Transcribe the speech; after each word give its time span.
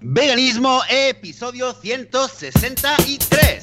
Veganismo, 0.00 0.82
episodio 0.88 1.72
163. 1.72 3.62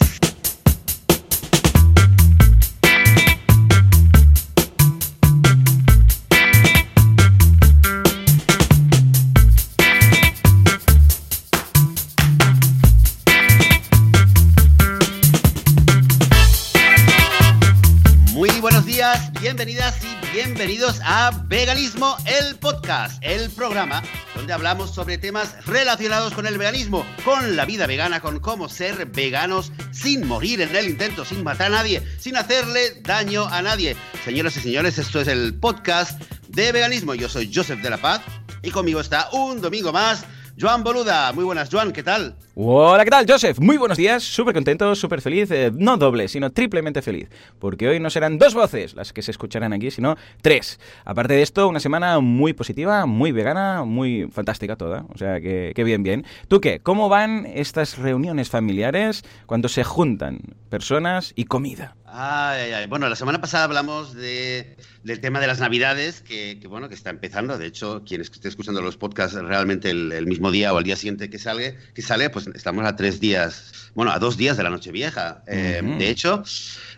Muy 18.33 18.49
buenos 18.59 18.85
días, 18.85 19.31
bienvenidas 19.39 19.95
y 20.03 20.33
bienvenidos 20.33 20.99
a 21.03 21.31
Veganismo, 21.45 22.17
el 22.25 22.55
podcast, 22.57 23.23
el 23.23 23.51
programa 23.51 24.01
donde 24.43 24.55
hablamos 24.55 24.93
sobre 24.93 25.17
temas 25.17 25.55
relacionados 25.65 26.33
con 26.33 26.45
el 26.45 26.57
veganismo, 26.57 27.05
con 27.23 27.55
la 27.55 27.63
vida 27.63 27.87
vegana, 27.87 28.19
con 28.19 28.41
cómo 28.41 28.67
ser 28.67 29.05
veganos 29.05 29.71
sin 29.93 30.27
morir 30.27 30.59
en 30.59 30.75
el 30.75 30.89
intento, 30.89 31.23
sin 31.23 31.45
matar 31.45 31.67
a 31.67 31.77
nadie, 31.77 32.03
sin 32.19 32.35
hacerle 32.35 32.99
daño 33.03 33.45
a 33.45 33.61
nadie. 33.61 33.95
Señoras 34.25 34.57
y 34.57 34.59
señores, 34.59 34.97
esto 34.97 35.21
es 35.21 35.29
el 35.29 35.53
podcast 35.53 36.21
de 36.49 36.73
veganismo. 36.73 37.15
Yo 37.15 37.29
soy 37.29 37.49
Joseph 37.55 37.81
de 37.81 37.89
la 37.89 37.99
Paz 37.99 38.19
y 38.61 38.71
conmigo 38.71 38.99
está 38.99 39.29
un 39.31 39.61
domingo 39.61 39.93
más 39.93 40.25
Joan 40.59 40.83
Boluda. 40.83 41.33
Muy 41.33 41.43
buenas, 41.43 41.69
Joan, 41.71 41.91
¿qué 41.91 42.03
tal? 42.03 42.35
Hola, 42.55 43.03
¿qué 43.03 43.09
tal, 43.09 43.25
Joseph? 43.27 43.59
Muy 43.59 43.77
buenos 43.77 43.97
días, 43.97 44.23
súper 44.23 44.53
contento, 44.53 44.93
súper 44.93 45.21
feliz, 45.21 45.49
eh, 45.49 45.71
no 45.73 45.97
doble, 45.97 46.27
sino 46.27 46.51
triplemente 46.51 47.01
feliz, 47.01 47.29
porque 47.57 47.89
hoy 47.89 47.99
no 47.99 48.11
serán 48.11 48.37
dos 48.37 48.53
voces 48.53 48.93
las 48.93 49.13
que 49.13 49.23
se 49.23 49.31
escucharán 49.31 49.73
aquí, 49.73 49.89
sino 49.89 50.15
tres. 50.41 50.79
Aparte 51.05 51.33
de 51.33 51.41
esto, 51.41 51.67
una 51.67 51.79
semana 51.79 52.19
muy 52.19 52.53
positiva, 52.53 53.07
muy 53.07 53.31
vegana, 53.31 53.83
muy 53.83 54.29
fantástica 54.31 54.75
toda, 54.75 55.05
o 55.11 55.17
sea 55.17 55.41
que, 55.41 55.73
que 55.75 55.83
bien, 55.83 56.03
bien. 56.03 56.23
¿Tú 56.47 56.61
qué? 56.61 56.79
¿Cómo 56.79 57.09
van 57.09 57.47
estas 57.47 57.97
reuniones 57.97 58.49
familiares 58.49 59.23
cuando 59.47 59.69
se 59.69 59.83
juntan 59.83 60.39
personas 60.69 61.33
y 61.35 61.45
comida? 61.45 61.95
Ay, 62.15 62.61
ay, 62.61 62.71
ay. 62.73 62.85
Bueno, 62.85 63.09
la 63.09 63.15
semana 63.15 63.41
pasada 63.41 63.63
hablamos 63.63 64.13
de, 64.13 64.77
del 65.03 65.19
tema 65.19 65.39
de 65.39 65.47
las 65.47 65.59
Navidades, 65.59 66.21
que, 66.21 66.59
que, 66.61 66.67
bueno, 66.67 66.87
que 66.87 66.93
está 66.93 67.09
empezando. 67.09 67.57
De 67.57 67.65
hecho, 67.65 68.03
quien 68.05 68.21
esté 68.21 68.47
escuchando 68.49 68.83
los 68.83 68.97
podcasts 68.97 69.33
realmente 69.33 69.89
el, 69.89 70.11
el, 70.11 70.27
mismo 70.27 70.51
día 70.51 70.71
o 70.75 70.77
al 70.77 70.83
día 70.83 70.95
siguiente 70.95 71.31
que 71.31 71.39
sale, 71.39 71.75
que 71.95 72.03
sale, 72.03 72.29
pues 72.29 72.45
estamos 72.53 72.85
a 72.85 72.95
tres 72.95 73.19
días, 73.19 73.89
bueno, 73.95 74.11
a 74.11 74.19
dos 74.19 74.37
días 74.37 74.57
de 74.57 74.63
la 74.63 74.69
Nochevieja. 74.69 75.43
Eh, 75.47 75.81
uh 75.81 75.87
-huh. 75.87 75.97
De 75.97 76.09
hecho, 76.09 76.43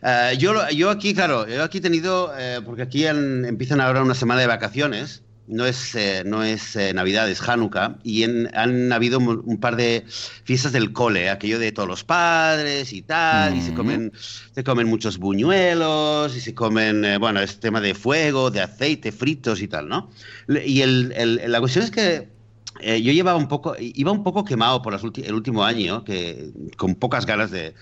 uh, 0.03 0.35
yo, 0.37 0.69
yo 0.71 0.89
aquí, 0.89 1.13
claro, 1.13 1.47
yo 1.47 1.63
aquí 1.63 1.77
he 1.77 1.81
tenido, 1.81 2.33
eh, 2.37 2.59
porque 2.65 2.81
aquí 2.81 3.07
en, 3.07 3.45
empiezan 3.45 3.79
ahora 3.79 4.01
una 4.03 4.15
semana 4.15 4.41
de 4.41 4.47
vacaciones 4.47 5.23
no 5.47 5.65
es, 5.65 5.95
eh, 5.95 6.23
no 6.25 6.43
es 6.43 6.75
eh, 6.75 6.93
Navidad, 6.93 7.29
es 7.29 7.41
Hanukkah, 7.41 7.97
y 8.03 8.23
en, 8.23 8.49
han 8.55 8.91
habido 8.91 9.19
un 9.19 9.59
par 9.59 9.75
de 9.75 10.05
fiestas 10.43 10.71
del 10.71 10.91
cole, 10.91 11.29
aquello 11.29 11.59
de 11.59 11.71
todos 11.71 11.87
los 11.87 12.03
padres 12.03 12.93
y 12.93 13.01
tal, 13.01 13.53
mm 13.53 13.55
-hmm. 13.55 13.59
y 13.59 13.61
se 13.61 13.73
comen, 13.73 14.11
se 14.53 14.63
comen 14.63 14.87
muchos 14.87 15.17
buñuelos, 15.17 16.35
y 16.35 16.41
se 16.41 16.53
comen, 16.53 17.05
eh, 17.05 17.17
bueno, 17.17 17.39
es 17.41 17.59
tema 17.59 17.81
de 17.81 17.93
fuego, 17.93 18.51
de 18.51 18.61
aceite, 18.61 19.11
fritos 19.11 19.61
y 19.61 19.67
tal, 19.67 19.87
¿no? 19.87 20.09
Y 20.47 20.81
el, 20.81 21.13
el, 21.15 21.51
la 21.51 21.59
cuestión 21.59 21.85
es 21.85 21.91
que 21.91 22.34
eh, 22.87 23.01
yo 23.01 23.11
llevaba 23.11 23.39
un 23.39 23.47
poco, 23.47 23.75
iba 23.79 24.11
un 24.11 24.23
poco 24.23 24.45
quemado 24.45 24.83
por 24.83 24.93
el 24.93 25.33
último 25.33 25.63
año, 25.65 26.03
que 26.03 26.51
con 26.77 26.93
pocas 26.93 27.25
ganas 27.25 27.49
de, 27.49 27.73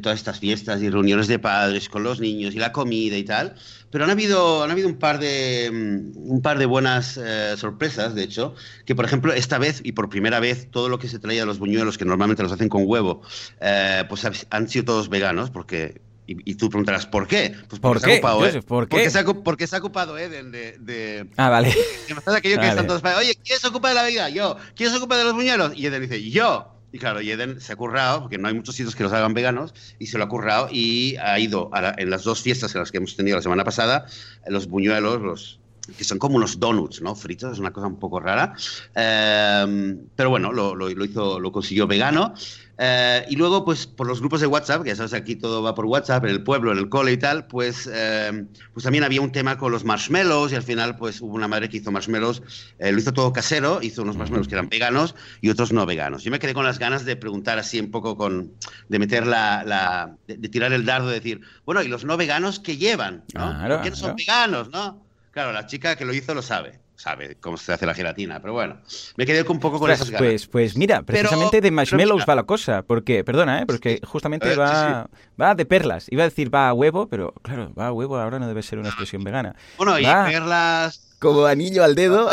todas 0.00 0.20
estas 0.20 0.38
fiestas 0.38 0.80
y 0.80 0.88
reuniones 0.88 1.26
de 1.26 1.40
padres 1.40 1.88
con 1.88 2.04
los 2.04 2.20
niños 2.20 2.54
y 2.54 2.60
la 2.60 2.70
comida 2.70 3.16
y 3.16 3.24
tal. 3.24 3.56
Pero 3.90 4.04
han 4.04 4.10
habido, 4.10 4.62
han 4.62 4.70
habido 4.70 4.86
un 4.86 5.00
par 5.00 5.18
de, 5.18 5.68
un 6.14 6.42
par 6.42 6.60
de 6.60 6.66
buenas 6.66 7.16
eh, 7.16 7.56
sorpresas, 7.56 8.14
de 8.14 8.22
hecho, 8.22 8.54
que 8.84 8.94
por 8.94 9.04
ejemplo 9.04 9.32
esta 9.32 9.58
vez 9.58 9.80
y 9.82 9.92
por 9.92 10.08
primera 10.08 10.38
vez 10.38 10.70
todo 10.70 10.88
lo 10.88 11.00
que 11.00 11.08
se 11.08 11.18
traía 11.18 11.40
de 11.40 11.46
los 11.46 11.58
buñuelos, 11.58 11.98
que 11.98 12.04
normalmente 12.04 12.44
los 12.44 12.52
hacen 12.52 12.68
con 12.68 12.84
huevo, 12.86 13.22
eh, 13.60 14.04
pues 14.08 14.24
han 14.48 14.68
sido 14.68 14.84
todos 14.84 15.08
veganos, 15.08 15.50
porque 15.50 16.00
y, 16.32 16.50
y, 16.50 16.54
tú 16.54 16.68
preguntarás, 16.68 17.06
¿por 17.06 17.26
qué? 17.26 17.54
Pues 17.68 17.80
porque 17.80 17.80
¿Por, 17.80 18.00
se 18.00 18.06
qué? 18.06 18.12
Ha 18.12 18.16
ocupado, 18.16 18.46
¿eh? 18.46 18.62
¿Por 18.62 18.88
qué? 18.88 18.90
Porque 18.90 19.10
se 19.10 19.18
ha, 19.18 19.24
porque 19.24 19.66
se 19.66 19.76
ha 19.76 19.78
ocupado 19.78 20.18
Eden 20.18 20.50
de, 20.50 20.76
de, 20.78 21.28
Ah, 21.36 21.48
vale. 21.48 21.68
De 21.68 22.36
aquello 22.36 22.56
que 22.56 22.66
vale. 22.66 22.68
están 22.70 22.86
todos 22.86 23.02
Oye, 23.18 23.36
¿quién 23.44 23.58
se 23.58 23.68
ocupa 23.68 23.88
de 23.88 23.94
la 23.94 24.04
vida? 24.04 24.28
Yo. 24.28 24.56
¿Quién 24.74 24.90
se 24.90 24.96
ocupa 24.96 25.16
de 25.16 25.24
los 25.24 25.34
buñuelos? 25.34 25.72
Y 25.76 25.86
Eden 25.86 26.02
dice, 26.02 26.30
yo. 26.30 26.68
Y 26.92 26.98
claro, 26.98 27.22
y 27.22 27.30
Eden 27.30 27.60
se 27.60 27.72
ha 27.72 27.76
currado, 27.76 28.20
porque 28.20 28.36
no 28.36 28.48
hay 28.48 28.54
muchos 28.54 28.74
sitios 28.74 28.94
que 28.94 29.02
los 29.02 29.12
hagan 29.12 29.32
veganos, 29.32 29.74
y 29.98 30.08
se 30.08 30.18
lo 30.18 30.24
ha 30.24 30.28
currado 30.28 30.68
y 30.70 31.16
ha 31.16 31.38
ido 31.38 31.70
la, 31.72 31.94
en 31.96 32.10
las 32.10 32.22
dos 32.22 32.42
fiestas 32.42 32.74
en 32.74 32.80
las 32.80 32.90
que 32.92 32.98
hemos 32.98 33.16
tenido 33.16 33.36
la 33.36 33.42
semana 33.42 33.64
pasada, 33.64 34.04
los 34.46 34.66
buñuelos, 34.68 35.22
los, 35.22 35.60
que 35.96 36.04
son 36.04 36.18
como 36.18 36.36
unos 36.36 36.60
donuts, 36.60 37.00
¿no? 37.00 37.14
Fritos, 37.14 37.52
es 37.54 37.58
una 37.58 37.72
cosa 37.72 37.86
un 37.86 37.98
poco 37.98 38.20
rara. 38.20 38.54
Eh, 38.94 39.96
pero 40.14 40.30
bueno, 40.30 40.52
lo, 40.52 40.74
lo, 40.74 40.88
lo, 40.90 41.04
hizo, 41.04 41.40
lo 41.40 41.50
consiguió 41.50 41.86
vegano. 41.86 42.34
Eh, 42.84 43.26
y 43.28 43.36
luego, 43.36 43.64
pues 43.64 43.86
por 43.86 44.08
los 44.08 44.18
grupos 44.18 44.40
de 44.40 44.48
WhatsApp, 44.48 44.82
que 44.82 44.88
ya 44.88 44.96
sabes, 44.96 45.12
aquí 45.12 45.36
todo 45.36 45.62
va 45.62 45.72
por 45.72 45.86
WhatsApp, 45.86 46.24
en 46.24 46.30
el 46.30 46.42
pueblo, 46.42 46.72
en 46.72 46.78
el 46.78 46.88
cole 46.88 47.12
y 47.12 47.16
tal, 47.16 47.46
pues, 47.46 47.88
eh, 47.92 48.44
pues 48.72 48.82
también 48.82 49.04
había 49.04 49.20
un 49.20 49.30
tema 49.30 49.56
con 49.56 49.70
los 49.70 49.84
marshmallows 49.84 50.50
y 50.50 50.56
al 50.56 50.64
final, 50.64 50.96
pues 50.96 51.20
hubo 51.20 51.32
una 51.32 51.46
madre 51.46 51.68
que 51.68 51.76
hizo 51.76 51.92
marshmallows, 51.92 52.42
eh, 52.80 52.90
lo 52.90 52.98
hizo 52.98 53.12
todo 53.12 53.32
casero, 53.32 53.80
hizo 53.82 54.02
unos 54.02 54.16
marshmallows 54.16 54.48
que 54.48 54.56
eran 54.56 54.68
veganos 54.68 55.14
y 55.40 55.50
otros 55.50 55.72
no 55.72 55.86
veganos. 55.86 56.24
Yo 56.24 56.32
me 56.32 56.40
quedé 56.40 56.54
con 56.54 56.64
las 56.64 56.80
ganas 56.80 57.04
de 57.04 57.14
preguntar 57.14 57.56
así 57.56 57.78
un 57.78 57.92
poco 57.92 58.16
con, 58.16 58.52
de 58.88 58.98
meter 58.98 59.28
la, 59.28 59.62
la 59.62 60.16
de, 60.26 60.38
de, 60.38 60.48
tirar 60.48 60.72
el 60.72 60.84
dardo, 60.84 61.06
de 61.06 61.14
decir, 61.14 61.40
bueno, 61.64 61.82
¿y 61.82 61.88
los 61.88 62.04
no 62.04 62.16
veganos 62.16 62.58
qué 62.58 62.78
llevan? 62.78 63.22
¿no? 63.32 63.48
Claro, 63.48 63.76
¿Por 63.76 63.84
qué 63.84 63.90
no 63.90 63.96
son 63.96 64.16
veganos, 64.16 64.70
no? 64.70 65.06
Claro, 65.30 65.52
la 65.52 65.66
chica 65.66 65.94
que 65.94 66.04
lo 66.04 66.12
hizo 66.12 66.34
lo 66.34 66.42
sabe 66.42 66.81
sabe 66.96 67.36
cómo 67.40 67.56
se 67.56 67.72
hace 67.72 67.86
la 67.86 67.94
gelatina, 67.94 68.40
pero 68.40 68.52
bueno, 68.52 68.78
me 69.16 69.26
quedé 69.26 69.42
un 69.42 69.58
poco 69.58 69.78
con 69.78 69.88
pues, 69.88 70.00
esas 70.00 70.10
ganas. 70.10 70.28
Pues, 70.28 70.46
pues 70.46 70.76
mira, 70.76 71.02
precisamente 71.02 71.58
pero, 71.58 71.62
de 71.62 71.70
marshmallows 71.70 72.24
va 72.28 72.34
la 72.34 72.44
cosa, 72.44 72.82
porque, 72.82 73.24
perdona, 73.24 73.60
¿eh? 73.60 73.66
porque 73.66 74.00
justamente 74.04 74.54
va, 74.54 75.08
sí, 75.10 75.16
sí. 75.16 75.32
va 75.40 75.54
de 75.54 75.64
perlas. 75.64 76.06
Iba 76.10 76.24
a 76.24 76.28
decir 76.28 76.54
va 76.54 76.68
a 76.68 76.72
huevo, 76.72 77.08
pero 77.08 77.32
claro, 77.42 77.72
va 77.74 77.88
a 77.88 77.92
huevo 77.92 78.16
ahora 78.16 78.38
no 78.38 78.46
debe 78.46 78.62
ser 78.62 78.78
una 78.78 78.88
expresión 78.88 79.24
vegana. 79.24 79.54
Bueno, 79.78 79.98
y 79.98 80.04
va 80.04 80.26
perlas... 80.26 81.08
Como 81.18 81.46
anillo 81.46 81.84
al 81.84 81.94
dedo. 81.94 82.28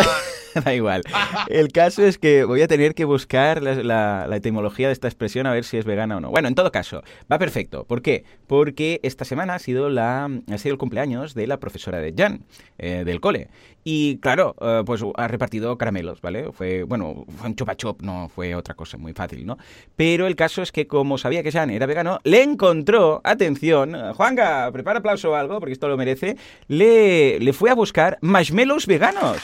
da 0.65 0.73
igual. 0.73 1.03
El 1.47 1.69
caso 1.71 2.03
es 2.05 2.17
que 2.17 2.43
voy 2.43 2.61
a 2.61 2.67
tener 2.67 2.95
que 2.95 3.05
buscar 3.05 3.61
la, 3.61 4.27
etimología 4.31 4.87
de 4.87 4.93
esta 4.93 5.07
expresión 5.07 5.47
a 5.47 5.51
ver 5.51 5.63
si 5.63 5.77
es 5.77 5.85
vegana 5.85 6.17
o 6.17 6.19
no. 6.19 6.29
Bueno, 6.29 6.47
en 6.47 6.55
todo 6.55 6.71
caso, 6.71 7.03
va 7.31 7.39
perfecto. 7.39 7.83
¿Por 7.85 8.01
qué? 8.01 8.23
Porque 8.47 8.99
esta 9.03 9.25
semana 9.25 9.55
ha 9.55 9.59
sido, 9.59 9.89
la, 9.89 10.25
ha 10.25 10.57
sido 10.57 10.73
el 10.73 10.79
cumpleaños 10.79 11.33
de 11.33 11.47
la 11.47 11.59
profesora 11.59 11.99
de 11.99 12.13
Jan, 12.17 12.45
eh, 12.77 13.03
del 13.05 13.19
cole. 13.19 13.49
Y 13.83 14.17
claro, 14.17 14.55
uh, 14.59 14.83
pues 14.83 15.01
ha 15.15 15.27
repartido 15.27 15.77
caramelos, 15.77 16.21
¿vale? 16.21 16.51
Fue, 16.51 16.83
bueno, 16.83 17.25
fue 17.37 17.49
un 17.49 17.55
chupa 17.55 17.75
chop, 17.75 18.01
no 18.01 18.29
fue 18.29 18.53
otra 18.53 18.75
cosa 18.75 18.97
muy 18.97 19.13
fácil, 19.13 19.45
¿no? 19.45 19.57
Pero 19.95 20.27
el 20.27 20.35
caso 20.35 20.61
es 20.61 20.71
que 20.71 20.85
como 20.85 21.17
sabía 21.17 21.43
que 21.43 21.51
Jan 21.51 21.69
era 21.69 21.85
vegano, 21.85 22.19
le 22.23 22.43
encontró, 22.43 23.21
atención, 23.23 23.95
Juanga, 24.13 24.71
prepara 24.71 24.99
aplauso 24.99 25.31
o 25.31 25.35
algo, 25.35 25.59
porque 25.59 25.73
esto 25.73 25.87
lo 25.87 25.97
merece, 25.97 26.35
le, 26.67 27.39
le 27.39 27.53
fue 27.53 27.69
a 27.69 27.75
buscar 27.75 28.17
marshmallows 28.21 28.85
veganos. 28.85 29.37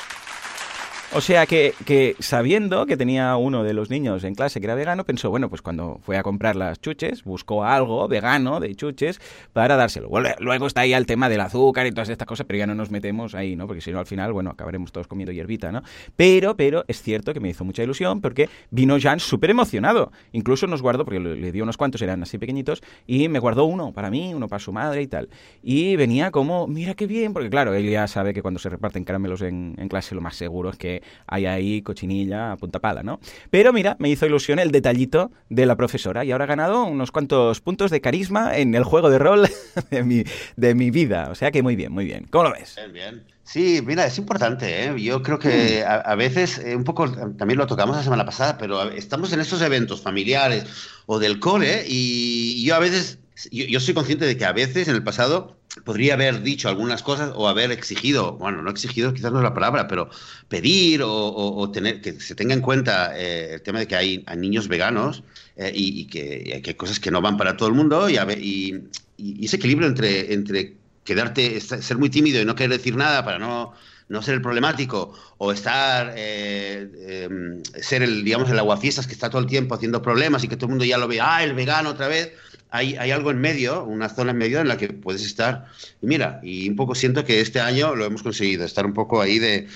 O 1.15 1.21
sea 1.21 1.45
que, 1.45 2.15
sabiendo 2.19 2.85
que 2.85 2.97
tenía 2.97 3.37
uno 3.37 3.63
de 3.63 3.73
los 3.73 3.89
niños 3.89 4.25
en 4.25 4.35
clase 4.35 4.59
que 4.59 4.65
era 4.65 4.75
vegano, 4.75 5.05
pensó, 5.05 5.29
bueno, 5.29 5.49
pues 5.49 5.61
cuando 5.61 6.01
fue 6.03 6.17
a 6.17 6.23
comprar 6.23 6.57
las 6.57 6.81
chuches, 6.81 7.23
buscó 7.23 7.63
algo 7.63 8.09
vegano 8.09 8.59
de 8.59 8.75
chuches 8.75 9.21
para 9.53 9.77
dárselo. 9.77 10.09
Luego 10.39 10.67
está 10.67 10.81
ahí 10.81 10.93
el 10.93 11.05
tema 11.05 11.29
del 11.29 11.39
azúcar 11.39 11.87
y 11.87 11.91
todas 11.91 12.09
estas 12.09 12.27
cosas, 12.27 12.45
pero 12.45 12.59
ya 12.59 12.67
no 12.67 12.75
nos 12.75 12.91
metemos 12.91 13.33
ahí, 13.33 13.55
¿no? 13.55 13.65
Porque 13.65 13.79
si 13.79 13.93
no, 13.93 13.99
al 13.99 14.05
final, 14.07 14.33
bueno, 14.33 14.49
acabaremos 14.49 14.91
todos 14.91 15.07
comiendo 15.07 15.31
hierbita, 15.31 15.71
¿no? 15.71 15.83
Pero, 16.17 16.57
pero 16.57 16.83
es 16.89 17.01
cierto 17.01 17.33
que 17.33 17.39
me 17.39 17.47
hizo 17.47 17.63
mucha 17.63 17.81
ilusión 17.81 18.19
porque 18.19 18.49
vino 18.69 18.97
Jan 18.99 19.21
súper 19.21 19.51
emocionado. 19.51 20.11
Incluso 20.33 20.67
nos 20.67 20.81
guardó, 20.81 21.05
porque 21.05 21.21
le 21.21 21.51
dio 21.53 21.63
unos 21.63 21.77
cuantos, 21.77 22.01
eran 22.01 22.23
así 22.23 22.37
pequeñitos, 22.37 22.83
y 23.07 23.29
me 23.29 23.39
guardó 23.39 23.63
uno 23.63 23.93
para 23.93 24.11
mí, 24.11 24.33
uno 24.33 24.49
para 24.49 24.59
su 24.59 24.73
madre 24.73 25.01
y 25.01 25.07
tal. 25.07 25.29
Y 25.63 25.95
venía 25.95 26.31
como, 26.31 26.67
mira 26.67 26.93
qué 26.93 27.07
bien, 27.07 27.31
porque 27.31 27.49
claro, 27.49 27.73
él 27.73 27.89
ya 27.89 28.05
sabe 28.07 28.33
que 28.33 28.41
cuando 28.41 28.59
se 28.59 28.67
reparten 28.67 29.05
caramelos 29.05 29.41
en 29.41 29.87
clase 29.87 30.13
lo 30.13 30.19
más 30.19 30.35
seguro 30.35 30.71
es 30.71 30.75
que 30.75 31.04
hay 31.27 31.45
ahí 31.45 31.81
cochinilla 31.81 32.51
a 32.51 32.57
punta 32.57 32.79
pala, 32.79 33.03
¿no? 33.03 33.19
Pero 33.49 33.73
mira, 33.73 33.95
me 33.99 34.09
hizo 34.09 34.25
ilusión 34.25 34.59
el 34.59 34.71
detallito 34.71 35.31
de 35.49 35.65
la 35.65 35.75
profesora 35.75 36.25
y 36.25 36.31
ahora 36.31 36.45
ha 36.45 36.47
ganado 36.47 36.83
unos 36.85 37.11
cuantos 37.11 37.61
puntos 37.61 37.91
de 37.91 38.01
carisma 38.01 38.57
en 38.57 38.75
el 38.75 38.83
juego 38.83 39.09
de 39.09 39.19
rol 39.19 39.49
de 39.91 40.03
mi, 40.03 40.23
de 40.55 40.75
mi 40.75 40.91
vida. 40.91 41.29
O 41.31 41.35
sea 41.35 41.51
que 41.51 41.63
muy 41.63 41.75
bien, 41.75 41.91
muy 41.91 42.05
bien. 42.05 42.27
¿Cómo 42.29 42.45
lo 42.45 42.51
ves? 42.51 42.75
Bien, 42.75 42.93
bien. 42.93 43.23
Sí, 43.43 43.81
mira, 43.85 44.05
es 44.07 44.17
importante. 44.17 44.85
¿eh? 44.85 45.01
Yo 45.01 45.21
creo 45.21 45.37
que 45.37 45.83
a, 45.83 45.97
a 45.97 46.15
veces, 46.15 46.57
eh, 46.57 46.75
un 46.75 46.83
poco, 46.83 47.11
también 47.11 47.59
lo 47.59 47.67
tocamos 47.67 47.95
la 47.95 48.03
semana 48.03 48.25
pasada, 48.25 48.57
pero 48.57 48.89
estamos 48.91 49.31
en 49.33 49.39
estos 49.39 49.61
eventos 49.61 50.01
familiares 50.01 50.65
o 51.05 51.19
del 51.19 51.39
cole 51.39 51.85
y 51.87 52.65
yo 52.65 52.75
a 52.75 52.79
veces, 52.79 53.19
yo, 53.51 53.65
yo 53.65 53.79
soy 53.79 53.93
consciente 53.93 54.25
de 54.25 54.35
que 54.35 54.45
a 54.45 54.51
veces 54.51 54.87
en 54.87 54.95
el 54.95 55.03
pasado 55.03 55.57
podría 55.83 56.13
haber 56.13 56.41
dicho 56.41 56.69
algunas 56.69 57.03
cosas 57.03 57.31
o 57.35 57.47
haber 57.47 57.71
exigido, 57.71 58.33
bueno, 58.33 58.61
no 58.61 58.69
exigido 58.69 59.13
quizás 59.13 59.31
no 59.31 59.39
es 59.39 59.43
la 59.43 59.53
palabra, 59.53 59.87
pero 59.87 60.09
pedir 60.47 61.01
o, 61.03 61.69
tener 61.71 62.01
que 62.01 62.19
se 62.19 62.35
tenga 62.35 62.53
en 62.53 62.61
cuenta 62.61 63.17
eh, 63.17 63.55
el 63.55 63.61
tema 63.61 63.79
de 63.79 63.87
que 63.87 63.95
hay, 63.95 64.25
niños 64.37 64.67
veganos 64.67 65.23
eh, 65.57 65.71
y, 65.73 66.05
que, 66.05 66.61
hay 66.65 66.73
cosas 66.75 66.99
que 66.99 67.11
no 67.11 67.21
van 67.21 67.37
para 67.37 67.57
todo 67.57 67.69
el 67.69 67.75
mundo 67.75 68.09
y, 68.09 68.17
y, 68.17 68.83
y 69.17 69.45
ese 69.45 69.57
equilibrio 69.57 69.87
entre, 69.87 70.33
entre 70.33 70.75
quedarte, 71.03 71.59
ser 71.59 71.97
muy 71.97 72.09
tímido 72.09 72.41
y 72.41 72.45
no 72.45 72.55
querer 72.55 72.71
decir 72.77 72.95
nada 72.95 73.23
para 73.23 73.39
no 73.39 73.73
no 74.07 74.21
ser 74.21 74.35
el 74.35 74.41
problemático 74.41 75.13
o 75.37 75.51
estar, 75.51 76.13
eh, 76.15 77.25
em, 77.25 77.63
ser 77.81 78.03
el, 78.03 78.23
digamos, 78.23 78.49
el 78.49 78.59
aguafiestas 78.59 79.07
que 79.07 79.13
está 79.13 79.29
todo 79.29 79.41
el 79.41 79.47
tiempo 79.47 79.75
haciendo 79.75 80.01
problemas 80.01 80.43
y 80.43 80.47
que 80.47 80.55
todo 80.55 80.67
el 80.67 80.71
mundo 80.71 80.85
ya 80.85 80.97
lo 80.97 81.07
ve, 81.07 81.19
ah, 81.21 81.43
el 81.43 81.53
vegano 81.53 81.89
otra 81.91 82.07
vez, 82.07 82.31
hay, 82.75 82.95
hay, 82.95 83.11
algo 83.11 83.31
en 83.31 83.39
medio, 83.39 83.83
una 83.83 84.09
zona 84.09 84.31
en 84.31 84.37
medio 84.37 84.59
en 84.59 84.67
la 84.67 84.77
que 84.77 84.89
puedes 84.89 85.25
estar. 85.25 85.65
Y 86.01 86.07
mira, 86.07 86.39
y 86.43 86.69
un 86.69 86.75
poco 86.75 86.95
siento 86.95 87.25
que 87.25 87.41
este 87.41 87.59
año 87.59 87.95
lo 87.95 88.05
hemos 88.05 88.23
conseguido, 88.23 88.65
estar 88.65 88.85
un 88.85 88.93
poco 88.93 89.21
ahí 89.21 89.39
de, 89.39 89.67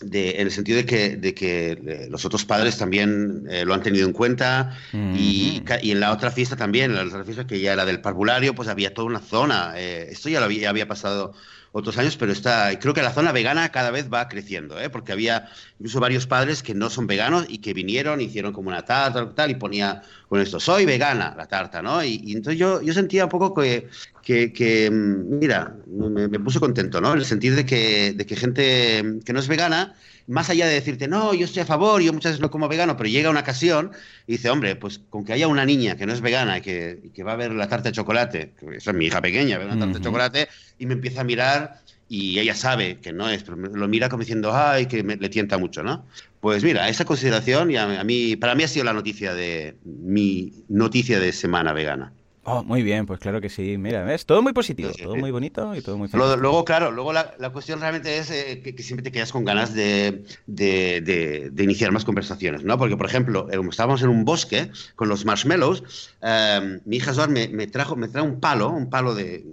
en 0.00 0.46
el 0.46 0.50
sentido 0.50 0.78
de 0.78 0.84
que, 0.84 1.16
de 1.16 1.34
que 1.34 1.72
eh, 1.72 2.06
los 2.10 2.24
otros 2.24 2.44
padres 2.44 2.78
también 2.78 3.46
eh, 3.50 3.64
lo 3.64 3.74
han 3.74 3.82
tenido 3.82 4.06
en 4.06 4.12
cuenta 4.12 4.76
y, 4.92 5.62
y, 5.82 5.90
en 5.90 6.00
la 6.00 6.12
otra 6.12 6.30
fiesta 6.30 6.56
también, 6.56 6.92
en 6.92 6.96
la 6.96 7.04
otra 7.04 7.24
fiesta 7.24 7.46
que 7.46 7.60
ya 7.60 7.72
era 7.72 7.84
del 7.84 8.00
parvulario, 8.00 8.54
pues 8.54 8.68
había 8.68 8.94
toda 8.94 9.08
una 9.08 9.20
zona. 9.20 9.72
Eh, 9.76 10.08
esto 10.10 10.28
ya 10.28 10.40
lo 10.40 10.46
había, 10.46 10.70
había 10.70 10.86
pasado 10.86 11.34
otros 11.72 11.98
años, 11.98 12.16
pero 12.16 12.32
está, 12.32 12.78
creo 12.78 12.94
que 12.94 13.02
la 13.02 13.12
zona 13.12 13.32
vegana 13.32 13.70
cada 13.70 13.90
vez 13.90 14.12
va 14.12 14.28
creciendo, 14.28 14.80
¿eh? 14.80 14.90
porque 14.90 15.12
había 15.12 15.48
incluso 15.78 16.00
varios 16.00 16.26
padres 16.26 16.62
que 16.62 16.74
no 16.74 16.90
son 16.90 17.06
veganos 17.06 17.46
y 17.48 17.58
que 17.58 17.74
vinieron, 17.74 18.20
hicieron 18.20 18.52
como 18.52 18.68
una 18.68 18.84
tarta 18.84 19.34
tal, 19.34 19.50
y 19.50 19.54
ponía 19.54 20.02
con 20.28 20.40
esto, 20.40 20.60
soy 20.60 20.84
vegana, 20.84 21.34
la 21.36 21.46
tarta, 21.46 21.82
¿no? 21.82 22.02
Y, 22.02 22.32
entonces 22.32 22.58
yo, 22.58 22.82
yo 22.82 22.92
sentía 22.92 23.24
un 23.24 23.30
poco 23.30 23.54
que, 23.54 23.88
que, 24.22 24.90
mm, 24.90 25.38
mira, 25.38 25.74
me, 25.86 26.28
me, 26.28 26.40
puse 26.40 26.60
contento, 26.60 27.00
¿no? 27.00 27.14
El 27.14 27.24
sentido 27.24 27.56
de 27.56 27.64
que, 27.64 28.12
de 28.12 28.26
que 28.26 28.36
gente 28.36 29.20
que 29.24 29.32
no 29.32 29.40
es 29.40 29.48
vegana 29.48 29.94
más 30.28 30.50
allá 30.50 30.66
de 30.66 30.74
decirte, 30.74 31.08
no, 31.08 31.32
yo 31.32 31.46
estoy 31.46 31.62
a 31.62 31.66
favor, 31.66 32.02
yo 32.02 32.12
muchas 32.12 32.32
veces 32.32 32.40
no 32.42 32.50
como 32.50 32.68
vegano, 32.68 32.96
pero 32.96 33.08
llega 33.08 33.30
una 33.30 33.40
ocasión 33.40 33.92
y 34.26 34.32
dice, 34.32 34.50
hombre, 34.50 34.76
pues 34.76 35.00
con 35.10 35.24
que 35.24 35.32
haya 35.32 35.48
una 35.48 35.64
niña 35.64 35.96
que 35.96 36.06
no 36.06 36.12
es 36.12 36.20
vegana 36.20 36.58
y 36.58 36.60
que, 36.60 37.10
que 37.14 37.22
va 37.24 37.32
a 37.32 37.36
ver 37.36 37.52
la 37.52 37.66
tarta 37.66 37.88
de 37.88 37.94
chocolate, 37.94 38.52
que 38.60 38.76
esa 38.76 38.90
es 38.90 38.96
mi 38.96 39.06
hija 39.06 39.22
pequeña, 39.22 39.56
ve 39.56 39.64
una 39.64 39.78
tarta 39.78 39.98
de 39.98 40.04
chocolate, 40.04 40.48
y 40.78 40.86
me 40.86 40.94
empieza 40.94 41.22
a 41.22 41.24
mirar 41.24 41.80
y 42.10 42.38
ella 42.38 42.54
sabe 42.54 42.98
que 43.00 43.12
no 43.12 43.28
es, 43.28 43.42
pero 43.42 43.56
lo 43.56 43.88
mira 43.88 44.08
como 44.08 44.20
diciendo, 44.20 44.54
ay, 44.54 44.86
que 44.86 45.02
me, 45.02 45.16
le 45.16 45.28
tienta 45.30 45.58
mucho, 45.58 45.82
¿no? 45.82 46.06
Pues 46.40 46.62
mira, 46.62 46.88
esa 46.88 47.04
consideración 47.04 47.70
y 47.70 47.76
a, 47.76 48.04
mí, 48.04 48.36
para 48.36 48.54
mí 48.54 48.62
ha 48.62 48.68
sido 48.68 48.84
la 48.84 48.92
noticia 48.92 49.34
de 49.34 49.76
mi 49.84 50.52
noticia 50.68 51.20
de 51.20 51.32
semana 51.32 51.72
vegana. 51.72 52.12
Oh, 52.50 52.64
muy 52.64 52.82
bien, 52.82 53.04
pues 53.04 53.20
claro 53.20 53.42
que 53.42 53.50
sí. 53.50 53.76
Mira, 53.76 54.14
es 54.14 54.24
todo 54.24 54.40
muy 54.40 54.54
positivo, 54.54 54.90
todo 54.96 55.16
muy 55.16 55.30
bonito 55.30 55.74
y 55.74 55.82
todo 55.82 55.98
muy 55.98 56.08
feliz. 56.08 56.26
Luego, 56.38 56.64
claro, 56.64 56.90
luego 56.90 57.12
la, 57.12 57.34
la 57.38 57.50
cuestión 57.50 57.78
realmente 57.80 58.16
es 58.16 58.30
eh, 58.30 58.62
que, 58.62 58.82
siempre 58.82 59.04
te 59.04 59.12
quedas 59.12 59.32
con 59.32 59.44
ganas 59.44 59.74
de, 59.74 60.24
de, 60.46 61.50
de, 61.52 61.62
iniciar 61.62 61.92
más 61.92 62.06
conversaciones, 62.06 62.64
¿no? 62.64 62.78
Porque, 62.78 62.96
por 62.96 63.04
ejemplo, 63.04 63.48
eh, 63.50 63.56
como 63.58 63.70
estábamos 63.70 64.00
en 64.02 64.08
un 64.08 64.24
bosque 64.24 64.70
con 64.96 65.10
los 65.10 65.26
marshmallows, 65.26 66.14
eh, 66.22 66.80
mi 66.86 66.96
hija 66.96 67.26
me, 67.26 67.48
me, 67.48 67.66
trajo, 67.66 67.96
me 67.96 68.08
trajo 68.08 68.26
un 68.26 68.40
palo, 68.40 68.70
un 68.70 68.88
palo 68.88 69.14
de, 69.14 69.44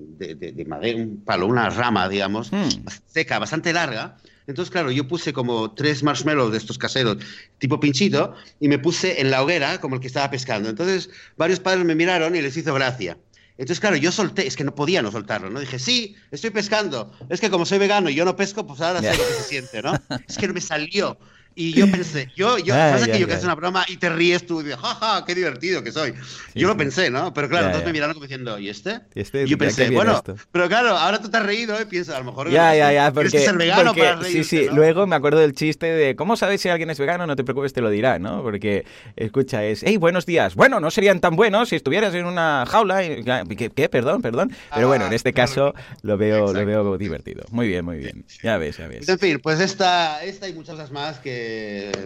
madera, 0.65 0.97
un 0.97 1.21
palo, 1.25 1.47
una 1.47 1.69
rama, 1.69 2.07
digamos, 2.07 2.53
hmm. 2.53 2.87
seca, 3.07 3.39
bastante 3.39 3.73
larga, 3.73 4.15
entonces, 4.47 4.71
claro, 4.71 4.91
yo 4.91 5.07
puse 5.07 5.33
como 5.33 5.73
tres 5.73 6.03
marshmallows 6.03 6.51
de 6.51 6.57
estos 6.57 6.77
caseros, 6.77 7.17
tipo 7.57 7.79
pinchito, 7.79 8.35
y 8.59 8.67
me 8.67 8.79
puse 8.79 9.21
en 9.21 9.31
la 9.31 9.41
hoguera 9.41 9.79
como 9.79 9.95
el 9.95 10.01
que 10.01 10.07
estaba 10.07 10.29
pescando. 10.29 10.69
Entonces, 10.69 11.09
varios 11.37 11.59
padres 11.59 11.85
me 11.85 11.95
miraron 11.95 12.35
y 12.35 12.41
les 12.41 12.55
hizo 12.55 12.73
gracia. 12.73 13.17
Entonces, 13.57 13.79
claro, 13.79 13.95
yo 13.95 14.11
solté, 14.11 14.45
es 14.45 14.55
que 14.55 14.65
no 14.65 14.75
podía 14.75 15.01
no 15.01 15.11
soltarlo, 15.11 15.49
¿no? 15.49 15.59
Dije, 15.59 15.79
sí, 15.79 16.15
estoy 16.31 16.49
pescando. 16.49 17.11
Es 17.29 17.39
que 17.39 17.49
como 17.49 17.65
soy 17.65 17.77
vegano 17.77 18.09
y 18.09 18.15
yo 18.15 18.25
no 18.25 18.35
pesco, 18.35 18.67
pues 18.67 18.81
ahora 18.81 18.99
sé 18.99 19.11
lo 19.11 19.23
que 19.25 19.33
se 19.33 19.43
siente, 19.43 19.81
¿no? 19.81 19.93
Es 20.27 20.37
que 20.37 20.47
no 20.47 20.53
me 20.53 20.61
salió. 20.61 21.17
Y 21.57 21.71
yo 21.73 21.89
pensé, 21.89 22.29
yo, 22.35 22.57
yo, 22.57 22.73
pasa 22.75 23.05
que 23.05 23.17
yo 23.17 23.27
que 23.27 23.33
haces 23.33 23.45
una 23.45 23.55
broma 23.55 23.85
y 23.87 23.95
te 23.95 24.09
ríes 24.09 24.45
tú 24.45 24.59
y 24.59 24.65
dices, 24.65 24.79
jaja, 24.79 25.23
qué 25.25 25.33
divertido 25.33 25.81
que 25.83 25.91
soy. 25.91 26.13
yo 26.53 26.67
lo 26.67 26.75
pensé, 26.75 27.09
¿no? 27.09 27.33
Pero 27.33 27.47
claro, 27.47 27.71
todos 27.71 27.85
me 27.85 27.93
miraron 27.93 28.13
como 28.13 28.25
diciendo, 28.25 28.59
¿y 28.59 28.69
este? 28.69 28.99
¿Y 29.13 29.21
este 29.21 29.47
yo 29.47 29.57
pensé, 29.57 29.89
bueno, 29.89 30.21
pero 30.51 30.67
claro, 30.67 30.89
ahora 30.97 31.21
tú 31.21 31.29
te 31.29 31.37
has 31.37 31.45
reído 31.45 31.81
y 31.81 31.85
piensas, 31.85 32.15
a 32.15 32.19
lo 32.19 32.25
mejor. 32.25 32.49
Ya, 32.49 32.75
ya, 32.75 32.91
ya, 32.91 33.11
porque. 33.11 33.39
Ser 33.39 33.57
vegano 33.57 33.93
para 33.93 34.15
reírte, 34.17 34.43
sí, 34.43 34.65
sí. 34.65 34.67
Luego 34.71 35.07
me 35.07 35.15
acuerdo 35.15 35.39
del 35.39 35.53
chiste 35.53 35.85
de, 35.87 36.15
¿cómo 36.15 36.35
sabes 36.35 36.61
si 36.61 36.69
alguien 36.69 36.89
es 36.89 36.99
vegano? 36.99 37.25
No 37.25 37.35
te 37.35 37.43
preocupes, 37.43 37.73
te 37.73 37.81
lo 37.81 37.89
dirá, 37.89 38.19
¿no? 38.19 38.41
Porque, 38.41 38.85
escucha, 39.15 39.63
es, 39.63 39.83
hey, 39.83 39.97
buenos 39.97 40.25
días. 40.25 40.55
Bueno, 40.55 40.79
no 40.79 40.91
serían 40.91 41.21
tan 41.21 41.35
buenos 41.35 41.69
si 41.69 41.77
estuvieras 41.77 42.13
en 42.15 42.25
una 42.25 42.65
jaula. 42.67 43.03
Y, 43.03 43.23
¿qué, 43.23 43.89
Perdón, 43.89 44.21
perdón. 44.21 44.51
Pero 44.73 44.87
bueno, 44.87 45.05
en 45.05 45.13
este 45.13 45.29
ah, 45.29 45.33
caso 45.33 45.73
lo 46.01 46.17
veo, 46.17 46.53
lo 46.53 46.65
veo 46.65 46.97
divertido. 46.97 47.45
Muy 47.51 47.67
bien, 47.67 47.85
muy 47.85 47.97
bien. 47.97 48.25
Ya 48.43 48.57
ves, 48.57 48.77
ya 48.77 48.87
ves. 48.87 49.07
En 49.07 49.19
fin, 49.19 49.39
pues 49.41 49.59
esta, 49.59 50.23
esta 50.23 50.49
y 50.49 50.53
muchas 50.53 50.91
más 50.91 51.19
que, 51.19 51.44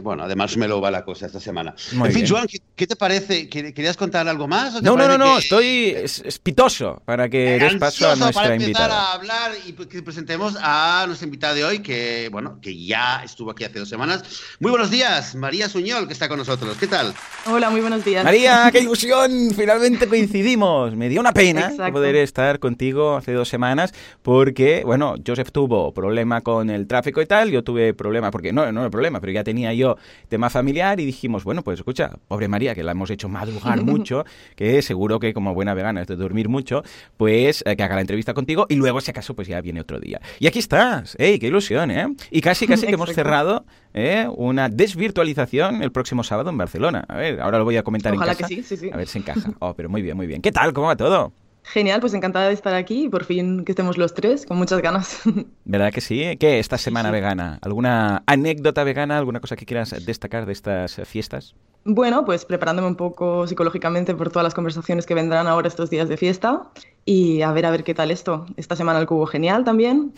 bueno, 0.04 0.24
además 0.24 0.56
me 0.58 0.68
lo 0.68 0.82
va 0.82 0.92
la 0.92 1.04
cosa 1.04 1.26
esta 1.26 1.40
semana. 1.40 1.76
en 1.92 2.12
fin, 2.12 2.26
Joan, 2.28 2.48
¿qué, 2.80 2.88
te 2.88 2.96
parece? 2.96 3.50
¿Querías 3.50 3.98
contar 3.98 4.28
algo 4.30 4.48
más? 4.48 4.82
no, 4.82 4.96
no, 4.96 5.08
no, 5.08 5.18
no, 5.18 5.38
estoy 5.38 5.90
espitoso 5.90 7.02
para 7.04 7.28
que 7.28 7.60
des 7.60 7.76
paso 7.76 8.10
a 8.10 8.16
nuestra 8.16 8.44
para 8.44 8.56
empezar 8.56 8.90
a 8.90 9.14
hablar 9.14 9.52
y 9.68 9.74
que 9.74 10.02
presentemos 10.02 10.56
a 10.62 11.04
nuestra 11.06 11.26
invitada 11.26 11.54
de 11.54 11.66
hoy, 11.66 11.80
que, 11.80 12.30
bueno, 12.32 12.60
que 12.62 12.86
ya 12.86 13.22
estuvo 13.24 13.52
aquí 13.52 13.66
hace 13.66 13.80
dos 13.80 13.90
semanas. 13.90 14.24
Muy 14.60 14.72
buenos 14.72 14.90
días, 14.90 15.36
María 15.36 15.68
Suñol, 15.68 16.08
que 16.08 16.14
está 16.14 16.30
con 16.30 16.38
nosotros. 16.38 16.78
¿Qué 16.78 16.88
tal? 16.88 17.14
Hola, 17.48 17.70
muy 17.70 17.82
buenos 17.82 18.06
días. 18.06 18.24
María, 18.24 18.70
qué 18.72 18.80
ilusión, 18.80 19.52
finalmente 19.54 20.08
coincidimos. 20.08 20.96
Me 20.96 21.10
dio 21.10 21.20
una 21.20 21.34
pena 21.34 21.74
poder 21.92 22.16
estar 22.16 22.60
contigo 22.60 23.18
hace 23.18 23.34
dos 23.34 23.50
semanas 23.50 23.94
porque, 24.22 24.84
bueno, 24.86 25.16
Joseph 25.26 25.52
tuvo 25.52 25.94
problema 25.94 26.40
con 26.42 26.70
el 26.70 26.88
tráfico 26.88 27.22
y 27.22 27.26
tal, 27.26 27.52
yo 27.52 27.62
tuve 27.62 27.94
problema, 27.94 28.32
porque 28.32 28.54
no, 28.54 28.72
no 28.72 28.86
el 28.86 28.92
problema, 28.92 29.20
pero 29.20 29.34
ya 29.34 29.44
tenía 29.44 29.74
yo 29.74 29.98
tema 30.30 30.50
familiar 30.50 31.00
y 31.02 31.06
dijimos, 31.06 31.44
bueno, 31.44 31.62
pues 31.62 31.80
escucha, 31.80 32.12
pobre 32.30 32.48
María, 32.48 32.69
que 32.76 32.84
la 32.84 32.92
hemos 32.92 33.10
hecho 33.10 33.30
madrugar 33.30 33.82
mucho, 33.84 34.26
que 34.56 34.82
seguro 34.82 35.20
que 35.20 35.34
como 35.34 35.54
buena 35.54 35.74
vegana 35.74 36.02
es 36.02 36.08
de 36.08 36.16
dormir 36.16 36.50
mucho, 36.50 36.84
pues 37.18 37.64
eh, 37.66 37.76
que 37.76 37.84
haga 37.84 37.96
la 37.96 38.02
entrevista 38.02 38.34
contigo 38.34 38.66
y 38.70 38.76
luego, 38.76 39.02
si 39.02 39.12
acaso, 39.12 39.36
pues 39.36 39.48
ya 39.48 39.62
viene 39.62 39.82
otro 39.82 40.00
día. 40.00 40.20
Y 40.40 40.48
aquí 40.48 40.60
estás, 40.60 41.16
¡ey, 41.20 41.40
qué 41.40 41.48
ilusión, 41.48 41.92
eh! 41.92 42.08
Y 42.32 42.42
casi, 42.42 42.68
casi 42.68 42.88
que 42.88 42.94
hemos 42.94 43.12
cerrado 43.14 43.66
¿eh? 43.94 44.28
una 44.36 44.70
desvirtualización 44.70 45.82
el 45.84 45.92
próximo 45.92 46.24
sábado 46.24 46.50
en 46.50 46.58
Barcelona. 46.58 47.06
A 47.08 47.18
ver, 47.18 47.42
ahora 47.42 47.58
lo 47.58 47.66
voy 47.66 47.78
a 47.78 47.84
comentar 47.84 48.14
en 48.14 48.20
casa. 48.20 48.36
Que 48.36 48.56
sí, 48.56 48.64
sí, 48.64 48.78
sí. 48.78 48.90
A 48.92 48.98
ver 48.98 49.08
si 49.08 49.20
encaja. 49.20 49.52
Oh, 49.60 49.74
pero 49.74 49.90
muy 49.90 50.02
bien, 50.02 50.16
muy 50.16 50.28
bien. 50.28 50.42
¿Qué 50.42 50.52
tal? 50.52 50.74
¿Cómo 50.74 50.88
va 50.88 50.96
todo? 50.96 51.34
Genial, 51.72 52.00
pues 52.00 52.16
encantada 52.16 52.48
de 52.48 52.54
estar 52.54 52.74
aquí 52.74 53.06
y 53.06 53.10
por 53.10 53.26
fin 53.26 53.64
que 53.64 53.74
estemos 53.74 53.96
los 53.96 54.16
tres, 54.16 54.48
con 54.48 54.58
muchas 54.58 54.82
ganas. 54.82 55.22
¿Verdad 55.66 55.94
que 55.94 56.02
sí? 56.02 56.36
¿Qué 56.40 56.58
esta 56.58 56.80
semana 56.80 57.12
vegana? 57.12 57.60
¿Alguna 57.62 58.24
anécdota 58.26 58.84
vegana? 58.84 59.20
¿Alguna 59.20 59.40
cosa 59.40 59.56
que 59.56 59.68
quieras 59.68 59.94
destacar 60.04 60.48
de 60.48 60.54
estas 60.54 61.00
fiestas? 61.06 61.54
Bueno, 61.86 62.26
pues 62.26 62.44
preparándome 62.44 62.88
un 62.88 62.96
poco 62.96 63.46
psicológicamente 63.46 64.16
por 64.16 64.30
todas 64.30 64.44
las 64.44 64.56
conversaciones 64.56 65.06
que 65.06 65.14
vendrán 65.14 65.48
ahora 65.48 65.68
estos 65.68 65.92
días 65.92 66.10
de 66.10 66.18
fiesta 66.18 66.72
y 67.06 67.44
a 67.44 67.52
ver 67.52 67.68
a 67.68 67.72
ver 67.72 67.84
qué 67.84 67.94
tal 67.94 68.10
esto. 68.10 68.48
Esta 68.58 68.76
semana 68.76 69.00
el 69.00 69.06
cubo 69.06 69.28
genial 69.28 69.64
también 69.64 70.12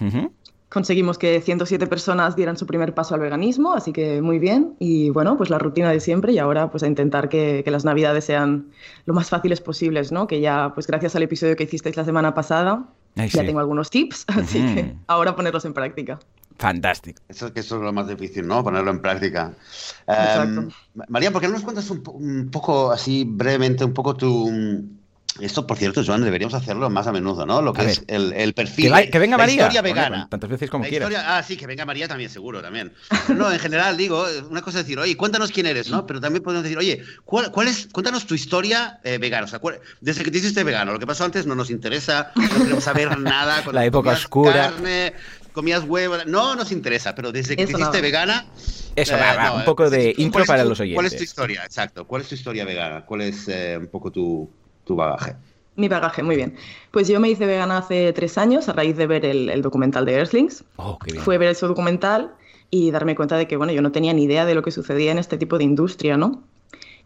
conseguimos 0.71 1.17
que 1.17 1.41
107 1.41 1.85
personas 1.87 2.37
dieran 2.37 2.55
su 2.55 2.65
primer 2.65 2.93
paso 2.93 3.13
al 3.13 3.19
veganismo, 3.19 3.73
así 3.73 3.91
que 3.91 4.21
muy 4.21 4.39
bien. 4.39 4.75
Y 4.79 5.09
bueno, 5.09 5.35
pues 5.35 5.49
la 5.49 5.59
rutina 5.59 5.91
de 5.91 5.99
siempre 5.99 6.31
y 6.31 6.39
ahora 6.39 6.71
pues 6.71 6.81
a 6.83 6.87
intentar 6.87 7.27
que, 7.27 7.63
las 7.67 7.83
navidades 7.83 8.25
sean 8.25 8.71
lo 9.05 9.13
más 9.13 9.29
fáciles 9.29 9.59
posibles, 9.59 10.11
¿no? 10.11 10.27
Que 10.27 10.39
ya, 10.39 10.71
pues 10.73 10.87
gracias 10.87 11.15
al 11.15 11.23
episodio 11.23 11.57
que 11.57 11.65
hicisteis 11.65 11.97
la 11.97 12.05
semana 12.05 12.33
pasada, 12.33 12.85
ya 13.15 13.45
tengo 13.45 13.59
algunos 13.59 13.89
tips, 13.89 14.25
así 14.27 14.59
que 14.73 14.95
ahora 15.07 15.35
ponerlos 15.35 15.65
en 15.65 15.73
práctica. 15.73 16.19
Fantástico. 16.57 17.21
Eso, 17.27 17.51
eso 17.53 17.75
es 17.75 17.81
lo 17.81 17.91
más 17.91 18.07
difícil, 18.07 18.47
¿no? 18.47 18.63
Ponerlo 18.63 18.91
en 18.91 19.01
práctica. 19.01 19.53
Exacto. 20.07 20.61
Em, 20.61 20.69
María, 21.09 21.31
¿por 21.31 21.41
qué 21.41 21.47
no 21.47 21.53
nos 21.53 21.63
cuentas 21.63 21.89
un 21.89 22.49
poco, 22.49 22.91
así 22.91 23.25
brevemente, 23.25 23.83
un 23.83 23.93
poco 23.93 24.15
tu 24.15 24.49
esto, 25.39 25.65
por 25.65 25.77
cierto, 25.77 26.03
Joan, 26.05 26.23
deberíamos 26.23 26.53
hacerlo 26.53 26.89
más 26.89 27.07
a 27.07 27.13
menudo, 27.13 27.45
¿no? 27.45 27.61
Lo 27.61 27.71
que 27.71 27.85
es 27.85 28.03
el, 28.07 28.53
perfil. 28.53 28.93
Que, 29.09 29.17
venga 29.17 29.37
la 29.37 29.43
María. 29.43 29.55
historia 29.61 29.81
vegana. 29.81 30.27
tantas 30.29 30.49
veces 30.49 30.69
como 30.69 30.83
quieras. 30.83 31.09
ah, 31.25 31.41
sí, 31.41 31.55
que 31.55 31.65
venga 31.65 31.85
María 31.85 32.07
también, 32.07 32.29
seguro, 32.29 32.61
también. 32.61 32.93
No, 33.29 33.49
en 33.49 33.59
general, 33.59 33.95
digo, 33.95 34.25
una 34.49 34.61
cosa 34.61 34.79
es 34.79 34.85
decir, 34.85 34.99
oye, 34.99 35.15
cuéntanos 35.15 35.51
quién 35.51 35.67
eres, 35.67 35.89
¿no? 35.89 36.05
Pero 36.05 36.19
también 36.19 36.43
podemos 36.43 36.63
decir, 36.63 36.77
oye, 36.77 37.03
¿cuál, 37.23 37.49
cuál 37.49 37.69
es, 37.69 37.87
cuéntanos 37.91 38.25
tu 38.25 38.35
historia 38.35 38.99
eh, 39.03 39.19
vegana. 39.19 39.45
O 39.45 39.47
sea, 39.47 39.61
desde 40.01 40.23
que 40.23 40.31
te 40.31 40.39
hiciste 40.39 40.63
vegano, 40.65 40.91
lo 40.91 40.99
que 40.99 41.07
pasó 41.07 41.23
antes 41.23 41.45
no 41.45 41.55
nos 41.55 41.69
interesa, 41.69 42.33
no 42.35 42.49
queremos 42.49 42.83
saber 42.83 43.17
nada. 43.19 43.63
La 43.71 43.85
época 43.85 44.11
oscura. 44.11 44.73
Carne, 44.73 45.13
comías 45.53 45.85
huevos, 45.85 46.25
no 46.27 46.55
nos 46.55 46.73
interesa, 46.73 47.15
pero 47.15 47.31
desde 47.31 47.55
que 47.55 47.65
te 47.65 47.71
hiciste 47.71 48.01
vegana. 48.01 48.47
Eso, 48.95 49.15
eh, 49.15 49.21
un 49.55 49.63
poco 49.63 49.89
de 49.89 50.13
intro 50.17 50.43
para 50.43 50.65
los 50.65 50.77
oyentes. 50.81 50.95
¿Cuál 50.95 51.05
es 51.05 51.15
tu 51.15 51.23
historia? 51.23 51.63
Exacto. 51.63 52.05
¿Cuál 52.05 52.23
es 52.23 52.27
tu 52.27 52.35
historia 52.35 52.65
vegana? 52.65 53.05
¿Cuál 53.05 53.21
es 53.21 53.47
eh, 53.47 53.77
un 53.79 53.87
poco 53.87 54.11
tu, 54.11 54.51
tu 54.83 54.95
bagaje? 54.95 55.35
Mi 55.75 55.87
bagaje, 55.87 56.21
muy 56.21 56.35
bien. 56.35 56.55
Pues 56.91 57.07
yo 57.07 57.19
me 57.19 57.29
hice 57.29 57.45
vegana 57.45 57.77
hace 57.77 58.11
tres 58.13 58.37
años 58.37 58.67
a 58.69 58.73
raíz 58.73 58.97
de 58.97 59.07
ver 59.07 59.25
el, 59.25 59.61
documental 59.61 60.05
de 60.05 60.13
Earthlings. 60.13 60.63
Oh, 60.75 60.99
Fue 61.23 61.37
ver 61.37 61.49
ese 61.49 61.65
documental 61.65 62.33
y 62.69 62.91
darme 62.91 63.15
cuenta 63.15 63.37
de 63.37 63.47
que, 63.47 63.57
bueno, 63.57 63.73
yo 63.73 63.81
no 63.81 63.91
tenía 63.91 64.13
ni 64.13 64.23
idea 64.23 64.45
de 64.45 64.55
lo 64.55 64.63
que 64.63 64.71
sucedía 64.71 65.11
en 65.11 65.17
este 65.17 65.37
tipo 65.37 65.57
de 65.57 65.63
industria, 65.63 66.17
¿no? 66.17 66.43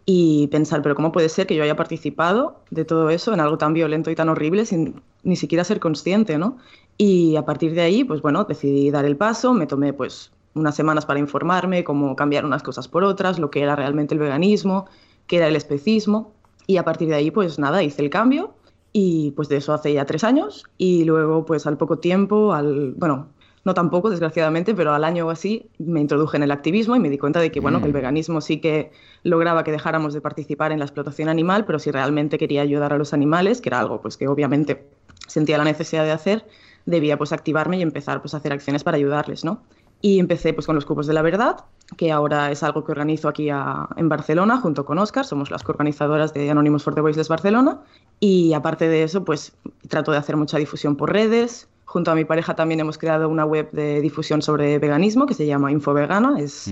Y 0.06 0.48
pensar, 0.48 0.84
pero 0.84 0.94
¿cómo 0.94 1.12
puede 1.12 1.30
ser 1.30 1.48
que 1.48 1.56
yo 1.56 1.64
haya 1.64 1.76
participado 1.76 2.60
de 2.70 2.86
todo 2.86 3.10
eso 3.10 3.34
en 3.34 3.40
algo 3.40 3.58
tan 3.58 3.74
violento 3.74 4.12
y 4.12 4.16
tan 4.16 4.30
horrible 4.30 4.66
sin 4.66 5.02
ni 5.24 5.36
siquiera 5.36 5.64
ser 5.64 5.80
consciente, 5.80 6.38
¿no? 6.38 6.58
Y 6.98 7.36
a 7.36 7.46
partir 7.46 7.74
de 7.74 7.82
ahí, 7.82 8.04
pues 8.04 8.22
bueno, 8.22 8.44
decidí 8.44 8.92
dar 8.92 9.06
el 9.06 9.18
paso, 9.18 9.54
me 9.54 9.66
tomé 9.66 9.94
pues 9.94 10.32
unas 10.54 10.76
semanas 10.76 11.06
para 11.08 11.20
informarme 11.20 11.84
cómo 11.84 12.16
cambiar 12.16 12.46
unas 12.46 12.62
cosas 12.62 12.88
por 12.88 13.04
otras, 13.04 13.40
lo 13.40 13.50
que 13.50 13.62
era 13.62 13.76
realmente 13.76 14.14
el 14.14 14.20
veganismo, 14.20 14.86
qué 15.26 15.38
era 15.38 15.48
el 15.48 15.56
especismo. 15.56 16.35
Y 16.68 16.78
a 16.78 16.84
partir 16.84 17.10
de 17.10 17.16
ahí, 17.16 17.32
pues 17.32 17.60
nada, 17.60 17.84
hice 17.84 18.02
el 18.02 18.10
cambio 18.10 18.56
y 18.92 19.32
pues 19.32 19.50
de 19.50 19.58
eso 19.58 19.74
hace 19.74 19.94
ya 19.94 20.06
tres 20.06 20.24
años 20.24 20.64
y 20.78 21.04
luego 21.04 21.46
pues 21.46 21.68
al 21.68 21.78
poco 21.78 22.00
tiempo, 22.00 22.54
al, 22.54 22.94
bueno, 22.94 23.28
no 23.66 23.74
tampoco, 23.74 24.12
desgraciadamente, 24.12 24.76
pero 24.76 24.94
al 24.94 25.04
año 25.04 25.26
o 25.26 25.32
así 25.32 25.70
me 25.80 26.00
introduje 26.00 26.38
en 26.38 26.44
el 26.44 26.52
activismo 26.52 26.96
y 26.96 27.00
me 27.00 27.10
di 27.10 27.18
cuenta 27.18 27.40
de 27.40 27.52
que, 27.52 27.60
bueno, 27.60 27.80
que 27.80 27.88
el 27.88 27.92
mm. 27.92 27.96
veganismo 27.96 28.40
sí 28.40 28.62
que 28.62 28.92
lograba 29.24 29.64
que 29.64 29.72
dejáramos 29.72 30.14
de 30.14 30.22
participar 30.22 30.72
en 30.72 30.80
la 30.80 30.86
explotación 30.86 31.30
animal, 31.30 31.66
pero 31.66 31.80
si 31.80 31.90
realmente 31.90 32.38
quería 32.38 32.62
ayudar 32.62 32.94
a 32.94 32.98
los 32.98 33.12
animales, 33.12 33.62
que 33.62 33.70
era 33.70 33.80
algo 33.80 34.02
pues 34.02 34.18
que 34.18 34.28
obviamente 34.28 34.86
sentía 35.28 35.58
la 35.58 35.64
necesidad 35.64 36.04
de 36.04 36.12
hacer, 36.12 36.46
debía 36.86 37.18
pues 37.18 37.34
activarme 37.34 37.80
y 37.80 37.82
empezar 37.82 38.22
pues 38.22 38.36
a 38.36 38.38
hacer 38.38 38.54
acciones 38.54 38.84
para 38.84 38.98
ayudarles, 38.98 39.44
¿no? 39.44 39.64
Y 40.06 40.20
empecé 40.20 40.54
pues 40.54 40.68
con 40.68 40.76
los 40.76 40.86
cupos 40.86 41.08
de 41.08 41.14
la 41.14 41.24
verdad, 41.24 41.66
que 41.98 42.12
ahora 42.12 42.52
es 42.52 42.62
algo 42.62 42.86
que 42.86 42.92
organizo 42.92 43.28
aquí 43.28 43.50
en 43.50 44.08
Barcelona 44.08 44.58
junto 44.58 44.86
con 44.86 45.00
Oscar, 45.00 45.26
somos 45.26 45.50
las 45.50 45.64
coorganizadoras 45.64 46.32
de 46.32 46.48
Anonymous 46.48 46.84
for 46.84 46.94
the 46.94 47.02
Voiceless 47.02 47.28
Barcelona. 47.28 47.82
Y 48.20 48.54
aparte 48.54 48.88
de 48.88 49.02
eso 49.02 49.26
pues 49.26 49.54
trato 49.88 50.12
de 50.12 50.20
hacer 50.20 50.38
mucha 50.38 50.60
difusión 50.60 50.96
por 50.96 51.12
redes, 51.12 51.68
Junto 51.96 52.12
a 52.12 52.16
mi 52.16 52.26
pareja 52.26 52.56
también 52.58 52.82
hemos 52.82 52.98
creado 52.98 53.30
una 53.30 53.46
web 53.46 53.72
de 53.72 54.02
difusión 54.02 54.42
sobre 54.42 54.80
veganismo 54.80 55.26
que 55.26 55.34
se 55.34 55.46
llama 55.46 55.72
Infovegana, 55.72 56.38
es 56.42 56.70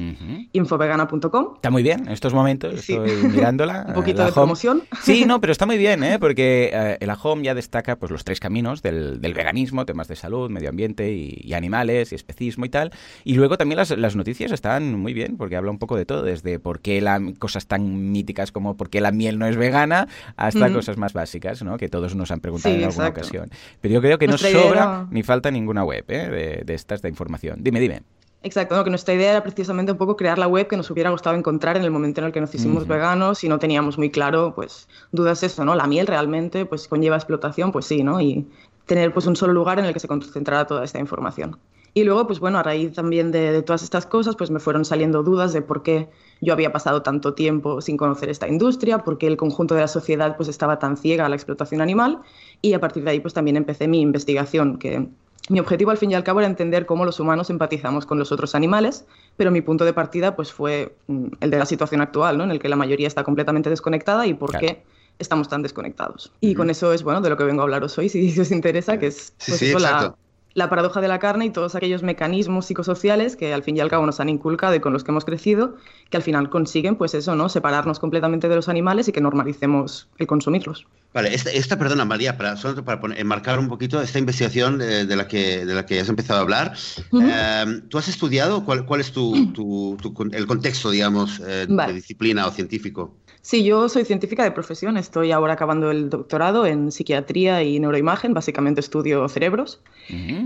infovegana.com. 0.52 1.54
Está 1.56 1.72
muy 1.72 1.82
bien 1.82 2.02
en 2.08 2.12
estos 2.12 2.34
momentos, 2.34 2.74
estoy 2.74 3.10
mirándola. 3.32 3.86
Un 3.88 3.94
poquito 3.94 4.26
de 4.26 4.34
promoción. 4.34 4.84
Sí, 5.02 5.24
no, 5.24 5.40
pero 5.40 5.54
está 5.54 5.66
muy 5.66 5.78
bien, 5.78 6.04
¿eh? 6.04 6.20
porque 6.20 6.72
eh, 6.74 6.98
el 7.00 7.10
AHOM 7.10 7.42
ya 7.42 7.56
destaca 7.56 7.96
pues, 7.96 8.12
los 8.12 8.26
tres 8.26 8.42
caminos 8.42 8.82
del, 8.82 9.18
veganismo, 9.22 9.86
temas 9.86 10.10
de 10.10 10.18
salud, 10.18 10.50
medio 10.50 10.68
ambiente 10.68 11.14
y, 11.14 11.54
animales 11.54 12.12
y 12.12 12.16
especismo 12.16 12.66
y 12.66 12.70
tal. 12.70 12.92
Y 13.24 13.36
luego 13.36 13.58
también 13.58 13.78
las, 13.78 14.16
noticias 14.18 14.52
están 14.52 15.00
muy 15.00 15.14
bien, 15.14 15.38
porque 15.38 15.56
habla 15.56 15.72
un 15.72 15.80
poco 15.80 15.96
de 15.96 16.04
todo, 16.04 16.24
desde 16.24 16.60
por 16.60 16.82
qué 16.82 17.00
la, 17.00 17.22
cosas 17.40 17.68
tan 17.68 18.12
míticas 18.12 18.52
como 18.52 18.76
por 18.76 18.90
qué 18.90 19.00
la 19.00 19.14
miel 19.14 19.40
no 19.40 19.48
es 19.48 19.56
vegana, 19.56 20.10
hasta 20.36 20.70
cosas 20.74 20.98
más 20.98 21.14
básicas, 21.14 21.64
¿no? 21.64 21.78
que 21.78 21.88
todos 21.88 22.14
nos 22.14 22.30
han 22.30 22.42
preguntado 22.42 22.76
en 22.76 22.84
alguna 22.84 23.08
ocasión. 23.08 23.52
Pero 23.80 23.94
yo 23.94 24.02
creo 24.02 24.18
que 24.18 24.28
no 24.28 24.38
sobra 24.38 25.08
ni 25.14 25.24
falta 25.24 25.52
ninguna 25.52 25.84
web 25.84 26.04
¿eh? 26.08 26.64
de, 26.66 26.74
estas 26.74 27.02
de 27.02 27.10
información. 27.10 27.64
Dime, 27.64 27.80
dime. 27.80 28.02
Exacto, 28.42 28.84
que 28.84 28.90
nuestra 28.90 29.14
idea 29.14 29.32
era 29.32 29.44
precisamente 29.44 29.94
un 29.94 29.98
poco 29.98 30.18
crear 30.18 30.38
la 30.38 30.48
web 30.48 30.68
que 30.68 30.76
nos 30.76 30.90
hubiera 30.92 31.12
gustado 31.12 31.38
encontrar 31.38 31.78
en 31.78 31.84
el 31.84 31.92
momento 31.92 32.20
en 32.20 32.28
el 32.28 32.34
que 32.34 32.42
nos 32.42 32.54
hicimos 32.54 32.86
veganos 32.86 33.42
y 33.46 33.48
no 33.48 33.58
teníamos 33.58 33.98
muy 33.98 34.10
claro, 34.12 34.54
pues, 34.54 34.90
dudas 35.14 35.44
eso, 35.44 35.64
¿no? 35.64 35.76
La 35.76 35.88
miel 35.88 36.08
realmente, 36.08 36.66
pues, 36.66 36.90
conlleva 36.90 37.16
explotación, 37.16 37.72
pues 37.72 37.86
sí, 37.86 38.04
¿no? 38.04 38.20
Y 38.20 38.46
tener, 38.86 39.14
pues, 39.14 39.28
un 39.28 39.38
solo 39.38 39.54
lugar 39.54 39.80
en 39.80 39.86
el 39.86 39.94
que 39.94 40.02
se 40.02 40.10
concentrara 40.10 40.68
toda 40.68 40.84
esta 40.84 41.00
información. 41.00 41.58
Y 41.94 42.04
luego, 42.04 42.26
pues 42.26 42.40
bueno, 42.40 42.58
a 42.58 42.64
raíz 42.64 42.94
también 42.94 43.32
de, 43.32 43.52
de, 43.52 43.62
todas 43.62 43.84
estas 43.84 44.08
cosas, 44.08 44.36
pues 44.36 44.50
me 44.50 44.60
fueron 44.60 44.84
saliendo 44.84 45.22
dudas 45.22 45.54
de 45.54 45.62
por 45.62 45.84
qué 45.84 46.10
yo 46.44 46.54
había 46.54 46.72
pasado 46.72 47.02
tanto 47.02 47.34
tiempo 47.34 47.82
sin 47.82 47.98
conocer 47.98 48.30
esta 48.30 48.48
industria, 48.48 49.00
por 49.00 49.18
qué 49.18 49.28
el 49.28 49.38
conjunto 49.38 49.76
de 49.76 49.82
la 49.82 49.88
sociedad 49.88 50.36
pues 50.38 50.50
estaba 50.50 50.80
tan 50.80 50.98
ciega 50.98 51.26
a 51.26 51.30
la 51.30 51.36
explotación 51.36 51.82
animal 51.82 52.20
y 52.62 52.74
a 52.74 52.80
partir 52.80 53.04
de 53.04 53.12
ahí 53.12 53.20
pues 53.20 53.34
también 53.34 53.58
empecé 53.58 53.88
mi 53.88 54.02
investigación, 54.02 54.78
que 54.78 55.08
mi 55.50 55.60
objetivo 55.60 55.92
al 55.92 55.98
fin 55.98 56.12
y 56.12 56.16
al 56.16 56.24
cabo 56.24 56.40
era 56.40 56.48
entender 56.48 56.86
cómo 56.86 57.06
los 57.06 57.20
humanos 57.20 57.50
empatizamos 57.50 58.06
con 58.06 58.18
los 58.18 58.32
otros 58.32 58.56
animales, 58.56 59.06
pero 59.36 59.52
mi 59.52 59.62
punto 59.62 59.84
de 59.86 59.94
partida 59.94 60.36
pues 60.36 60.54
fue 60.54 60.96
mm, 61.08 61.28
el 61.42 61.50
de 61.50 61.58
la 61.58 61.66
situación 61.66 62.02
actual, 62.02 62.38
¿no? 62.38 62.44
en 62.44 62.52
el 62.52 62.60
que 62.60 62.70
la 62.70 62.76
mayoría 62.76 63.08
está 63.08 63.24
completamente 63.24 63.70
desconectada 63.70 64.26
y 64.26 64.34
por 64.34 64.58
qué 64.58 64.84
estamos 65.20 65.50
tan 65.50 65.62
desconectados. 65.62 66.32
Y 66.42 66.56
con 66.56 66.70
eso 66.70 66.94
es 66.94 67.04
bueno 67.04 67.22
de 67.22 67.30
lo 67.30 67.38
que 67.38 67.44
vengo 67.44 67.62
a 67.62 67.64
hablaros 67.66 67.98
hoy, 67.98 68.10
si, 68.10 68.40
os 68.40 68.52
interesa, 68.52 68.98
que 68.98 69.08
es 69.08 69.34
pues, 69.48 69.82
la, 69.82 70.16
la 70.54 70.70
paradoja 70.70 71.02
de 71.02 71.08
la 71.08 71.20
carne 71.20 71.46
y 71.46 71.50
todos 71.50 71.76
aquellos 71.76 72.04
mecanismos 72.04 72.68
psicosociales 72.68 73.36
que 73.36 73.54
al 73.54 73.64
fin 73.64 73.78
y 73.78 73.80
al 73.80 73.90
cabo 73.90 74.06
nos 74.06 74.20
han 74.20 74.30
inculcado 74.30 74.76
y 74.76 74.80
con 74.80 74.94
los 74.94 75.04
que 75.04 75.12
hemos 75.12 75.26
crecido, 75.26 75.76
que 76.10 76.18
al 76.18 76.24
final 76.24 76.50
consiguen, 76.50 76.96
pues 76.96 77.14
eso, 77.14 77.36
¿no? 77.36 77.50
Separarnos 77.50 78.00
completamente 78.00 78.48
de 78.50 78.56
los 78.56 78.70
animales 78.70 79.08
y 79.08 79.12
que 79.12 79.22
normalicemos 79.22 80.10
el 80.18 80.28
consumirlos. 80.28 80.86
Vale, 81.14 81.34
esta, 81.34 81.78
perdona 81.78 82.06
María, 82.06 82.38
para, 82.38 82.58
solo 82.58 82.84
para 82.84 83.00
enmarcar 83.16 83.60
un 83.60 83.68
poquito 83.68 84.02
esta 84.02 84.18
investigación 84.18 84.82
eh, 84.82 85.06
de, 85.06 85.16
la 85.16 85.28
que, 85.28 85.64
de 85.64 85.74
la 85.74 85.86
que 85.86 86.00
has 86.00 86.10
empezado 86.10 86.40
a 86.40 86.42
hablar. 86.42 86.74
Eh, 87.14 87.82
¿Tú 87.88 88.00
has 88.00 88.08
estudiado? 88.08 88.66
¿Cuál, 88.66 88.86
cuál 88.86 89.02
es 89.02 89.12
tu, 89.12 89.98
el 90.32 90.48
contexto, 90.48 90.90
digamos, 90.90 91.40
eh, 91.46 91.68
de 91.68 91.94
disciplina 91.94 92.48
o 92.48 92.52
científico? 92.52 93.16
Sí, 93.46 93.66
yo 93.66 93.90
soy 93.90 94.06
científica 94.06 94.46
de 94.46 94.52
profesión, 94.52 94.96
estoy 94.96 95.34
ahora 95.34 95.56
acabando 95.56 95.92
el 95.92 96.10
doctorado 96.10 96.66
en 96.66 96.94
psiquiatría 96.94 97.62
y 97.62 97.78
neuroimagen, 97.78 98.34
básicamente 98.34 98.80
estudio 98.80 99.28
cerebros, 99.28 99.82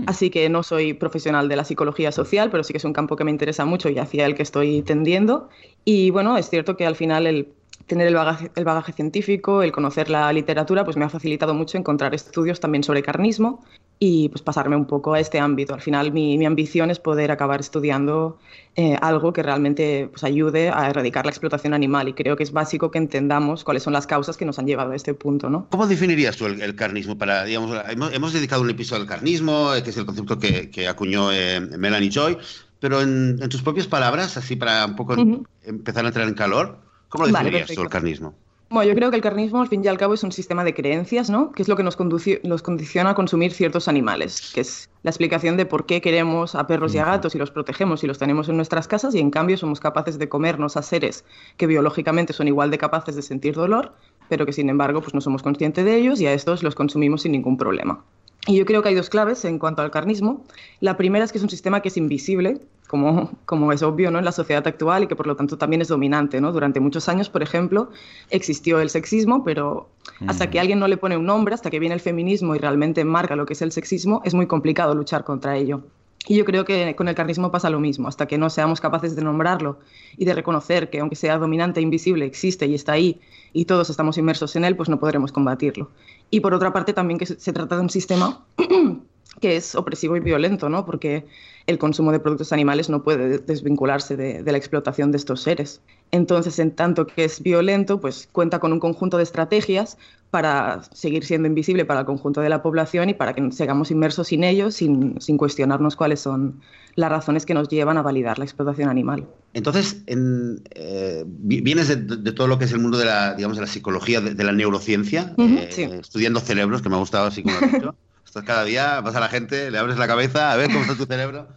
así 0.06 0.30
que 0.30 0.48
no 0.48 0.64
soy 0.64 0.94
profesional 0.94 1.48
de 1.48 1.54
la 1.54 1.62
psicología 1.62 2.10
social, 2.10 2.50
pero 2.50 2.64
sí 2.64 2.72
que 2.72 2.78
es 2.78 2.84
un 2.84 2.92
campo 2.92 3.14
que 3.14 3.22
me 3.22 3.30
interesa 3.30 3.64
mucho 3.64 3.88
y 3.88 3.98
hacia 3.98 4.26
el 4.26 4.34
que 4.34 4.42
estoy 4.42 4.82
tendiendo. 4.82 5.48
Y 5.84 6.10
bueno, 6.10 6.36
es 6.36 6.50
cierto 6.50 6.76
que 6.76 6.86
al 6.86 6.96
final 6.96 7.28
el 7.28 7.54
tener 7.88 8.06
el 8.06 8.14
bagaje, 8.14 8.50
el 8.54 8.64
bagaje, 8.64 8.92
científico, 8.92 9.62
el 9.62 9.72
conocer 9.72 10.10
la 10.10 10.32
literatura, 10.32 10.84
pues 10.84 10.96
me 10.96 11.04
ha 11.04 11.08
facilitado 11.08 11.54
mucho 11.54 11.76
encontrar 11.78 12.14
estudios 12.14 12.60
también 12.60 12.84
sobre 12.84 13.02
carnismo 13.02 13.64
y 13.98 14.28
pues 14.28 14.42
pasarme 14.42 14.76
un 14.76 14.86
poco 14.86 15.14
a 15.14 15.20
este 15.20 15.40
ámbito. 15.40 15.74
Al 15.74 15.80
final 15.80 16.12
mi, 16.12 16.38
mi 16.38 16.46
ambición 16.46 16.90
es 16.90 17.00
poder 17.00 17.32
acabar 17.32 17.58
estudiando 17.58 18.38
eh, 18.76 18.96
algo 19.00 19.32
que 19.32 19.42
realmente 19.42 20.08
pues, 20.10 20.22
ayude 20.22 20.70
a 20.70 20.88
erradicar 20.88 21.24
la 21.24 21.30
explotación 21.30 21.74
animal 21.74 22.08
y 22.08 22.12
creo 22.12 22.36
que 22.36 22.44
es 22.44 22.52
básico 22.52 22.92
que 22.92 22.98
entendamos 22.98 23.64
cuáles 23.64 23.82
son 23.82 23.92
las 23.92 24.06
causas 24.06 24.36
que 24.36 24.44
nos 24.44 24.58
han 24.60 24.66
llevado 24.66 24.92
a 24.92 24.96
este 24.96 25.14
punto. 25.14 25.50
¿no? 25.50 25.66
¿Cómo 25.70 25.88
definirías 25.88 26.36
tú 26.36 26.46
el, 26.46 26.74
carnismo? 26.76 27.18
Para, 27.18 27.44
digamos, 27.44 27.76
hemos, 27.88 28.32
dedicado 28.32 28.62
un 28.62 28.70
episodio 28.70 29.02
al 29.02 29.08
carnismo, 29.08 29.74
eh, 29.74 29.82
que 29.82 29.90
es 29.90 29.96
el 29.96 30.06
concepto 30.06 30.38
que, 30.38 30.70
que 30.70 30.86
acuñó 30.86 31.32
eh, 31.32 31.60
Melanie 31.60 32.10
Joy, 32.10 32.38
pero 32.78 33.00
en, 33.00 33.40
tus 33.48 33.62
propias 33.62 33.88
palabras, 33.88 34.36
así 34.36 34.54
para 34.54 34.86
un 34.86 34.94
poco 34.94 35.16
empezar 35.64 36.04
a 36.04 36.08
entrar 36.08 36.28
en 36.28 36.34
calor, 36.34 36.78
¿Cómo 37.08 37.26
lo 37.26 37.32
definirías 37.32 37.70
tú 37.72 37.82
el 37.82 37.88
carnismo? 37.88 38.34
Bueno, 38.70 38.90
yo 38.90 38.94
creo 38.94 39.08
que 39.08 39.16
el 39.16 39.22
carnismo, 39.22 39.62
al 39.62 39.68
fin 39.68 39.82
y 39.82 39.88
al 39.88 39.96
cabo, 39.96 40.12
es 40.12 40.22
un 40.22 40.30
sistema 40.30 40.62
de 40.62 40.74
creencias, 40.74 41.30
¿no? 41.30 41.52
Que 41.52 41.62
es 41.62 41.68
lo 41.68 41.76
que 41.76 41.82
nos, 41.82 41.96
condiciona 41.96 43.10
a 43.10 43.14
consumir 43.14 43.52
ciertos 43.52 43.88
animales, 43.88 44.52
que 44.54 44.60
es 44.60 44.90
la 45.02 45.10
explicación 45.10 45.56
de 45.56 45.64
por 45.64 45.86
qué 45.86 46.02
queremos 46.02 46.54
a 46.54 46.66
perros 46.66 46.94
y 46.94 46.98
a 46.98 47.06
gatos 47.06 47.34
y 47.34 47.38
los 47.38 47.50
protegemos 47.50 48.04
y 48.04 48.06
los 48.06 48.18
tenemos 48.18 48.50
en 48.50 48.56
nuestras 48.56 48.86
casas 48.86 49.14
y 49.14 49.20
en 49.20 49.30
cambio 49.30 49.56
somos 49.56 49.80
capaces 49.80 50.18
de 50.18 50.28
comernos 50.28 50.76
a 50.76 50.82
seres 50.82 51.24
que 51.56 51.66
biológicamente 51.66 52.34
son 52.34 52.46
igual 52.46 52.70
de 52.70 52.76
capaces 52.76 53.16
de 53.16 53.22
sentir 53.22 53.54
dolor, 53.54 53.94
pero 54.28 54.44
que 54.44 54.52
sin 54.52 54.68
embargo 54.68 55.00
pues 55.00 55.14
no 55.14 55.22
somos 55.22 55.42
conscientes 55.42 55.86
de 55.86 55.96
ellos 55.96 56.20
y 56.20 56.26
a 56.26 56.34
estos 56.34 56.62
los 56.62 56.74
consumimos 56.74 57.22
sin 57.22 57.32
ningún 57.32 57.56
problema. 57.56 58.04
Y 58.46 58.56
yo 58.56 58.64
creo 58.64 58.82
que 58.82 58.88
hay 58.90 58.94
dos 58.94 59.10
claves 59.10 59.44
en 59.44 59.58
cuanto 59.58 59.82
al 59.82 59.90
carnismo. 59.90 60.44
La 60.80 60.96
primera 60.96 61.24
es 61.24 61.32
que 61.32 61.38
es 61.38 61.44
un 61.44 61.50
sistema 61.50 61.80
que 61.80 61.88
es 61.88 61.96
invisible, 61.96 62.60
como, 62.88 63.32
como 63.44 63.72
es 63.72 63.82
obvio 63.82 64.10
¿no? 64.10 64.18
en 64.18 64.24
la 64.24 64.32
sociedad 64.32 64.66
actual 64.66 65.04
y 65.04 65.06
que 65.06 65.16
por 65.16 65.26
lo 65.26 65.36
tanto 65.36 65.58
también 65.58 65.82
es 65.82 65.88
dominante. 65.88 66.40
¿no? 66.40 66.52
Durante 66.52 66.80
muchos 66.80 67.08
años, 67.08 67.28
por 67.28 67.42
ejemplo, 67.42 67.90
existió 68.30 68.80
el 68.80 68.90
sexismo, 68.90 69.44
pero 69.44 69.88
hasta 70.26 70.50
que 70.50 70.58
alguien 70.58 70.78
no 70.78 70.88
le 70.88 70.96
pone 70.96 71.16
un 71.16 71.26
nombre, 71.26 71.54
hasta 71.54 71.70
que 71.70 71.78
viene 71.78 71.94
el 71.94 72.00
feminismo 72.00 72.54
y 72.54 72.58
realmente 72.58 73.04
marca 73.04 73.36
lo 73.36 73.44
que 73.44 73.52
es 73.52 73.62
el 73.62 73.72
sexismo, 73.72 74.22
es 74.24 74.34
muy 74.34 74.46
complicado 74.46 74.94
luchar 74.94 75.24
contra 75.24 75.56
ello. 75.56 75.82
Y 76.26 76.36
yo 76.36 76.44
creo 76.44 76.64
que 76.64 76.94
con 76.96 77.08
el 77.08 77.14
carnismo 77.14 77.50
pasa 77.50 77.70
lo 77.70 77.80
mismo, 77.80 78.08
hasta 78.08 78.26
que 78.26 78.36
no 78.36 78.50
seamos 78.50 78.80
capaces 78.80 79.16
de 79.16 79.22
nombrarlo 79.22 79.78
y 80.16 80.24
de 80.24 80.34
reconocer 80.34 80.90
que 80.90 81.00
aunque 81.00 81.16
sea 81.16 81.38
dominante 81.38 81.80
e 81.80 81.82
invisible, 81.82 82.26
existe 82.26 82.66
y 82.66 82.74
está 82.74 82.92
ahí 82.92 83.20
y 83.52 83.64
todos 83.64 83.88
estamos 83.88 84.18
inmersos 84.18 84.54
en 84.56 84.64
él, 84.64 84.76
pues 84.76 84.88
no 84.88 85.00
podremos 85.00 85.32
combatirlo. 85.32 85.90
Y 86.30 86.40
por 86.40 86.54
otra 86.54 86.72
parte 86.72 86.92
también 86.92 87.18
que 87.18 87.26
se 87.26 87.52
trata 87.52 87.76
de 87.76 87.82
un 87.82 87.90
sistema 87.90 88.44
que 89.40 89.56
es 89.56 89.74
opresivo 89.74 90.16
y 90.16 90.20
violento, 90.20 90.68
¿no? 90.68 90.84
Porque 90.84 91.24
el 91.68 91.78
consumo 91.78 92.12
de 92.12 92.18
productos 92.18 92.52
animales 92.54 92.88
no 92.88 93.02
puede 93.02 93.38
desvincularse 93.40 94.16
de, 94.16 94.42
la 94.42 94.56
explotación 94.56 95.12
de 95.12 95.18
estos 95.18 95.42
seres. 95.42 95.82
Entonces, 96.10 96.58
en 96.58 96.70
tanto 96.70 97.06
que 97.06 97.24
es 97.24 97.42
violento, 97.42 98.00
pues 98.00 98.26
cuenta 98.32 98.58
con 98.58 98.72
un 98.72 98.80
conjunto 98.80 99.18
de 99.18 99.22
estrategias 99.22 99.98
para 100.30 100.82
seguir 100.94 101.26
siendo 101.26 101.46
invisible 101.46 101.84
para 101.84 102.00
el 102.00 102.06
conjunto 102.06 102.40
de 102.40 102.48
la 102.48 102.62
población 102.62 103.10
y 103.10 103.14
para 103.14 103.34
que 103.34 103.52
sigamos 103.52 103.90
inmersos 103.90 104.28
sin 104.28 104.44
ellos, 104.44 104.76
sin, 104.76 105.18
cuestionarnos 105.36 105.94
cuáles 105.94 106.20
son 106.20 106.62
las 106.94 107.10
razones 107.10 107.44
que 107.44 107.52
nos 107.52 107.68
llevan 107.68 107.98
a 107.98 108.02
validar 108.02 108.38
la 108.38 108.46
explotación 108.46 108.88
animal. 108.88 109.26
Entonces, 109.52 110.02
eh, 110.06 111.24
vienes 111.26 111.88
de, 111.88 112.32
todo 112.32 112.46
lo 112.46 112.58
que 112.58 112.64
es 112.64 112.72
el 112.72 112.78
mundo 112.78 112.96
de 112.96 113.04
la, 113.04 113.34
digamos, 113.34 113.58
de 113.58 113.60
la 113.60 113.66
psicología, 113.66 114.22
de, 114.22 114.42
la 114.42 114.52
neurociencia, 114.52 115.34
eh, 115.36 115.98
estudiando 116.00 116.40
cerebros, 116.40 116.80
que 116.80 116.88
me 116.88 116.94
ha 116.94 116.98
gustado 116.98 117.26
así 117.26 117.42
como 117.42 117.56
has 117.56 117.72
dicho. 117.72 117.94
cada 118.44 118.64
día, 118.64 119.00
vas 119.00 119.14
a 119.14 119.20
la 119.20 119.28
gente, 119.28 119.70
le 119.70 119.78
abres 119.78 119.98
la 119.98 120.06
cabeza, 120.06 120.52
a 120.52 120.56
ver 120.56 120.68
cómo 120.68 120.80
está 120.80 120.96
tu 120.96 121.06
cerebro. 121.06 121.48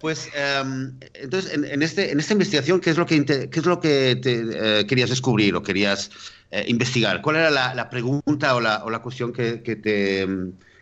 Pues, 0.00 0.28
em, 0.34 0.98
entonces, 1.14 1.52
en, 1.52 1.82
este, 1.82 2.12
en 2.12 2.20
esta 2.20 2.32
investigación, 2.32 2.80
¿qué 2.80 2.90
es 2.90 2.98
lo 2.98 3.06
que, 3.06 3.24
qué 3.24 3.60
es 3.60 3.66
lo 3.66 3.80
que 3.80 4.16
te, 4.16 4.80
eh, 4.80 4.86
querías 4.86 5.10
descubrir 5.10 5.54
o 5.56 5.62
querías 5.62 6.10
eh, 6.50 6.64
investigar? 6.68 7.22
¿Cuál 7.22 7.36
era 7.36 7.50
la, 7.50 7.90
pregunta 7.90 8.54
o 8.54 8.60
la, 8.60 8.84
o 8.84 8.90
la 8.90 9.00
cuestión 9.00 9.32
que, 9.32 9.62
que, 9.62 9.76
te, 9.76 10.26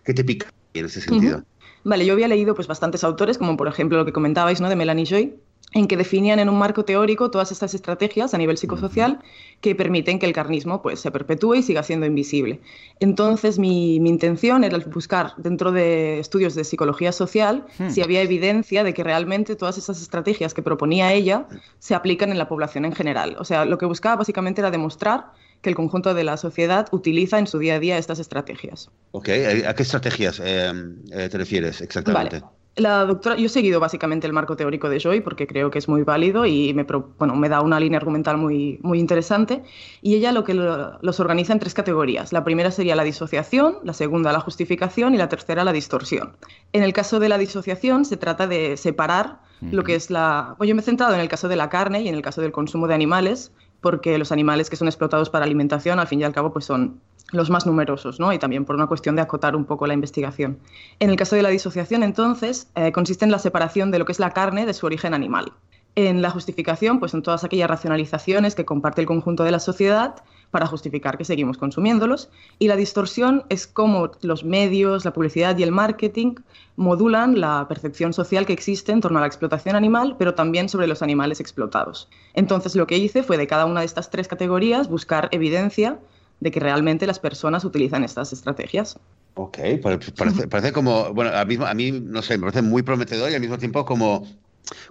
que 0.05 0.15
te 0.15 0.25
pica 0.25 0.53
en 0.75 0.87
ese 0.87 1.01
sentido? 1.01 1.45
Vale, 1.85 2.07
yo 2.07 2.13
había 2.13 2.29
leído 2.29 2.55
pues, 2.55 2.69
bastantes 2.69 3.05
autores, 3.05 3.39
como 3.39 3.57
por 3.57 3.69
ejemplo 3.69 3.99
lo 3.99 4.05
que 4.05 4.13
comentabais, 4.13 4.61
¿no? 4.61 4.69
De 4.69 4.77
Melanie 4.77 5.07
Joy, 5.07 5.35
en 5.73 5.87
que 5.87 5.97
definían 5.97 6.38
en 6.38 6.49
un 6.49 6.59
marco 6.59 6.85
teórico 6.85 7.31
todas 7.31 7.52
estas 7.52 7.75
estrategias 7.75 8.35
a 8.35 8.38
nivel 8.38 8.59
psicosocial 8.59 9.21
que 9.61 9.75
permiten 9.75 10.19
que 10.19 10.26
el 10.26 10.33
carnismo 10.33 10.83
pues, 10.83 11.00
se 11.00 11.11
perpetúe 11.11 11.55
y 11.57 11.62
siga 11.62 11.83
siendo 11.83 12.07
invisible. 12.07 12.61
Entonces, 13.00 13.59
mi, 13.59 13.97
intención 13.97 14.64
era 14.64 14.79
buscar 14.79 15.33
dentro 15.37 15.73
de 15.73 16.19
estudios 16.19 16.55
de 16.55 16.64
psicología 16.64 17.12
social 17.12 17.64
hmm. 17.79 17.91
si 17.91 18.02
había 18.02 18.23
evidencia 18.23 18.85
de 18.85 18.93
que 18.93 19.02
realmente 19.02 19.57
todas 19.57 19.79
esas 19.79 20.00
estrategias 20.02 20.52
que 20.55 20.62
proponía 20.62 21.12
ella 21.12 21.47
se 21.79 21.95
aplican 21.95 22.31
en 22.31 22.38
la 22.38 22.49
población 22.49 22.85
en 22.85 22.93
general. 22.93 23.37
O 23.38 23.45
sea, 23.45 23.64
lo 23.64 23.79
que 23.79 23.87
buscaba 23.87 24.17
básicamente 24.17 24.61
era 24.61 24.71
demostrar 24.71 25.33
que 25.62 25.71
el 25.71 25.76
conjunto 25.76 26.12
de 26.12 26.25
la 26.25 26.37
sociedad 26.37 26.88
utiliza 26.91 27.38
en 27.38 27.47
su 27.47 27.59
día 27.59 27.76
a 27.76 27.79
día 27.79 27.97
estas 27.97 28.19
estrategias. 28.19 28.91
Ok, 29.12 29.29
¿a 29.67 29.75
qué 29.75 29.83
estrategias 29.83 30.41
eh, 30.45 30.73
eh, 31.12 31.29
te 31.31 31.38
refieres 31.38 31.81
exactamente? 31.81 32.43
La 32.75 33.05
doctora, 33.05 33.37
yo 33.37 33.47
he 33.47 33.49
seguido 33.50 33.81
básicamente 33.81 34.26
el 34.26 34.33
marco 34.33 34.57
teórico 34.57 34.88
de 34.88 34.99
Joy 34.99 35.21
porque 35.21 35.47
creo 35.47 35.71
que 35.71 35.79
es 35.79 35.88
muy 35.88 36.05
válido 36.05 36.47
y 36.47 36.73
me, 36.73 36.85
bueno, 37.19 37.37
me 37.37 37.50
da 37.50 37.61
una 37.61 37.79
línea 37.79 37.99
argumental 37.99 38.38
muy, 38.38 38.79
muy 38.83 38.99
interesante. 38.99 39.62
Y 40.00 40.14
ella 40.14 40.33
lo 40.33 40.43
que 40.43 40.55
los 40.55 41.21
organiza 41.21 41.52
en 41.52 41.59
tres 41.59 41.75
categorías. 41.75 42.33
La 42.33 42.45
primera 42.45 42.71
sería 42.71 42.97
la 42.97 43.05
disociación, 43.05 43.76
la 43.85 43.93
segunda 43.93 44.33
la 44.33 44.41
justificación 44.41 45.14
y 45.14 45.19
la 45.19 45.29
tercera 45.29 45.64
la 45.64 45.73
distorsión. 45.73 46.35
En 46.73 46.83
el 46.83 46.95
caso 46.95 47.21
de 47.21 47.29
la 47.29 47.37
disociación 47.37 48.07
se 48.07 48.17
trata 48.17 48.47
de 48.47 48.79
separar 48.79 49.41
lo 49.61 49.85
que 49.85 49.95
es 49.95 50.11
la... 50.11 50.55
Pues 50.57 50.69
yo 50.69 50.75
me 50.75 50.81
he 50.81 50.85
centrado 50.85 51.14
en 51.14 51.21
el 51.21 51.29
caso 51.29 51.49
de 51.49 51.57
la 51.57 51.69
carne 51.69 52.00
y 52.00 52.09
en 52.09 52.14
el 52.14 52.23
caso 52.23 52.41
del 52.41 52.52
consumo 52.52 52.88
de 52.88 52.95
animales 52.95 53.52
porque 53.83 54.17
los 54.17 54.33
animales 54.33 54.71
que 54.71 54.76
son 54.76 54.88
explotados 54.88 55.29
para 55.29 55.45
alimentación, 55.45 55.99
al 55.99 56.07
fin 56.07 56.21
y 56.21 56.25
al 56.25 56.33
cabo, 56.33 56.52
pues 56.52 56.64
son 56.64 57.00
los 57.33 57.51
más 57.51 57.67
numerosos, 57.67 58.21
¿no? 58.21 58.33
Y 58.33 58.39
también 58.39 58.65
por 58.65 58.77
una 58.77 58.87
cuestión 58.87 59.17
de 59.17 59.23
acotar 59.23 59.57
un 59.57 59.65
poco 59.65 59.87
la 59.87 59.95
investigación. 59.95 60.59
En 61.01 61.11
el 61.11 61.17
caso 61.17 61.35
de 61.35 61.43
la 61.43 61.49
disociación, 61.49 62.03
entonces, 62.03 62.69
eh, 62.75 62.93
consiste 62.93 63.25
en 63.25 63.31
la 63.31 63.39
separación 63.39 63.91
de 63.91 63.99
lo 63.99 64.05
que 64.05 64.12
es 64.12 64.21
la 64.21 64.31
carne 64.31 64.67
de 64.67 64.75
su 64.75 64.87
origen 64.87 65.15
animal. 65.15 65.53
En 65.95 66.23
la 66.23 66.31
justificación, 66.31 67.01
pues 67.01 67.12
en 67.12 67.23
todas 67.23 67.45
aquellas 67.45 67.69
racionalizaciones 67.69 68.55
que 68.55 68.65
comparte 68.65 69.03
el 69.03 69.07
conjunto 69.07 69.45
de 69.45 69.51
la 69.51 69.59
sociedad 69.59 70.23
para 70.51 70.67
justificar 70.67 71.19
que 71.19 71.25
seguimos 71.25 71.59
consumiéndolos. 71.59 72.31
Y 72.59 72.69
la 72.69 72.77
distorsión 72.77 73.45
es 73.51 73.67
cómo 73.67 74.11
los 74.23 74.43
medios, 74.43 75.05
la 75.05 75.12
publicidad 75.12 75.57
y 75.59 75.62
el 75.62 75.73
marketing 75.73 76.37
modulan 76.77 77.41
la 77.41 77.67
percepción 77.69 78.15
social 78.15 78.47
que 78.47 78.55
existe 78.55 78.93
en 78.93 79.03
torno 79.03 79.19
a 79.19 79.21
la 79.21 79.27
explotación 79.27 79.77
animal, 79.77 80.17
pero 80.19 80.35
también 80.35 80.71
sobre 80.71 80.87
los 80.87 81.03
animales 81.03 81.41
explotados. 81.41 82.09
Entonces 82.33 82.75
lo 82.75 82.87
que 82.87 82.97
hice 82.97 83.23
fue 83.23 83.37
de 83.37 83.47
cada 83.47 83.67
una 83.67 83.81
de 83.81 83.87
estas 83.87 84.09
tres 84.09 84.29
categorías 84.29 84.89
buscar 84.89 85.29
evidencia 85.33 85.99
de 86.41 86.51
que 86.51 86.61
realmente 86.61 87.07
las 87.07 87.19
personas 87.19 87.65
utilizan 87.65 88.05
estas 88.05 88.33
estrategias. 88.33 88.99
Ok, 89.35 89.59
parece, 90.51 90.73
como, 90.73 91.12
bueno, 91.15 91.31
a 91.37 91.45
mí, 91.45 91.57
a 91.65 91.75
mí, 91.75 91.93
no 91.93 92.23
sé, 92.23 92.37
me 92.37 92.43
parece 92.43 92.62
muy 92.62 92.83
prometedor 92.83 93.31
y 93.31 93.35
al 93.35 93.41
mismo 93.41 93.59
tiempo 93.59 93.85
como 93.85 94.27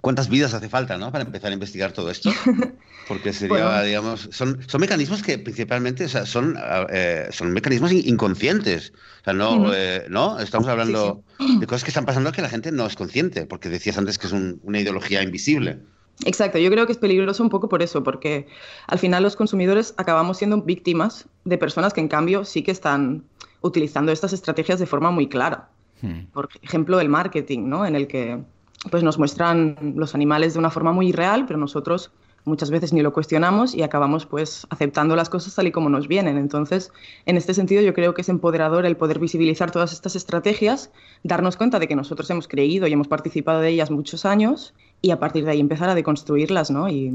¿Cuántas 0.00 0.28
vidas 0.28 0.54
hace 0.54 0.68
falta 0.68 0.98
¿no? 0.98 1.10
para 1.10 1.24
empezar 1.24 1.50
a 1.50 1.54
investigar 1.54 1.92
todo 1.92 2.10
esto? 2.10 2.30
Porque 3.08 3.32
sería, 3.32 3.82
digamos, 3.82 4.28
son, 4.30 4.60
son 4.68 4.80
mecanismos 4.80 5.22
que 5.22 5.38
principalmente 5.38 6.04
o 6.04 6.08
sea, 6.08 6.24
son, 6.24 6.56
eh, 6.90 7.26
son 7.30 7.52
mecanismos 7.52 7.92
inconscientes. 7.92 8.92
O 9.22 9.24
sea, 9.24 9.32
no, 9.32 9.74
eh, 9.74 10.06
¿no? 10.08 10.38
Estamos 10.38 10.68
hablando 10.68 11.22
de 11.58 11.66
cosas 11.66 11.84
que 11.84 11.90
están 11.90 12.06
pasando 12.06 12.32
que 12.32 12.42
la 12.42 12.48
gente 12.48 12.70
no 12.70 12.86
es 12.86 12.94
consciente, 12.94 13.44
porque 13.44 13.68
decías 13.68 13.98
antes 13.98 14.18
que 14.18 14.28
es 14.28 14.32
una 14.32 14.78
ideología 14.78 15.22
invisible. 15.22 15.80
Exacto, 16.24 16.58
yo 16.58 16.70
creo 16.70 16.86
que 16.86 16.92
es 16.92 16.98
peligroso 16.98 17.42
un 17.42 17.48
poco 17.48 17.68
por 17.68 17.82
eso, 17.82 18.02
porque 18.02 18.46
al 18.86 18.98
final 18.98 19.22
los 19.22 19.36
consumidores 19.36 19.94
acabamos 19.96 20.38
siendo 20.38 20.60
víctimas 20.62 21.26
de 21.44 21.58
personas 21.58 21.92
que 21.92 22.00
en 22.00 22.08
cambio 22.08 22.44
sí 22.44 22.62
que 22.62 22.70
están 22.70 23.24
utilizando 23.60 24.12
estas 24.12 24.32
estrategias 24.32 24.78
de 24.78 24.86
forma 24.86 25.10
muy 25.10 25.28
clara. 25.28 25.68
Hmm. 26.00 26.26
Por 26.32 26.48
ejemplo, 26.62 27.00
el 27.00 27.08
marketing, 27.08 27.68
¿no? 27.68 27.86
En 27.86 27.96
el 27.96 28.06
que 28.06 28.42
pues 28.90 29.02
nos 29.02 29.18
muestran 29.18 29.94
los 29.96 30.14
animales 30.14 30.54
de 30.54 30.58
una 30.58 30.70
forma 30.70 30.92
muy 30.92 31.08
irreal, 31.08 31.46
pero 31.46 31.58
nosotros 31.58 32.10
muchas 32.44 32.70
veces 32.70 32.92
ni 32.92 33.02
lo 33.02 33.12
cuestionamos 33.12 33.74
y 33.74 33.82
acabamos 33.82 34.26
pues 34.26 34.66
aceptando 34.70 35.14
las 35.14 35.28
cosas 35.30 35.54
tal 35.54 35.68
y 35.68 35.72
como 35.72 35.88
nos 35.88 36.08
vienen. 36.08 36.38
Entonces, 36.38 36.92
en 37.26 37.36
este 37.36 37.54
sentido 37.54 37.82
yo 37.82 37.94
creo 37.94 38.14
que 38.14 38.22
es 38.22 38.28
empoderador 38.28 38.84
el 38.84 38.96
poder 38.96 39.18
visibilizar 39.20 39.70
todas 39.70 39.92
estas 39.92 40.16
estrategias, 40.16 40.90
darnos 41.22 41.56
cuenta 41.56 41.78
de 41.78 41.86
que 41.86 41.94
nosotros 41.94 42.28
hemos 42.30 42.48
creído 42.48 42.86
y 42.86 42.92
hemos 42.92 43.08
participado 43.08 43.60
de 43.60 43.68
ellas 43.68 43.90
muchos 43.90 44.24
años 44.24 44.74
y 45.02 45.10
a 45.10 45.18
partir 45.18 45.44
de 45.44 45.50
ahí 45.50 45.60
empezar 45.60 45.90
a 45.90 45.94
deconstruirlas, 45.94 46.70
¿no? 46.70 46.88
Y 46.88 47.12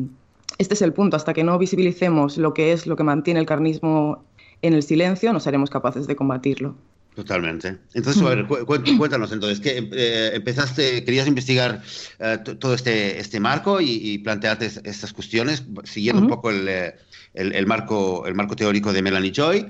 este 0.57 0.73
es 0.73 0.81
el 0.81 0.93
punto, 0.93 1.15
hasta 1.15 1.33
que 1.33 1.43
no 1.43 1.57
visibilicemos 1.57 2.37
lo 2.37 2.53
que 2.53 2.73
es 2.73 2.85
lo 2.85 2.95
que 2.95 3.03
mantiene 3.03 3.39
el 3.39 3.45
carnismo 3.45 4.23
en 4.61 4.73
el 4.73 4.83
silencio, 4.83 5.33
no 5.33 5.39
seremos 5.39 5.69
capaces 5.69 6.05
de 6.05 6.15
combatirlo. 6.15 6.75
Totalmente. 7.15 7.77
Entonces, 7.95 8.21
a 8.21 8.29
ver, 8.29 8.45
cuéntanos 8.97 9.31
entonces, 9.31 9.59
que 9.59 9.89
eh, 9.91 10.31
empezaste, 10.35 11.03
querías 11.03 11.27
investigar 11.27 11.81
eh, 12.19 12.37
todo 12.59 12.75
este, 12.75 13.19
este 13.19 13.39
marco 13.39 13.81
y, 13.81 14.19
plantearte 14.19 14.67
estas 14.83 15.13
cuestiones, 15.13 15.63
siguiendo 15.85 16.21
un 16.21 16.27
poco 16.27 16.51
eh, 16.51 16.95
el, 17.33 17.55
el, 17.55 17.65
marco, 17.65 18.27
el 18.27 18.35
marco 18.35 18.55
teórico 18.55 18.93
de 18.93 19.01
Melanie 19.01 19.31
Joy. 19.31 19.65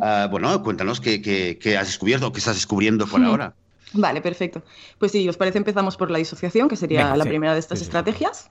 Ah, 0.00 0.26
bueno, 0.28 0.60
cuéntanos 0.64 1.00
qué, 1.00 1.22
qué, 1.22 1.78
has 1.78 1.86
descubierto 1.86 2.32
qué 2.32 2.40
estás 2.40 2.56
descubriendo 2.56 3.06
por 3.06 3.22
ahora. 3.22 3.54
Vale, 3.94 4.20
perfecto. 4.20 4.62
Pues 4.98 5.12
sí, 5.12 5.28
¿os 5.28 5.36
parece? 5.36 5.58
Empezamos 5.58 5.96
por 5.96 6.10
la 6.10 6.18
disociación, 6.18 6.68
que 6.68 6.76
sería 6.76 7.16
la 7.16 7.24
primera 7.24 7.54
de 7.54 7.60
estas 7.60 7.80
estrategias. 7.80 8.50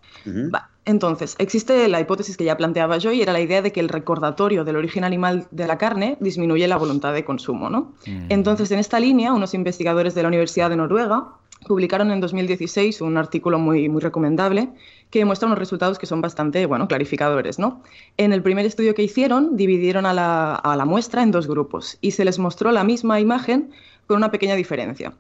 Entonces, 0.86 1.36
existe 1.38 1.88
la 1.90 2.00
hipótesis 2.00 2.38
que 2.38 2.46
ya 2.46 2.56
planteaba 2.56 2.98
yo 2.98 3.12
y 3.12 3.22
era 3.22 3.34
la 3.34 3.42
idea 3.42 3.62
de 3.62 3.74
que 3.74 3.82
el 3.82 3.90
recordatorio 3.90 4.64
del 4.64 4.78
origen 4.78 5.04
animal 5.04 5.48
de 5.52 5.68
la 5.68 5.78
carne 5.78 6.18
disminuye 6.22 6.66
la 6.66 6.78
voluntad 6.78 7.14
de 7.14 7.26
consumo. 7.26 7.70
¿no? 7.70 7.94
Mm. 8.06 8.28
Entonces, 8.30 8.72
en 8.72 8.80
esta 8.80 9.00
línea, 9.00 9.34
unos 9.34 9.54
investigadores 9.54 10.16
de 10.16 10.22
la 10.22 10.30
Universidad 10.30 10.70
de 10.70 10.78
Noruega 10.78 11.34
publicaron 11.68 12.12
en 12.12 12.22
2016 12.22 13.02
un 13.02 13.18
artículo 13.18 13.60
muy, 13.60 13.90
muy 13.90 14.00
recomendable 14.00 14.70
que 15.10 15.26
muestra 15.26 15.48
unos 15.48 15.60
resultados 15.60 16.00
que 16.00 16.06
son 16.06 16.22
bastante 16.22 16.66
bueno, 16.66 16.88
clarificadores. 16.88 17.60
¿no? 17.60 17.84
En 18.16 18.32
el 18.32 18.42
primer 18.42 18.66
estudio 18.66 18.96
que 18.96 19.04
hicieron, 19.04 19.58
dividieron 19.58 20.06
a 20.06 20.14
la, 20.14 20.56
a 20.56 20.76
la 20.78 20.86
muestra 20.86 21.22
en 21.22 21.32
dos 21.32 21.48
grupos 21.48 21.98
y 22.00 22.12
se 22.12 22.24
les 22.24 22.40
mostró 22.40 22.72
la 22.72 22.86
misma 22.86 23.20
imagen 23.20 23.72
con 24.08 24.18
una 24.18 24.32
pequeña 24.32 24.56
diferencia. 24.56 25.14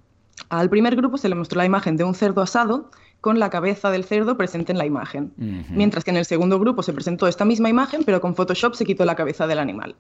Al 0.50 0.70
primer 0.70 0.96
grupo 0.96 1.18
se 1.18 1.30
le 1.30 1.36
mostró 1.36 1.58
la 1.58 1.66
imagen 1.66 1.98
de 1.98 2.04
un 2.04 2.14
cerdo 2.14 2.42
asado 2.42 2.90
con 3.22 3.40
la 3.40 3.50
cabeza 3.50 3.90
del 3.90 4.04
cerdo 4.04 4.38
presente 4.38 4.72
en 4.72 4.78
la 4.78 4.86
imagen, 4.86 5.34
mientras 5.70 6.04
que 6.04 6.12
en 6.12 6.18
el 6.18 6.26
segundo 6.26 6.60
grupo 6.60 6.84
se 6.84 6.94
presentó 6.94 7.28
esta 7.28 7.46
misma 7.46 7.68
imagen, 7.70 8.04
pero 8.06 8.22
con 8.22 8.36
Photoshop 8.36 8.76
se 8.76 8.86
quitó 8.86 9.06
la 9.06 9.16
cabeza 9.16 9.48
del 9.48 9.60
animal. 9.60 9.96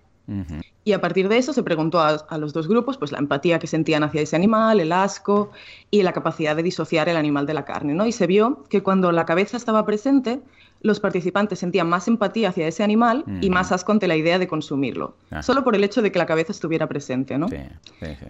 Y 0.83 0.93
a 0.93 1.01
partir 1.01 1.27
de 1.27 1.37
eso 1.37 1.51
se 1.51 1.63
preguntó 1.63 1.99
a, 1.99 2.37
los 2.37 2.53
dos 2.53 2.67
grupos 2.67 2.97
pues, 2.97 3.11
la 3.11 3.17
empatía 3.17 3.59
que 3.59 3.67
sentían 3.67 4.03
hacia 4.03 4.21
ese 4.21 4.35
animal, 4.35 4.79
el 4.79 4.91
asco 4.91 5.51
y 5.89 6.03
la 6.03 6.13
capacidad 6.13 6.55
de 6.55 6.63
disociar 6.63 7.09
el 7.09 7.17
animal 7.17 7.45
de 7.45 7.53
la 7.53 7.65
carne. 7.65 7.93
¿no? 7.93 8.05
Y 8.05 8.11
se 8.11 8.27
vio 8.27 8.63
que 8.69 8.83
cuando 8.83 9.11
la 9.11 9.25
cabeza 9.25 9.57
estaba 9.57 9.85
presente, 9.85 10.39
los 10.87 10.99
participantes 10.99 11.59
sentían 11.59 11.87
más 11.87 12.07
empatía 12.07 12.49
hacia 12.49 12.67
ese 12.67 12.83
animal 12.83 13.23
y 13.41 13.49
más 13.49 13.71
asco 13.71 13.91
ante 13.91 14.07
la 14.07 14.15
idea 14.15 14.39
de 14.39 14.47
consumirlo, 14.47 15.15
ah. 15.29 15.43
solo 15.43 15.63
por 15.63 15.75
el 15.75 15.83
hecho 15.83 16.01
de 16.01 16.11
que 16.11 16.17
la 16.17 16.25
cabeza 16.25 16.51
estuviera 16.51 16.87
presente. 16.87 17.37
¿no? 17.37 17.47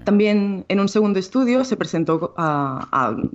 También 0.03 0.65
en 0.67 0.79
un 0.79 0.89
segundo 0.89 1.19
estudio 1.19 1.63
se 1.63 1.77
presentó 1.77 2.33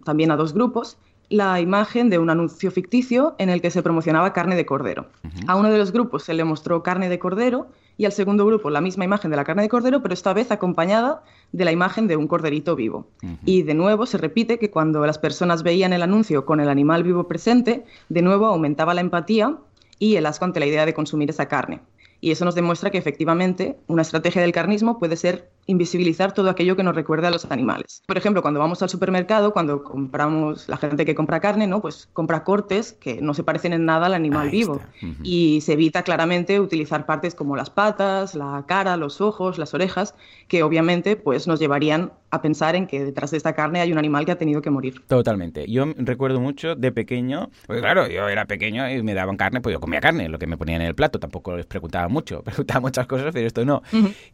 también 0.05 0.31
a 0.31 0.37
dos 0.37 0.53
grupos 0.53 0.99
la 1.29 1.61
imagen 1.61 2.11
de 2.11 2.19
un 2.19 2.29
anuncio 2.29 2.71
ficticio 2.71 3.35
en 3.39 3.49
el 3.49 3.63
que 3.63 3.71
se 3.71 3.83
promocionaba 3.83 4.35
carne 4.35 4.55
de 4.55 4.67
cordero. 4.67 5.07
A 5.47 5.57
uno 5.57 5.71
de 5.71 5.79
los 5.79 5.91
grupos 5.91 6.25
se 6.25 6.35
le 6.35 6.45
mostró 6.45 6.83
carne 6.83 7.09
de 7.09 7.19
cordero 7.19 7.69
y 7.97 8.05
al 8.05 8.13
segundo 8.13 8.45
grupo 8.45 8.69
la 8.69 8.83
misma 8.83 9.05
imagen 9.05 9.31
de 9.31 9.37
la 9.37 9.45
carne 9.45 9.63
de 9.63 9.69
cordero, 9.69 10.03
pero 10.03 10.13
esta 10.13 10.35
vez 10.35 10.51
acompañada 10.51 11.23
de 11.53 11.65
la 11.65 11.73
imagen 11.73 12.09
de 12.09 12.17
un 12.17 12.27
corderito 12.27 12.75
vivo. 12.75 13.07
Y 13.45 13.63
de 13.63 13.75
nuevo 13.75 14.07
se 14.07 14.19
repite 14.19 14.59
que 14.59 14.71
cuando 14.71 15.05
las 15.07 15.19
personas 15.19 15.63
veían 15.63 15.93
el 15.93 16.03
anuncio 16.03 16.45
con 16.45 16.61
el 16.61 16.69
animal 16.69 17.03
vivo 17.05 17.29
presente, 17.29 17.85
de 18.09 18.23
nuevo 18.23 18.47
aumentaba 18.47 18.95
la 18.95 19.03
empatía 19.03 19.59
y 19.99 20.17
el 20.17 20.27
asco 20.27 20.45
ante 20.45 20.61
la 20.61 20.67
idea 20.67 20.87
de 20.87 20.95
consumir 20.95 21.31
esa 21.31 21.47
carne. 21.47 21.81
Y 22.21 22.31
eso 22.31 22.45
nos 22.45 22.55
demuestra 22.55 22.91
que 22.91 22.99
efectivamente 22.99 23.77
una 23.89 24.03
estrategia 24.03 24.41
del 24.41 24.53
carnismo 24.53 24.99
puede 24.99 25.17
ser 25.17 25.51
invisibilizar 25.67 26.33
todo 26.33 26.51
aquello 26.51 26.77
que 26.77 26.83
nos 26.83 26.95
recuerda 26.95 27.29
a 27.29 27.31
los 27.31 27.45
animales. 27.51 28.03
Por 28.07 28.19
ejemplo, 28.19 28.43
cuando 28.43 28.61
vamos 28.61 28.83
al 28.83 28.89
supermercado, 28.89 29.53
cuando 29.53 29.83
compramos, 29.83 30.69
la 30.69 30.77
gente 30.77 31.05
que 31.05 31.15
compra 31.15 31.41
carne, 31.41 31.67
¿no? 31.67 31.81
Pues 31.81 32.09
compra 32.13 32.45
cortes 32.45 32.93
que 32.95 33.21
no 33.21 33.35
se 33.35 33.45
parecen 33.45 33.73
en 33.73 33.85
nada 33.85 34.07
al 34.07 34.15
animal 34.15 34.51
vivo. 34.51 34.81
Y 35.23 35.61
se 35.63 35.75
evita 35.75 36.03
claramente 36.03 36.61
utilizar 36.61 37.07
partes 37.07 37.35
como 37.35 37.57
las 37.57 37.71
patas, 37.71 38.35
la 38.35 38.65
cara, 38.67 38.97
los 38.97 39.21
ojos, 39.21 39.59
las 39.59 39.75
orejas, 39.75 40.15
que 40.49 40.63
obviamente 40.63 41.17
pues 41.17 41.47
nos 41.47 41.61
llevarían 41.61 42.13
a 42.33 42.41
pensar 42.41 42.75
en 42.77 42.87
que 42.87 43.05
detrás 43.05 43.31
de 43.31 43.37
esta 43.37 43.53
carne 43.53 43.81
hay 43.81 43.93
un 43.93 43.99
animal 43.99 44.25
que 44.25 44.33
ha 44.33 44.39
tenido 44.39 44.63
que 44.63 44.71
morir. 44.71 45.03
Totalmente. 45.07 45.71
Yo 45.71 45.85
recuerdo 45.99 46.41
mucho 46.41 46.75
de 46.75 46.91
pequeño, 46.91 47.51
pues 47.67 47.81
claro, 47.81 48.09
yo 48.09 48.27
era 48.29 48.47
pequeño 48.47 48.89
y 48.91 49.03
me 49.03 49.13
daban 49.13 49.37
carne, 49.37 49.61
pues 49.61 49.75
yo 49.75 49.81
comía 49.81 50.01
carne, 50.01 50.31
lo 50.31 50.39
que 50.39 50.47
me 50.47 50.57
ponían 50.57 50.81
en 50.81 50.89
el 50.89 50.95
plato, 50.95 51.21
tampoco 51.21 51.57
les 51.57 51.67
preguntaba 51.67 52.09
mucho, 52.09 52.43
preguntaba 52.45 52.81
muchas 52.81 53.07
cosas, 53.07 53.31
pero 53.33 53.47
esto 53.47 53.65
no. 53.67 53.83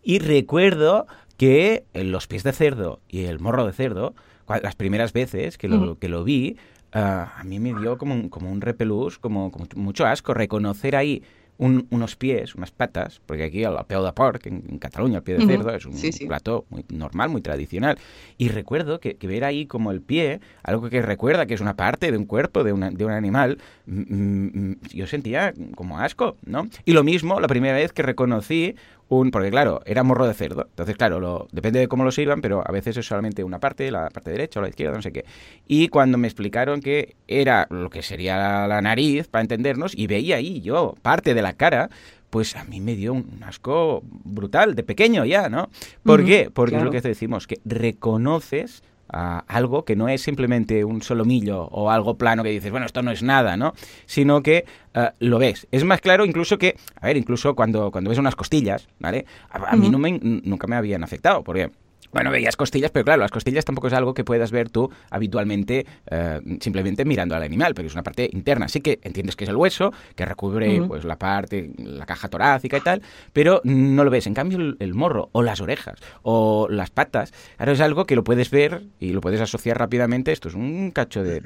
Y 0.02 0.20
recuerdo 0.20 1.06
que 1.38 1.84
los 1.94 2.26
pies 2.26 2.42
de 2.42 2.52
cerdo 2.52 3.00
y 3.08 3.24
el 3.24 3.38
morro 3.38 3.64
de 3.64 3.72
cerdo, 3.72 4.14
las 4.62 4.74
primeras 4.74 5.12
veces 5.12 5.56
que 5.56 5.68
lo, 5.68 5.98
que 5.98 6.08
lo 6.08 6.24
vi, 6.24 6.56
ah, 6.92 7.32
a 7.36 7.44
mí 7.44 7.60
me 7.60 7.78
dio 7.80 7.96
como 7.96 8.14
un, 8.14 8.28
como 8.28 8.50
un 8.50 8.60
repelús, 8.60 9.18
como, 9.18 9.50
como 9.52 9.66
mucho 9.76 10.04
asco 10.04 10.34
reconocer 10.34 10.96
ahí 10.96 11.22
unos 11.58 12.14
pies, 12.14 12.54
unas 12.54 12.70
patas, 12.70 13.20
porque 13.26 13.42
aquí 13.42 13.64
el 13.64 13.74
peu 13.88 14.04
de 14.04 14.12
porc, 14.12 14.46
en, 14.46 14.78
Cataluña, 14.78 15.18
el 15.18 15.22
pie 15.24 15.38
de 15.38 15.46
cerdo, 15.46 15.74
es 15.74 15.86
un 15.86 16.28
plato 16.28 16.66
muy 16.70 16.84
normal, 16.88 17.30
muy 17.30 17.42
tradicional. 17.42 17.98
Y 18.36 18.48
recuerdo 18.48 19.00
que, 19.00 19.16
ver 19.20 19.44
ahí 19.44 19.66
como 19.66 19.90
el 19.90 20.00
pie, 20.00 20.40
algo 20.62 20.88
que 20.88 21.02
recuerda 21.02 21.46
que 21.46 21.54
es 21.54 21.60
una 21.60 21.74
parte 21.74 22.12
de 22.12 22.16
un 22.16 22.26
cuerpo 22.26 22.62
de, 22.62 22.72
de 22.72 23.04
un 23.04 23.10
animal, 23.10 23.58
yo 23.86 25.06
sentía 25.08 25.52
como 25.74 25.98
asco, 25.98 26.36
¿no? 26.46 26.68
Y 26.84 26.92
lo 26.92 27.02
mismo 27.02 27.40
la 27.40 27.48
primera 27.48 27.76
vez 27.76 27.92
que 27.92 28.02
reconocí 28.02 28.76
un, 29.08 29.30
porque 29.30 29.50
claro, 29.50 29.80
era 29.86 30.02
morro 30.02 30.26
de 30.26 30.34
cerdo. 30.34 30.66
Entonces, 30.68 30.96
claro, 30.96 31.18
lo, 31.20 31.48
depende 31.50 31.80
de 31.80 31.88
cómo 31.88 32.04
lo 32.04 32.12
sirvan, 32.12 32.40
pero 32.40 32.62
a 32.66 32.70
veces 32.72 32.96
es 32.96 33.06
solamente 33.06 33.42
una 33.42 33.58
parte, 33.58 33.90
la 33.90 34.10
parte 34.10 34.30
derecha 34.30 34.60
o 34.60 34.62
la 34.62 34.68
izquierda, 34.68 34.96
no 34.96 35.02
sé 35.02 35.12
qué. 35.12 35.24
Y 35.66 35.88
cuando 35.88 36.18
me 36.18 36.28
explicaron 36.28 36.80
que 36.80 37.16
era 37.26 37.66
lo 37.70 37.90
que 37.90 38.02
sería 38.02 38.66
la, 38.66 38.82
nariz, 38.82 39.28
para 39.28 39.42
entendernos, 39.42 39.96
y 39.96 40.06
veía 40.06 40.36
ahí 40.36 40.60
yo 40.60 40.94
parte 41.02 41.34
de 41.34 41.42
la 41.42 41.54
cara, 41.54 41.88
pues 42.30 42.56
a 42.56 42.64
mí 42.64 42.80
me 42.80 42.96
dio 42.96 43.14
un 43.14 43.40
asco 43.42 44.02
brutal, 44.04 44.74
de 44.74 44.82
pequeño 44.82 45.24
ya, 45.24 45.48
¿no? 45.48 45.70
¿Por 46.02 46.24
qué? 46.24 46.50
Porque 46.52 46.76
es 46.76 46.82
lo 46.82 46.90
que 46.90 47.00
decimos, 47.00 47.46
que 47.46 47.60
reconoces 47.64 48.82
a 49.10 49.40
algo 49.48 49.84
que 49.84 49.96
no 49.96 50.08
es 50.08 50.22
simplemente 50.22 50.84
un 50.84 51.02
solomillo 51.02 51.64
o 51.64 51.90
algo 51.90 52.16
plano 52.16 52.42
que 52.42 52.50
dices, 52.50 52.70
bueno, 52.70 52.86
esto 52.86 53.02
no 53.02 53.10
es 53.10 53.22
nada, 53.22 53.56
¿no? 53.56 53.74
Sino 54.06 54.42
que 54.42 54.64
eh, 54.94 55.10
lo 55.20 55.38
ves. 55.38 55.66
Es 55.70 55.84
más 55.84 56.00
claro 56.00 56.24
incluso 56.24 56.58
que, 56.58 56.76
a 57.00 57.06
ver, 57.06 57.16
incluso 57.16 57.54
cuando, 57.54 57.90
cuando 57.90 58.10
ves 58.10 58.18
unas 58.18 58.36
costillas, 58.36 58.88
¿vale? 58.98 59.26
A, 59.50 59.76
mí 59.76 59.88
no 59.90 59.98
me, 59.98 60.18
nunca 60.22 60.66
me 60.66 60.76
habían 60.76 61.04
afectado, 61.04 61.42
porque 61.42 61.70
bueno, 62.12 62.30
veías 62.30 62.56
costillas, 62.56 62.90
pero 62.90 63.04
claro, 63.04 63.20
las 63.20 63.30
costillas 63.30 63.64
tampoco 63.64 63.88
es 63.88 63.92
algo 63.92 64.14
que 64.14 64.24
puedas 64.24 64.50
ver 64.50 64.70
tú 64.70 64.90
habitualmente 65.10 65.86
eh, 66.10 66.40
simplemente 66.60 67.04
mirando 67.04 67.34
al 67.36 67.42
animal, 67.42 67.74
pero 67.74 67.88
es 67.88 67.94
una 67.94 68.02
parte 68.02 68.28
interna. 68.32 68.66
Así 68.66 68.80
que 68.80 68.98
entiendes 69.02 69.36
que 69.36 69.44
es 69.44 69.50
el 69.50 69.56
hueso, 69.56 69.92
que 70.14 70.24
recubre 70.24 70.82
pues 70.86 71.04
la 71.04 71.18
parte, 71.18 71.70
la 71.78 72.06
caja 72.06 72.28
torácica 72.28 72.78
y 72.78 72.80
tal, 72.80 73.02
pero 73.32 73.60
no 73.64 74.04
lo 74.04 74.10
ves. 74.10 74.26
En 74.26 74.34
cambio, 74.34 74.58
el, 74.78 74.94
morro 74.94 75.28
o 75.32 75.42
las 75.42 75.60
orejas 75.60 76.00
o 76.22 76.66
las 76.70 76.90
patas, 76.90 77.32
ahora 77.58 77.72
es 77.72 77.80
algo 77.80 78.04
que 78.04 78.16
lo 78.16 78.24
puedes 78.24 78.50
ver 78.50 78.82
y 78.98 79.12
lo 79.12 79.20
puedes 79.20 79.40
asociar 79.40 79.78
rápidamente. 79.78 80.32
Esto 80.32 80.48
es 80.48 80.54
un 80.54 80.90
cacho 80.90 81.22
de, 81.22 81.40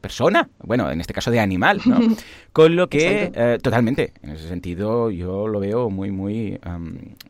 persona, 0.00 0.48
bueno, 0.62 0.90
en 0.90 1.00
este 1.00 1.14
caso 1.14 1.30
de 1.30 1.40
animal, 1.40 1.80
¿no? 1.86 1.98
Con 2.52 2.76
lo 2.76 2.88
que, 2.88 3.32
eh, 3.34 3.58
totalmente, 3.60 4.12
en 4.22 4.30
ese 4.30 4.48
sentido 4.48 5.10
yo 5.10 5.48
lo 5.48 5.60
veo 5.60 5.90
muy, 5.90 6.10
muy, 6.10 6.58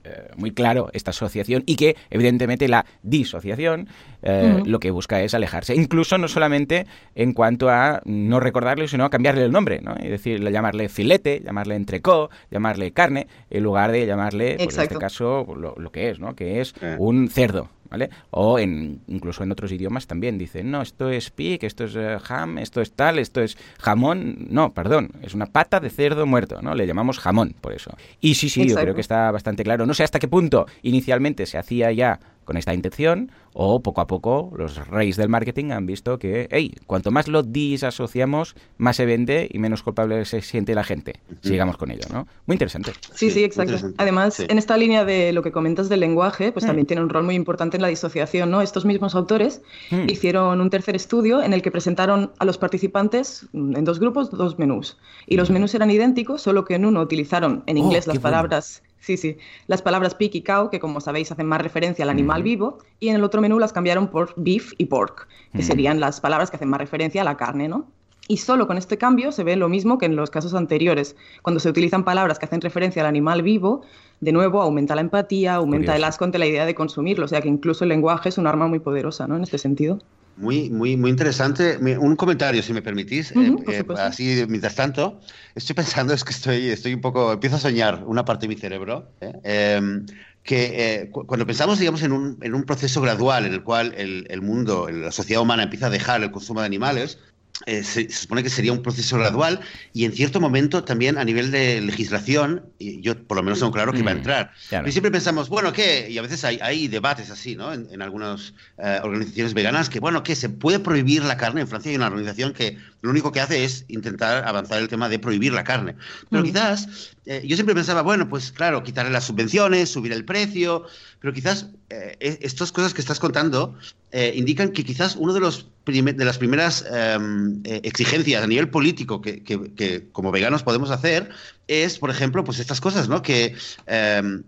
eh, 0.05 0.29
muy 0.37 0.51
claro 0.51 0.91
esta 0.93 1.11
asociación 1.11 1.63
y 1.67 1.77
que 1.77 1.97
evidentemente 2.11 2.63
la 2.68 2.87
disociación 3.03 3.88
eh, 4.22 4.62
lo 4.64 4.81
que 4.81 4.90
busca 4.90 5.20
es 5.20 5.35
alejarse. 5.35 5.74
Incluso 5.74 6.16
no 6.16 6.29
solamente 6.29 6.87
en 7.14 7.35
cuanto 7.35 7.68
a 7.68 8.00
no 8.05 8.40
recordarle, 8.40 8.88
sino 8.88 9.05
a 9.05 9.11
cambiarle 9.11 9.44
el 9.44 9.53
nombre, 9.53 9.81
¿no? 9.83 9.94
Es 9.96 10.11
decir, 10.11 10.40
llamarle 10.50 10.88
filete, 10.88 11.42
llamarle 11.44 11.74
entrecó, 11.77 12.31
llamarle 12.50 12.92
carne, 12.92 13.27
en 13.50 13.62
lugar 13.62 13.92
de 13.92 14.07
llamarle, 14.07 14.57
pues, 14.57 14.77
en 14.77 14.83
este 14.83 14.96
caso, 14.96 15.46
lo, 15.55 15.92
que 15.92 16.09
es, 16.11 16.20
¿no? 16.20 16.35
Que 16.35 16.61
es 16.61 16.74
eh. 16.81 16.96
un 16.98 17.29
cerdo. 17.29 17.68
¿Vale? 17.95 18.11
O 18.31 18.59
en, 18.59 19.03
incluso 19.07 19.45
en 19.45 19.53
otros 19.53 19.71
idiomas 19.71 20.09
también 20.09 20.37
dicen, 20.37 20.69
no, 20.69 20.83
esto 20.83 21.11
es 21.11 21.31
pig, 21.31 21.63
esto 21.63 21.85
es 21.85 21.95
eh, 21.95 22.19
ham, 22.29 22.59
esto 22.59 22.81
es 22.81 22.91
tal, 22.91 23.21
esto 23.21 23.41
es 23.41 23.57
jamón. 23.79 24.49
No, 24.51 24.73
perdón, 24.75 25.13
es 25.23 25.33
una 25.33 25.47
pata 25.47 25.79
de 25.79 25.91
cerdo 25.91 26.27
muerto, 26.27 26.61
¿no? 26.61 26.75
Le 26.75 26.89
llamamos 26.89 27.21
jamón, 27.21 27.55
por 27.61 27.73
eso. 27.73 27.97
Y 28.21 28.35
sí, 28.35 28.49
sí, 28.49 28.69
yo 28.69 28.75
creo 28.75 28.97
que 28.97 29.01
está 29.01 29.31
bastante 29.31 29.63
claro. 29.63 29.87
No 29.87 29.95
sé 29.95 30.03
hasta 30.03 30.19
qué 30.19 30.27
punto 30.27 30.67
inicialmente 30.83 31.47
se 31.47 31.57
hacía 31.57 31.93
ya 31.93 32.19
con 32.45 32.57
esta 32.57 32.75
intención 32.75 33.31
o 33.55 33.81
poco 33.81 34.01
a 34.01 34.07
poco 34.07 34.53
los 34.57 34.87
reyes 34.89 35.17
del 35.17 35.29
marketing 35.29 35.71
han 35.71 35.87
visto 35.87 36.19
que, 36.19 36.49
hey, 36.51 36.75
cuanto 36.87 37.11
más 37.11 37.29
lo 37.29 37.43
disasociamos, 37.43 38.57
más 38.79 38.97
se 38.97 39.07
vende 39.07 39.49
y 39.51 39.59
menos 39.59 39.83
culpable 39.83 40.25
se 40.25 40.43
siente 40.43 40.75
la 40.75 40.85
gente. 40.85 41.15
Sigamos 41.41 41.77
con 41.77 41.91
ello, 41.91 42.05
¿no? 42.13 42.27
Muy 42.47 42.57
interesante. 42.57 42.93
Sí, 43.15 43.31
sí, 43.31 43.45
exacto. 43.45 43.93
Además, 43.97 44.41
en 44.41 44.59
esta 44.59 44.77
línea 44.77 45.05
de 45.05 45.33
lo 45.33 45.43
que 45.43 45.53
comentas 45.53 45.89
del 45.89 46.01
lenguaje, 46.01 46.53
pues 46.53 46.65
mm. 46.65 46.67
también 46.67 46.87
tiene 46.87 47.03
un 47.03 47.09
rol 47.09 47.25
muy 47.25 47.37
importante 47.37 47.77
en 47.77 47.83
la 47.85 47.90
disociación, 47.90 48.51
¿no? 48.51 48.62
Estos 48.62 48.85
mismos 48.85 49.14
autores 49.14 49.62
mm. 49.90 50.09
hicieron 50.09 50.61
un 50.61 50.70
tercer 50.70 50.97
estudio 50.97 51.42
en 51.42 51.53
el 51.53 51.62
que 51.62 51.70
presentaron 51.70 52.33
a 52.38 52.44
los 52.44 52.59
participantes 52.59 53.47
en 53.53 53.85
dos 53.85 54.01
grupos 54.01 54.31
dos 54.31 54.59
menús. 54.59 54.99
Y 55.27 55.37
los 55.37 55.51
menús 55.51 55.75
eran 55.75 55.90
idénticos, 55.90 56.42
solo 56.42 56.64
que 56.64 56.75
en 56.75 56.85
uno 56.85 57.01
utilizaron 57.01 57.62
en 57.66 57.77
oh, 57.77 57.81
inglés 57.81 58.07
las 58.07 58.18
palabras 58.18 58.83
Sí, 59.05 59.18
sí. 59.18 59.37
Las 59.66 59.83
palabras 59.83 60.14
pig 60.14 60.35
y 60.35 60.42
cow, 60.42 60.70
que 60.70 60.81
como 60.81 60.99
sabéis 60.99 61.31
hacen 61.31 61.47
más 61.47 61.61
referencia 61.61 62.05
al 62.05 62.09
animal 62.09 62.42
vivo, 62.42 62.79
y 63.01 63.09
en 63.09 63.16
el 63.16 63.25
otro 63.25 63.42
menú 63.42 63.59
las 63.59 63.75
cambiaron 63.75 64.09
por 64.09 64.33
beef 64.37 64.73
y 64.79 64.87
pork, 64.87 65.29
que 65.55 65.62
serían 65.62 66.01
las 66.01 66.23
palabras 66.23 66.51
que 66.51 66.57
hacen 66.57 66.70
más 66.70 66.81
referencia 66.81 67.20
a 67.20 67.25
la 67.25 67.37
carne, 67.37 67.68
¿no? 67.68 67.87
Y 68.27 68.39
solo 68.39 68.67
con 68.67 68.79
este 68.79 68.97
cambio 68.97 69.33
se 69.33 69.45
ve 69.45 69.57
lo 69.57 69.69
mismo 69.69 69.99
que 69.99 70.07
en 70.07 70.17
los 70.17 70.31
casos 70.31 70.55
anteriores. 70.55 71.15
Cuando 71.43 71.61
se 71.61 71.69
utilizan 71.69 72.05
palabras 72.05 72.39
que 72.39 72.47
hacen 72.47 72.61
referencia 72.61 73.03
al 73.03 73.09
animal 73.09 73.43
vivo, 73.43 73.83
de 74.21 74.33
nuevo 74.33 74.63
aumenta 74.63 74.95
la 74.95 75.03
empatía, 75.03 75.57
aumenta 75.57 75.95
el 75.95 76.05
asco 76.05 76.25
ante 76.25 76.39
la 76.39 76.47
idea 76.47 76.65
de 76.65 76.75
consumirlo. 76.75 77.27
O 77.27 77.29
sea 77.29 77.43
que 77.43 77.49
incluso 77.49 77.85
el 77.85 77.91
lenguaje 77.91 78.31
es 78.31 78.39
un 78.39 78.47
arma 78.47 78.67
muy 78.67 78.79
poderosa, 78.79 79.27
¿no? 79.27 79.37
En 79.37 79.43
este 79.43 79.59
sentido. 79.59 80.01
Muy, 80.37 80.69
muy, 80.69 80.97
muy 80.97 81.11
interesante. 81.11 81.79
Un 81.97 82.17
comentario, 82.17 82.63
si 82.63 82.73
me 82.73 82.83
permitís. 82.83 83.31
Eh, 83.33 83.57
eh, 83.69 83.85
así, 83.99 84.45
mientras 84.49 84.75
tanto, 84.75 85.21
estoy 85.55 85.75
pensando, 85.75 86.13
es 86.13 86.25
que 86.25 86.33
estoy, 86.33 86.69
estoy 86.71 86.95
un 86.95 87.01
poco, 87.01 87.33
empiezo 87.33 87.57
a 87.57 87.61
soñar 87.61 88.03
una 88.07 88.25
parte 88.25 88.47
de 88.47 88.55
mi 88.55 88.61
cerebro, 88.61 89.09
¿eh? 89.21 89.33
em, 89.45 90.07
que 90.43 91.09
cuando 91.13 91.47
pensamos, 91.47 91.79
digamos, 91.79 92.03
en 92.03 92.13
un, 92.13 92.39
en 92.43 92.55
un, 92.55 92.65
proceso 92.65 93.01
gradual 93.01 93.47
en 93.47 93.55
el 93.55 93.63
cual 93.63 93.95
el, 93.97 94.27
el, 94.29 94.43
mundo, 94.43 94.89
la 94.91 95.11
sociedad 95.11 95.41
humana 95.41 95.63
empieza 95.63 95.87
a 95.87 95.91
dejar 95.91 96.23
el 96.23 96.33
consumo 96.33 96.61
de 96.61 96.67
animales, 96.67 97.19
eh, 97.67 97.85
se, 97.85 98.11
supone 98.11 98.43
que 98.43 98.51
sería 98.51 98.73
un 98.73 98.83
proceso 98.83 99.17
gradual 99.17 99.61
y 99.93 100.05
en 100.05 100.12
cierto 100.12 100.40
momento 100.40 100.83
también 100.83 101.19
a 101.19 101.25
nivel 101.25 101.53
de 101.53 101.81
legislación, 101.81 102.67
y 102.81 103.01
yo 103.01 103.17
por 103.27 103.37
lo 103.37 103.45
menos 103.45 103.61
tengo 103.61 103.71
claro 103.71 103.93
que 103.93 104.03
va 104.03 104.11
a 104.11 104.14
mm, 104.14 104.19
entrar. 104.19 104.53
Y 104.85 104.90
siempre 104.90 105.12
pensamos, 105.12 105.49
bueno, 105.49 105.73
¿qué? 105.73 106.09
Y 106.11 106.19
a 106.19 106.23
veces 106.23 106.45
hay, 106.45 106.59
hay 106.61 106.88
debates 106.88 107.31
así, 107.31 107.55
¿no? 107.55 107.73
En, 107.73 108.03
algunas 108.03 108.55
eh, 108.79 108.99
organizaciones 109.05 109.55
veganas, 109.55 109.88
que, 109.88 110.01
bueno, 110.01 110.25
¿qué? 110.25 110.35
¿Se 110.35 110.49
puede 110.49 110.81
prohibir 110.81 111.23
la 111.23 111.37
carne? 111.37 111.61
En 111.61 111.69
Francia 111.69 111.90
hay 111.90 111.97
una 111.97 112.09
organización 112.09 112.53
que 112.53 112.77
lo 113.03 113.11
único 113.11 113.31
que 113.31 113.40
hace 113.40 113.62
es 113.62 113.85
intentar 113.87 114.49
avanzar 114.49 114.81
el 114.81 114.88
tema 114.88 115.09
de 115.09 115.21
prohibir 115.21 115.53
la 115.53 115.62
carne. 115.62 115.95
Pero 116.31 116.43
mm. 116.43 116.47
quizás, 116.47 117.14
eh, 117.25 117.45
yo 117.47 117.55
siempre 117.55 117.77
pensaba, 117.77 118.03
bueno, 118.03 118.29
pues 118.29 118.51
claro, 118.51 118.83
quitarle 118.83 119.12
las 119.12 119.25
subvenciones, 119.25 119.90
subir 119.90 120.12
el 120.12 120.25
precio, 120.25 120.87
pero 121.21 121.33
quizás 121.33 121.69
e, 121.88 122.17
estas 122.43 122.73
cosas 122.73 122.93
que 122.93 123.01
estás 123.01 123.21
contando 123.21 123.79
indican 124.12 124.71
que 124.71 124.85
quizás 124.85 125.17
uno 125.17 125.33
de 125.33 125.40
los 125.40 125.67
de 125.85 126.25
las 126.25 126.38
primeras 126.38 126.85
em, 126.90 127.61
eh, 127.64 127.81
exigencias 127.85 128.42
a 128.42 128.47
nivel 128.47 128.70
político 128.70 129.20
que, 129.20 130.09
como 130.12 130.33
veganos 130.33 130.62
podemos 130.62 130.90
hacer 130.90 131.29
es, 131.68 131.99
por 131.99 132.11
ejemplo, 132.11 132.44
pues 132.44 132.59
estas 132.59 132.81
cosas, 132.81 133.09
¿no? 133.09 133.23
Que 133.23 133.55
em, 133.87 134.42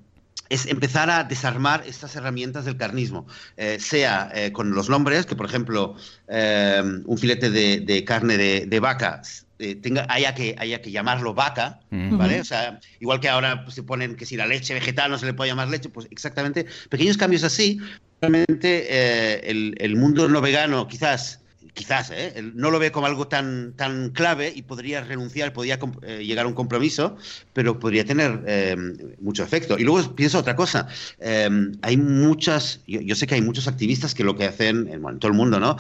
es 0.48 0.66
empezar 0.66 1.10
a 1.10 1.24
desarmar 1.24 1.84
estas 1.86 2.16
herramientas 2.16 2.64
del 2.64 2.76
carnismo, 2.76 3.26
eh, 3.56 3.78
sea 3.80 4.30
eh, 4.34 4.52
con 4.52 4.74
los 4.74 4.88
nombres, 4.88 5.26
que 5.26 5.36
por 5.36 5.46
ejemplo 5.46 5.96
em, 6.28 7.02
un 7.06 7.18
filete 7.18 7.50
de, 7.50 8.04
carne 8.04 8.36
de, 8.36 8.80
vaca 8.80 9.22
tenga, 9.82 10.06
haya, 10.08 10.34
que, 10.34 10.54
haya 10.58 10.80
que 10.82 10.90
llamarlo 10.90 11.34
vaca, 11.34 11.80
¿vale? 11.90 12.40
O 12.40 12.44
sea, 12.44 12.78
igual 13.00 13.20
que 13.20 13.28
ahora 13.28 13.64
pues, 13.64 13.74
se 13.74 13.82
ponen 13.82 14.16
que 14.16 14.26
si 14.26 14.36
la 14.36 14.46
leche 14.46 14.74
vegetal 14.74 15.10
no 15.10 15.18
se 15.18 15.26
le 15.26 15.34
puede 15.34 15.50
llamar 15.50 15.68
leche, 15.68 15.88
pues 15.88 16.06
exactamente, 16.10 16.66
pequeños 16.88 17.16
cambios 17.16 17.44
así. 17.44 17.78
Realmente 18.20 18.86
eh, 18.88 19.74
el, 19.78 19.96
mundo 19.96 20.28
no 20.28 20.40
vegano 20.40 20.88
quizás 20.88 21.40
quizás 21.76 22.10
¿eh? 22.10 22.42
no 22.54 22.70
lo 22.70 22.78
ve 22.78 22.90
como 22.90 23.06
algo 23.06 23.28
tan, 23.28 23.74
tan 23.76 24.10
clave 24.10 24.50
y 24.54 24.62
podría 24.62 25.04
renunciar, 25.04 25.52
podría 25.52 25.78
eh, 26.02 26.24
llegar 26.24 26.46
a 26.46 26.48
un 26.48 26.54
compromiso, 26.54 27.16
pero 27.52 27.78
podría 27.78 28.04
tener 28.04 29.16
mucho 29.20 29.44
efecto. 29.44 29.78
Y 29.78 29.84
luego 29.84 30.16
pienso 30.16 30.38
otra 30.38 30.56
cosa, 30.56 30.88
hay 31.20 31.96
muchas, 31.96 32.80
yo, 32.86 33.14
sé 33.14 33.26
que 33.26 33.34
hay 33.34 33.42
muchos 33.42 33.68
activistas 33.68 34.14
que 34.14 34.24
lo 34.24 34.36
que 34.36 34.46
hacen, 34.46 34.88
en, 34.88 35.02
todo 35.18 35.30
el 35.30 35.36
mundo, 35.36 35.60
¿no? 35.60 35.76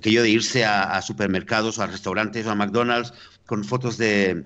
Que 0.00 0.10
yo 0.10 0.22
de 0.22 0.30
irse 0.30 0.64
a, 0.64 0.96
a 0.96 1.02
supermercados 1.02 1.78
o 1.78 1.82
a 1.82 1.86
restaurantes 1.86 2.46
o 2.46 2.50
a 2.50 2.54
McDonald's 2.54 3.12
con 3.46 3.64
fotos 3.64 3.98
de, 3.98 4.44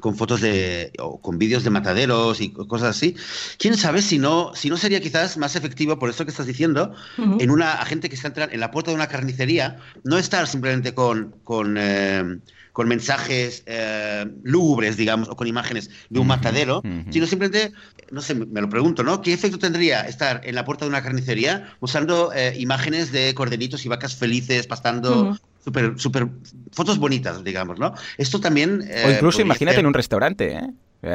con 0.00 0.16
fotos 0.16 0.40
de 0.40 0.92
o 0.98 1.20
con 1.20 1.38
vídeos 1.38 1.64
de 1.64 1.70
mataderos 1.70 2.40
y 2.40 2.50
cosas 2.50 2.96
así. 2.96 3.16
Quién 3.58 3.76
sabe 3.76 4.02
si 4.02 4.18
no 4.18 4.52
si 4.54 4.70
no 4.70 4.76
sería 4.76 5.00
quizás 5.00 5.36
más 5.36 5.56
efectivo 5.56 5.98
por 5.98 6.10
eso 6.10 6.24
que 6.24 6.30
estás 6.30 6.46
diciendo 6.46 6.94
en 7.18 7.50
una 7.50 7.76
gente 7.84 8.08
que 8.08 8.16
está 8.16 8.32
en 8.50 8.60
la 8.60 8.70
puerta 8.70 8.90
de 8.90 8.96
una 8.96 9.08
carnicería 9.08 9.78
no 10.04 10.18
estar 10.18 10.46
simplemente 10.46 10.94
con 10.94 11.34
con, 11.44 11.76
eh, 11.78 12.38
con 12.72 12.88
mensajes 12.88 13.62
eh, 13.66 14.26
lúgubres, 14.42 14.96
digamos, 14.96 15.28
o 15.28 15.36
con 15.36 15.46
imágenes 15.46 15.90
de 16.10 16.18
un 16.18 16.26
matadero, 16.26 16.82
sino 17.10 17.26
simplemente, 17.26 17.72
no 18.10 18.20
sé, 18.20 18.34
me 18.34 18.60
lo 18.60 18.68
pregunto, 18.68 19.04
¿no? 19.04 19.22
¿Qué 19.22 19.32
efecto 19.32 19.58
tendría 19.58 20.00
estar 20.02 20.40
en 20.44 20.56
la 20.56 20.64
puerta 20.64 20.84
de 20.84 20.88
una 20.88 21.02
carnicería 21.02 21.76
usando 21.78 22.32
eh, 22.34 22.54
imágenes 22.58 23.12
de 23.12 23.32
corderitos 23.34 23.84
y 23.84 23.88
vacas 23.88 24.16
felices 24.16 24.66
pastando 24.66 25.38
súper, 25.64 25.94
súper, 25.96 26.28
fotos 26.72 26.98
bonitas, 26.98 27.42
digamos, 27.42 27.78
¿no? 27.78 27.94
Esto 28.18 28.40
también... 28.40 28.82
o 29.04 29.10
incluso 29.10 29.38
eh, 29.40 29.42
imagínate 29.42 29.80
en 29.80 29.86
un 29.86 29.94
restaurante, 29.94 30.52
¿eh? 30.52 30.70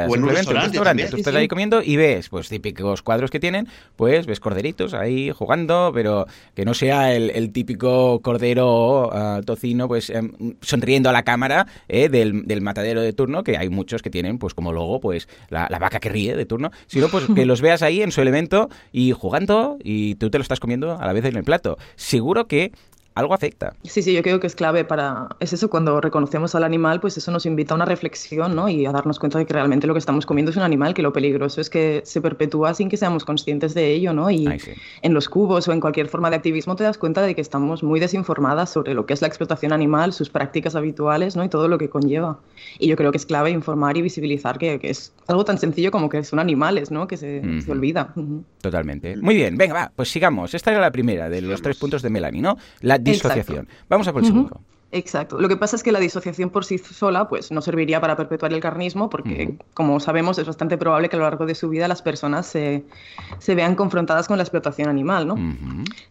O 0.08 0.16
en 0.16 0.24
un 0.24 0.30
restaurante. 0.30 1.08
Tú 1.10 1.18
estás 1.18 1.34
ahí 1.36 1.48
comiendo 1.48 1.82
y 1.82 1.96
ves, 1.96 2.30
pues 2.30 2.48
típicos 2.48 3.02
cuadros 3.02 3.32
que 3.32 3.40
tienen, 3.40 3.68
pues 3.96 4.28
ves 4.28 4.40
corderitos 4.40 4.94
ahí 4.94 5.32
jugando, 5.32 5.92
pero 5.94 6.28
que 6.54 6.64
no 6.64 6.74
sea 6.74 7.14
el, 7.14 7.52
típico 7.52 8.22
cordero 8.22 9.10
ah, 9.12 9.42
tocino, 9.44 9.88
pues 9.88 10.12
em, 10.12 10.32
sonriendo 10.62 11.10
a 11.10 11.12
la 11.12 11.24
cámara 11.24 11.66
eh, 11.88 12.10
del, 12.10 12.62
matadero 12.62 13.02
de 13.02 13.14
turno, 13.14 13.44
que 13.44 13.58
hay 13.58 13.70
muchos 13.70 14.02
que 14.02 14.12
tienen, 14.12 14.38
pues 14.38 14.54
como 14.54 14.74
logo, 14.74 15.00
pues 15.00 15.28
la, 15.50 15.68
la, 15.70 15.80
vaca 15.80 16.00
que 16.00 16.10
ríe 16.10 16.36
de 16.36 16.46
turno, 16.46 16.72
sino 16.86 17.10
pues 17.10 17.26
que 17.34 17.46
los 17.48 17.62
veas 17.62 17.82
ahí 17.82 18.04
en 18.04 18.12
su 18.12 18.22
elemento 18.22 18.70
y 18.92 19.12
jugando 19.12 19.78
y 19.84 20.16
tú 20.16 20.30
te 20.30 20.38
lo 20.38 20.44
estás 20.44 20.60
comiendo 20.60 21.00
a 21.00 21.06
la 21.06 21.14
vez 21.14 21.26
en 21.26 21.36
el 21.36 21.44
plato. 21.44 21.78
Seguro 21.96 22.48
que 22.48 22.72
algo 23.20 23.34
afecta. 23.34 23.74
Sí, 23.84 24.02
sí, 24.02 24.14
yo 24.14 24.22
creo 24.22 24.40
que 24.40 24.48
es 24.48 24.56
clave 24.56 24.86
para... 24.86 25.30
Es 25.40 25.54
eso, 25.54 25.70
cuando 25.70 26.02
reconocemos 26.02 26.56
al 26.56 26.64
animal, 26.64 27.00
pues 27.00 27.18
eso 27.18 27.32
nos 27.32 27.46
invita 27.46 27.74
a 27.74 27.76
una 27.76 27.86
reflexión, 27.86 28.56
¿no? 28.56 28.70
Y 28.70 28.86
a 28.86 28.92
darnos 28.92 29.20
cuenta 29.20 29.38
de 29.38 29.46
que 29.46 29.54
realmente 29.54 29.88
lo 29.88 29.94
que 29.94 30.00
estamos 30.00 30.26
comiendo 30.26 30.52
es 30.52 30.58
un 30.58 30.64
animal, 30.64 30.94
que 30.94 31.02
lo 31.02 31.14
peligroso 31.14 31.62
es 31.62 31.70
que 31.70 32.02
se 32.06 32.22
perpetúa 32.22 32.74
sin 32.74 32.90
que 32.90 32.98
seamos 32.98 33.26
conscientes 33.26 33.74
de 33.74 33.94
ello, 33.94 34.14
¿no? 34.14 34.30
Y 34.32 34.48
en 35.02 35.14
los 35.14 35.30
cubos 35.30 35.68
o 35.68 35.74
en 35.74 35.80
cualquier 35.80 36.08
forma 36.08 36.30
de 36.30 36.38
activismo 36.38 36.76
te 36.76 36.84
das 36.84 36.98
cuenta 36.98 37.22
de 37.22 37.36
que 37.36 37.42
estamos 37.42 37.84
muy 37.84 38.00
desinformadas 38.00 38.72
sobre 38.72 38.94
lo 38.94 39.06
que 39.06 39.14
es 39.14 39.22
la 39.22 39.28
explotación 39.28 39.74
animal, 39.74 40.14
sus 40.14 40.30
prácticas 40.30 40.76
habituales, 40.76 41.36
¿no? 41.36 41.44
Y 41.44 41.50
todo 41.50 41.68
lo 41.68 41.78
que 41.78 41.90
conlleva. 41.90 42.40
Y 42.78 42.88
yo 42.88 42.96
creo 42.96 43.12
que 43.12 43.18
es 43.18 43.26
clave 43.26 43.50
informar 43.52 43.98
y 43.98 44.02
visibilizar 44.02 44.58
que, 44.58 44.80
es 44.82 45.14
algo 45.28 45.46
tan 45.46 45.58
sencillo 45.58 45.92
como 45.92 46.10
que 46.10 46.24
son 46.24 46.40
animales, 46.40 46.92
¿no? 46.92 47.08
Que 47.08 47.18
se, 47.18 47.42
se 47.62 47.72
olvida. 47.72 48.14
Totalmente. 48.62 49.18
Muy 49.18 49.36
bien, 49.36 49.58
venga, 49.58 49.74
va, 49.74 49.92
pues 49.96 50.10
sigamos. 50.10 50.54
Esta 50.54 50.72
era 50.72 50.80
la 50.80 50.92
primera 50.92 51.30
de 51.30 51.42
los 51.42 51.62
tres 51.62 51.78
puntos 51.78 52.02
de 52.02 52.10
Melanie, 52.10 52.42
¿no? 52.42 52.58
La 52.82 52.98
disociación. 53.12 53.68
Vamos 53.90 54.08
a 54.08 54.14
por 54.14 54.22
el 54.22 54.28
segundo. 54.28 54.62
Exacto. 54.92 55.40
Lo 55.40 55.48
que 55.48 55.56
pasa 55.56 55.76
es 55.76 55.84
que 55.84 55.92
la 55.92 56.00
disociación 56.00 56.50
por 56.50 56.66
sí 56.66 56.80
sola 56.80 57.30
pues, 57.30 57.52
no 57.52 57.62
serviría 57.62 58.02
para 58.02 58.18
perpetuar 58.18 58.54
el 58.54 58.60
carnismo 58.60 59.08
porque, 59.08 59.56
como 59.76 60.00
sabemos, 60.00 60.40
es 60.40 60.48
bastante 60.48 60.80
probable 60.80 61.10
que 61.10 61.16
a 61.16 61.20
lo 61.20 61.26
largo 61.26 61.46
de 61.46 61.54
su 61.54 61.70
vida 61.70 61.88
las 61.88 62.02
personas 62.02 62.48
se, 62.48 62.84
vean 63.48 63.76
confrontadas 63.76 64.28
con 64.28 64.38
la 64.38 64.44
explotación 64.44 64.90
animal. 64.90 65.28
¿no? 65.28 65.36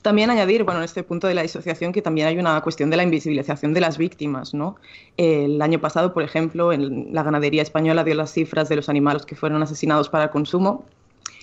También 0.02 0.30
añadir, 0.30 0.62
bueno, 0.62 0.78
en 0.78 0.84
este 0.84 1.02
punto 1.02 1.26
de 1.26 1.34
la 1.34 1.42
disociación, 1.42 1.92
que 1.92 2.02
también 2.02 2.28
hay 2.28 2.38
una 2.38 2.60
cuestión 2.60 2.88
de 2.88 2.96
la 2.96 3.02
invisibilización 3.02 3.74
de 3.74 3.80
las 3.80 3.98
víctimas. 3.98 4.54
¿no? 4.54 4.76
El 5.16 5.60
año 5.60 5.80
pasado, 5.80 6.14
por 6.14 6.22
ejemplo, 6.22 6.72
en 6.72 7.12
la 7.12 7.24
ganadería 7.24 7.62
española 7.62 8.04
dio 8.04 8.14
las 8.14 8.32
cifras 8.32 8.68
de 8.68 8.76
los 8.76 8.88
animales 8.88 9.26
que 9.26 9.34
fueron 9.34 9.60
asesinados 9.60 10.08
para 10.08 10.30
consumo 10.30 10.84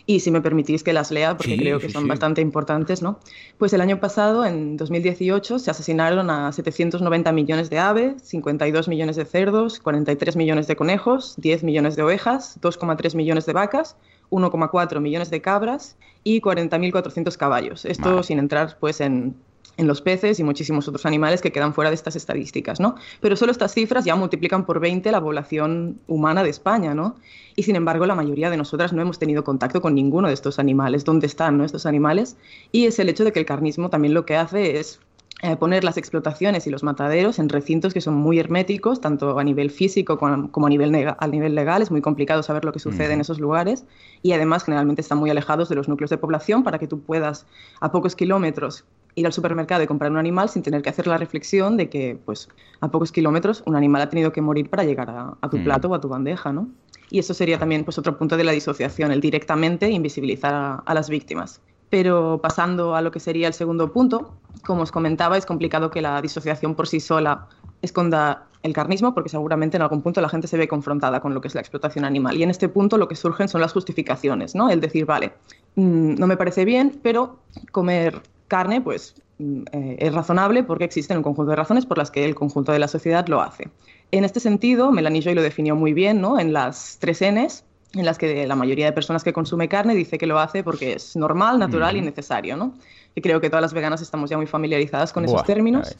y 0.05 0.19
si 0.19 0.31
me 0.31 0.41
permitís 0.41 0.83
que 0.83 0.93
las 0.93 1.11
lea, 1.11 1.35
porque 1.35 1.57
creo 1.57 1.79
que 1.79 1.89
son 1.89 2.07
bastante 2.07 2.41
importantes, 2.41 3.01
¿no? 3.01 3.19
Pues 3.57 3.73
el 3.73 3.81
año 3.81 3.99
pasado, 3.99 4.45
en 4.45 4.77
2018, 4.77 5.59
se 5.59 5.71
asesinaron 5.71 6.29
a 6.29 6.51
790 6.51 7.31
millones 7.31 7.69
de 7.69 7.79
aves, 7.79 8.21
52 8.21 8.87
millones 8.87 9.15
de 9.15 9.25
cerdos, 9.25 9.79
43 9.79 10.35
millones 10.35 10.67
de 10.67 10.75
conejos, 10.75 11.35
10 11.37 11.63
millones 11.63 11.95
de 11.95 12.03
ovejas, 12.03 12.59
2,3 12.61 13.15
millones 13.15 13.45
de 13.45 13.53
vacas, 13.53 13.97
1,4 14.29 14.99
millones 14.99 15.29
de 15.31 15.41
cabras 15.41 15.97
y 16.23 16.41
40.400 16.41 17.35
caballos. 17.37 17.85
Esto 17.85 18.21
sin 18.23 18.39
entrar 18.39 18.77
pues 18.79 19.01
en 19.01 19.35
en 19.77 19.87
los 19.87 20.01
peces 20.01 20.39
y 20.39 20.43
muchísimos 20.43 20.87
otros 20.87 21.05
animales 21.05 21.41
que 21.41 21.51
quedan 21.51 21.73
fuera 21.73 21.89
de 21.89 21.95
estas 21.95 22.15
estadísticas, 22.15 22.79
¿no? 22.79 22.95
Pero 23.21 23.35
solo 23.35 23.51
estas 23.51 23.73
cifras 23.73 24.05
ya 24.05 24.15
multiplican 24.15 24.65
por 24.65 24.79
20 24.79 25.11
la 25.11 25.21
población 25.21 25.99
humana 26.07 26.43
de 26.43 26.49
España, 26.49 26.93
¿no? 26.93 27.15
Y 27.55 27.63
sin 27.63 27.75
embargo, 27.75 28.05
la 28.05 28.15
mayoría 28.15 28.49
de 28.49 28.57
nosotras 28.57 28.93
no 28.93 29.01
hemos 29.01 29.19
tenido 29.19 29.43
contacto 29.43 29.81
con 29.81 29.95
ninguno 29.95 30.27
de 30.27 30.33
estos 30.33 30.59
animales. 30.59 31.05
¿Dónde 31.05 31.27
están 31.27 31.61
estos 31.61 31.85
animales? 31.85 32.37
Y 32.71 32.85
es 32.85 32.99
el 32.99 33.09
hecho 33.09 33.23
de 33.23 33.31
que 33.31 33.39
el 33.39 33.45
carnismo 33.45 33.89
también 33.89 34.13
lo 34.13 34.25
que 34.25 34.35
hace 34.35 34.79
es 34.79 34.99
eh, 35.41 35.57
poner 35.57 35.83
las 35.83 35.97
explotaciones 35.97 36.65
y 36.65 36.69
los 36.69 36.81
mataderos 36.81 37.39
en 37.39 37.49
recintos 37.49 37.93
que 37.93 37.99
son 37.99 38.15
muy 38.15 38.39
herméticos, 38.39 39.01
tanto 39.01 39.37
a 39.37 39.43
nivel 39.43 39.69
físico 39.69 40.17
como 40.17 40.65
a 40.65 40.69
nivel, 40.69 41.13
a 41.17 41.27
nivel 41.27 41.55
legal. 41.55 41.81
Es 41.81 41.91
muy 41.91 42.01
complicado 42.01 42.41
saber 42.41 42.63
lo 42.63 42.71
que 42.71 42.79
sucede 42.79 43.13
en 43.13 43.21
esos 43.21 43.39
lugares 43.39 43.85
y 44.21 44.31
además 44.31 44.63
generalmente 44.63 45.01
están 45.01 45.17
muy 45.17 45.29
alejados 45.29 45.67
de 45.67 45.75
los 45.75 45.89
núcleos 45.89 46.09
de 46.09 46.17
población 46.17 46.63
para 46.63 46.79
que 46.79 46.87
tú 46.87 47.01
puedas 47.01 47.45
a 47.81 47.91
pocos 47.91 48.15
kilómetros 48.15 48.85
ir 49.15 49.25
al 49.25 49.33
supermercado 49.33 49.81
y 49.81 49.87
comprar 49.87 50.11
un 50.11 50.17
animal 50.17 50.49
sin 50.49 50.61
tener 50.61 50.81
que 50.81 50.89
hacer 50.89 51.07
la 51.07 51.17
reflexión 51.17 51.77
de 51.77 51.89
que, 51.89 52.19
pues, 52.25 52.49
a 52.81 52.89
pocos 52.89 53.11
kilómetros 53.11 53.63
un 53.65 53.75
animal 53.75 54.01
ha 54.01 54.09
tenido 54.09 54.31
que 54.31 54.41
morir 54.41 54.69
para 54.69 54.83
llegar 54.83 55.09
a, 55.09 55.49
tu 55.49 55.57
mm. 55.57 55.63
plato 55.63 55.89
o 55.89 55.95
a 55.95 56.01
tu 56.01 56.09
bandeja, 56.09 56.51
¿no? 56.51 56.67
Y 57.09 57.19
eso 57.19 57.33
sería 57.33 57.57
también 57.57 57.83
pues, 57.83 57.97
otro 57.97 58.17
punto 58.17 58.35
de 58.35 58.43
la 58.43 58.51
disociación, 58.51 59.11
el 59.11 59.21
directamente 59.21 59.89
invisibilizar 59.89 60.81
a, 60.85 60.93
las 60.93 61.09
víctimas. 61.09 61.61
Pero 61.89 62.39
pasando 62.41 62.95
a 62.95 63.01
lo 63.01 63.11
que 63.11 63.19
sería 63.19 63.47
el 63.47 63.53
segundo 63.53 63.93
punto, 63.93 64.33
como 64.65 64.81
os 64.81 64.91
comentaba, 64.91 65.37
es 65.37 65.45
complicado 65.45 65.91
que 65.91 66.01
la 66.01 66.21
disociación 66.21 66.75
por 66.75 66.87
sí 66.87 66.99
sola 66.99 67.47
esconda 67.81 68.47
el 68.63 68.73
carnismo, 68.73 69.13
porque 69.13 69.29
seguramente 69.29 69.77
en 69.77 69.83
algún 69.83 70.01
punto 70.01 70.19
la 70.19 70.27
gente 70.27 70.47
se 70.47 70.57
ve 70.57 70.67
confrontada 70.67 71.21
con 71.21 71.35
lo 71.35 71.41
que 71.41 71.47
es 71.47 71.53
la 71.53 71.61
explotación 71.61 72.03
animal. 72.03 72.35
Y 72.35 72.43
en 72.43 72.49
este 72.49 72.67
punto 72.67 72.97
lo 72.97 73.07
que 73.07 73.15
surgen 73.15 73.47
son 73.47 73.61
las 73.61 73.71
justificaciones, 73.71 74.55
¿no? 74.55 74.71
El 74.71 74.81
decir, 74.81 75.05
vale, 75.05 75.33
mm, 75.75 76.15
no 76.15 76.25
me 76.25 76.35
parece 76.35 76.65
bien, 76.65 76.99
pero 77.03 77.37
comer 77.71 78.23
carne, 78.47 78.81
pues 78.81 79.15
mm, 79.39 79.61
eh, 79.71 79.95
es 79.99 80.13
razonable 80.13 80.63
porque 80.63 80.83
existen 80.83 81.17
un 81.17 81.23
conjunto 81.23 81.51
de 81.51 81.55
razones 81.55 81.85
por 81.85 81.97
las 81.97 82.11
que 82.11 82.25
el 82.25 82.35
conjunto 82.35 82.71
de 82.71 82.79
la 82.79 82.87
sociedad 82.87 83.27
lo 83.27 83.41
hace. 83.41 83.69
En 84.11 84.23
este 84.23 84.39
sentido, 84.39 84.91
Melanie 84.91 85.21
Joy 85.21 85.35
lo 85.35 85.41
definió 85.41 85.75
muy 85.75 85.93
bien 85.93 86.21
¿no? 86.21 86.39
en 86.39 86.53
las 86.53 86.97
tres 86.99 87.21
Ns, 87.21 87.63
en 87.93 88.05
las 88.05 88.17
que 88.17 88.45
la 88.45 88.55
mayoría 88.55 88.85
de 88.85 88.91
personas 88.91 89.23
que 89.23 89.33
consume 89.33 89.67
carne 89.67 89.95
dice 89.95 90.17
que 90.17 90.27
lo 90.27 90.39
hace 90.39 90.63
porque 90.63 90.93
es 90.93 91.15
normal, 91.15 91.59
natural 91.59 91.97
y 91.97 92.01
necesario. 92.01 92.57
¿no? 92.57 92.73
Y 93.15 93.21
creo 93.21 93.41
que 93.41 93.49
todas 93.49 93.61
las 93.61 93.73
veganas 93.73 94.01
estamos 94.01 94.29
ya 94.29 94.37
muy 94.37 94.47
familiarizadas 94.47 95.13
con 95.13 95.25
esos 95.25 95.43
términos. 95.43 95.97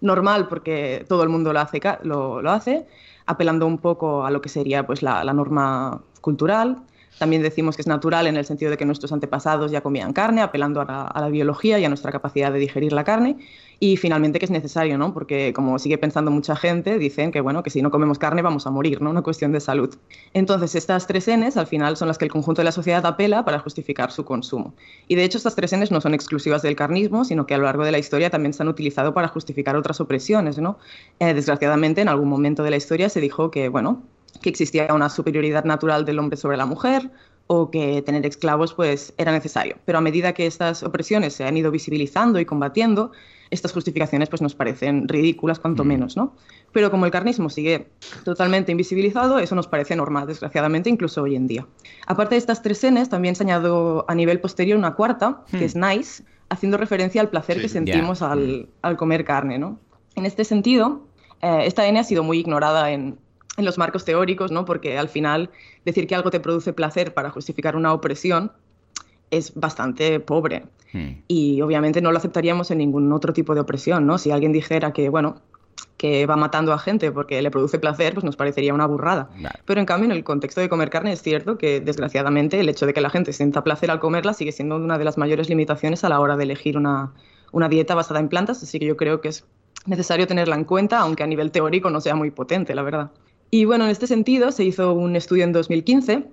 Normal 0.00 0.48
porque 0.48 1.04
todo 1.08 1.22
el 1.22 1.28
mundo 1.28 1.52
lo 1.52 1.60
hace, 1.60 1.80
lo, 2.02 2.50
hace, 2.50 2.86
apelando 3.26 3.66
un 3.66 3.78
poco 3.78 4.24
a 4.24 4.30
lo 4.30 4.40
que 4.40 4.48
sería 4.48 4.86
pues, 4.86 5.02
la, 5.02 5.24
la 5.24 5.32
norma 5.32 6.02
cultural. 6.20 6.78
También 7.18 7.42
decimos 7.42 7.76
que 7.76 7.82
es 7.82 7.86
natural 7.86 8.26
en 8.26 8.36
el 8.36 8.44
sentido 8.44 8.70
de 8.70 8.76
que 8.76 8.84
nuestros 8.84 9.12
antepasados 9.12 9.70
ya 9.70 9.80
comían 9.82 10.12
carne, 10.12 10.42
apelando 10.42 10.80
a 10.80 10.84
la, 10.84 11.28
biología 11.28 11.78
y 11.78 11.84
a 11.84 11.88
nuestra 11.88 12.12
capacidad 12.12 12.52
de 12.52 12.58
digerir 12.58 12.92
la 12.92 13.04
carne. 13.04 13.36
Y 13.80 13.96
finalmente 13.96 14.38
que 14.38 14.44
es 14.44 14.50
necesario, 14.50 14.98
¿no? 14.98 15.12
Porque 15.12 15.52
como 15.52 15.78
sigue 15.78 15.98
pensando 15.98 16.30
mucha 16.30 16.56
gente, 16.56 16.98
dicen 16.98 17.32
que 17.32 17.40
bueno, 17.40 17.62
que 17.62 17.70
si 17.70 17.82
no 17.82 17.90
comemos 17.90 18.18
carne 18.18 18.40
vamos 18.40 18.66
a 18.66 18.70
morir, 18.70 19.02
¿no? 19.02 19.10
Una 19.10 19.22
cuestión 19.22 19.52
de 19.52 19.60
salud. 19.60 19.94
Entonces, 20.32 20.74
estas 20.74 21.06
tres 21.06 21.28
Ns 21.28 21.56
al 21.56 21.66
final 21.66 21.96
son 21.96 22.08
las 22.08 22.18
que 22.18 22.24
el 22.24 22.30
conjunto 22.30 22.62
de 22.62 22.64
la 22.64 22.72
sociedad 22.72 23.04
apela 23.04 23.44
para 23.44 23.58
justificar 23.58 24.10
su 24.10 24.24
consumo. 24.24 24.74
Y 25.08 25.16
de 25.16 25.24
hecho, 25.24 25.38
estas 25.38 25.56
tres 25.56 25.76
Ns 25.76 25.90
no 25.90 26.00
son 26.00 26.14
exclusivas 26.14 26.62
del 26.62 26.76
carnismo, 26.76 27.24
sino 27.24 27.46
que 27.46 27.54
a 27.54 27.58
lo 27.58 27.64
largo 27.64 27.84
de 27.84 27.92
la 27.92 27.98
historia 27.98 28.30
también 28.30 28.52
se 28.52 28.62
han 28.62 28.68
utilizado 28.68 29.12
para 29.12 29.28
justificar 29.28 29.76
otras 29.76 30.00
opresiones, 30.00 30.58
¿no? 30.58 30.78
Eh, 31.18 31.34
desgraciadamente, 31.34 32.00
en 32.00 32.08
algún 32.08 32.28
momento 32.28 32.62
de 32.62 32.70
la 32.70 32.76
historia 32.76 33.08
se 33.08 33.20
dijo 33.20 33.50
que, 33.50 33.68
bueno, 33.68 34.02
que 34.40 34.50
existía 34.50 34.92
una 34.92 35.08
superioridad 35.08 35.64
natural 35.64 36.04
del 36.04 36.18
hombre 36.18 36.36
sobre 36.36 36.56
la 36.56 36.66
mujer 36.66 37.10
o 37.46 37.70
que 37.70 38.02
tener 38.02 38.24
esclavos 38.26 38.74
pues 38.74 39.12
era 39.18 39.32
necesario. 39.32 39.76
Pero 39.84 39.98
a 39.98 40.00
medida 40.00 40.32
que 40.32 40.46
estas 40.46 40.82
opresiones 40.82 41.34
se 41.34 41.44
han 41.44 41.56
ido 41.56 41.70
visibilizando 41.70 42.40
y 42.40 42.44
combatiendo, 42.44 43.12
estas 43.50 43.72
justificaciones 43.72 44.28
pues 44.28 44.40
nos 44.42 44.54
parecen 44.54 45.08
ridículas 45.08 45.58
cuanto 45.58 45.84
mm. 45.84 45.86
menos, 45.86 46.16
¿no? 46.16 46.34
Pero 46.72 46.90
como 46.90 47.04
el 47.04 47.12
carnismo 47.12 47.50
sigue 47.50 47.88
totalmente 48.24 48.72
invisibilizado, 48.72 49.38
eso 49.38 49.54
nos 49.54 49.68
parece 49.68 49.94
normal, 49.94 50.26
desgraciadamente, 50.26 50.90
incluso 50.90 51.22
hoy 51.22 51.36
en 51.36 51.46
día. 51.46 51.66
Aparte 52.06 52.34
de 52.34 52.38
estas 52.38 52.62
tres 52.62 52.84
Ns, 52.84 53.08
también 53.08 53.36
se 53.36 53.44
añadió 53.44 54.04
a 54.08 54.14
nivel 54.14 54.40
posterior 54.40 54.78
una 54.78 54.94
cuarta, 54.94 55.44
que 55.50 55.58
hmm. 55.58 55.62
es 55.62 55.76
nice, 55.76 56.24
haciendo 56.48 56.76
referencia 56.76 57.20
al 57.20 57.28
placer 57.28 57.60
que 57.60 57.68
sentimos 57.68 58.22
al, 58.22 58.68
al, 58.82 58.96
comer 58.96 59.24
carne, 59.24 59.58
¿no? 59.58 59.78
En 60.16 60.26
este 60.26 60.44
sentido, 60.44 61.06
eh, 61.42 61.62
esta 61.64 61.86
N 61.86 61.98
ha 61.98 62.04
sido 62.04 62.22
muy 62.22 62.38
ignorada 62.38 62.90
en, 62.90 63.18
en 63.56 63.64
los 63.64 63.78
marcos 63.78 64.04
teóricos, 64.04 64.50
¿no? 64.50 64.64
Porque 64.64 64.98
al 64.98 65.08
final 65.08 65.50
decir 65.84 66.06
que 66.06 66.14
algo 66.14 66.30
te 66.30 66.40
produce 66.40 66.72
placer 66.72 67.14
para 67.14 67.30
justificar 67.30 67.76
una 67.76 67.92
opresión 67.92 68.52
es 69.30 69.54
bastante 69.54 70.20
pobre. 70.20 70.64
Hmm. 70.92 71.22
Y 71.28 71.60
obviamente 71.60 72.00
no 72.00 72.12
lo 72.12 72.18
aceptaríamos 72.18 72.70
en 72.70 72.78
ningún 72.78 73.12
otro 73.12 73.32
tipo 73.32 73.54
de 73.54 73.60
opresión, 73.60 74.06
¿no? 74.06 74.18
Si 74.18 74.30
alguien 74.30 74.52
dijera 74.52 74.92
que, 74.92 75.08
bueno, 75.08 75.40
que 75.96 76.26
va 76.26 76.36
matando 76.36 76.72
a 76.72 76.78
gente 76.78 77.10
porque 77.12 77.40
le 77.40 77.50
produce 77.50 77.78
placer, 77.78 78.14
pues 78.14 78.24
nos 78.24 78.36
parecería 78.36 78.74
una 78.74 78.86
burrada. 78.86 79.30
Pero 79.64 79.80
en 79.80 79.86
cambio, 79.86 80.06
en 80.06 80.12
el 80.12 80.24
contexto 80.24 80.60
de 80.60 80.68
comer 80.68 80.90
carne 80.90 81.12
es 81.12 81.22
cierto 81.22 81.56
que, 81.56 81.80
desgraciadamente, 81.80 82.60
el 82.60 82.68
hecho 82.68 82.86
de 82.86 82.94
que 82.94 83.00
la 83.00 83.10
gente 83.10 83.32
sienta 83.32 83.62
placer 83.62 83.90
al 83.90 84.00
comerla 84.00 84.34
sigue 84.34 84.52
siendo 84.52 84.76
una 84.76 84.98
de 84.98 85.04
las 85.04 85.18
mayores 85.18 85.48
limitaciones 85.48 86.04
a 86.04 86.08
la 86.08 86.20
hora 86.20 86.36
de 86.36 86.44
elegir 86.44 86.76
una, 86.76 87.12
una 87.52 87.68
dieta 87.68 87.94
basada 87.94 88.20
en 88.20 88.28
plantas, 88.28 88.62
así 88.62 88.78
que 88.78 88.86
yo 88.86 88.96
creo 88.96 89.20
que 89.20 89.28
es 89.28 89.44
necesario 89.86 90.26
tenerla 90.26 90.56
en 90.56 90.64
cuenta, 90.64 90.98
aunque 90.98 91.22
a 91.22 91.26
nivel 91.26 91.50
teórico 91.50 91.90
no 91.90 92.00
sea 92.00 92.14
muy 92.14 92.30
potente, 92.30 92.74
la 92.74 92.82
verdad. 92.82 93.10
Y 93.54 93.66
bueno, 93.66 93.84
en 93.84 93.90
este 93.90 94.08
sentido 94.08 94.50
se 94.50 94.64
hizo 94.64 94.94
un 94.94 95.14
estudio 95.14 95.44
en 95.44 95.52
2015 95.52 96.24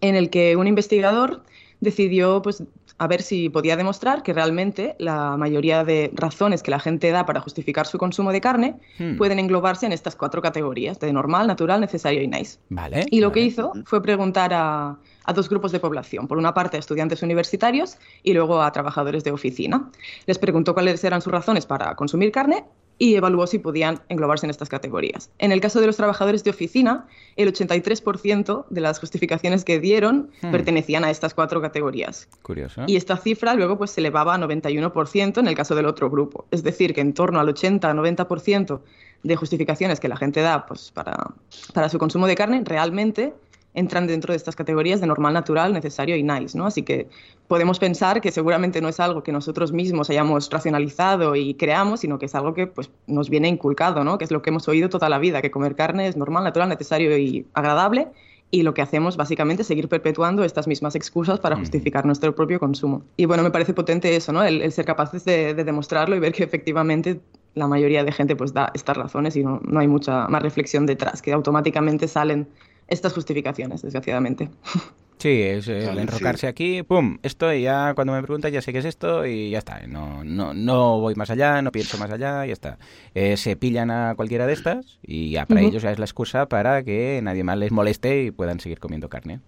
en 0.00 0.16
el 0.16 0.30
que 0.30 0.56
un 0.56 0.66
investigador 0.66 1.42
decidió 1.80 2.40
pues, 2.40 2.62
a 2.96 3.06
ver 3.08 3.20
si 3.20 3.50
podía 3.50 3.76
demostrar 3.76 4.22
que 4.22 4.32
realmente 4.32 4.96
la 4.98 5.36
mayoría 5.36 5.84
de 5.84 6.10
razones 6.14 6.62
que 6.62 6.70
la 6.70 6.80
gente 6.80 7.10
da 7.10 7.26
para 7.26 7.40
justificar 7.40 7.86
su 7.86 7.98
consumo 7.98 8.32
de 8.32 8.40
carne 8.40 8.76
hmm. 8.98 9.18
pueden 9.18 9.38
englobarse 9.38 9.84
en 9.84 9.92
estas 9.92 10.16
cuatro 10.16 10.40
categorías, 10.40 10.98
de 10.98 11.12
normal, 11.12 11.46
natural, 11.46 11.78
necesario 11.78 12.22
y 12.22 12.28
nice. 12.28 12.58
Vale, 12.70 13.04
y 13.10 13.20
lo 13.20 13.32
que 13.32 13.42
hizo 13.42 13.74
fue 13.84 14.00
preguntar 14.00 14.54
a, 14.54 14.96
a 15.24 15.32
dos 15.34 15.50
grupos 15.50 15.72
de 15.72 15.78
población. 15.78 16.26
Por 16.26 16.38
una 16.38 16.54
parte, 16.54 16.78
a 16.78 16.80
estudiantes 16.80 17.22
universitarios 17.22 17.98
y 18.22 18.32
luego 18.32 18.62
a 18.62 18.72
trabajadores 18.72 19.24
de 19.24 19.32
oficina. 19.32 19.90
Les 20.24 20.38
preguntó 20.38 20.72
cuáles 20.72 21.04
eran 21.04 21.20
sus 21.20 21.34
razones 21.34 21.66
para 21.66 21.94
consumir 21.96 22.32
carne 22.32 22.64
y 22.98 23.14
evaluó 23.16 23.46
si 23.46 23.58
podían 23.58 24.00
englobarse 24.08 24.46
en 24.46 24.50
estas 24.50 24.68
categorías. 24.68 25.30
En 25.38 25.52
el 25.52 25.60
caso 25.60 25.80
de 25.80 25.86
los 25.86 25.96
trabajadores 25.96 26.44
de 26.44 26.50
oficina, 26.50 27.06
el 27.36 27.52
83% 27.52 28.66
de 28.70 28.80
las 28.80 29.00
justificaciones 29.00 29.64
que 29.64 29.80
dieron 29.80 30.30
hmm. 30.40 30.50
pertenecían 30.50 31.04
a 31.04 31.10
estas 31.10 31.34
cuatro 31.34 31.60
categorías. 31.60 32.28
Curioso. 32.42 32.84
Y 32.86 32.96
esta 32.96 33.16
cifra 33.16 33.54
luego 33.54 33.78
pues, 33.78 33.90
se 33.90 34.00
elevaba 34.00 34.34
a 34.34 34.38
91% 34.38 35.38
en 35.38 35.48
el 35.48 35.54
caso 35.54 35.74
del 35.74 35.86
otro 35.86 36.10
grupo. 36.10 36.46
Es 36.50 36.62
decir, 36.62 36.94
que 36.94 37.00
en 37.00 37.12
torno 37.12 37.40
al 37.40 37.48
80-90% 37.48 38.80
de 39.22 39.36
justificaciones 39.36 40.00
que 40.00 40.08
la 40.08 40.16
gente 40.16 40.40
da 40.40 40.66
pues, 40.66 40.90
para, 40.90 41.32
para 41.74 41.88
su 41.88 41.98
consumo 41.98 42.26
de 42.26 42.34
carne 42.34 42.62
realmente 42.64 43.34
entran 43.74 44.06
dentro 44.06 44.32
de 44.32 44.36
estas 44.36 44.56
categorías 44.56 45.00
de 45.00 45.06
normal, 45.06 45.32
natural, 45.32 45.72
necesario 45.72 46.16
y 46.16 46.22
nice, 46.22 46.56
¿no? 46.56 46.66
Así 46.66 46.82
que 46.82 47.08
podemos 47.48 47.78
pensar 47.78 48.20
que 48.20 48.30
seguramente 48.30 48.80
no 48.80 48.88
es 48.88 49.00
algo 49.00 49.22
que 49.22 49.32
nosotros 49.32 49.72
mismos 49.72 50.10
hayamos 50.10 50.50
racionalizado 50.50 51.36
y 51.36 51.54
creamos, 51.54 52.00
sino 52.00 52.18
que 52.18 52.26
es 52.26 52.34
algo 52.34 52.54
que 52.54 52.66
pues, 52.66 52.90
nos 53.06 53.30
viene 53.30 53.48
inculcado, 53.48 54.04
¿no? 54.04 54.18
Que 54.18 54.24
es 54.24 54.30
lo 54.30 54.42
que 54.42 54.50
hemos 54.50 54.68
oído 54.68 54.88
toda 54.88 55.08
la 55.08 55.18
vida, 55.18 55.40
que 55.40 55.50
comer 55.50 55.74
carne 55.74 56.06
es 56.06 56.16
normal, 56.16 56.44
natural, 56.44 56.68
necesario 56.68 57.16
y 57.16 57.46
agradable. 57.54 58.08
Y 58.54 58.64
lo 58.64 58.74
que 58.74 58.82
hacemos 58.82 59.16
básicamente 59.16 59.62
es 59.62 59.68
seguir 59.68 59.88
perpetuando 59.88 60.44
estas 60.44 60.68
mismas 60.68 60.94
excusas 60.94 61.40
para 61.40 61.56
justificar 61.56 62.04
nuestro 62.04 62.34
propio 62.34 62.60
consumo. 62.60 63.02
Y 63.16 63.24
bueno, 63.24 63.42
me 63.42 63.50
parece 63.50 63.72
potente 63.72 64.14
eso, 64.14 64.30
¿no? 64.30 64.44
El, 64.44 64.70
ser 64.72 64.84
capaces 64.84 65.24
de, 65.24 65.54
de, 65.54 65.64
demostrarlo 65.64 66.14
y 66.14 66.18
ver 66.18 66.34
que 66.34 66.44
efectivamente 66.44 67.18
la 67.54 67.66
mayoría 67.66 68.04
de 68.04 68.12
gente 68.12 68.36
pues 68.36 68.52
da 68.52 68.70
estas 68.74 68.98
razones 68.98 69.36
y 69.36 69.42
no, 69.42 69.60
no 69.64 69.80
hay 69.80 69.88
mucha 69.88 70.28
más 70.28 70.42
reflexión 70.42 70.84
detrás, 70.84 71.22
que 71.22 71.32
automáticamente 71.32 72.08
salen 72.08 72.46
estas 72.92 73.12
justificaciones, 73.12 73.82
desgraciadamente. 73.82 74.50
Sí, 75.18 75.40
es 75.40 75.68
el 75.68 75.98
enrocarse 75.98 76.48
aquí, 76.48 76.82
pum, 76.82 77.18
esto 77.22 77.54
y 77.54 77.62
ya 77.62 77.94
cuando 77.94 78.12
me 78.12 78.20
preguntas 78.22 78.50
ya 78.50 78.60
sé 78.60 78.72
qué 78.72 78.80
es 78.80 78.84
esto 78.84 79.24
y 79.24 79.50
ya 79.50 79.58
está. 79.58 79.86
No, 79.86 80.24
no, 80.24 80.52
no 80.52 80.98
voy 80.98 81.14
más 81.14 81.30
allá, 81.30 81.62
no 81.62 81.70
pienso 81.70 81.96
más 81.96 82.10
allá, 82.10 82.44
y 82.44 82.48
ya 82.48 82.52
está. 82.52 82.78
Eh, 83.14 83.36
se 83.36 83.54
pillan 83.54 83.92
a 83.92 84.16
cualquiera 84.16 84.48
de 84.48 84.54
estas 84.54 84.98
y 85.00 85.30
ya 85.30 85.46
para 85.46 85.60
ellos 85.60 85.84
ya 85.84 85.92
es 85.92 86.00
la 86.00 86.06
excusa 86.06 86.46
para 86.46 86.82
que 86.82 87.20
nadie 87.22 87.44
más 87.44 87.56
les 87.56 87.70
moleste 87.70 88.24
y 88.24 88.30
puedan 88.32 88.58
seguir 88.58 88.80
comiendo 88.80 89.08
carne. 89.08 89.38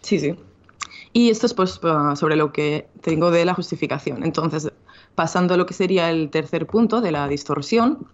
Sí, 0.00 0.20
sí. 0.20 0.36
Y 1.12 1.30
esto 1.30 1.46
es 1.46 1.54
pues 1.54 1.80
sobre 2.14 2.36
lo 2.36 2.52
que 2.52 2.86
tengo 3.00 3.32
de 3.32 3.44
la 3.44 3.54
justificación. 3.54 4.22
Entonces, 4.22 4.70
pasando 5.16 5.54
a 5.54 5.56
lo 5.56 5.66
que 5.66 5.74
sería 5.74 6.08
el 6.08 6.30
tercer 6.30 6.68
punto 6.68 7.00
de 7.00 7.10
la 7.10 7.26
distorsión, 7.26 8.06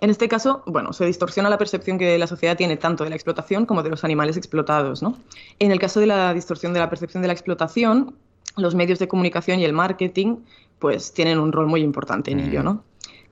en 0.00 0.08
este 0.08 0.28
caso, 0.28 0.62
bueno, 0.66 0.94
se 0.94 1.04
distorsiona 1.04 1.50
la 1.50 1.58
percepción 1.58 1.98
que 1.98 2.16
la 2.16 2.26
sociedad 2.26 2.56
tiene 2.56 2.78
tanto 2.78 3.04
de 3.04 3.10
la 3.10 3.16
explotación 3.16 3.66
como 3.66 3.82
de 3.82 3.90
los 3.90 4.02
animales 4.02 4.38
explotados. 4.38 5.02
¿no? 5.02 5.16
En 5.58 5.72
el 5.72 5.78
caso 5.78 6.00
de 6.00 6.06
la 6.06 6.32
distorsión 6.32 6.72
de 6.72 6.80
la 6.80 6.88
percepción 6.88 7.20
de 7.20 7.28
la 7.28 7.34
explotación, 7.34 8.14
los 8.56 8.74
medios 8.74 8.98
de 8.98 9.08
comunicación 9.08 9.60
y 9.60 9.64
el 9.64 9.74
marketing 9.74 10.38
pues 10.78 11.12
tienen 11.12 11.38
un 11.38 11.52
rol 11.52 11.66
muy 11.66 11.82
importante 11.82 12.30
en 12.30 12.40
ello, 12.40 12.62
¿no? 12.62 12.82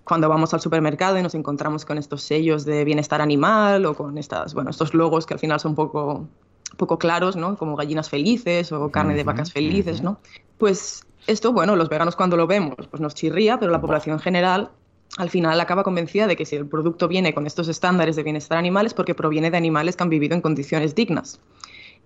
Cuando 0.05 0.29
vamos 0.29 0.53
al 0.53 0.61
supermercado 0.61 1.19
y 1.19 1.23
nos 1.23 1.35
encontramos 1.35 1.87
con 1.87 1.97
estos 1.97 2.23
sellos 2.23 2.67
de 2.67 2.85
bienestar 2.85 3.23
animal 3.23 3.87
o 3.87 3.95
con 3.95 4.19
estas, 4.19 4.53
bueno, 4.53 4.69
estos 4.69 4.93
logos 4.93 5.25
que 5.25 5.35
al 5.35 5.41
final 5.41 5.59
son 5.59 5.75
poco, 5.75 6.29
poco 6.77 6.99
claros, 6.99 7.37
¿no? 7.37 7.57
Como 7.57 7.75
gallinas 7.77 8.11
felices 8.11 8.71
o 8.73 8.91
carne 8.91 9.15
de 9.15 9.25
vacas 9.25 9.51
felices, 9.51 10.03
¿no? 10.03 10.19
Pues 10.59 11.07
esto, 11.27 11.53
bueno, 11.53 11.75
los 11.75 11.89
veganos 11.89 12.17
cuando 12.17 12.37
lo 12.37 12.47
vemos, 12.47 12.77
pues 12.91 13.01
nos 13.01 13.15
chirría, 13.15 13.59
pero 13.59 13.73
la 13.73 13.81
población 13.81 14.17
en 14.17 14.21
general 14.21 14.71
al 15.17 15.31
final 15.31 15.61
acaba 15.61 15.83
convencida 15.83 16.27
de 16.27 16.37
que 16.37 16.45
si 16.45 16.57
el 16.57 16.67
producto 16.67 17.09
viene 17.09 17.35
con 17.35 17.47
estos 17.47 17.69
estándares 17.69 18.17
de 18.17 18.23
bienestar 18.23 18.59
animal 18.59 18.87
es 18.87 18.95
porque 18.95 19.15
proviene 19.15 19.51
de 19.51 19.57
animales 19.57 19.97
que 19.97 20.03
han 20.03 20.11
vivido 20.11 20.35
en 20.35 20.41
condiciones 20.41 20.95
dignas. 20.95 21.41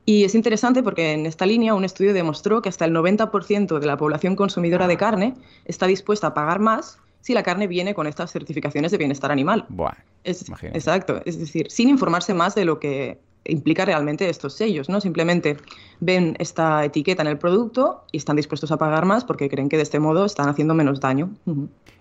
Y 0.05 0.25
es 0.25 0.35
interesante 0.35 0.83
porque 0.83 1.13
en 1.13 1.27
esta 1.27 1.47
línea 1.47 1.75
un 1.75 1.85
estudio 1.85 2.13
demostró 2.13 2.61
que 2.61 2.69
hasta 2.69 2.85
el 2.85 2.93
90% 2.93 3.79
de 3.79 3.87
la 3.87 3.97
población 3.97 4.35
consumidora 4.35 4.89
de 4.89 4.97
carne 4.97 5.35
está 5.65 5.87
dispuesta 5.87 6.29
a 6.29 6.35
pagar 6.35 6.59
más 6.59 6.99
si 7.21 7.35
la 7.35 7.45
carne 7.45 7.69
viene 7.69 7.95
con 7.95 8.07
estas 8.07 8.33
certificaciones 8.33 8.91
de 8.91 8.99
bienestar 8.99 9.31
animal. 9.31 9.65
Buah, 9.69 9.95
exacto, 10.25 11.23
es 11.25 11.39
decir, 11.39 11.71
sin 11.71 11.89
informarse 11.89 12.35
más 12.35 12.55
de 12.57 12.65
lo 12.65 12.81
que 12.81 13.21
implica 13.45 13.85
realmente 13.85 14.29
estos 14.29 14.55
sellos, 14.55 14.89
¿no? 14.89 15.01
Simplemente 15.01 15.57
ven 16.01 16.37
esta 16.39 16.85
etiqueta 16.85 17.23
en 17.23 17.29
el 17.29 17.39
producto 17.39 18.05
y 18.13 18.19
están 18.19 18.37
dispuestos 18.37 18.73
a 18.73 18.77
pagar 18.77 19.05
más 19.05 19.25
porque 19.25 19.49
creen 19.49 19.69
que 19.69 19.77
de 19.77 19.83
este 19.83 19.99
modo 20.01 20.25
están 20.25 20.49
haciendo 20.49 20.75
menos 20.75 21.01
daño. 21.01 21.31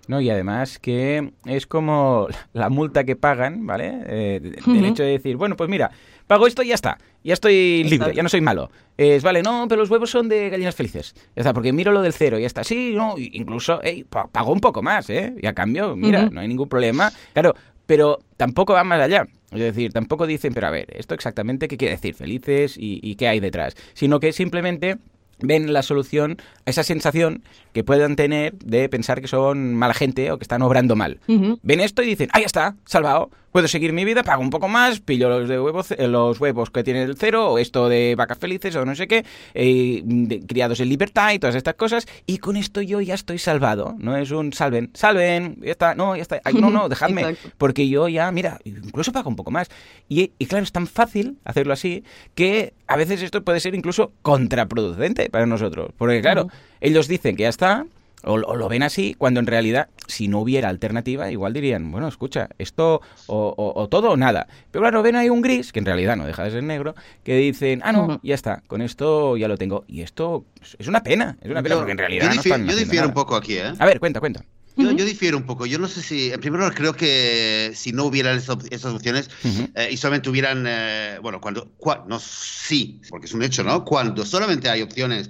No, 0.08 0.20
y 0.20 0.30
además 0.30 0.80
que 0.80 1.34
es 1.46 1.68
como 1.68 2.28
la 2.54 2.70
multa 2.70 3.04
que 3.04 3.16
pagan, 3.16 3.66
¿vale? 3.66 4.02
Eh, 4.08 4.56
del 4.66 4.86
hecho 4.86 5.04
de 5.04 5.10
decir, 5.10 5.38
bueno, 5.38 5.56
pues 5.56 5.70
mira, 5.70 5.92
pago 6.28 6.48
esto 6.48 6.64
y 6.64 6.68
ya 6.68 6.76
está, 6.76 6.98
ya 7.24 7.34
estoy 7.34 7.84
libre, 7.84 8.14
ya 8.14 8.24
no 8.24 8.30
soy 8.30 8.42
malo. 8.42 8.70
Es, 8.98 9.24
vale, 9.24 9.42
no, 9.42 9.66
pero 9.68 9.82
los 9.82 9.90
huevos 9.90 10.10
son 10.10 10.30
de 10.30 10.50
gallinas 10.50 10.76
felices. 10.76 11.14
Ya 11.36 11.42
está, 11.42 11.54
porque 11.54 11.74
miro 11.74 11.92
lo 11.92 12.02
del 12.02 12.14
cero 12.14 12.38
y 12.38 12.42
ya 12.42 12.48
está. 12.48 12.64
Sí, 12.64 12.94
no, 12.96 13.16
incluso, 13.18 13.80
hey, 13.84 14.06
pago 14.10 14.52
un 14.52 14.60
poco 14.60 14.82
más, 14.82 15.10
¿eh? 15.10 15.34
Y 15.42 15.48
a 15.48 15.54
cambio, 15.54 15.96
mira, 15.96 16.30
no 16.30 16.42
hay 16.42 16.48
ningún 16.48 16.70
problema. 16.70 17.12
Claro, 17.34 17.56
pero 17.86 18.20
tampoco 18.38 18.74
va 18.74 18.84
más 18.84 19.02
allá. 19.02 19.28
Es 19.52 19.60
decir, 19.60 19.91
tampoco 19.91 20.26
dicen, 20.28 20.54
pero 20.54 20.67
a 20.67 20.72
ver, 20.72 20.88
¿esto 20.96 21.13
exactamente 21.13 21.67
qué 21.67 21.78
quiere 21.78 21.96
decir? 21.96 22.15
Felices 22.15 22.76
y, 22.78 23.15
qué 23.15 23.28
hay 23.28 23.39
detrás. 23.39 23.76
Sino 23.94 24.20
que 24.20 24.32
simplemente 24.32 24.98
ven 25.42 25.74
la 25.74 25.84
solución 25.84 26.38
a 26.66 26.70
esa 26.70 26.84
sensación 26.84 27.44
que 27.74 27.84
puedan 27.84 28.16
tener 28.16 28.54
de 28.54 28.90
pensar 28.90 29.22
que 29.22 29.28
son 29.28 29.76
mala 29.76 29.94
gente 29.94 30.32
o 30.32 30.38
que 30.38 30.44
están 30.44 30.62
obrando 30.62 30.96
mal. 30.96 31.20
Ven 31.28 31.80
esto 31.80 32.02
y 32.02 32.08
dicen, 32.08 32.30
ahí 32.34 32.44
está, 32.44 32.76
salvado 32.86 33.30
puedo 33.52 33.68
seguir 33.68 33.94
mi 33.94 34.06
vida, 34.06 34.24
pago 34.24 34.42
un 34.42 34.50
poco 34.50 34.68
más, 34.68 35.00
pillo 35.00 35.30
los, 35.30 35.50
de 35.50 35.60
huevos, 35.60 35.92
eh, 35.92 36.08
los 36.08 36.40
huevos 36.40 36.70
que 36.70 36.84
tiene 36.84 37.04
el 37.04 37.18
cero, 37.18 37.52
o 37.52 37.58
esto 37.58 37.90
de 37.90 38.16
vacas 38.16 38.38
felices, 38.38 38.76
o 38.76 38.86
no 38.86 38.96
sé 38.96 39.08
qué, 39.08 39.26
eh, 39.54 40.04
criados 40.48 40.80
en 40.80 40.90
libertad 40.90 41.34
y 41.34 41.40
todas 41.40 41.56
estas 41.56 41.76
cosas, 41.76 42.08
y 42.26 42.38
con 42.38 42.56
esto 42.56 42.82
yo 42.82 43.02
ya 43.02 43.14
estoy 43.14 43.38
salvado. 43.38 43.96
No 43.98 44.16
es 44.16 44.32
un 44.32 44.54
salven, 44.54 44.90
salven, 44.94 45.58
ya 45.62 45.72
está, 45.72 45.96
no, 45.96 46.16
ya 46.16 46.22
está, 46.22 46.42
no, 46.54 46.70
no, 46.70 46.90
dejadme, 46.90 47.36
porque 47.58 47.88
yo 47.88 48.08
ya, 48.08 48.32
mira, 48.32 48.60
incluso 48.64 49.12
pago 49.12 49.30
un 49.30 49.36
poco 49.36 49.52
más. 49.52 49.70
Y, 50.08 50.30
claro, 50.48 50.64
es 50.64 50.72
tan 50.72 50.88
fácil 50.88 51.38
hacerlo 51.44 51.74
así 51.74 52.04
que 52.36 52.74
a 52.88 52.96
veces 52.96 53.22
esto 53.22 53.44
puede 53.44 53.60
ser 53.60 53.76
incluso 53.76 54.12
contraproducente 54.22 55.30
para 55.32 55.46
nosotros, 55.46 55.91
porque 55.98 56.22
claro, 56.22 56.48
ellos 56.80 57.08
dicen 57.08 57.36
que 57.36 57.44
ya 57.44 57.50
está, 57.50 57.86
o, 58.24 58.38
lo 58.38 58.70
ven 58.70 58.84
así, 58.84 59.15
cuando 59.17 59.39
en 59.39 59.48
realidad, 59.48 59.89
si 60.08 60.28
no 60.28 60.39
hubiera 60.39 60.70
alternativa, 60.70 61.32
igual 61.32 61.54
dirían, 61.54 61.91
bueno, 61.91 62.08
escucha, 62.08 62.50
esto 62.60 63.02
o, 63.28 63.88
todo 63.89 64.12
o 64.12 64.17
nada. 64.17 64.48
Pero 64.70 64.84
claro, 64.84 65.02
ven 65.02 65.15
ahí 65.15 65.30
un 65.30 65.41
gris, 65.41 65.72
que 65.72 65.80
en 65.80 65.86
realidad 65.86 66.15
no 66.15 66.26
deja 66.26 66.44
de 66.44 66.52
ser 66.52 66.63
negro, 66.63 66.96
que 67.24 67.36
dicen, 67.36 67.82
ah, 67.84 67.91
no, 67.91 68.20
ya 68.22 68.36
está, 68.36 68.62
con 68.67 68.82
esto 68.82 69.38
ya 69.38 69.48
lo 69.48 69.58
tengo. 69.58 69.86
Y 69.88 70.02
esto 70.02 70.46
es 70.78 70.88
una 70.88 71.02
pena, 71.02 71.38
es 71.41 71.50
una 71.50 71.63
pena, 71.63 71.78
porque 71.78 71.94
en 71.94 71.98
realidad 71.98 72.26
yo 72.26 72.32
difiero, 72.34 72.65
Yo 72.65 72.76
difiero 72.76 73.08
un 73.08 73.13
poco 73.13 73.36
aquí, 73.36 73.58
¿eh? 73.58 73.74
A 73.80 73.86
ver, 73.86 74.00
cuenta, 74.00 74.20
cuenta. 74.20 74.44
Yo, 74.78 74.94
difiero 74.94 75.38
un 75.38 75.44
poco. 75.44 75.66
Yo 75.66 75.78
no 75.80 75.88
sé 75.88 76.02
si, 76.02 76.32
en 76.32 76.40
primer 76.40 76.60
lugar, 76.60 76.76
creo 76.76 76.94
que 76.94 77.72
si 77.76 77.92
no 77.92 78.06
hubieran 78.06 78.38
esas 78.38 78.94
opciones 78.94 79.30
eh, 79.76 79.90
y 79.92 79.98
solamente 79.98 80.30
hubieran, 80.30 80.66
eh, 80.68 81.18
bueno, 81.22 81.42
cuando, 81.42 81.72
no, 82.08 82.20
sí, 82.20 83.02
porque 83.10 83.26
es 83.26 83.34
un 83.34 83.44
hecho, 83.44 83.64
¿no? 83.64 83.84
Cuando 83.84 84.26
solamente 84.26 84.70
hay 84.70 84.82
opciones 84.82 85.30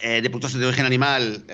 eh, 0.00 0.20
de 0.22 0.30
productos 0.30 0.54
de 0.54 0.66
origen 0.66 0.86
animal 0.86 1.44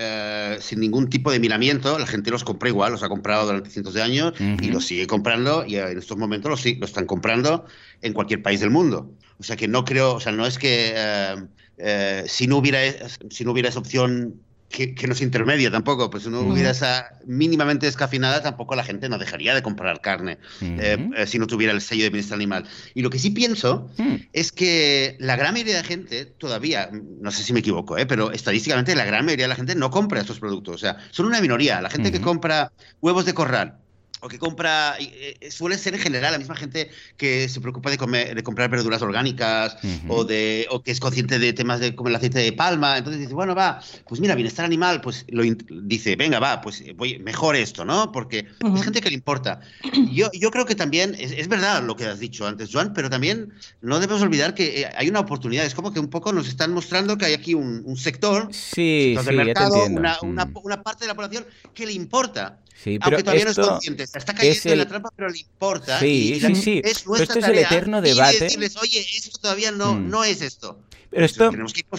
sin 0.61 0.81
ningún 0.81 1.09
tipo 1.09 1.31
de 1.31 1.40
miramiento, 1.40 1.98
la 1.98 2.07
gente 2.07 2.31
los 2.31 2.44
compra 2.44 2.68
igual, 2.68 2.92
los 2.92 3.02
ha 3.02 3.09
comprado 3.09 3.46
durante 3.46 3.70
cientos 3.70 3.94
de 3.94 4.02
años 4.02 4.35
y 4.38 4.68
los 4.68 4.85
sigue 4.85 5.07
comprando 5.07 5.64
y 5.66 5.76
en 5.76 5.98
estos 5.98 6.16
momentos 6.16 6.50
los, 6.50 6.64
lo 6.78 6.87
están 6.87 7.07
comprando 7.07 7.64
en 8.02 8.12
cualquier 8.12 8.42
país 8.42 8.61
del 8.61 8.70
mundo. 8.70 9.11
O 9.38 9.42
sea 9.42 9.57
que 9.57 9.66
no 9.66 9.85
creo, 9.85 10.14
o 10.14 10.20
sea, 10.20 10.33
no 10.33 10.46
es 10.46 10.59
que 10.59 10.94
si, 12.26 12.46
no 12.46 12.59
hubiera, 12.59 12.81
si 13.31 13.44
no 13.44 13.52
hubiera 13.52 13.70
esa 13.70 13.78
opción 13.78 14.40
que, 14.72 15.06
no 15.06 15.12
es 15.12 15.20
intermedia 15.20 15.70
tampoco, 15.70 16.11
pues 16.11 16.24
si 16.24 16.30
no 16.30 16.40
hubiera 16.40 16.70
esa 16.70 17.18
mínimamente 17.26 17.87
descafinada, 17.87 18.42
tampoco 18.42 18.74
la 18.74 18.82
gente 18.82 19.08
no 19.08 19.18
dejaría 19.18 19.54
de 19.54 19.62
comprar 19.62 20.00
carne 20.00 20.38
eh, 20.61 21.11
eh, 21.16 21.26
si 21.26 21.38
no 21.38 21.46
tuviera 21.46 21.72
el 21.72 21.80
sello 21.80 22.04
de 22.04 22.11
bienestar 22.11 22.37
animal. 22.37 22.64
Y 22.94 23.02
lo 23.02 23.11
que 23.11 23.18
sí 23.18 23.30
pienso 23.30 23.90
mm. 23.98 24.14
es 24.32 24.50
que 24.50 25.16
la 25.20 25.37
gran 25.37 25.52
mayoría 25.52 25.76
de 25.76 25.82
la 25.82 25.87
gente 25.87 26.24
todavía, 26.24 26.90
no 26.92 27.30
sé 27.30 27.42
si 27.42 27.52
me 27.52 27.61
equivoco, 27.61 27.98
eh, 27.98 28.06
pero 28.06 28.32
estadísticamente 28.32 28.96
la 28.96 29.04
gran 29.04 29.24
mayoría 29.24 29.44
de 29.44 29.50
la 29.50 29.56
gente 29.56 29.74
no 29.74 29.90
compra 29.90 30.20
estos 30.20 30.40
productos. 30.40 30.74
O 30.74 30.78
sea, 30.78 30.96
son 31.11 31.26
una 31.26 31.40
minoría. 31.40 31.80
La 31.80 31.90
gente 31.90 32.11
que 32.11 32.20
compra 32.20 32.72
huevos 33.00 33.26
de 33.26 33.35
corral, 33.35 33.76
o 34.22 34.28
que 34.28 34.38
compra, 34.38 34.96
eh, 35.00 35.50
suele 35.50 35.76
ser 35.76 35.94
en 35.94 36.00
general 36.00 36.32
la 36.32 36.38
misma 36.38 36.54
gente 36.54 36.90
que 37.16 37.48
se 37.48 37.61
preocupa 37.61 37.90
de, 37.90 37.98
comer, 37.98 38.37
de 38.37 38.42
comprar 38.44 38.70
verduras 38.70 39.02
orgánicas 39.02 39.76
o, 40.08 40.24
de, 40.24 40.68
o 40.70 40.80
que 40.80 40.92
es 40.92 41.00
consciente 41.00 41.40
de 41.40 41.52
temas 41.52 41.80
de 41.80 41.96
comer 41.96 42.12
el 42.12 42.16
aceite 42.16 42.38
de 42.38 42.52
palma. 42.52 42.98
Entonces 42.98 43.20
dice, 43.20 43.35
bueno, 43.35 43.56
va, 43.56 43.80
pues 44.06 44.20
mira, 44.20 44.37
bienestar 44.37 44.64
animal, 44.64 45.00
pues 45.00 45.24
lo 45.28 45.42
dice, 45.42 46.14
venga, 46.14 46.38
va, 46.38 46.61
pues 46.61 46.85
voy, 46.94 47.18
mejor 47.18 47.56
esto, 47.56 47.85
¿no? 47.85 48.12
Porque 48.12 48.46
es 48.61 48.82
gente 48.85 49.00
que 49.00 49.08
le 49.08 49.16
importa. 49.16 49.61
Yo, 50.12 50.30
yo 50.32 50.50
creo 50.52 50.66
que 50.66 50.76
también, 50.76 51.16
es, 51.18 51.48
verdad 51.48 51.82
lo 51.82 51.96
que 51.96 52.04
has 52.04 52.20
dicho 52.20 52.46
antes, 52.46 52.70
Joan, 52.72 52.92
pero 52.92 53.11
también 53.11 53.52
no 53.80 53.98
debemos 53.98 54.22
olvidar 54.22 54.54
que 54.54 54.82
eh, 54.82 54.90
hay 54.96 55.08
una 55.08 55.20
oportunidad. 55.20 55.66
Es 55.66 55.74
como 55.74 55.92
que 55.92 55.98
un 55.98 56.08
poco 56.08 56.32
nos 56.32 56.46
están 56.46 56.72
mostrando 56.72 57.18
que 57.18 57.26
hay 57.26 57.35
aquí 57.35 57.54
un, 57.54 57.96
sector, 57.96 58.48
sí, 58.52 59.16
sí, 59.20 59.32
mercado, 59.35 59.85
una, 59.87 60.16
una, 60.22 60.46
mm. 60.46 60.58
una 60.62 60.82
parte 60.82 61.04
de 61.04 61.08
la 61.08 61.14
población 61.14 61.44
que 61.74 61.87
le 61.87 61.92
importa. 61.92 62.61
Sí, 62.74 62.98
pero 62.98 63.16
Aunque 63.16 63.22
todavía 63.22 63.44
no 63.44 63.50
es 63.50 63.58
consciente, 63.58 64.06
está 64.14 64.35
cayendo 64.35 64.72
en 64.72 64.79
la 64.79 64.87
trampa, 64.87 65.11
pero 65.14 65.29
le 65.29 65.38
importa. 65.38 65.98
Sí, 65.98 66.38
sí, 66.40 66.55
sí. 66.55 66.83
Es 66.85 67.03
pero 67.03 67.22
esto 67.22 67.38
es 67.38 67.48
el 67.48 67.59
eterno 67.59 68.01
debate. 68.01 68.37
Y 68.37 68.40
decirles, 68.40 68.77
oye, 68.77 69.01
esto 69.01 69.38
todavía 69.40 69.70
no, 69.70 69.94
mm. 69.94 70.09
no 70.09 70.25
es 70.25 70.42
esto. 70.42 70.79
Pero 71.12 71.27
esto 71.27 71.51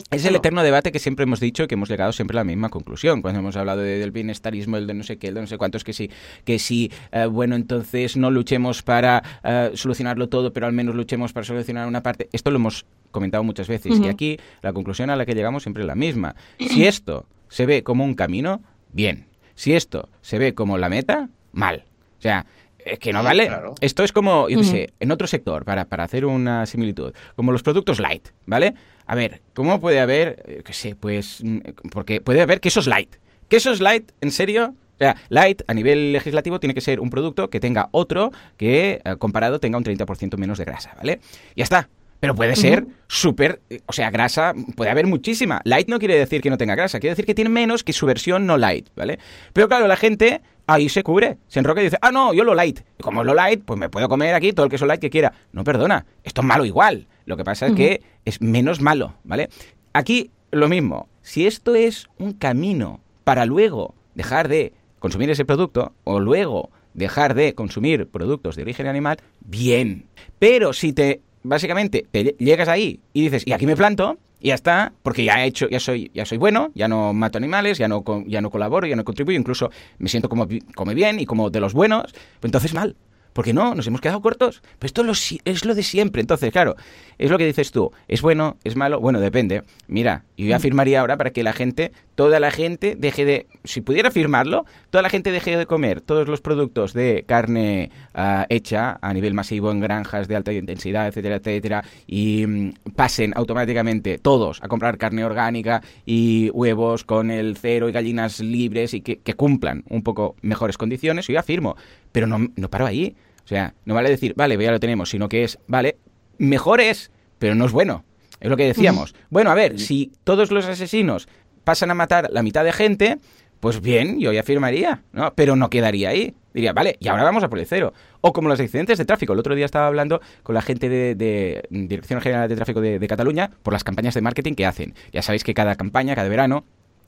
es 0.09 0.25
el 0.25 0.35
eterno 0.35 0.63
debate 0.63 0.91
que 0.91 0.97
siempre 0.97 1.23
hemos 1.23 1.39
dicho 1.39 1.67
que 1.67 1.75
hemos 1.75 1.87
llegado 1.87 2.11
siempre 2.11 2.35
a 2.35 2.39
la 2.39 2.43
misma 2.43 2.69
conclusión. 2.69 3.21
Cuando 3.21 3.41
hemos 3.41 3.55
hablado 3.55 3.81
del 3.81 4.11
bienestarismo, 4.11 4.77
el 4.77 4.87
de 4.87 4.95
no 4.95 5.03
sé 5.03 5.17
qué, 5.17 5.27
el 5.27 5.35
de 5.35 5.41
no 5.41 5.47
sé 5.47 5.57
cuántos, 5.59 5.83
que 5.83 5.93
sí, 5.93 6.09
que 6.45 6.57
sí, 6.57 6.91
eh, 7.11 7.27
bueno, 7.27 7.55
entonces 7.55 8.17
no 8.17 8.31
luchemos 8.31 8.81
para 8.81 9.21
uh, 9.43 9.77
solucionarlo 9.77 10.29
todo, 10.29 10.51
pero 10.51 10.65
al 10.65 10.73
menos 10.73 10.95
luchemos 10.95 11.31
para 11.31 11.45
solucionar 11.45 11.87
una 11.87 12.01
parte. 12.01 12.27
Esto 12.31 12.49
lo 12.49 12.57
hemos 12.57 12.85
comentado 13.11 13.43
muchas 13.43 13.67
veces. 13.67 13.99
Y 13.99 14.07
aquí 14.07 14.39
la 14.63 14.73
conclusión 14.73 15.11
a 15.11 15.15
la 15.15 15.25
que 15.27 15.35
llegamos 15.35 15.63
siempre 15.63 15.83
es 15.83 15.87
la 15.87 15.95
misma. 15.95 16.35
Si 16.57 16.85
esto 16.85 17.27
se 17.49 17.67
ve 17.67 17.83
como 17.83 18.03
un 18.03 18.15
camino, 18.15 18.63
bien. 18.91 19.27
Si 19.53 19.73
esto 19.73 20.09
se 20.21 20.39
ve 20.39 20.55
como 20.55 20.79
la 20.79 20.89
meta, 20.89 21.29
mal. 21.51 21.85
O 22.23 22.25
sea, 22.25 22.45
Es 22.85 22.99
que 22.99 23.11
no 23.11 23.21
vale. 23.21 23.51
Esto 23.81 24.03
es 24.05 24.13
como, 24.13 24.47
yo 24.47 24.59
qué 24.59 24.63
sé, 24.63 24.93
en 25.01 25.11
otro 25.11 25.27
sector, 25.27 25.65
para, 25.65 25.85
para 25.85 26.05
hacer 26.05 26.25
una 26.25 26.65
similitud, 26.65 27.13
como 27.35 27.51
los 27.51 27.63
productos 27.63 27.99
light, 27.99 28.29
¿vale? 28.45 28.75
A 29.05 29.15
ver, 29.15 29.41
¿cómo 29.53 29.81
puede 29.81 29.99
haber, 29.99 30.41
eh, 30.47 30.61
qué 30.63 30.71
sé, 30.73 30.95
pues, 30.95 31.41
mm, 31.43 31.59
porque 31.91 32.21
puede 32.21 32.41
haber 32.41 32.61
quesos 32.61 32.87
light. 32.87 33.15
¿Quesos 33.49 33.81
light, 33.81 34.11
en 34.21 34.31
serio? 34.31 34.73
O 34.95 34.97
sea, 34.99 35.17
light 35.27 35.63
a 35.67 35.73
nivel 35.73 36.13
legislativo 36.13 36.61
tiene 36.61 36.73
que 36.73 36.81
ser 36.81 37.01
un 37.01 37.09
producto 37.09 37.49
que 37.49 37.59
tenga 37.59 37.89
otro 37.91 38.31
que 38.55 39.01
eh, 39.03 39.15
comparado 39.17 39.59
tenga 39.59 39.77
un 39.77 39.83
30% 39.83 40.37
menos 40.37 40.57
de 40.57 40.65
grasa, 40.65 40.93
¿vale? 40.97 41.19
Ya 41.57 41.63
está. 41.63 41.89
Pero 42.21 42.35
puede 42.35 42.55
ser 42.55 42.85
súper, 43.09 43.59
eh, 43.69 43.81
o 43.85 43.91
sea, 43.91 44.09
grasa, 44.09 44.53
puede 44.77 44.89
haber 44.89 45.07
muchísima. 45.07 45.59
Light 45.65 45.89
no 45.89 45.99
quiere 45.99 46.17
decir 46.17 46.41
que 46.41 46.49
no 46.49 46.57
tenga 46.57 46.73
grasa, 46.73 47.01
quiere 47.01 47.11
decir 47.11 47.25
que 47.25 47.35
tiene 47.35 47.49
menos 47.49 47.83
que 47.83 47.91
su 47.91 48.05
versión 48.05 48.45
no 48.45 48.57
light, 48.57 48.87
¿vale? 48.95 49.19
Pero 49.51 49.67
claro, 49.67 49.87
la 49.87 49.97
gente 49.97 50.41
ahí 50.67 50.89
se 50.89 51.03
cubre, 51.03 51.37
se 51.47 51.59
enroca 51.59 51.81
y 51.81 51.85
dice, 51.85 51.97
ah, 52.01 52.11
no, 52.11 52.33
yo 52.33 52.43
lo 52.43 52.55
light. 52.55 52.79
Y 52.99 53.03
como 53.03 53.23
lo 53.23 53.33
light, 53.33 53.63
pues 53.63 53.79
me 53.79 53.89
puedo 53.89 54.09
comer 54.09 54.35
aquí 54.35 54.53
todo 54.53 54.65
el 54.65 54.71
queso 54.71 54.85
light 54.85 55.01
que 55.01 55.09
quiera. 55.09 55.33
No, 55.51 55.63
perdona, 55.63 56.05
esto 56.23 56.41
es 56.41 56.47
malo 56.47 56.65
igual. 56.65 57.07
Lo 57.25 57.37
que 57.37 57.43
pasa 57.43 57.67
es 57.67 57.73
que 57.73 58.01
es 58.25 58.41
menos 58.41 58.81
malo, 58.81 59.15
¿vale? 59.23 59.49
Aquí 59.93 60.31
lo 60.51 60.67
mismo, 60.67 61.07
si 61.21 61.47
esto 61.47 61.75
es 61.75 62.07
un 62.17 62.33
camino 62.33 62.99
para 63.23 63.45
luego 63.45 63.95
dejar 64.15 64.47
de 64.47 64.73
consumir 64.99 65.29
ese 65.29 65.45
producto 65.45 65.93
o 66.03 66.19
luego 66.19 66.69
dejar 66.93 67.33
de 67.33 67.55
consumir 67.55 68.07
productos 68.07 68.55
de 68.55 68.63
origen 68.63 68.87
animal, 68.87 69.17
bien. 69.41 70.05
Pero 70.39 70.73
si 70.73 70.93
te 70.93 71.21
básicamente 71.43 72.05
te 72.09 72.35
llegas 72.39 72.67
ahí 72.67 73.01
y 73.13 73.23
dices, 73.23 73.43
y 73.45 73.51
aquí 73.51 73.65
me 73.65 73.75
planto, 73.75 74.17
y 74.43 74.49
ya 74.49 74.55
está, 74.55 74.91
porque 75.01 75.23
ya 75.23 75.41
he 75.41 75.47
hecho, 75.47 75.69
ya 75.69 75.79
soy, 75.79 76.11
ya 76.13 76.25
soy 76.25 76.37
bueno, 76.37 76.71
ya 76.75 76.89
no 76.89 77.13
mato 77.13 77.37
animales, 77.37 77.77
ya 77.77 77.87
no, 77.87 78.03
ya 78.27 78.41
no 78.41 78.49
colaboro, 78.49 78.85
ya 78.85 78.97
no 78.97 79.05
contribuyo, 79.05 79.39
incluso 79.39 79.71
me 79.99 80.09
siento 80.09 80.27
como, 80.27 80.49
como 80.75 80.93
bien 80.93 81.21
y 81.21 81.25
como 81.25 81.49
de 81.49 81.61
los 81.61 81.73
buenos, 81.73 82.11
pues 82.11 82.49
entonces 82.49 82.73
mal. 82.73 82.97
Porque 83.31 83.53
no, 83.53 83.73
nos 83.73 83.87
hemos 83.87 83.99
quedado 83.99 84.21
cortos. 84.21 84.61
Pero 84.77 84.87
esto 84.87 85.39
es 85.45 85.65
lo 85.65 85.73
de 85.73 85.81
siempre. 85.81 86.21
Entonces, 86.21 86.51
claro, 86.51 86.75
es 87.17 87.31
lo 87.31 87.39
que 87.39 87.47
dices 87.47 87.71
tú. 87.71 87.91
¿Es 88.07 88.21
bueno? 88.21 88.57
¿Es 88.63 88.75
malo? 88.75 88.99
Bueno, 88.99 89.19
depende. 89.19 89.63
Mira, 89.87 90.23
yo 90.37 90.53
mm. 90.53 90.53
afirmaría 90.53 90.99
ahora 90.99 91.17
para 91.17 91.31
que 91.31 91.41
la 91.41 91.51
gente, 91.51 91.93
toda 92.15 92.39
la 92.39 92.51
gente 92.51 92.95
deje 92.95 93.25
de, 93.25 93.47
si 93.63 93.81
pudiera 93.81 94.09
afirmarlo, 94.09 94.65
toda 94.89 95.01
la 95.01 95.09
gente 95.09 95.31
deje 95.31 95.57
de 95.57 95.65
comer 95.65 96.01
todos 96.01 96.27
los 96.27 96.41
productos 96.41 96.93
de 96.93 97.23
carne 97.27 97.91
ah, 98.13 98.45
hecha 98.49 98.97
a 99.01 99.13
nivel 99.13 99.33
masivo 99.33 99.71
en 99.71 99.79
granjas 99.79 100.27
de 100.27 100.35
alta 100.35 100.53
intensidad, 100.53 101.07
etcétera, 101.07 101.37
etcétera, 101.37 101.83
y 102.07 102.45
mm, 102.45 102.73
pasen 102.95 103.33
automáticamente 103.35 104.17
todos 104.19 104.61
a 104.61 104.67
comprar 104.67 104.97
carne 104.97 105.25
orgánica 105.25 105.81
y 106.05 106.49
huevos 106.51 107.03
con 107.03 107.31
el 107.31 107.57
cero 107.57 107.89
y 107.89 107.91
gallinas 107.91 108.39
libres 108.39 108.93
y 108.93 109.01
que, 109.01 109.19
que 109.19 109.33
cumplan 109.33 109.83
un 109.89 110.03
poco 110.03 110.35
mejores 110.41 110.77
condiciones, 110.77 111.27
yo 111.27 111.39
afirmo. 111.39 111.75
Pero 112.11 112.27
no, 112.27 112.47
no 112.55 112.69
paro 112.69 112.85
ahí. 112.85 113.15
O 113.43 113.47
sea, 113.47 113.73
no 113.85 113.93
vale 113.93 114.09
decir, 114.09 114.33
vale, 114.37 114.57
ya 114.57 114.71
lo 114.71 114.79
tenemos, 114.79 115.09
sino 115.09 115.27
que 115.27 115.43
es, 115.43 115.59
vale, 115.67 115.97
mejor 116.37 116.79
es, 116.79 117.11
pero 117.39 117.55
no 117.55 117.65
es 117.65 117.71
bueno. 117.71 118.05
Es 118.39 118.49
lo 118.49 118.57
que 118.57 118.65
decíamos. 118.65 119.15
Bueno, 119.29 119.51
a 119.51 119.55
ver, 119.55 119.79
si 119.79 120.11
todos 120.25 120.51
los 120.51 120.65
asesinos 120.65 121.29
pasan 121.63 121.91
a 121.91 121.93
matar 121.93 122.29
la 122.31 122.43
mitad 122.43 122.63
de 122.63 122.73
gente, 122.73 123.17
pues 123.59 123.81
bien, 123.81 124.19
yo 124.19 124.33
ya 124.33 124.41
afirmaría, 124.41 125.03
¿no? 125.13 125.33
Pero 125.35 125.55
no 125.55 125.69
quedaría 125.69 126.09
ahí. 126.09 126.35
Diría, 126.53 126.73
vale, 126.73 126.97
y 126.99 127.07
ahora 127.07 127.23
vamos 127.23 127.43
a 127.43 127.49
por 127.49 127.59
el 127.59 127.65
cero. 127.65 127.93
O 128.21 128.33
como 128.33 128.49
los 128.49 128.59
accidentes 128.59 128.97
de 128.97 129.05
tráfico. 129.05 129.33
El 129.33 129.39
otro 129.39 129.55
día 129.55 129.65
estaba 129.65 129.87
hablando 129.87 130.21
con 130.43 130.53
la 130.53 130.61
gente 130.61 130.89
de, 130.89 131.63
Dirección 131.69 132.19
General 132.19 132.49
de 132.49 132.55
Tráfico 132.57 132.81
de, 132.81 133.07
Cataluña 133.07 133.51
por 133.63 133.73
las 133.73 133.83
campañas 133.83 134.13
de 134.15 134.21
marketing 134.21 134.55
que 134.55 134.65
hacen. 134.65 134.93
Ya 135.13 135.21
sabéis 135.21 135.45
que 135.45 135.53
cada 135.53 135.75
campaña, 135.75 136.13
cada 136.13 136.27
verano, 136.27 136.65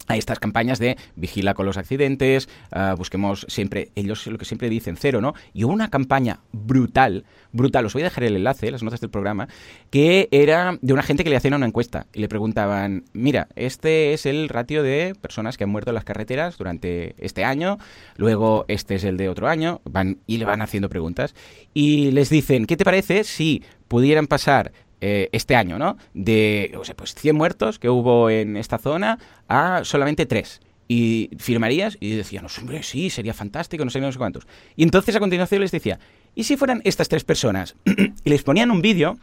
hay 0.08 0.20
estas 0.20 0.39
campañas 0.39 0.80
de 0.80 0.97
vigila 1.16 1.53
con 1.53 1.66
los 1.66 1.78
accidentes, 1.78 2.49
ah, 2.72 2.95
busquemos 2.97 3.45
siempre, 3.49 3.89
ellos 3.95 4.26
lo 4.28 4.38
que 4.38 4.45
siempre 4.45 4.70
dicen, 4.70 4.97
cero, 4.97 5.22
¿no? 5.22 5.34
Y 5.53 5.64
hubo 5.64 5.74
una 5.74 5.89
campaña 5.89 6.39
brutal, 6.51 7.26
brutal, 7.51 7.86
os 7.86 7.93
voy 7.93 8.03
a 8.03 8.06
dejar 8.06 8.24
el 8.26 8.36
enlace, 8.36 8.72
las 8.72 8.84
notas 8.84 9.01
del 9.01 9.10
programa, 9.10 9.47
que 9.89 10.28
era 10.32 10.78
de 10.82 10.93
una 10.93 11.03
gente 11.03 11.24
que 11.24 11.30
le 11.30 11.38
hacían 11.38 11.53
una 11.53 11.66
encuesta 11.66 12.08
y 12.14 12.20
le 12.20 12.28
preguntaban, 12.28 13.03
mira, 13.14 13.47
este 13.56 14.14
es 14.14 14.26
el 14.26 14.49
ratio 14.49 14.84
de 14.84 15.16
personas 15.20 15.58
que 15.58 15.64
han 15.64 15.70
muerto 15.70 15.91
en 15.91 15.95
las 15.95 16.03
carreteras 16.03 16.58
durante 16.58 17.16
este 17.18 17.43
año, 17.43 17.78
luego 18.18 18.66
este 18.68 18.95
es 18.95 19.03
el 19.03 19.18
de 19.18 19.30
otro 19.30 19.47
año, 19.47 19.82
van 19.86 20.20
y 20.28 20.38
le 20.38 20.45
van 20.45 20.62
haciendo 20.62 20.89
preguntas 20.89 21.36
y 21.74 22.12
les 22.12 22.30
dicen, 22.30 22.66
¿qué 22.66 22.78
te 22.78 22.86
parece 22.86 23.24
si 23.24 23.64
pudieran 23.88 24.28
pasar 24.28 24.72
eh, 25.02 25.30
este 25.32 25.56
año, 25.56 25.78
¿no? 25.78 25.98
De, 26.14 26.74
o 26.78 26.84
sea, 26.84 26.96
pues 26.96 27.16
100 27.16 27.36
muertos 27.36 27.80
que 27.80 27.89
hubo 27.89 28.30
en 28.30 28.58
esta 28.58 28.78
zona 28.78 29.20
a 29.48 29.82
solamente 29.84 30.26
3. 30.26 30.62
Y 30.88 31.32
firmarías 31.39 31.98
y 32.00 32.12
decían, 32.16 32.46
hombre, 32.60 32.84
sí, 32.84 33.10
sería 33.10 33.34
fantástico, 33.34 33.84
no 33.84 33.91
sé, 33.91 34.00
no 34.00 34.12
sé 34.12 34.18
cuántos. 34.18 34.48
Y 34.76 34.84
entonces 34.84 35.16
a 35.16 35.20
continuación 35.20 35.62
les 35.62 35.72
decía, 35.72 36.00
¿y 36.36 36.43
si 36.43 36.58
fueran 36.58 36.82
estas 36.84 37.10
tres 37.10 37.24
personas? 37.24 37.76
y 38.24 38.30
les 38.30 38.43
ponían 38.43 38.70
un 38.70 38.82
vídeo 38.82 39.18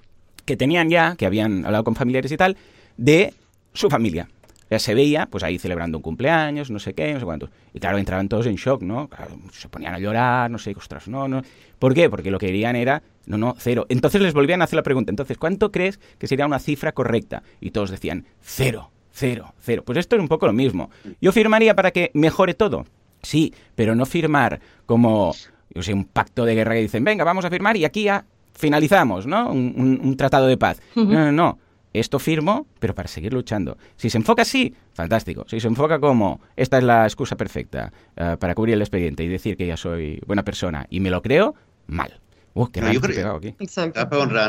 que 0.44 0.56
tenían 0.56 0.90
ya, 0.90 1.14
que 1.16 1.26
habían 1.26 1.64
hablado 1.64 1.84
con 1.84 1.94
familiares 1.94 2.32
y 2.32 2.36
tal, 2.36 2.56
de 2.96 3.32
su 3.74 3.88
familia. 3.88 4.28
Ya 4.72 4.78
se 4.78 4.94
veía, 4.94 5.26
pues 5.26 5.44
ahí 5.44 5.58
celebrando 5.58 5.98
un 5.98 6.02
cumpleaños, 6.02 6.70
no 6.70 6.78
sé 6.78 6.94
qué, 6.94 7.12
no 7.12 7.20
sé 7.20 7.26
cuántos. 7.26 7.50
Y 7.74 7.78
claro, 7.78 7.98
entraban 7.98 8.26
todos 8.26 8.46
en 8.46 8.54
shock, 8.54 8.80
¿no? 8.80 9.10
se 9.52 9.68
ponían 9.68 9.92
a 9.92 9.98
llorar, 9.98 10.50
no 10.50 10.56
sé, 10.56 10.72
ostras, 10.74 11.08
no, 11.08 11.28
no. 11.28 11.42
¿Por 11.78 11.92
qué? 11.92 12.08
Porque 12.08 12.30
lo 12.30 12.38
que 12.38 12.46
querían 12.46 12.74
era, 12.74 13.02
no, 13.26 13.36
no, 13.36 13.54
cero. 13.58 13.84
Entonces 13.90 14.22
les 14.22 14.32
volvían 14.32 14.62
a 14.62 14.64
hacer 14.64 14.78
la 14.78 14.82
pregunta, 14.82 15.12
entonces, 15.12 15.36
¿cuánto 15.36 15.70
crees 15.70 16.00
que 16.16 16.26
sería 16.26 16.46
una 16.46 16.58
cifra 16.58 16.92
correcta? 16.92 17.42
Y 17.60 17.72
todos 17.72 17.90
decían, 17.90 18.24
cero, 18.40 18.90
cero, 19.10 19.52
cero. 19.60 19.82
Pues 19.84 19.98
esto 19.98 20.16
es 20.16 20.22
un 20.22 20.28
poco 20.28 20.46
lo 20.46 20.54
mismo. 20.54 20.88
Yo 21.20 21.32
firmaría 21.32 21.76
para 21.76 21.90
que 21.90 22.10
mejore 22.14 22.54
todo. 22.54 22.86
Sí, 23.20 23.52
pero 23.74 23.94
no 23.94 24.06
firmar 24.06 24.58
como, 24.86 25.34
yo 25.74 25.82
sé, 25.82 25.92
un 25.92 26.06
pacto 26.06 26.46
de 26.46 26.54
guerra 26.54 26.72
que 26.76 26.80
dicen, 26.80 27.04
venga, 27.04 27.24
vamos 27.24 27.44
a 27.44 27.50
firmar 27.50 27.76
y 27.76 27.84
aquí 27.84 28.04
ya 28.04 28.24
finalizamos, 28.54 29.26
¿no? 29.26 29.50
Un, 29.50 30.16
tratado 30.16 30.46
de 30.46 30.56
paz. 30.56 30.80
No, 30.96 31.04
no, 31.04 31.30
no 31.30 31.58
esto 31.92 32.18
firmo, 32.18 32.66
pero 32.78 32.94
para 32.94 33.08
seguir 33.08 33.32
luchando. 33.32 33.78
Si 33.96 34.10
se 34.10 34.18
enfoca 34.18 34.42
así, 34.42 34.74
fantástico. 34.94 35.44
Si 35.48 35.60
se 35.60 35.68
enfoca 35.68 35.98
como, 35.98 36.40
esta 36.56 36.78
es 36.78 36.84
la 36.84 37.04
excusa 37.04 37.36
perfecta 37.36 37.92
eh, 38.16 38.36
para 38.38 38.54
cubrir 38.54 38.74
el 38.74 38.82
expediente 38.82 39.24
y 39.24 39.28
decir 39.28 39.56
que 39.56 39.66
ya 39.66 39.76
soy 39.76 40.20
buena 40.26 40.44
persona 40.44 40.86
y 40.90 41.00
me 41.00 41.10
lo 41.10 41.22
creo, 41.22 41.54
mal. 41.86 42.20
Uh, 42.54 42.66
qué 42.66 42.80
no, 42.82 42.92
yo 42.92 43.00
pegado 43.00 43.36
aquí. 43.36 43.54
Exacto. 43.60 44.06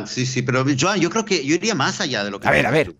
Sí, 0.07 0.25
sí, 0.25 0.41
pero 0.41 0.65
Joan, 0.77 0.99
yo 0.99 1.09
creo 1.09 1.23
que 1.23 1.45
yo 1.45 1.55
iría 1.55 1.73
más 1.73 2.01
allá 2.01 2.23
de 2.23 2.31
lo 2.31 2.39
que... 2.39 2.47
A 2.47 2.51
ver, 2.51 2.65
a 2.65 2.71
ver, 2.71 2.95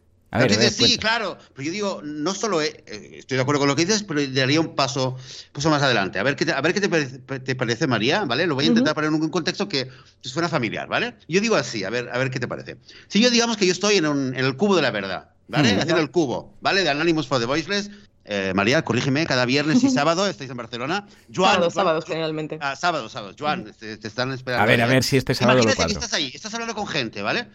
sí, 0.72 0.98
claro, 0.98 1.38
pero 1.54 1.66
yo 1.66 1.72
digo, 1.72 2.02
no 2.04 2.34
solo 2.34 2.62
eh, 2.62 2.84
estoy 2.86 3.38
de 3.38 3.42
acuerdo 3.42 3.60
con 3.60 3.68
lo 3.68 3.76
que 3.76 3.86
dices, 3.86 4.04
pero 4.04 4.22
daría 4.28 4.60
un 4.60 4.76
paso, 4.76 5.16
paso 5.52 5.70
más 5.70 5.82
adelante. 5.84 6.20
A 6.20 6.24
ver 6.24 6.36
qué 6.36 6.46
te, 6.46 6.52
a 6.52 6.62
ver 6.62 6.74
qué 6.74 6.82
te, 6.82 7.56
parece, 7.56 7.88
María, 7.88 8.26
¿vale? 8.26 8.48
Lo 8.48 8.56
voy 8.56 8.66
a 8.66 8.68
intentar 8.68 8.96
poner 8.96 9.10
en 9.10 9.22
un 9.22 9.30
contexto 9.30 9.70
que 9.70 9.90
suena 10.22 10.50
familiar, 10.50 10.88
¿vale? 10.88 11.16
Yo 11.28 11.42
digo 11.42 11.56
así, 11.56 11.84
a 11.84 11.90
ver, 11.90 12.10
a 12.12 12.18
ver 12.18 12.32
qué 12.32 12.40
te 12.40 12.48
parece. 12.48 12.78
Si 13.08 13.20
yo 13.22 13.30
digamos 13.30 13.58
que 13.58 13.66
yo 13.66 13.72
estoy 13.72 13.98
en, 13.98 14.06
en 14.06 14.36
el 14.36 14.56
cubo 14.56 14.76
de 14.76 14.82
la 14.82 14.92
verdad, 14.92 15.30
¿vale? 15.48 15.70
Haciendo 15.80 16.02
el 16.02 16.12
cubo, 16.12 16.58
¿vale? 16.62 16.84
De 16.84 16.90
Anonymous 16.90 17.28
for 17.28 17.40
the 17.40 17.46
Voiceless. 17.46 17.90
Eh, 18.26 18.54
María, 18.56 18.82
corrígeme, 18.84 19.26
cada 19.26 19.46
viernes 19.46 19.84
y 19.84 19.90
sábado 19.90 20.28
estáis 20.28 20.50
en 20.50 20.58
Barcelona. 20.58 21.08
Joan, 21.34 21.54
sábados, 21.54 21.74
sábados 21.74 22.06
generalmente. 22.06 22.58
Ah, 22.62 22.76
sábados, 22.76 23.12
sábados. 23.12 23.36
Joan, 23.38 23.74
te, 23.78 23.94
están 23.94 24.32
esperando. 24.32 24.64
A 24.64 24.66
ver, 24.66 24.82
a 24.82 24.88
ver 24.88 25.04
si 25.04 25.18
este 25.18 25.36
sábado 25.36 25.62
Imagínate 25.62 25.88
que 25.88 25.94
estás 25.94 26.14
ahí, 26.14 26.32
estás 26.34 26.54
hablando 26.54 26.74
con 26.74 26.88
gente, 26.88 27.22
¿vale? 27.22 27.48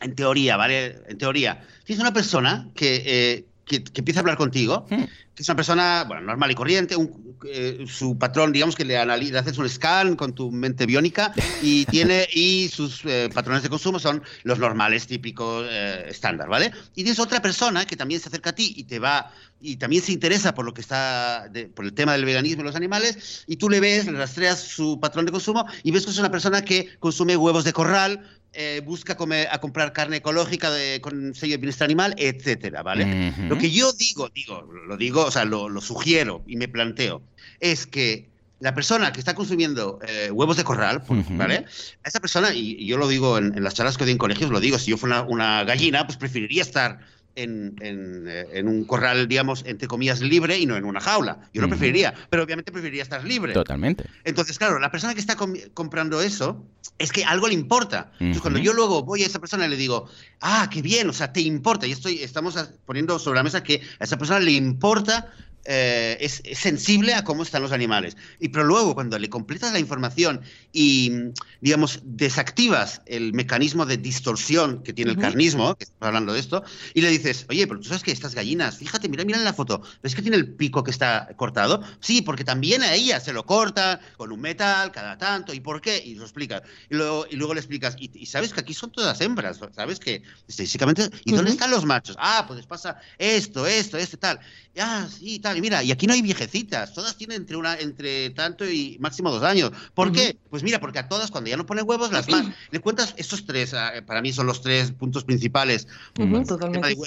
En 0.00 0.14
teoría, 0.14 0.56
¿vale? 0.56 0.98
En 1.08 1.18
teoría, 1.18 1.62
tienes 1.84 2.00
una 2.00 2.12
persona 2.12 2.68
que, 2.74 3.02
eh, 3.06 3.44
que, 3.64 3.82
empieza 3.94 4.20
a 4.20 4.22
hablar 4.22 4.36
contigo, 4.36 4.86
hmm. 4.88 5.04
que 5.34 5.42
es 5.42 5.48
una 5.48 5.56
persona, 5.56 6.04
bueno, 6.06 6.22
normal 6.22 6.50
y 6.50 6.54
corriente, 6.54 6.96
eh, 7.44 7.84
su 7.88 8.16
patrón, 8.16 8.52
digamos 8.52 8.76
que 8.76 8.84
le, 8.84 8.96
analiza, 8.96 9.32
le 9.32 9.38
haces 9.40 9.58
un 9.58 9.68
scan 9.68 10.16
con 10.16 10.34
tu 10.34 10.50
mente 10.50 10.86
biónica 10.86 11.32
y 11.62 11.84
tiene 11.90 12.28
y 12.32 12.68
sus 12.68 13.04
eh, 13.04 13.28
patrones 13.32 13.62
de 13.62 13.68
consumo 13.68 13.98
son 13.98 14.22
los 14.44 14.58
normales, 14.58 15.06
típicos, 15.06 15.66
estándar, 16.06 16.48
¿vale? 16.48 16.72
Y 16.94 17.02
tienes 17.02 17.18
otra 17.18 17.42
persona 17.42 17.86
que 17.86 17.96
también 17.96 18.20
se 18.20 18.28
acerca 18.28 18.50
a 18.50 18.54
ti 18.54 18.74
y 18.76 18.84
te 18.84 18.98
va 18.98 19.32
y 19.60 19.76
también 19.76 20.02
se 20.02 20.12
interesa 20.12 20.54
por 20.54 20.64
lo 20.64 20.74
que 20.74 20.82
está 20.82 21.50
por 21.74 21.84
el 21.84 21.94
tema 21.94 22.12
del 22.12 22.24
veganismo 22.24 22.62
y 22.62 22.66
los 22.66 22.76
animales 22.76 23.44
y 23.46 23.56
tú 23.56 23.70
le 23.70 23.80
ves, 23.80 24.06
le 24.06 24.12
rastreas 24.12 24.60
su 24.60 25.00
patrón 25.00 25.24
de 25.24 25.32
consumo 25.32 25.66
y 25.82 25.90
ves 25.90 26.04
que 26.04 26.10
es 26.10 26.18
una 26.18 26.30
persona 26.30 26.62
que 26.62 26.96
consume 26.98 27.36
huevos 27.36 27.64
de 27.64 27.72
corral, 27.72 28.22
eh, 28.58 28.80
busca 28.84 29.16
comer, 29.16 29.48
a 29.50 29.58
comprar 29.58 29.92
carne 29.92 30.16
ecológica 30.16 30.70
de, 30.70 31.00
con 31.02 31.34
sello 31.34 31.52
de 31.52 31.58
bienestar 31.58 31.84
animal, 31.84 32.14
etcétera, 32.16 32.82
¿vale? 32.82 33.34
Lo 33.48 33.58
que 33.58 33.70
yo 33.70 33.92
digo, 33.92 34.30
digo, 34.30 34.62
lo 34.62 34.96
digo, 34.96 35.26
o 35.26 35.30
sea, 35.30 35.44
lo, 35.44 35.80
sugiero 35.82 36.42
y 36.46 36.56
me 36.56 36.66
planteo, 36.66 37.22
es 37.60 37.86
que 37.86 38.28
la 38.60 38.74
persona 38.74 39.12
que 39.12 39.20
está 39.20 39.34
consumiendo 39.34 39.98
eh, 40.08 40.30
huevos 40.30 40.56
de 40.56 40.64
corral, 40.64 41.02
¿vale? 41.32 41.66
esa 42.02 42.20
persona, 42.20 42.54
y, 42.54 42.86
yo 42.86 42.96
lo 42.96 43.08
digo 43.08 43.36
en, 43.36 43.62
las 43.62 43.74
charlas 43.74 43.98
que 43.98 44.04
doy 44.04 44.12
en 44.12 44.18
colegios, 44.18 44.50
lo 44.50 44.60
digo, 44.60 44.78
si 44.78 44.90
yo 44.90 44.96
fuera 44.96 45.20
una, 45.22 45.62
gallina, 45.64 46.06
pues 46.06 46.16
preferiría 46.16 46.62
estar 46.62 47.00
en, 47.36 47.76
eh, 47.80 48.46
en, 48.52 48.68
un 48.68 48.84
corral, 48.84 49.28
digamos, 49.28 49.62
entre 49.66 49.86
comillas, 49.86 50.20
libre 50.20 50.58
y 50.58 50.66
no 50.66 50.76
en 50.76 50.84
una 50.84 51.00
jaula. 51.00 51.48
Yo 51.52 51.62
lo 51.62 51.68
preferiría, 51.68 52.14
pero 52.30 52.42
obviamente 52.42 52.72
preferiría 52.72 53.02
estar 53.02 53.24
libre. 53.24 53.52
Totalmente. 53.52 54.04
Entonces, 54.24 54.58
claro, 54.58 54.78
la 54.78 54.90
persona 54.90 55.14
que 55.14 55.20
está 55.20 55.36
comprando 55.74 56.20
eso, 56.20 56.64
es 56.98 57.12
que 57.12 57.24
algo 57.24 57.48
le 57.48 57.54
importa. 57.54 58.10
Entonces, 58.14 58.40
cuando 58.40 58.58
yo 58.58 58.72
luego 58.72 59.02
voy 59.02 59.22
a 59.22 59.26
esa 59.26 59.38
persona 59.38 59.66
y 59.66 59.70
le 59.70 59.76
digo, 59.76 60.08
ah, 60.40 60.68
qué 60.72 60.82
bien, 60.82 61.08
o 61.08 61.12
sea, 61.12 61.32
te 61.32 61.40
importa, 61.40 61.86
y 61.86 61.92
estoy, 61.92 62.22
estamos 62.22 62.56
poniendo 62.84 63.18
sobre 63.18 63.36
la 63.36 63.42
mesa 63.42 63.62
que 63.62 63.82
a 64.00 64.04
esa 64.04 64.16
persona 64.16 64.40
le 64.40 64.52
importa 64.52 65.32
eh, 65.66 66.16
es, 66.20 66.42
sensible 66.58 67.14
a 67.14 67.24
cómo 67.24 67.42
están 67.42 67.62
los 67.62 67.72
animales. 67.72 68.16
Y 68.40 68.48
pero 68.48 68.64
luego, 68.64 68.94
cuando 68.94 69.18
le 69.18 69.28
completas 69.28 69.72
la 69.72 69.78
información 69.78 70.40
y, 70.72 71.12
digamos, 71.60 72.00
desactivas 72.04 73.02
el 73.06 73.32
mecanismo 73.32 73.86
de 73.86 73.96
distorsión 73.96 74.82
que 74.82 74.92
tiene 74.92 75.12
el 75.12 75.18
carnismo, 75.18 75.74
que 75.74 75.84
estamos 75.84 76.06
hablando 76.06 76.32
de 76.32 76.40
esto, 76.40 76.62
y 76.94 77.00
le 77.00 77.10
dices, 77.10 77.46
oye, 77.48 77.66
pero 77.66 77.80
tú 77.80 77.88
sabes 77.88 78.02
que 78.02 78.12
estas 78.12 78.34
gallinas, 78.34 78.78
fíjate, 78.78 79.08
mira, 79.08 79.24
mira 79.24 79.38
en 79.38 79.44
la 79.44 79.52
foto, 79.52 79.82
¿ves 80.02 80.14
que 80.14 80.22
tiene 80.22 80.36
el 80.36 80.54
pico 80.54 80.84
que 80.84 80.90
está 80.90 81.28
cortado? 81.36 81.82
Sí, 82.00 82.22
porque 82.22 82.44
también 82.44 82.82
a 82.82 82.94
ella 82.94 83.20
se 83.20 83.32
lo 83.32 83.44
corta 83.44 84.00
con 84.16 84.32
un 84.32 84.40
metal 84.40 84.92
cada 84.92 85.18
tanto. 85.18 85.52
¿Y 85.52 85.60
por 85.60 85.80
qué? 85.80 86.02
Y 86.04 86.14
lo 86.14 86.22
explicas. 86.22 86.62
Y 86.90 86.94
luego, 86.94 87.26
y 87.30 87.36
luego 87.36 87.54
le 87.54 87.60
explicas, 87.60 87.96
y, 87.98 88.26
sabes 88.26 88.52
que 88.52 88.60
aquí 88.60 88.74
son 88.74 88.90
todas 88.92 89.20
hembras, 89.20 89.60
¿sabes? 89.74 89.98
Que 89.98 90.22
estadísticamente, 90.46 91.10
¿y 91.24 91.32
dónde 91.32 91.50
están 91.50 91.70
los 91.70 91.84
machos? 91.84 92.16
Ah, 92.18 92.44
pues 92.46 92.64
pasa 92.66 92.96
esto, 93.18 93.66
esto, 93.66 93.98
esto, 93.98 94.18
tal. 94.18 94.38
Ah, 94.78 95.08
sí, 95.10 95.38
tal. 95.38 95.55
Y 95.56 95.60
mira, 95.62 95.82
y 95.82 95.90
aquí 95.90 96.06
no 96.06 96.12
hay 96.12 96.22
viejecitas, 96.22 96.92
todas 96.92 97.16
tienen 97.16 97.38
entre 97.38 97.56
una, 97.56 97.78
entre 97.78 98.30
tanto 98.30 98.68
y 98.68 98.98
máximo 99.00 99.30
dos 99.30 99.42
años. 99.42 99.72
¿Por 99.94 100.12
qué? 100.12 100.36
Pues 100.50 100.62
mira, 100.62 100.80
porque 100.80 100.98
a 100.98 101.08
todas 101.08 101.30
cuando 101.30 101.48
ya 101.48 101.56
no 101.56 101.64
ponen 101.64 101.88
huevos, 101.88 102.12
las 102.12 102.28
más. 102.28 102.46
Le 102.70 102.80
cuentas 102.80 103.14
estos 103.16 103.46
tres, 103.46 103.72
ah, 103.74 103.92
para 104.06 104.20
mí 104.20 104.32
son 104.32 104.46
los 104.46 104.60
tres 104.60 104.92
puntos 104.92 105.24
principales. 105.24 105.88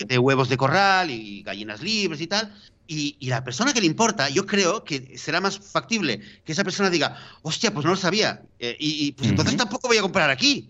de, 0.08 0.18
huevos 0.18 0.50
de 0.50 0.58
corral 0.58 1.12
y 1.12 1.44
gallinas 1.44 1.82
libres 1.82 2.22
y 2.22 2.28
tal. 2.28 2.54
Y, 2.88 3.16
la 3.28 3.44
persona 3.44 3.72
que 3.72 3.82
le 3.82 3.86
importa, 3.86 4.30
yo 4.30 4.48
creo 4.48 4.84
que 4.84 5.16
será 5.16 5.40
más 5.40 5.60
factible 5.60 6.22
que 6.44 6.54
esa 6.54 6.64
persona 6.64 6.90
diga, 6.90 7.18
hostia, 7.44 7.72
pues 7.72 7.86
no 7.86 7.92
lo 7.92 7.98
sabía. 7.98 8.42
Eh, 8.58 8.76
y, 8.80 9.12
pues 9.12 9.30
entonces 9.30 9.56
tampoco 9.56 9.88
voy 9.88 9.98
a 9.98 10.02
comprar 10.02 10.32
aquí. 10.32 10.70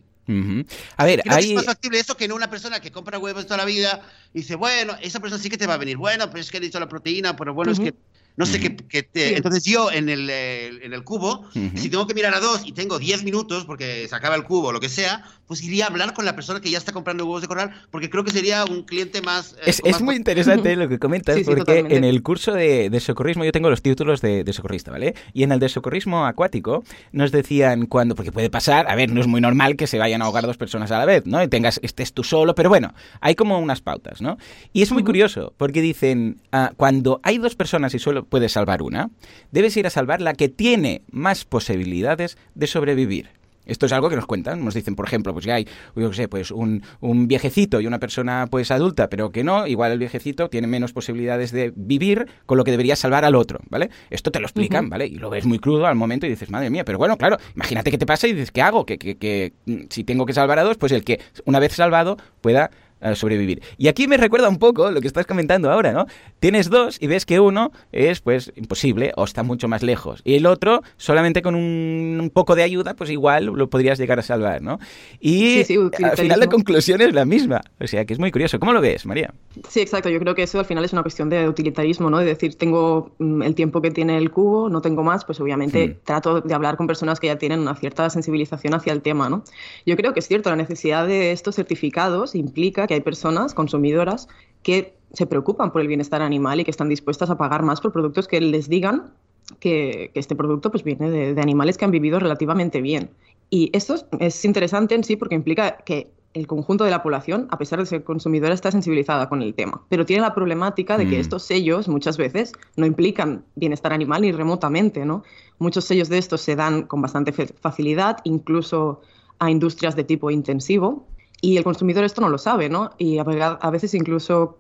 A 0.98 1.06
ver, 1.06 1.24
hay... 1.28 1.50
es 1.50 1.56
más 1.56 1.66
factible 1.66 2.00
eso 2.00 2.16
que 2.16 2.28
no 2.28 2.36
una 2.36 2.50
persona 2.50 2.80
que 2.80 2.92
compra 2.92 3.18
huevos 3.18 3.46
toda 3.46 3.58
la 3.58 3.66
vida 3.66 4.02
y 4.34 4.40
dice, 4.40 4.56
bueno, 4.56 4.96
esa 5.02 5.20
persona 5.20 5.42
sí 5.42 5.50
que 5.50 5.58
te 5.58 5.68
va 5.68 5.74
a 5.74 5.78
venir. 5.78 5.98
Bueno, 5.98 6.30
pero 6.30 6.42
es 6.42 6.52
que 6.52 6.58
he 6.58 6.62
dicho 6.62 6.80
la 6.80 6.88
proteína, 6.88 7.36
pero 7.36 7.54
bueno, 7.54 7.72
es 7.72 7.80
que 7.80 7.94
no 8.36 8.46
sé 8.46 8.60
qué. 8.60 9.10
Entonces 9.36 9.66
yo 9.66 9.92
en 9.92 10.08
el, 10.08 10.30
eh, 10.30 10.86
en 10.86 10.94
el 10.94 11.04
cubo, 11.04 11.50
si 11.76 11.90
tengo 11.90 12.08
que 12.08 12.14
mirar 12.14 12.34
a 12.34 12.40
dos 12.40 12.62
y 12.66 12.72
tengo 12.72 12.98
10 12.98 13.24
minutos 13.24 13.66
porque 13.66 14.08
se 14.08 14.16
acaba 14.16 14.36
el 14.36 14.46
cubo 14.46 14.68
o 14.70 14.72
lo 14.72 14.80
que 14.80 14.88
sea, 14.88 15.26
pues 15.50 15.64
iría 15.64 15.86
a 15.86 15.88
hablar 15.88 16.14
con 16.14 16.26
la 16.26 16.36
persona 16.36 16.62
que 16.62 16.70
ya 16.70 16.78
está 16.78 16.92
comprando 16.92 17.26
huevos 17.26 17.42
de 17.42 17.48
corral 17.48 17.72
porque 17.90 18.08
creo 18.12 18.24
que 18.24 18.30
sería 18.30 18.66
un 18.66 18.84
cliente 18.84 19.24
más... 19.24 19.56
Eh, 19.66 19.74
es, 19.84 20.00
muy 20.00 20.16
interesante 20.16 20.76
lo 20.76 20.88
que 20.88 21.00
comentas 21.00 21.40
porque 21.44 21.80
en 21.80 22.04
el 22.04 22.22
curso 22.22 22.54
de, 22.54 22.96
socorrismo 23.00 23.44
yo 23.44 23.52
tengo 23.52 23.72
los 23.72 23.82
títulos 23.82 24.22
de, 24.22 24.46
socorrista, 24.54 24.92
¿vale? 24.92 25.16
Y 25.34 25.42
en 25.42 25.52
el 25.52 25.58
de 25.58 25.68
socorrismo 25.68 26.28
acuático 26.28 26.84
nos 27.14 27.32
decían 27.32 27.88
cuando, 27.88 28.14
porque 28.14 28.32
puede 28.32 28.52
pasar, 28.52 28.88
a 28.92 28.96
ver, 28.96 29.12
no 29.12 29.22
es 29.22 29.26
muy 29.26 29.42
normal 29.42 29.76
que 29.76 29.88
se 29.88 29.98
vayan 29.98 30.22
a 30.22 30.26
ahogar 30.26 30.46
dos 30.46 30.58
personas 30.58 30.92
a 30.92 31.00
la 31.00 31.06
vez, 31.06 31.26
¿no? 31.26 31.42
Y 31.42 31.48
tengas, 31.48 31.80
estés 31.82 32.14
tú 32.14 32.24
solo, 32.24 32.54
pero 32.54 32.70
bueno, 32.70 32.94
hay 33.20 33.34
como 33.34 33.58
unas 33.58 33.82
pautas, 33.82 34.22
¿no? 34.22 34.38
Y 34.72 34.84
es 34.84 34.92
muy 34.92 35.04
curioso 35.04 35.56
porque 35.58 35.82
dicen, 35.82 36.38
ah, 36.52 36.74
cuando 36.78 37.22
hay 37.24 37.40
dos 37.40 37.56
personas 37.56 37.96
y 37.96 38.00
solo 38.00 38.24
puedes 38.24 38.52
salvar 38.52 38.84
una, 38.84 39.10
debes 39.52 39.76
ir 39.78 39.88
a 39.88 39.90
salvar 39.90 40.22
la 40.22 40.36
que 40.36 40.48
tiene 40.48 41.02
más 41.10 41.44
posibilidades 41.44 42.38
de 42.54 42.68
sobrevivir. 42.68 43.39
Esto 43.70 43.86
es 43.86 43.92
algo 43.92 44.10
que 44.10 44.16
nos 44.16 44.26
cuentan, 44.26 44.64
nos 44.64 44.74
dicen, 44.74 44.96
por 44.96 45.06
ejemplo, 45.06 45.34
pues 45.34 45.46
ya 45.46 45.56
hay, 45.56 45.68
yo 45.96 46.10
qué 46.10 46.16
sé, 46.16 46.28
pues 46.28 46.52
un, 46.52 46.84
un, 47.00 47.28
viejecito 47.28 47.80
y 47.80 47.88
una 47.88 48.00
persona 48.00 48.48
pues 48.50 48.72
adulta, 48.72 49.10
pero 49.10 49.32
que 49.32 49.44
no, 49.44 49.68
igual 49.68 49.92
el 49.92 50.00
viejecito 50.00 50.50
tiene 50.50 50.68
menos 50.68 50.94
posibilidades 50.94 51.52
de 51.52 51.72
vivir 51.76 52.28
con 52.46 52.58
lo 52.58 52.64
que 52.64 52.72
debería 52.72 52.96
salvar 52.96 53.26
al 53.26 53.36
otro, 53.36 53.60
¿vale? 53.70 53.90
Esto 54.10 54.32
te 54.32 54.40
lo 54.40 54.48
explican, 54.48 54.90
¿vale? 54.90 55.06
Y 55.06 55.16
lo 55.16 55.30
ves 55.30 55.46
muy 55.46 55.60
crudo 55.60 55.86
al 55.86 55.96
momento 55.96 56.26
y 56.26 56.30
dices, 56.30 56.50
madre 56.50 56.70
mía, 56.70 56.84
pero 56.86 56.98
bueno, 56.98 57.18
claro, 57.18 57.38
imagínate 57.56 57.92
que 57.92 57.98
te 57.98 58.06
pasa 58.06 58.28
y 58.28 58.34
dices, 58.34 58.52
¿qué 58.52 58.62
hago? 58.62 58.86
Que, 58.86 58.98
que, 58.98 59.18
que 59.18 59.54
si 59.90 60.04
tengo 60.04 60.26
que 60.26 60.34
salvar 60.34 60.60
a 60.60 60.64
dos, 60.64 60.78
pues 60.78 60.92
el 60.92 61.04
que 61.04 61.20
una 61.46 61.60
vez 61.60 61.74
salvado 61.74 62.18
pueda 62.42 62.72
sobrevivir. 63.16 63.62
Y 63.78 63.88
aquí 63.88 64.08
me 64.08 64.18
recuerda 64.18 64.50
un 64.50 64.58
poco 64.58 64.92
lo 64.92 65.02
que 65.02 65.08
estás 65.08 65.26
comentando 65.26 65.72
ahora, 65.72 65.92
¿no? 65.92 66.06
Tienes 66.40 66.70
dos 66.70 66.98
y 67.02 67.08
ves 67.08 67.26
que 67.26 67.40
uno 67.40 67.72
es 67.92 68.22
pues 68.22 68.52
imposible 68.56 69.12
o 69.16 69.24
está 69.24 69.44
mucho 69.44 69.68
más 69.68 69.84
lejos 69.84 70.22
y 70.24 70.36
el 70.36 70.46
otro 70.46 70.82
solamente 70.98 71.42
con 71.42 71.56
un, 71.56 72.32
poco 72.34 72.56
de 72.56 72.64
ayuda 72.64 72.94
pues 72.94 73.10
igual 73.10 73.46
lo 73.46 73.70
podrías 73.70 73.98
llegar 73.98 74.20
a 74.20 74.22
salvar, 74.22 74.62
¿no? 74.62 74.80
Y 75.20 75.60
al 75.60 76.18
final 76.18 76.40
la 76.40 76.48
conclusión 76.48 77.02
es 77.02 77.14
la 77.14 77.26
misma, 77.26 77.62
o 77.80 77.88
sea 77.88 78.06
que 78.06 78.14
es 78.14 78.20
muy 78.20 78.32
curioso. 78.32 78.60
¿Cómo 78.60 78.74
lo 78.74 78.82
ves, 78.82 79.06
María? 79.06 79.34
Sí, 79.68 79.82
exacto. 79.82 80.10
Yo 80.10 80.20
creo 80.20 80.36
que 80.36 80.44
eso 80.44 80.60
al 80.60 80.66
final 80.66 80.86
es 80.86 80.94
una 80.94 81.02
cuestión 81.02 81.30
de 81.30 81.48
utilitarismo, 81.48 82.10
¿no? 82.10 82.20
De 82.20 82.26
decir, 82.26 82.56
tengo 82.56 83.12
mm, 83.20 83.42
el 83.44 83.56
tiempo 83.56 83.82
que 83.82 83.92
tiene 83.92 84.18
el 84.18 84.32
cubo, 84.32 84.70
no 84.70 84.82
tengo 84.82 85.04
más, 85.04 85.26
pues 85.26 85.40
obviamente 85.40 85.88
hmm. 85.88 85.96
trato 86.04 86.42
de 86.42 86.54
hablar 86.54 86.78
con 86.78 86.88
personas 86.88 87.20
que 87.20 87.28
ya 87.28 87.38
tienen 87.38 87.60
una 87.60 87.76
cierta 87.76 88.10
sensibilización 88.10 88.74
hacia 88.74 88.94
el 88.94 89.02
tema, 89.02 89.30
¿no? 89.30 89.44
Yo 89.86 89.96
creo 89.96 90.14
que 90.14 90.20
es 90.20 90.28
cierto, 90.28 90.50
la 90.50 90.56
necesidad 90.56 91.08
de 91.08 91.32
estos 91.32 91.56
certificados 91.56 92.36
implica 92.36 92.88
que 92.90 92.96
hay 92.96 93.02
personas 93.02 93.54
consumidoras 93.54 94.28
que 94.64 94.96
se 95.14 95.28
preocupan 95.28 95.72
por 95.72 95.82
el 95.82 95.88
bienestar 95.88 96.24
animal 96.24 96.60
y 96.60 96.64
que 96.64 96.72
están 96.72 96.90
dispuestas 96.90 97.30
a 97.30 97.38
pagar 97.38 97.62
más 97.62 97.82
por 97.82 97.94
productos 97.94 98.28
que 98.28 98.42
les 98.42 98.68
digan 98.68 99.14
que, 99.60 100.10
este 100.16 100.36
producto 100.36 100.72
pues, 100.72 100.84
viene 100.84 101.12
de, 101.12 101.40
animales 101.40 101.78
que 101.78 101.86
han 101.86 101.92
vivido 101.92 102.20
relativamente 102.20 102.82
bien. 102.82 103.12
Y 103.52 103.70
esto 103.74 103.94
es, 104.20 104.44
interesante 104.44 104.96
en 104.96 105.04
sí 105.04 105.18
porque 105.18 105.36
implica 105.36 105.78
que 105.86 106.12
el 106.34 106.48
conjunto 106.48 106.84
de 106.84 106.90
la 106.90 107.04
población, 107.04 107.48
a 107.52 107.60
pesar 107.60 107.78
de 107.78 107.86
ser 107.86 108.04
consumidora, 108.04 108.56
está 108.56 108.72
sensibilizada 108.72 109.30
con 109.30 109.44
el 109.44 109.54
tema. 109.54 109.84
Pero 109.88 110.04
tiene 110.04 110.24
la 110.24 110.34
problemática 110.34 110.98
de 110.98 111.08
que 111.08 111.18
mm. 111.18 111.22
estos 111.22 111.44
sellos 111.44 111.88
muchas 111.88 112.18
veces 112.18 112.54
no 112.76 112.88
implican 112.88 113.46
bienestar 113.56 113.94
animal 113.94 114.24
ni 114.24 114.32
remotamente. 114.32 115.06
¿no? 115.06 115.22
Muchos 115.60 115.86
sellos 115.86 116.10
de 116.10 116.18
estos 116.18 116.42
se 116.42 116.56
dan 116.56 116.88
con 116.88 117.04
bastante 117.04 117.34
facilidad, 117.34 118.18
incluso 118.24 119.02
a 119.38 119.52
industrias 119.52 119.96
de 119.96 120.04
tipo 120.04 120.32
intensivo, 120.32 121.06
y 121.42 121.58
el 121.58 121.64
consumidor 121.64 122.04
esto 122.04 122.22
no 122.22 122.30
lo 122.30 122.38
sabe, 122.38 122.70
¿no? 122.70 122.92
Y 122.98 123.18
a, 123.18 123.24
veces 123.24 123.94
incluso 123.94 124.58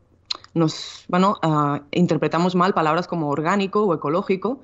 nos, 0.53 1.05
bueno, 1.07 1.37
uh, 1.43 1.79
interpretamos 1.91 2.55
mal 2.55 2.73
palabras 2.73 3.07
como 3.07 3.29
orgánico 3.29 3.83
o 3.83 3.93
ecológico, 3.93 4.61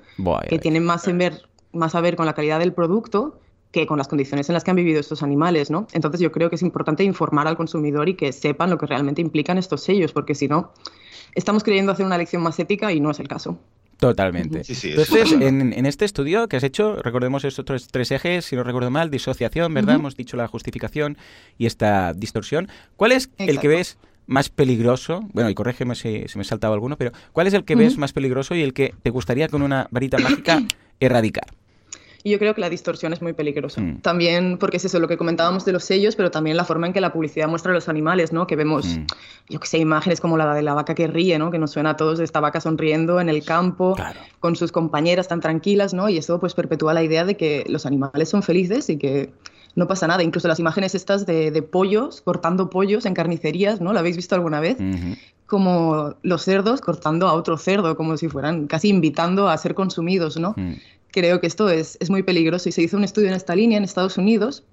que 0.48 0.58
tienen 0.58 0.84
más, 0.84 1.06
en 1.08 1.18
ver, 1.18 1.42
más 1.72 1.94
a 1.94 2.00
ver 2.00 2.16
con 2.16 2.26
la 2.26 2.34
calidad 2.34 2.58
del 2.58 2.72
producto 2.72 3.38
que 3.72 3.86
con 3.86 3.98
las 3.98 4.08
condiciones 4.08 4.48
en 4.48 4.54
las 4.54 4.64
que 4.64 4.70
han 4.70 4.76
vivido 4.76 5.00
estos 5.00 5.22
animales, 5.22 5.70
¿no? 5.70 5.86
Entonces 5.92 6.20
yo 6.20 6.32
creo 6.32 6.48
que 6.48 6.56
es 6.56 6.62
importante 6.62 7.04
informar 7.04 7.46
al 7.46 7.56
consumidor 7.56 8.08
y 8.08 8.14
que 8.14 8.32
sepan 8.32 8.70
lo 8.70 8.78
que 8.78 8.86
realmente 8.86 9.20
implican 9.20 9.58
estos 9.58 9.82
sellos, 9.82 10.12
porque 10.12 10.34
si 10.34 10.48
no, 10.48 10.72
estamos 11.34 11.62
queriendo 11.62 11.92
hacer 11.92 12.06
una 12.06 12.14
elección 12.14 12.42
más 12.42 12.58
ética 12.58 12.92
y 12.92 13.00
no 13.00 13.10
es 13.10 13.20
el 13.20 13.28
caso. 13.28 13.58
Totalmente. 13.98 14.62
Entonces, 14.68 15.32
en, 15.32 15.86
este 15.86 16.04
estudio 16.04 16.48
que 16.48 16.56
has 16.56 16.62
hecho, 16.62 16.96
recordemos 16.96 17.44
estos 17.44 17.88
tres 17.88 18.10
ejes, 18.10 18.44
si 18.44 18.54
no 18.54 18.62
recuerdo 18.62 18.90
mal, 18.90 19.10
disociación, 19.10 19.72
¿verdad? 19.72 19.96
Hemos 19.96 20.16
dicho 20.16 20.36
la 20.36 20.48
justificación 20.48 21.16
y 21.56 21.66
esta 21.66 22.12
distorsión. 22.12 22.68
¿Cuál 22.96 23.12
es 23.12 23.30
el 23.38 23.58
que 23.58 23.68
ves 23.68 23.96
más 24.26 24.50
peligroso? 24.50 25.24
Bueno, 25.32 25.48
y 25.48 25.54
corrígeme 25.54 25.94
si, 25.94 26.24
se 26.28 26.38
me 26.38 26.44
saltado 26.44 26.74
alguno, 26.74 26.96
pero 26.96 27.12
¿cuál 27.32 27.46
es 27.46 27.54
el 27.54 27.64
que 27.64 27.74
ves 27.74 27.96
más 27.96 28.12
peligroso 28.12 28.54
y 28.54 28.62
el 28.62 28.74
que 28.74 28.94
te 29.02 29.10
gustaría 29.10 29.48
con 29.48 29.62
una 29.62 29.88
varita 29.90 30.18
mágica 30.18 30.62
erradicar? 31.00 31.46
Y 32.26 32.30
yo 32.30 32.40
creo 32.40 32.56
que 32.56 32.60
la 32.60 32.68
distorsión 32.68 33.12
es 33.12 33.22
muy 33.22 33.34
peligrosa. 33.34 33.80
Mm. 33.80 34.00
También 34.00 34.58
porque 34.58 34.78
es 34.78 34.84
eso 34.84 34.98
lo 34.98 35.06
que 35.06 35.16
comentábamos 35.16 35.64
de 35.64 35.70
los 35.70 35.84
sellos, 35.84 36.16
pero 36.16 36.32
también 36.32 36.56
la 36.56 36.64
forma 36.64 36.88
en 36.88 36.92
que 36.92 37.00
la 37.00 37.12
publicidad 37.12 37.46
muestra 37.46 37.70
a 37.70 37.74
los 37.76 37.88
animales, 37.88 38.32
¿no? 38.32 38.48
Que 38.48 38.56
vemos, 38.56 38.84
mm. 38.84 39.06
yo 39.50 39.60
que 39.60 39.68
sé, 39.68 39.78
imágenes 39.78 40.20
como 40.20 40.36
la 40.36 40.52
de 40.52 40.62
la 40.62 40.74
vaca 40.74 40.96
que 40.96 41.06
ríe, 41.06 41.38
¿no? 41.38 41.52
Que 41.52 41.60
nos 41.60 41.70
suena 41.70 41.90
a 41.90 41.96
todos 41.96 42.18
de 42.18 42.24
esta 42.24 42.40
vaca 42.40 42.60
sonriendo 42.60 43.20
en 43.20 43.28
el 43.28 43.44
campo, 43.44 43.94
con 44.40 44.56
sus 44.56 44.72
compañeras 44.72 45.28
tan 45.28 45.38
tranquilas, 45.38 45.94
¿no? 45.94 46.08
Y 46.08 46.18
eso 46.18 46.40
pues 46.40 46.54
perpetúa 46.54 46.94
la 46.94 47.04
idea 47.04 47.24
de 47.24 47.36
que 47.36 47.64
los 47.68 47.86
animales 47.86 48.28
son 48.28 48.42
felices 48.42 48.90
y 48.90 48.98
que 48.98 49.30
no 49.76 49.86
pasa 49.86 50.08
nada. 50.08 50.24
Incluso 50.24 50.48
las 50.48 50.58
imágenes 50.58 50.96
estas 50.96 51.26
de, 51.26 51.62
pollos, 51.62 52.22
cortando 52.22 52.70
pollos 52.70 53.06
en 53.06 53.14
carnicerías, 53.14 53.80
¿no? 53.80 53.92
¿La 53.92 54.00
habéis 54.00 54.16
visto 54.16 54.34
alguna 54.34 54.58
vez? 54.58 54.78
Como 55.46 56.16
los 56.22 56.42
cerdos 56.42 56.80
cortando 56.80 57.28
a 57.28 57.34
otro 57.34 57.56
cerdo, 57.56 57.96
como 57.96 58.16
si 58.16 58.28
fueran 58.28 58.66
casi 58.66 58.88
invitando 58.88 59.48
a 59.48 59.56
ser 59.58 59.76
consumidos, 59.76 60.36
¿no? 60.38 60.54
Mm 60.56 60.74
creo 61.10 61.40
que 61.40 61.46
esto 61.46 61.68
es, 61.68 61.98
muy 62.10 62.22
peligroso 62.22 62.68
y 62.68 62.72
se 62.72 62.82
hizo 62.82 62.96
un 62.96 63.04
estudio 63.04 63.28
en 63.28 63.34
esta 63.34 63.54
línea 63.54 63.78
en 63.78 63.84
Estados 63.84 64.18
Unidos 64.18 64.64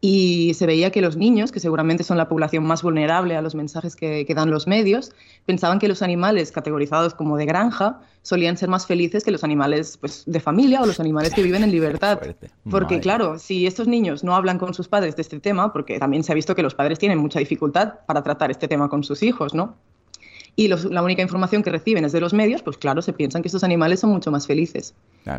y 0.00 0.52
se 0.52 0.66
veía 0.66 0.90
que 0.90 1.00
los 1.00 1.16
niños, 1.16 1.50
que 1.50 1.60
seguramente 1.60 2.04
son 2.04 2.18
la 2.18 2.28
población 2.28 2.64
más 2.64 2.82
vulnerable 2.82 3.36
a 3.36 3.42
los 3.42 3.54
mensajes 3.54 3.96
que, 3.96 4.26
dan 4.34 4.50
los 4.50 4.66
medios, 4.66 5.12
pensaban 5.46 5.78
que 5.78 5.88
los 5.88 6.02
animales 6.02 6.52
categorizados 6.52 7.14
como 7.14 7.38
de 7.38 7.46
granja 7.46 8.00
solían 8.20 8.58
ser 8.58 8.68
más 8.68 8.86
felices 8.86 9.24
que 9.24 9.30
los 9.30 9.44
animales 9.44 9.96
pues, 9.96 10.24
de 10.26 10.40
familia 10.40 10.82
o 10.82 10.86
los 10.86 11.00
animales 11.00 11.32
que 11.32 11.42
viven 11.42 11.62
en 11.62 11.70
libertad. 11.78 12.20
Porque 12.70 13.00
claro, 13.00 13.38
si 13.38 13.66
estos 13.66 13.88
niños 13.88 14.22
no 14.22 14.36
hablan 14.36 14.58
con 14.58 14.74
sus 14.74 14.88
padres 14.88 15.16
de 15.16 15.22
este 15.22 15.40
tema, 15.40 15.72
porque 15.72 15.98
también 15.98 16.22
se 16.22 16.32
ha 16.32 16.34
visto 16.34 16.54
que 16.54 16.62
los 16.62 16.74
padres 16.74 16.98
tienen 16.98 17.18
mucha 17.18 17.38
dificultad 17.38 18.00
para 18.06 18.22
tratar 18.22 18.50
este 18.50 18.68
tema 18.68 18.90
con 18.90 19.04
sus 19.04 19.22
hijos, 19.22 19.54
¿no? 19.54 19.74
Y 20.56 20.68
la 20.68 21.02
única 21.02 21.22
información 21.22 21.62
que 21.62 21.70
reciben 21.70 22.04
es 22.04 22.12
de 22.12 22.20
los 22.20 22.32
medios, 22.32 22.62
pues 22.62 22.76
claro, 22.76 23.02
se 23.02 23.12
piensan 23.12 23.42
que 23.42 23.48
estos 23.48 23.64
animales 23.64 24.00
son 24.00 24.10
mucho 24.10 24.30
más 24.30 24.46
felices. 24.46 24.94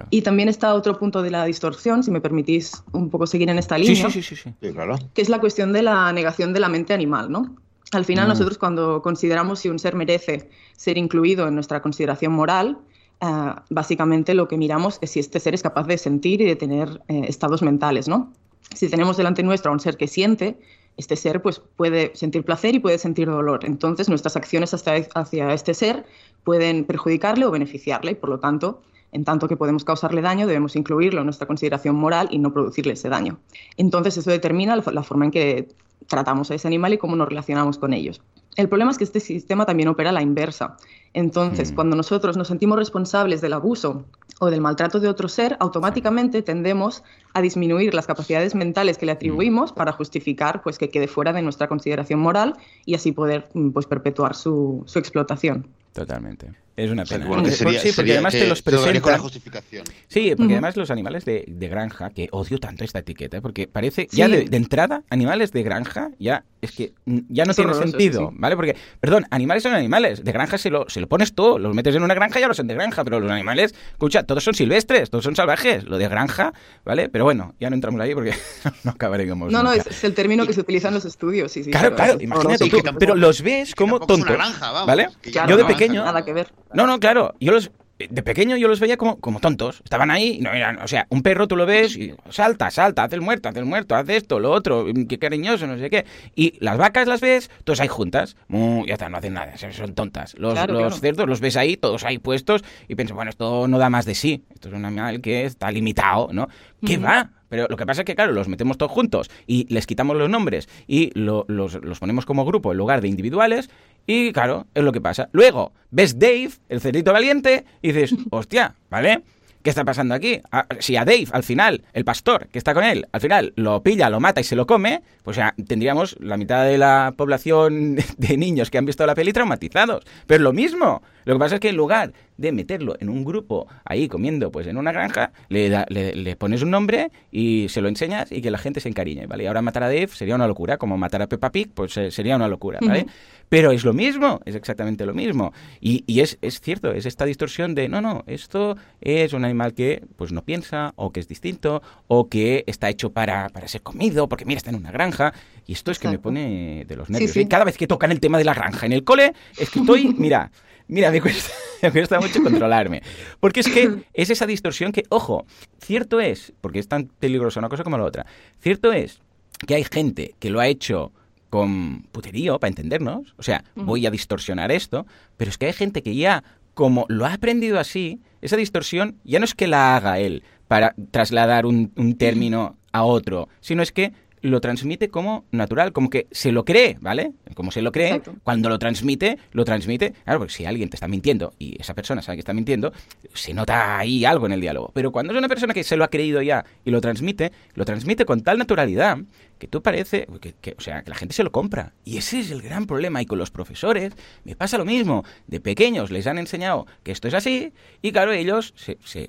Y 0.10 0.22
también 0.24 0.50
está 0.50 0.74
otro 0.74 0.98
punto 0.98 1.22
de 1.22 1.30
la 1.30 1.46
distorsión, 1.46 2.04
si 2.04 2.12
me 2.12 2.20
permitís 2.20 2.84
un 2.92 3.10
poco 3.10 3.28
seguir 3.28 3.50
en 3.50 3.58
esta 3.58 3.78
línea, 3.78 4.10
sí, 4.10 4.22
sí, 4.22 4.36
sí, 4.36 4.54
que 4.60 5.22
es 5.22 5.30
la 5.30 5.40
cuestión 5.40 5.74
de 5.74 5.84
la 5.84 6.12
negación 6.12 6.54
de 6.54 6.60
la 6.60 6.70
mente 6.70 6.94
animal, 6.94 7.32
¿no? 7.32 7.56
Al 7.92 8.04
final, 8.04 8.26
mm. 8.26 8.30
nosotros 8.30 8.58
cuando 8.58 9.02
consideramos 9.02 9.60
si 9.60 9.70
un 9.70 9.80
ser 9.80 9.96
merece 9.96 10.50
ser 10.76 10.98
incluido 10.98 11.48
en 11.48 11.56
nuestra 11.56 11.82
consideración 11.82 12.34
moral, 12.34 12.78
eh, 13.22 13.26
básicamente 13.70 14.34
lo 14.34 14.48
que 14.48 14.58
miramos 14.58 14.98
es 15.02 15.12
si 15.12 15.20
este 15.20 15.40
ser 15.40 15.54
es 15.54 15.62
capaz 15.62 15.86
de 15.88 15.98
sentir 15.98 16.42
y 16.42 16.46
de 16.46 16.56
tener 16.56 17.02
eh, 17.08 17.26
estados 17.28 17.62
mentales, 17.62 18.08
¿no? 18.08 18.34
Si 18.74 18.90
tenemos 18.90 19.16
delante 19.18 19.44
nuestro 19.44 19.72
a 19.72 19.74
un 19.74 19.80
ser 19.80 19.96
que 19.96 20.08
siente, 20.08 20.58
este 20.98 21.16
ser 21.16 21.42
pues, 21.42 21.60
puede 21.60 22.12
sentir 22.16 22.44
placer 22.44 22.76
y 22.76 22.80
puede 22.80 22.98
sentir 22.98 23.28
dolor. 23.28 23.66
Entonces, 23.66 24.10
nuestras 24.10 24.36
acciones 24.36 24.74
hacia 24.74 25.54
este 25.54 25.74
ser 25.74 26.06
pueden 26.44 26.86
perjudicarle 26.86 27.46
o 27.46 27.52
beneficiarle 27.52 28.12
y, 28.12 28.16
por 28.16 28.30
lo 28.30 28.40
tanto, 28.40 28.82
en 29.12 29.24
tanto 29.24 29.48
que 29.48 29.58
podemos 29.58 29.84
causarle 29.84 30.22
daño, 30.22 30.48
debemos 30.48 30.76
incluirlo 30.76 31.22
en 31.22 31.26
nuestra 31.26 31.48
consideración 31.48 31.96
moral 31.96 32.28
y 32.32 32.40
no 32.40 32.54
producirle 32.54 32.94
ese 32.94 33.10
daño. 33.10 33.40
Entonces, 33.78 34.18
eso 34.18 34.30
determina 34.30 34.76
la 34.76 35.04
forma 35.04 35.26
en 35.26 35.32
que 35.32 35.70
tratamos 36.08 36.52
a 36.52 36.56
ese 36.56 36.68
animal 36.68 36.94
y 36.94 36.98
cómo 36.98 37.16
nos 37.16 37.28
relacionamos 37.28 37.78
con 37.78 37.94
ellos. 37.94 38.22
El 38.56 38.70
problema 38.70 38.92
es 38.92 38.98
que 38.98 39.04
este 39.04 39.20
sistema 39.20 39.66
también 39.66 39.90
opera 39.90 40.12
a 40.12 40.14
la 40.14 40.22
inversa. 40.22 40.78
Entonces, 41.14 41.72
mm. 41.72 41.76
cuando 41.76 41.96
nosotros 41.96 42.38
nos 42.38 42.48
sentimos 42.48 42.78
responsables 42.78 43.42
del 43.42 43.54
abuso 43.54 44.06
o 44.40 44.50
del 44.50 44.62
maltrato 44.62 45.00
de 45.00 45.08
otro 45.08 45.28
ser, 45.28 45.58
automáticamente 45.60 46.42
tendemos 46.42 47.04
a 47.34 47.42
disminuir 47.42 47.94
las 47.94 48.08
capacidades 48.08 48.56
mentales 48.56 48.98
que 48.98 49.06
le 49.06 49.14
atribuimos 49.14 49.72
para 49.72 49.92
justificar 49.92 50.62
pues, 50.62 50.78
que 50.78 50.90
quede 50.90 51.08
fuera 51.08 51.34
de 51.34 51.42
nuestra 51.42 51.68
consideración 51.68 52.20
moral 52.20 52.56
y 52.86 52.96
así 52.96 53.12
poder 53.12 53.50
pues, 53.74 53.86
perpetuar 53.86 54.36
su, 54.36 54.84
su 54.86 55.00
explotación. 55.00 55.68
Totalmente. 55.94 56.65
Es 56.78 56.92
una 56.92 57.06
pena. 57.06 57.26
sí, 57.52 57.92
porque 57.96 58.14
además 58.14 58.34
te 58.34 58.48
los 58.48 58.62
presentan. 58.62 59.20
justificación. 59.20 59.86
Sí, 60.08 60.34
porque 60.36 60.54
además 60.54 60.76
los 60.76 60.92
animales 60.92 61.24
de, 61.24 61.46
granja, 61.70 62.10
que 62.10 62.28
odio 62.32 62.60
tanto 62.60 62.84
esta 62.84 63.00
etiqueta, 63.00 63.42
porque 63.42 63.68
parece, 63.68 64.08
ya 64.12 64.28
de, 64.28 64.48
entrada, 64.52 65.04
animales 65.10 65.52
de 65.52 65.64
granja, 65.64 66.12
ya 66.20 66.44
es 66.62 66.72
que 66.72 66.94
ya 67.06 67.46
no 67.46 67.54
tiene 67.54 67.74
sentido, 67.74 68.32
¿vale? 68.34 68.56
Porque, 68.56 68.76
perdón, 69.00 69.26
animales 69.32 69.64
son 69.64 69.74
animales. 69.74 70.24
De 70.24 70.32
granja 70.32 70.58
se 70.58 70.70
lo, 70.70 70.90
se 70.90 71.00
lo 71.00 71.08
pones 71.08 71.34
tú, 71.34 71.58
los 71.60 71.74
metes 71.74 71.96
en 71.96 72.04
una 72.04 72.14
granja 72.14 72.40
y 72.40 72.42
ya 72.42 72.48
lo 72.48 72.54
son 72.54 72.68
de 72.68 72.74
granja, 72.74 73.04
pero 73.04 73.20
los 73.20 73.32
animales, 73.32 73.74
escucha, 73.92 74.24
todos 74.24 74.44
son 74.44 74.54
silvestres, 74.54 75.10
todos 75.10 75.24
son 75.24 75.36
salvajes. 75.36 75.86
Lo 75.86 75.98
de 75.98 76.08
granja, 76.10 76.54
¿vale? 76.84 77.08
Pero 77.08 77.24
bueno, 77.24 77.56
ya 77.60 77.70
no 77.70 77.76
entramos 77.76 78.02
ahí 78.02 78.14
porque 78.14 78.34
no 78.84 78.92
acabaremos. 78.92 79.52
No, 79.52 79.64
no, 79.64 79.72
es, 79.72 80.04
el 80.04 80.14
término 80.14 80.46
que 80.46 80.54
se 80.54 80.60
utiliza 80.60 80.90
en 80.90 80.96
los 80.96 81.06
estudios, 81.06 81.52
sí, 81.52 81.64
sí. 81.64 81.72
Claro, 81.72 81.96
claro, 81.96 82.18
imagínate 82.20 82.70
tú, 82.70 82.80
pero 83.00 83.16
los 83.16 83.42
ves 83.42 83.74
como 83.76 84.00
tontos, 84.00 84.38
¿vale? 84.86 85.08
Yo 85.48 85.56
de 85.56 85.66
pequeño... 85.66 86.04
Nada 86.04 86.26
que 86.26 86.34
ver. 86.34 86.48
No, 86.76 86.86
no, 86.88 87.00
claro. 87.00 87.34
Yo 87.40 87.52
los, 87.52 87.72
de 87.98 88.24
pequeño 88.24 88.58
yo 88.58 88.68
los 88.68 88.80
veía 88.80 88.98
como, 88.98 89.20
como 89.20 89.40
tontos. 89.40 89.82
Estaban 89.84 90.12
ahí, 90.12 90.40
no 90.42 90.52
eran, 90.52 90.80
o 90.82 90.88
sea, 90.88 91.08
un 91.10 91.22
perro 91.22 91.48
tú 91.48 91.56
lo 91.56 91.66
ves 91.66 91.96
y 91.96 92.14
salta, 92.30 92.70
salta, 92.70 93.04
hace 93.04 93.16
el 93.16 93.22
muerto, 93.22 93.48
hace 93.48 93.60
el 93.60 93.66
muerto, 93.66 93.96
hace 93.96 94.18
esto, 94.18 94.40
lo 94.40 94.52
otro, 94.52 94.86
mm, 94.86 95.06
qué 95.06 95.18
cariñoso, 95.18 95.66
no 95.68 95.78
sé 95.78 95.90
qué. 95.90 96.06
Y 96.36 96.58
las 96.60 96.78
vacas 96.78 97.08
las 97.08 97.22
ves, 97.22 97.50
todas 97.64 97.80
ahí 97.80 97.88
juntas, 97.88 98.36
ya 98.50 98.94
está, 98.94 99.10
no 99.10 99.18
hacen 99.18 99.34
nada, 99.34 99.54
son 99.58 99.96
tontas. 99.96 100.36
Los, 100.38 100.56
los 100.68 101.00
cerdos 101.00 101.28
los 101.28 101.40
ves 101.40 101.56
ahí, 101.56 101.78
todos 101.78 102.04
ahí 102.04 102.18
puestos, 102.18 102.64
y 102.88 102.96
piensas, 102.96 103.16
bueno, 103.16 103.30
esto 103.30 103.68
no 103.68 103.78
da 103.78 103.90
más 103.90 104.06
de 104.06 104.16
sí. 104.16 104.44
Esto 104.54 104.70
es 104.70 104.76
un 104.76 104.86
animal 104.86 105.22
que 105.22 105.46
está 105.46 105.72
limitado, 105.72 106.30
¿no? 106.34 106.50
¿Qué 106.86 106.98
va? 106.98 107.32
Pero 107.56 107.68
lo 107.70 107.78
que 107.78 107.86
pasa 107.86 108.02
es 108.02 108.06
que, 108.06 108.16
claro, 108.16 108.34
los 108.34 108.50
metemos 108.50 108.78
todos 108.78 108.92
juntos 108.92 109.32
y 109.48 109.66
les 109.74 109.88
quitamos 109.88 110.18
los 110.18 110.30
nombres 110.30 110.68
y 110.88 111.18
los, 111.18 111.46
los 111.48 112.00
ponemos 112.00 112.26
como 112.26 112.44
grupo 112.44 112.74
en 112.74 112.78
lugar 112.78 113.00
de 113.00 113.08
individuales 113.08 113.70
y 114.06 114.34
claro, 114.34 114.68
es 114.74 114.84
lo 114.84 114.92
que 114.92 115.00
pasa. 115.00 115.30
Luego, 115.32 115.72
ves 115.90 116.20
Dave, 116.20 116.50
el 116.68 116.82
cerdito 116.82 117.14
valiente, 117.14 117.64
y 117.82 117.94
dices, 117.94 118.14
hostia, 118.30 118.76
¿vale? 118.90 119.24
¿Qué 119.64 119.70
está 119.70 119.86
pasando 119.86 120.16
aquí? 120.16 120.42
Ah, 120.52 120.68
si 120.80 120.98
a 120.98 121.06
Dave, 121.06 121.28
al 121.32 121.44
final, 121.44 121.86
el 121.94 122.04
pastor 122.04 122.50
que 122.50 122.58
está 122.58 122.74
con 122.74 122.84
él, 122.84 123.08
al 123.14 123.22
final 123.22 123.54
lo 123.56 123.82
pilla, 123.82 124.10
lo 124.10 124.20
mata 124.20 124.42
y 124.42 124.44
se 124.44 124.58
lo 124.58 124.68
come, 124.68 125.02
pues 125.24 125.38
ya 125.38 125.56
tendríamos 125.66 126.18
la 126.20 126.36
mitad 126.36 126.66
de 126.66 126.78
la 126.78 127.14
población 127.16 127.96
de 128.18 128.38
niños 128.38 128.70
que 128.70 128.80
han 128.80 128.86
visto 128.86 129.06
la 129.06 129.16
peli 129.16 129.32
traumatizados. 129.32 130.04
Pero 130.28 130.44
lo 130.44 130.52
mismo. 130.52 131.02
Lo 131.26 131.36
que 131.36 131.40
pasa 131.40 131.56
es 131.56 131.62
que 131.62 131.70
en 131.70 131.76
lugar 131.76 132.14
de 132.38 132.52
meterlo 132.52 132.96
en 133.00 133.10
un 133.10 133.24
grupo 133.24 133.68
ahí 133.84 134.08
comiendo 134.08 134.52
pues 134.52 134.68
en 134.68 134.78
una 134.78 134.92
granja, 134.92 135.32
le, 135.50 135.70
le, 135.90 136.36
pones 136.36 136.62
un 136.62 136.72
nombre 136.72 137.12
y 137.32 137.68
se 137.70 137.82
lo 137.82 137.88
enseñas 137.88 138.32
y 138.32 138.42
que 138.42 138.52
la 138.52 138.58
gente 138.58 138.80
se 138.80 138.90
encariñe, 138.90 139.26
¿vale? 139.26 139.44
Y 139.44 139.48
ahora 139.48 139.62
matar 139.62 139.84
a 139.84 139.88
Dave 139.88 140.08
sería 140.08 140.36
una 140.36 140.48
locura, 140.48 140.78
como 140.78 140.98
matar 140.98 141.22
a 141.22 141.28
Peppa 141.28 141.52
Pig, 141.52 141.70
pues 141.74 141.96
eh, 141.98 142.12
sería 142.12 142.36
una 142.36 142.48
locura, 142.48 142.80
¿vale? 142.82 143.06
Pero 143.48 143.72
es 143.72 143.86
lo 143.86 143.94
mismo, 143.94 144.42
es 144.46 144.56
exactamente 144.56 145.06
lo 145.06 145.14
mismo. 145.14 145.54
Y, 145.80 146.04
y 146.08 146.22
es, 146.22 146.38
es, 146.42 146.60
cierto, 146.60 146.92
es 146.92 147.06
esta 147.06 147.26
distorsión 147.26 147.76
de, 147.76 147.88
no, 147.88 148.02
no, 148.02 148.24
esto 148.28 148.76
es 149.02 149.34
un 149.34 149.46
animal 149.46 149.74
que 149.74 150.04
pues 150.16 150.32
no 150.32 150.44
piensa, 150.44 150.94
o 150.96 151.12
que 151.12 151.20
es 151.20 151.28
distinto, 151.28 151.82
o 152.08 152.28
que 152.28 152.64
está 152.68 152.90
hecho 152.90 153.12
para, 153.12 153.50
para 153.50 153.68
ser 153.68 153.82
comido, 153.82 154.28
porque 154.28 154.46
mira, 154.46 154.58
está 154.58 154.72
en 154.72 154.78
una 154.78 154.92
granja. 154.92 155.34
Y 155.68 155.74
esto 155.74 155.92
es 155.92 156.00
que 156.00 156.08
me 156.08 156.20
pone 156.20 156.86
de 156.88 156.96
los 156.96 157.10
nervios. 157.10 157.36
¿eh? 157.38 157.48
Cada 157.48 157.66
vez 157.66 157.78
que 157.78 157.88
tocan 157.88 158.12
el 158.12 158.20
tema 158.20 158.38
de 158.38 158.44
la 158.44 158.54
granja 158.54 158.86
en 158.86 158.94
el 158.94 159.04
cole, 159.04 159.34
es 159.58 159.70
que 159.70 159.80
estoy, 159.80 160.14
mira, 160.18 160.52
Mira, 160.88 161.12
me 161.12 161.22
cuesta, 161.22 161.52
me 161.82 161.92
cuesta 161.92 162.20
mucho 162.20 162.42
controlarme. 162.42 163.02
Porque 163.40 163.62
es 163.62 163.70
que 163.70 164.04
es 164.14 164.30
esa 164.30 164.46
distorsión 164.46 164.92
que, 164.92 165.04
ojo, 165.10 165.46
cierto 165.80 166.20
es, 166.20 166.54
porque 166.62 166.80
es 166.80 166.88
tan 166.88 167.08
peligrosa 167.08 167.60
una 167.60 167.70
cosa 167.70 167.84
como 167.84 167.98
la 167.98 168.04
otra, 168.04 168.26
cierto 168.60 168.92
es 168.94 169.22
que 169.66 169.76
hay 169.76 169.84
gente 169.84 170.36
que 170.40 170.50
lo 170.50 170.60
ha 170.60 170.68
hecho 170.68 171.12
con 171.50 172.04
puterío, 172.12 172.60
para 172.60 172.70
entendernos. 172.70 173.34
O 173.38 173.44
sea, 173.44 173.64
voy 173.76 174.06
a 174.06 174.12
distorsionar 174.12 174.72
esto, 174.72 175.06
pero 175.38 175.50
es 175.50 175.58
que 175.58 175.68
hay 175.68 175.74
gente 175.74 176.04
que 176.04 176.14
ya, 176.14 176.44
como 176.74 177.06
lo 177.08 177.26
ha 177.26 177.34
aprendido 177.34 177.80
así, 177.80 178.20
esa 178.42 178.58
distorsión 178.58 179.16
ya 179.24 179.40
no 179.40 179.46
es 179.46 179.56
que 179.56 179.68
la 179.68 179.96
haga 179.96 180.20
él 180.20 180.44
para 180.68 180.94
trasladar 181.12 181.66
un, 181.66 181.94
un 181.96 182.18
término 182.18 182.78
a 182.92 183.04
otro, 183.04 183.48
sino 183.62 183.84
es 183.84 183.92
que 183.92 184.12
lo 184.42 184.62
transmite 184.62 185.10
como 185.10 185.46
natural, 185.52 185.92
como 185.92 186.10
que 186.10 186.28
se 186.32 186.52
lo 186.52 186.66
cree, 186.66 186.98
¿vale? 187.02 187.32
Como 187.56 187.72
se 187.72 187.82
lo 187.82 187.92
cree, 187.92 188.22
cuando 188.44 188.70
lo 188.70 188.78
transmite, 188.80 189.38
lo 189.52 189.66
transmite. 189.66 190.14
Claro, 190.24 190.40
porque 190.40 190.54
si 190.54 190.66
alguien 190.66 190.90
te 190.90 190.96
está 190.96 191.08
mintiendo 191.08 191.54
y 191.58 191.80
esa 191.80 191.94
persona 191.94 192.22
sabe 192.22 192.38
que 192.38 192.42
está 192.42 192.54
mintiendo, 192.54 192.94
se 193.34 193.54
nota 193.54 193.98
ahí 193.98 194.26
algo 194.26 194.46
en 194.46 194.54
el 194.54 194.62
diálogo. 194.62 194.92
Pero 194.94 195.12
cuando 195.12 195.34
es 195.34 195.40
una 195.40 195.48
persona 195.48 195.74
que 195.74 195.84
se 195.84 195.98
lo 195.98 196.04
ha 196.04 196.10
creído 196.10 196.42
ya 196.42 196.66
y 196.84 196.92
lo 196.92 197.02
transmite, 197.02 197.52
lo 197.74 197.86
transmite 197.86 198.26
con 198.26 198.42
tal 198.42 198.58
naturalidad 198.58 199.18
que 199.66 199.72
tú 199.72 199.82
parece, 199.82 200.28
que, 200.62 200.76
o 200.78 200.82
sea, 200.82 201.02
que 201.02 201.10
la 201.10 201.16
gente 201.16 201.34
se 201.34 201.44
lo 201.44 201.52
compra. 201.52 201.94
Y 202.04 202.18
ese 202.18 202.40
es 202.40 202.52
el 202.52 202.62
gran 202.62 202.86
problema. 202.86 203.20
Y 203.24 203.26
con 203.26 203.40
los 203.40 203.50
profesores 203.50 204.14
me 204.44 204.56
pasa 204.56 204.78
lo 204.78 204.86
mismo. 204.86 205.24
De 205.48 205.60
pequeños 205.60 206.12
les 206.12 206.28
han 206.28 206.38
enseñado 206.38 206.86
que 207.02 207.12
esto 207.12 207.28
es 207.28 207.34
así 207.34 207.74
y 208.04 208.12
claro, 208.12 208.32
ellos, 208.32 208.76
se, 208.78 209.00
se 209.04 209.28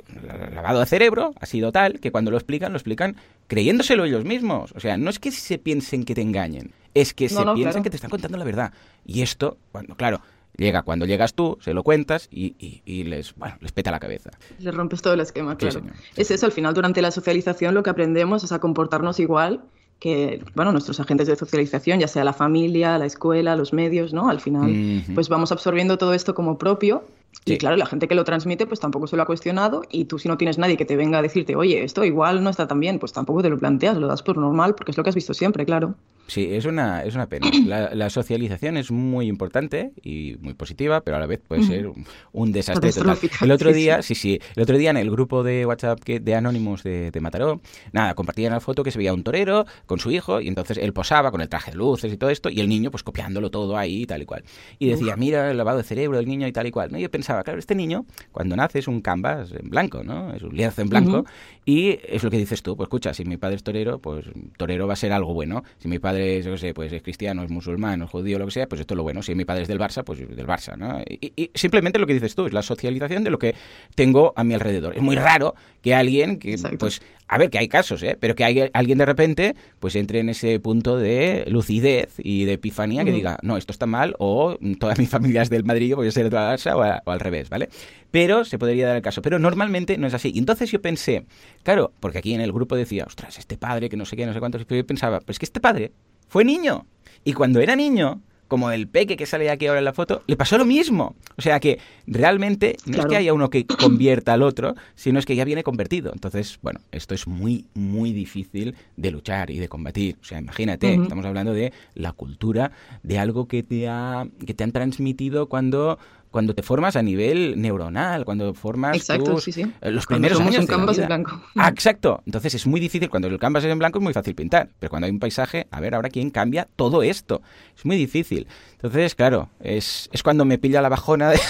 lavado 0.55 0.81
de 0.81 0.87
cerebro 0.87 1.33
ha 1.41 1.47
sido 1.47 1.73
tal 1.73 2.01
que 2.01 2.13
cuando 2.13 2.31
lo 2.31 2.37
explican, 2.37 2.73
lo 2.73 2.77
explican 2.77 3.17
creyéndoselo 3.47 4.05
ellos 4.05 4.27
mismos. 4.27 4.73
O 4.77 4.81
sea, 4.81 4.99
no 4.99 5.09
es 5.09 5.19
que 5.19 5.31
se 5.31 5.57
piensen 5.57 6.05
que 6.05 6.15
te 6.15 6.21
engañen, 6.21 6.73
es 6.93 7.15
que 7.15 7.31
se 7.31 7.43
piensan 7.55 7.83
que 7.83 7.89
te 7.89 7.97
están 7.97 8.11
contando 8.11 8.37
la 8.37 8.45
verdad. 8.45 8.75
Y 9.07 9.23
esto, 9.23 9.57
cuando, 9.73 9.95
claro, 9.97 10.21
llega 10.59 10.83
cuando 10.83 11.07
llegas 11.07 11.33
tú, 11.33 11.57
se 11.63 11.73
lo 11.73 11.83
cuentas 11.83 12.29
y, 12.31 12.83
y, 12.85 13.05
les, 13.05 13.35
bueno, 13.37 13.57
les 13.61 13.73
peta 13.73 13.91
la 13.91 14.01
cabeza. 14.01 14.33
Les 14.59 14.75
rompes 14.75 15.01
todo 15.01 15.15
el 15.15 15.21
esquema, 15.21 15.57
claro. 15.57 15.81
es 16.15 16.31
eso, 16.31 16.45
al 16.45 16.53
final 16.53 16.75
durante 16.75 17.01
la 17.01 17.11
socialización 17.11 17.75
lo 17.75 17.83
que 17.83 17.89
aprendemos 17.89 18.45
es 18.45 18.53
a 18.53 18.59
comportarnos 18.59 19.19
igual 19.19 19.65
que, 19.99 20.43
bueno, 20.55 20.73
nuestros 20.73 21.01
agentes 21.01 21.27
de 21.27 21.37
socialización, 21.37 22.01
ya 22.01 22.09
sea 22.09 22.25
la 22.25 22.33
familia, 22.33 22.99
la 22.99 23.07
escuela, 23.07 23.57
los 23.57 23.73
medios, 23.73 24.13
¿no? 24.13 24.29
Al 24.29 24.41
final, 24.41 25.03
pues 25.15 25.29
vamos 25.29 25.53
absorbiendo 25.53 25.97
todo 25.97 26.13
esto 26.13 26.35
como 26.35 26.59
propio 26.59 27.05
y 27.45 27.59
claro, 27.59 27.77
la 27.77 27.87
gente 27.87 28.09
que 28.09 28.15
lo 28.15 28.25
transmite 28.25 28.67
pues 28.67 28.81
tampoco 28.81 29.07
se 29.07 29.17
lo 29.17 29.23
ha 29.23 29.27
cuestionado 29.27 29.83
y 29.91 30.07
tú 30.07 30.19
si 30.19 30.29
no 30.29 30.37
tienes 30.37 30.59
nadie 30.59 30.77
que 30.77 30.85
te 30.85 30.97
venga 30.97 31.19
a 31.19 31.23
decirte, 31.23 31.55
oye, 31.55 31.85
esto 31.85 32.05
igual 32.05 32.43
no 32.43 32.51
está 32.51 32.67
tan 32.67 32.81
bien, 32.81 32.99
pues 32.99 33.13
tampoco 33.13 33.43
te 33.43 33.51
lo 33.51 33.59
planteas, 33.59 33.97
lo 33.97 34.07
das 34.07 34.23
por 34.23 34.37
normal 34.37 34.75
porque 34.75 34.91
es 34.91 34.97
lo 34.97 35.05
que 35.05 35.11
has 35.11 35.15
visto 35.17 35.35
siempre, 35.35 35.65
claro. 35.65 35.95
Sí, 36.29 36.49
es 36.51 36.65
una, 36.65 37.05
es 37.05 37.15
una 37.15 37.29
pena. 37.29 37.47
La, 37.67 38.11
socialización 38.11 38.77
es 38.77 38.91
muy 38.91 39.27
importante 39.27 39.93
y 40.03 40.37
muy 40.41 40.55
positiva, 40.55 41.03
pero 41.03 41.17
a 41.17 41.21
la 41.21 41.27
vez 41.27 41.41
puede 41.47 41.63
ser 41.65 41.91
un, 42.33 42.53
desastre 42.53 42.93
total. 42.93 43.19
El 43.41 43.51
otro 43.51 43.73
día, 43.73 44.03
sí, 44.03 44.15
sí, 44.15 44.41
el 44.55 44.63
otro 44.63 44.79
día 44.79 44.91
en 44.91 44.97
el 44.97 45.11
grupo 45.11 45.43
de 45.43 45.67
WhatsApp 45.67 46.01
de 46.05 46.35
Anónimos 46.35 46.83
de, 46.83 47.13
Mataró, 47.21 47.61
nada, 47.93 48.15
compartían 48.15 48.53
la 48.53 48.61
foto 48.61 48.83
que 48.83 48.91
se 48.91 48.99
veía 48.99 49.13
un 49.13 49.23
torero 49.23 49.67
con 49.87 49.99
su 49.99 50.11
hijo 50.11 50.41
y 50.41 50.49
entonces 50.49 50.79
él 50.79 50.93
posaba 50.93 51.31
con 51.31 51.41
el 51.41 51.49
traje 51.49 51.73
de 51.73 51.77
luces 51.77 52.13
y 52.13 52.17
todo 52.17 52.31
esto 52.31 52.49
y 52.49 52.61
el 52.61 52.69
niño 52.69 52.91
pues 52.91 53.03
copiándolo 53.03 53.51
todo 53.51 53.77
ahí 53.77 54.03
y 54.03 54.07
tal 54.07 54.23
y 54.23 54.27
cual. 54.27 54.45
Y 54.79 54.89
decía, 54.89 55.17
mira 55.17 55.51
el 55.51 55.57
lavado 55.57 55.79
de 55.79 55.85
cerebro 55.85 56.19
del 56.19 56.27
niño 56.27 56.47
y 56.47 56.53
tal 56.53 56.67
y 56.67 56.71
cual. 56.71 56.93
¿no? 56.93 56.99
Y 56.99 57.03
yo 57.03 57.11
pensaba, 57.27 57.43
claro, 57.43 57.59
este 57.59 57.75
niño 57.75 58.07
cuando 58.31 58.55
nace 58.55 58.79
es 58.79 58.87
un 58.87 59.01
canvas 59.01 59.51
en 59.51 59.69
blanco, 59.69 60.05
¿no? 60.05 60.33
Es 60.33 60.43
un 60.43 60.57
lienzo 60.57 60.83
en 60.83 60.89
blanco 60.89 61.25
y 61.65 61.99
es 62.07 62.23
lo 62.23 62.31
que 62.31 62.39
dices 62.39 62.63
tú, 62.63 62.77
pues 62.77 62.87
escucha, 62.87 63.13
si 63.13 63.25
mi 63.25 63.37
padre 63.37 63.57
es 63.57 63.65
torero, 63.65 63.99
pues 63.99 64.27
torero 64.57 64.87
va 64.87 64.93
a 64.93 64.97
ser 64.97 65.13
algo 65.13 65.35
bueno. 65.35 65.65
Si 65.79 65.89
mi 65.89 65.99
padre 65.99 66.39
es, 66.39 66.61
sé, 66.61 66.73
pues 66.73 66.93
es 66.93 67.03
cristiano, 67.03 67.43
es 67.43 67.51
musulmán, 67.51 68.03
es 68.03 68.09
judío, 68.11 68.39
lo 68.39 68.45
que 68.45 68.53
sea, 68.53 68.69
pues 68.69 68.81
esto 68.81 68.95
es 68.95 68.97
lo 68.97 69.03
bueno. 69.03 69.21
Si 69.23 69.35
mi 69.35 69.45
padre 69.45 69.63
es 69.63 69.69
del 69.69 69.81
Barça, 69.81 70.05
pues 70.05 70.21
del 70.21 70.47
Barça, 70.47 70.77
¿no? 70.77 71.03
Y, 71.09 71.51
simplemente 71.55 71.99
lo 71.99 72.07
que 72.07 72.15
dices 72.15 72.37
tú, 72.37 72.47
es 72.47 72.53
la 72.53 72.63
socialización 72.63 73.25
de 73.25 73.31
lo 73.31 73.41
que 73.41 73.57
tengo 73.97 74.33
a 74.37 74.45
mi 74.45 74.55
alrededor. 74.55 74.95
Es 74.95 75.03
muy 75.03 75.17
raro 75.17 75.57
que 75.83 75.93
alguien 75.93 76.39
que, 76.39 76.57
pues, 76.79 77.03
a 77.27 77.39
ver, 77.39 77.51
que 77.51 77.59
hay 77.59 77.67
casos, 77.67 78.01
¿eh? 78.05 78.17
Pero 78.19 78.37
que 78.37 78.45
hay, 78.45 78.71
alguien 78.73 78.99
de 78.99 79.07
repente, 79.07 79.57
pues 79.81 79.97
entre 79.97 80.21
en 80.21 80.29
ese 80.29 80.61
punto 80.61 80.97
de 80.97 81.47
lucidez 81.49 82.15
y 82.19 82.45
de 82.45 82.53
epifanía 82.53 83.05
que 83.05 83.11
diga, 83.11 83.39
no, 83.43 83.57
esto 83.57 83.73
está 83.73 83.87
mal, 83.87 84.15
o 84.19 84.57
toda 84.79 84.95
mi 84.97 85.07
familia 85.07 85.43
es 85.43 85.51
del 85.51 85.65
Madrid, 85.65 85.97
voy 85.97 86.07
a 86.07 86.13
ser 86.13 86.31
de 86.31 86.37
Barça, 86.37 86.77
o, 86.77 87.11
o 87.11 87.16
al 87.17 87.21
revés, 87.21 87.49
¿vale? 87.49 87.69
Pero 88.11 88.45
se 88.45 88.59
podría 88.59 88.89
dar 88.89 88.97
el 88.97 89.03
caso. 89.03 89.23
Pero 89.23 89.39
normalmente 89.39 89.99
no 89.99 90.07
es 90.07 90.15
así. 90.15 90.33
Y 90.35 90.39
entonces 90.39 90.71
yo 90.71 90.81
pensé, 90.81 91.27
Claro, 91.63 91.93
porque 91.99 92.19
aquí 92.19 92.33
en 92.33 92.41
el 92.41 92.53
grupo 92.53 92.77
decía, 92.77 93.05
ostras, 93.07 93.39
este 93.39 93.57
padre 93.57 93.89
que 93.89 93.97
no 93.97 94.05
sé 94.05 94.17
qué, 94.17 94.25
no 94.25 94.33
sé 94.33 94.39
cuántos, 94.39 94.65
pero 94.65 94.81
yo 94.81 94.87
pensaba, 94.87 95.21
pues 95.21 95.39
que 95.39 95.45
este 95.45 95.61
padre 95.61 95.91
fue 96.29 96.45
niño. 96.45 96.87
Y 97.25 97.33
cuando 97.33 97.61
era 97.61 97.75
niño, 97.75 98.21
como 98.47 98.71
el 98.71 98.87
peque 98.87 99.17
que 99.17 99.27
sale 99.27 99.51
aquí 99.51 99.67
ahora 99.67 99.81
en 99.81 99.85
la 99.85 99.93
foto, 99.93 100.23
le 100.29 100.37
pasó 100.37 100.59
lo 100.59 100.65
mismo. 100.65 101.17
O 101.37 101.43
sea 101.43 101.59
que 101.59 101.81
realmente 102.07 102.77
no 102.87 103.01
es 103.01 103.07
que 103.07 103.17
haya 103.17 103.35
uno 103.35 103.51
que 103.51 103.67
convierta 103.67 104.33
al 104.33 104.43
otro, 104.43 104.77
sino 104.95 105.19
es 105.19 105.27
que 105.27 105.35
ya 105.35 105.45
viene 105.45 105.65
convertido. 105.65 106.13
Entonces, 106.13 106.59
bueno, 106.63 106.79
esto 106.93 107.15
es 107.15 107.27
muy, 107.27 107.67
muy 107.75 108.13
difícil 108.13 108.77
de 108.97 109.11
luchar 109.11 109.51
y 109.51 109.59
de 109.59 109.69
combatir. 109.69 110.17
O 110.21 110.25
sea, 110.25 110.39
imagínate, 110.39 110.95
estamos 110.95 111.27
hablando 111.27 111.53
de 111.53 111.73
la 111.95 112.13
cultura, 112.13 112.71
de 113.03 113.19
algo 113.19 113.49
que 113.49 113.63
te, 113.65 113.89
ha, 113.89 114.29
que 114.47 114.55
te 114.55 114.63
han 114.63 114.71
transmitido 114.71 115.49
cuando 115.49 115.99
cuando 116.37 116.55
te 116.55 116.63
formas 116.63 116.97
a 116.97 117.03
nivel 117.03 117.59
neuronal, 117.59 118.27
cuando 118.27 118.53
formas 118.53 118.95
exacto, 118.95 119.41
sí, 119.41 119.53
sí. 119.53 119.63
Eh, 119.81 119.91
los 119.91 120.05
primeros 120.05 120.39
años 120.39 120.59
un 120.59 120.67
canvas 120.67 120.99
en 120.99 121.07
blanco. 121.07 121.41
Ah, 121.55 121.69
exacto. 121.71 122.23
Entonces 122.27 122.53
es 122.53 122.67
muy 122.67 122.79
difícil 122.79 123.09
cuando 123.09 123.29
el 123.29 123.39
canvas 123.39 123.65
es 123.65 123.73
en 123.73 123.79
blanco 123.79 124.01
es 124.01 124.03
muy 124.03 124.13
fácil 124.13 124.35
pintar, 124.35 124.69
pero 124.79 124.91
cuando 124.91 125.07
hay 125.07 125.13
un 125.13 125.19
paisaje, 125.19 125.67
a 125.71 125.81
ver 125.81 125.95
ahora 125.95 126.11
quién 126.11 126.29
cambia 126.29 126.69
todo 126.77 127.03
esto. 127.03 127.41
Es 127.75 127.87
muy 127.87 127.97
difícil. 127.97 128.49
Entonces, 128.77 129.15
claro, 129.15 129.49
es, 129.61 130.11
es 130.13 130.23
cuando 130.23 130.45
me 130.45 130.59
pilla 130.59 130.83
la 130.83 130.91
bajona 130.91 131.31
de 131.31 131.41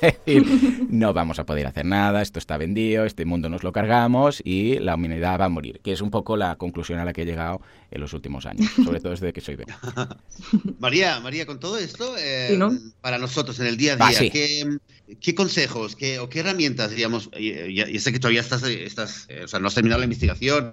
decir, 0.00 0.86
no 0.88 1.12
vamos 1.12 1.40
a 1.40 1.44
poder 1.44 1.66
hacer 1.66 1.84
nada, 1.84 2.22
esto 2.22 2.38
está 2.38 2.56
vendido, 2.56 3.04
este 3.04 3.24
mundo 3.24 3.48
nos 3.48 3.64
lo 3.64 3.72
cargamos 3.72 4.40
y 4.44 4.78
la 4.78 4.94
humanidad 4.94 5.40
va 5.40 5.46
a 5.46 5.48
morir, 5.48 5.80
que 5.82 5.92
es 5.92 6.00
un 6.00 6.10
poco 6.10 6.36
la 6.36 6.54
conclusión 6.56 7.00
a 7.00 7.04
la 7.04 7.12
que 7.12 7.22
he 7.22 7.24
llegado 7.24 7.60
en 7.90 8.00
los 8.00 8.12
últimos 8.12 8.46
años, 8.46 8.70
sobre 8.84 9.00
todo 9.00 9.10
desde 9.10 9.32
que 9.32 9.40
soy 9.40 9.56
vegano. 9.56 9.80
María, 10.78 11.18
María, 11.18 11.46
con 11.46 11.58
todo 11.58 11.78
esto, 11.78 12.14
eh, 12.16 12.56
para 13.00 13.18
nosotros 13.18 13.58
en 13.58 13.66
el 13.66 13.76
día 13.76 13.96
a 13.98 14.08
día, 14.08 14.30
¿qué, 14.30 14.78
consejos 15.34 15.96
qué, 15.96 16.18
o 16.18 16.28
qué 16.28 16.40
herramientas, 16.40 16.90
digamos, 16.90 17.30
y, 17.38 17.98
sé 17.98 18.12
que 18.12 18.18
todavía 18.18 18.40
estás, 18.40 18.62
estás 18.62 19.26
eh, 19.28 19.44
o 19.44 19.48
sea, 19.48 19.58
no 19.58 19.68
has 19.68 19.74
terminado 19.74 20.00
la 20.00 20.04
investigación, 20.04 20.72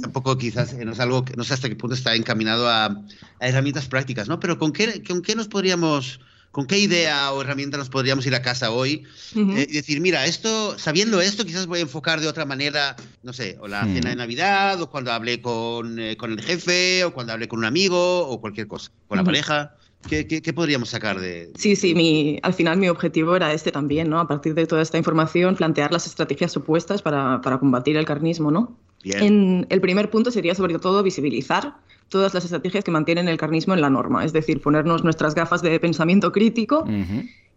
tampoco 0.00 0.38
quizás 0.38 0.74
no 0.74 0.92
es 0.92 1.00
algo, 1.00 1.24
que 1.24 1.34
no 1.36 1.44
sé 1.44 1.54
hasta 1.54 1.68
qué 1.68 1.76
punto 1.76 1.94
está 1.94 2.14
encaminado 2.14 2.68
a, 2.68 3.02
herramientas 3.40 3.86
prácticas, 3.88 4.28
¿no? 4.28 4.38
Pero 4.38 4.58
¿con 4.58 4.72
qué, 4.72 5.02
con 5.02 5.22
qué 5.22 5.34
nos 5.34 5.48
podríamos 5.48 6.20
¿Con 6.52 6.66
qué 6.66 6.78
idea 6.78 7.32
o 7.32 7.40
herramienta 7.40 7.78
nos 7.78 7.88
podríamos 7.88 8.26
ir 8.26 8.34
a 8.34 8.42
casa 8.42 8.70
hoy 8.70 9.04
eh, 9.34 9.66
y 9.70 9.72
decir, 9.72 10.02
mira, 10.02 10.26
esto, 10.26 10.78
sabiendo 10.78 11.22
esto, 11.22 11.46
quizás 11.46 11.64
voy 11.64 11.78
a 11.78 11.82
enfocar 11.82 12.20
de 12.20 12.28
otra 12.28 12.44
manera, 12.44 12.94
no 13.22 13.32
sé, 13.32 13.56
o 13.58 13.68
la 13.68 13.84
cena 13.84 14.10
de 14.10 14.16
Navidad, 14.16 14.80
o 14.82 14.90
cuando 14.90 15.12
hablé 15.12 15.40
con, 15.40 15.98
eh, 15.98 16.18
con, 16.18 16.30
el 16.30 16.42
jefe, 16.42 17.04
o 17.04 17.14
cuando 17.14 17.32
hablé 17.32 17.48
con 17.48 17.60
un 17.60 17.64
amigo, 17.64 18.28
o 18.28 18.38
cualquier 18.38 18.66
cosa, 18.66 18.90
con 19.08 19.16
la 19.16 19.24
pareja? 19.24 19.76
¿Qué, 20.08 20.26
¿Qué, 20.26 20.52
podríamos 20.52 20.90
sacar 20.90 21.20
de...? 21.20 21.50
Sí, 21.56 21.76
sí, 21.76 21.94
mi, 21.94 22.38
al 22.42 22.54
final 22.54 22.78
mi 22.78 22.88
objetivo 22.88 23.36
era 23.36 23.52
este 23.52 23.72
también, 23.72 24.10
¿no? 24.10 24.20
A 24.20 24.26
partir 24.26 24.54
de 24.54 24.66
toda 24.66 24.82
esta 24.82 24.98
información, 24.98 25.56
plantear 25.56 25.92
las 25.92 26.06
estrategias 26.06 26.52
supuestas 26.52 27.02
para, 27.02 27.40
para 27.40 27.58
combatir 27.58 27.96
el 27.96 28.04
carnismo, 28.04 28.50
¿no? 28.50 28.76
En 29.04 29.66
el 29.68 29.80
primer 29.80 30.10
punto 30.10 30.30
sería 30.30 30.54
sobre 30.54 30.78
todo 30.78 31.02
visibilizar 31.02 31.76
todas 32.08 32.34
las 32.34 32.44
estrategias 32.44 32.84
que 32.84 32.90
mantienen 32.90 33.26
el 33.28 33.36
carnismo 33.36 33.74
en 33.74 33.80
la 33.80 33.90
norma, 33.90 34.24
es 34.24 34.32
decir, 34.32 34.60
ponernos 34.60 35.02
nuestras 35.02 35.34
gafas 35.34 35.62
de 35.62 35.80
pensamiento 35.80 36.30
crítico 36.30 36.84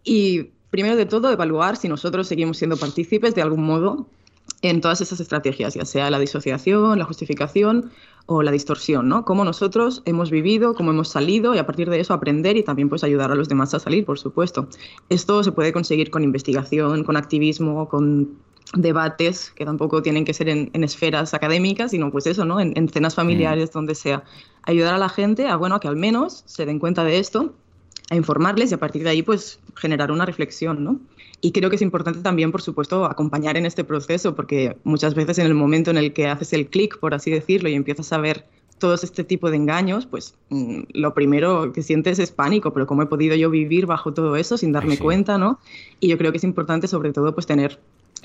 y, 0.02 0.50
primero 0.70 0.96
de 0.96 1.06
todo, 1.06 1.30
evaluar 1.30 1.76
si 1.76 1.88
nosotros 1.88 2.26
seguimos 2.26 2.56
siendo 2.56 2.76
partícipes 2.76 3.34
de 3.34 3.42
algún 3.42 3.64
modo 3.64 4.08
en 4.62 4.80
todas 4.80 5.00
esas 5.00 5.20
estrategias, 5.20 5.74
ya 5.74 5.84
sea 5.84 6.10
la 6.10 6.18
disociación, 6.18 6.98
la 6.98 7.04
justificación 7.04 7.90
o 8.26 8.42
la 8.42 8.50
distorsión, 8.50 9.08
¿no? 9.08 9.24
Cómo 9.24 9.44
nosotros 9.44 10.02
hemos 10.04 10.30
vivido, 10.30 10.74
cómo 10.74 10.90
hemos 10.90 11.08
salido 11.08 11.54
y 11.54 11.58
a 11.58 11.66
partir 11.66 11.88
de 11.88 12.00
eso 12.00 12.12
aprender 12.12 12.56
y 12.56 12.64
también 12.64 12.88
pues 12.88 13.04
ayudar 13.04 13.30
a 13.30 13.36
los 13.36 13.48
demás 13.48 13.72
a 13.74 13.78
salir, 13.78 14.04
por 14.04 14.18
supuesto. 14.18 14.68
Esto 15.08 15.44
se 15.44 15.52
puede 15.52 15.72
conseguir 15.72 16.10
con 16.10 16.24
investigación, 16.24 17.04
con 17.04 17.16
activismo, 17.16 17.88
con 17.88 18.36
debates 18.74 19.52
que 19.54 19.64
tampoco 19.64 20.02
tienen 20.02 20.24
que 20.24 20.34
ser 20.34 20.48
en, 20.48 20.70
esferas 20.82 21.34
académicas, 21.34 21.92
sino 21.92 22.10
pues 22.10 22.26
eso, 22.26 22.44
¿no? 22.44 22.58
En, 22.58 22.88
cenas 22.88 23.14
familiares, 23.14 23.70
mm. 23.70 23.72
donde 23.72 23.94
sea. 23.94 24.24
Ayudar 24.62 24.94
a 24.94 24.98
la 24.98 25.08
gente 25.08 25.46
a, 25.46 25.54
bueno, 25.54 25.76
a 25.76 25.80
que 25.80 25.86
al 25.86 25.96
menos 25.96 26.42
se 26.46 26.66
den 26.66 26.80
cuenta 26.80 27.04
de 27.04 27.18
esto, 27.18 27.54
a 28.10 28.16
informarles 28.16 28.72
y 28.72 28.74
a 28.74 28.78
partir 28.78 29.04
de 29.04 29.10
ahí 29.10 29.22
pues 29.22 29.60
generar 29.76 30.10
una 30.10 30.26
reflexión, 30.26 30.82
¿no? 30.82 30.98
Y 31.46 31.52
creo 31.52 31.70
que 31.70 31.76
es 31.76 31.82
importante 31.82 32.18
también, 32.22 32.50
por 32.50 32.60
supuesto, 32.60 33.04
acompañar 33.04 33.56
en 33.56 33.66
este 33.66 33.84
proceso, 33.84 34.34
porque 34.34 34.76
muchas 34.82 35.14
veces 35.14 35.38
en 35.38 35.46
el 35.46 35.54
momento 35.54 35.92
en 35.92 35.96
el 35.96 36.12
que 36.12 36.26
haces 36.26 36.52
el 36.52 36.66
clic, 36.66 36.98
por 36.98 37.14
así 37.14 37.30
decirlo, 37.30 37.68
y 37.68 37.74
empiezas 37.74 38.12
a 38.12 38.18
ver 38.18 38.46
todos 38.80 39.04
este 39.04 39.22
tipo 39.22 39.48
de 39.48 39.56
engaños, 39.56 40.06
pues 40.06 40.34
mm, 40.48 40.80
lo 40.92 41.14
primero 41.14 41.72
que 41.72 41.84
sientes 41.84 42.18
es 42.18 42.32
pánico, 42.32 42.72
pero 42.72 42.88
cómo 42.88 43.02
he 43.02 43.06
podido 43.06 43.36
yo 43.36 43.48
vivir 43.48 43.86
bajo 43.86 44.12
todo 44.12 44.34
eso 44.34 44.58
sin 44.58 44.72
darme 44.72 44.98
cuenta, 44.98 45.38
¿no? 45.38 45.60
Y 46.00 46.08
yo 46.08 46.18
creo 46.18 46.32
que 46.32 46.38
es 46.38 46.44
importante 46.44 46.88
sobre 46.88 47.12
todo 47.12 47.32
pues 47.32 47.46
tener 47.46 47.78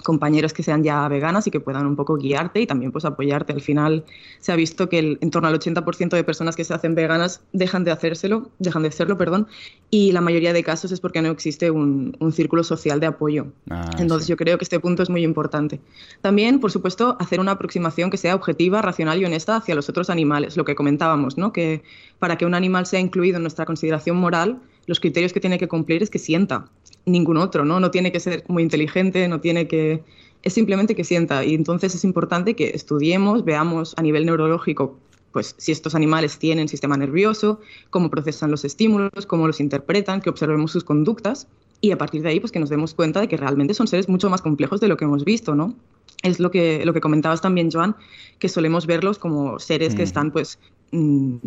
compañeros 0.03 0.53
que 0.53 0.63
sean 0.63 0.83
ya 0.83 1.07
veganas 1.07 1.47
y 1.47 1.51
que 1.51 1.59
puedan 1.59 1.85
un 1.85 1.95
poco 1.95 2.15
guiarte 2.15 2.61
y 2.61 2.67
también 2.67 2.91
pues 2.91 3.05
apoyarte. 3.05 3.53
Al 3.53 3.61
final 3.61 4.05
se 4.39 4.51
ha 4.51 4.55
visto 4.55 4.89
que 4.89 4.99
el, 4.99 5.17
en 5.21 5.31
torno 5.31 5.47
al 5.47 5.59
80% 5.59 6.09
de 6.09 6.23
personas 6.23 6.55
que 6.55 6.63
se 6.63 6.73
hacen 6.73 6.95
veganas 6.95 7.41
dejan 7.53 7.83
de 7.83 7.91
hacérselo, 7.91 8.49
dejan 8.59 8.83
de 8.83 8.91
serlo, 8.91 9.17
perdón, 9.17 9.47
y 9.89 10.11
la 10.11 10.21
mayoría 10.21 10.53
de 10.53 10.63
casos 10.63 10.91
es 10.91 10.99
porque 10.99 11.21
no 11.21 11.29
existe 11.29 11.71
un, 11.71 12.15
círculo 12.31 12.63
social 12.63 12.99
de 12.99 13.07
apoyo. 13.07 13.47
Ah, 13.69 13.89
Entonces 13.99 14.27
yo 14.27 14.37
creo 14.37 14.57
que 14.57 14.63
este 14.63 14.79
punto 14.79 15.03
es 15.03 15.09
muy 15.09 15.23
importante. 15.23 15.81
También, 16.21 16.59
por 16.59 16.71
supuesto, 16.71 17.17
hacer 17.19 17.39
una 17.39 17.51
aproximación 17.51 18.09
que 18.09 18.17
sea 18.17 18.35
objetiva, 18.35 18.81
racional 18.81 19.21
y 19.21 19.25
honesta 19.25 19.57
hacia 19.57 19.75
los 19.75 19.89
otros 19.89 20.09
animales, 20.09 20.55
lo 20.55 20.63
que 20.63 20.75
comentábamos, 20.75 21.37
¿no? 21.37 21.51
Que 21.51 21.83
para 22.19 22.37
que 22.37 22.45
un 22.45 22.53
animal 22.53 22.85
sea 22.85 22.99
incluido 22.99 23.37
en 23.37 23.43
nuestra 23.43 23.65
consideración 23.65 24.17
moral, 24.17 24.61
los 24.85 24.99
criterios 24.99 25.33
que 25.33 25.39
tiene 25.39 25.57
que 25.57 25.67
cumplir 25.67 26.03
es 26.03 26.09
que 26.09 26.19
sienta, 26.19 26.65
ningún 27.05 27.37
otro, 27.37 27.65
¿no? 27.65 27.79
No 27.79 27.91
tiene 27.91 28.11
que 28.11 28.19
ser 28.19 28.43
muy 28.47 28.63
inteligente, 28.63 29.27
no 29.27 29.39
tiene 29.39 29.67
que... 29.67 30.03
Es 30.43 30.53
simplemente 30.53 30.95
que 30.95 31.03
sienta. 31.03 31.43
Y 31.45 31.53
entonces 31.53 31.93
es 31.93 32.03
importante 32.03 32.55
que 32.55 32.71
estudiemos, 32.73 33.45
veamos 33.45 33.93
a 33.97 34.01
nivel 34.01 34.25
neurológico 34.25 34.97
pues 35.31 35.55
si 35.57 35.71
estos 35.71 35.95
animales 35.95 36.37
tienen 36.37 36.67
sistema 36.67 36.97
nervioso, 36.97 37.59
cómo 37.89 38.09
procesan 38.09 38.51
los 38.51 38.65
estímulos, 38.65 39.25
cómo 39.27 39.47
los 39.47 39.59
interpretan, 39.59 40.21
que 40.21 40.29
observemos 40.29 40.71
sus 40.71 40.83
conductas 40.83 41.47
y 41.79 41.91
a 41.91 41.97
partir 41.97 42.21
de 42.21 42.29
ahí 42.29 42.39
pues 42.39 42.51
que 42.51 42.59
nos 42.59 42.69
demos 42.69 42.93
cuenta 42.93 43.21
de 43.21 43.27
que 43.27 43.37
realmente 43.37 43.73
son 43.73 43.87
seres 43.87 44.09
mucho 44.09 44.29
más 44.29 44.41
complejos 44.41 44.79
de 44.81 44.87
lo 44.87 44.97
que 44.97 45.05
hemos 45.05 45.25
visto, 45.25 45.55
¿no? 45.55 45.75
Es 46.21 46.39
lo 46.39 46.51
que, 46.51 46.85
lo 46.85 46.93
que 46.93 47.01
comentabas 47.01 47.41
también, 47.41 47.71
Joan, 47.71 47.95
que 48.37 48.49
solemos 48.49 48.85
verlos 48.85 49.17
como 49.17 49.59
seres 49.59 49.95
que 49.95 50.03
están 50.03 50.31
pues 50.31 50.59
mm, 50.91 51.37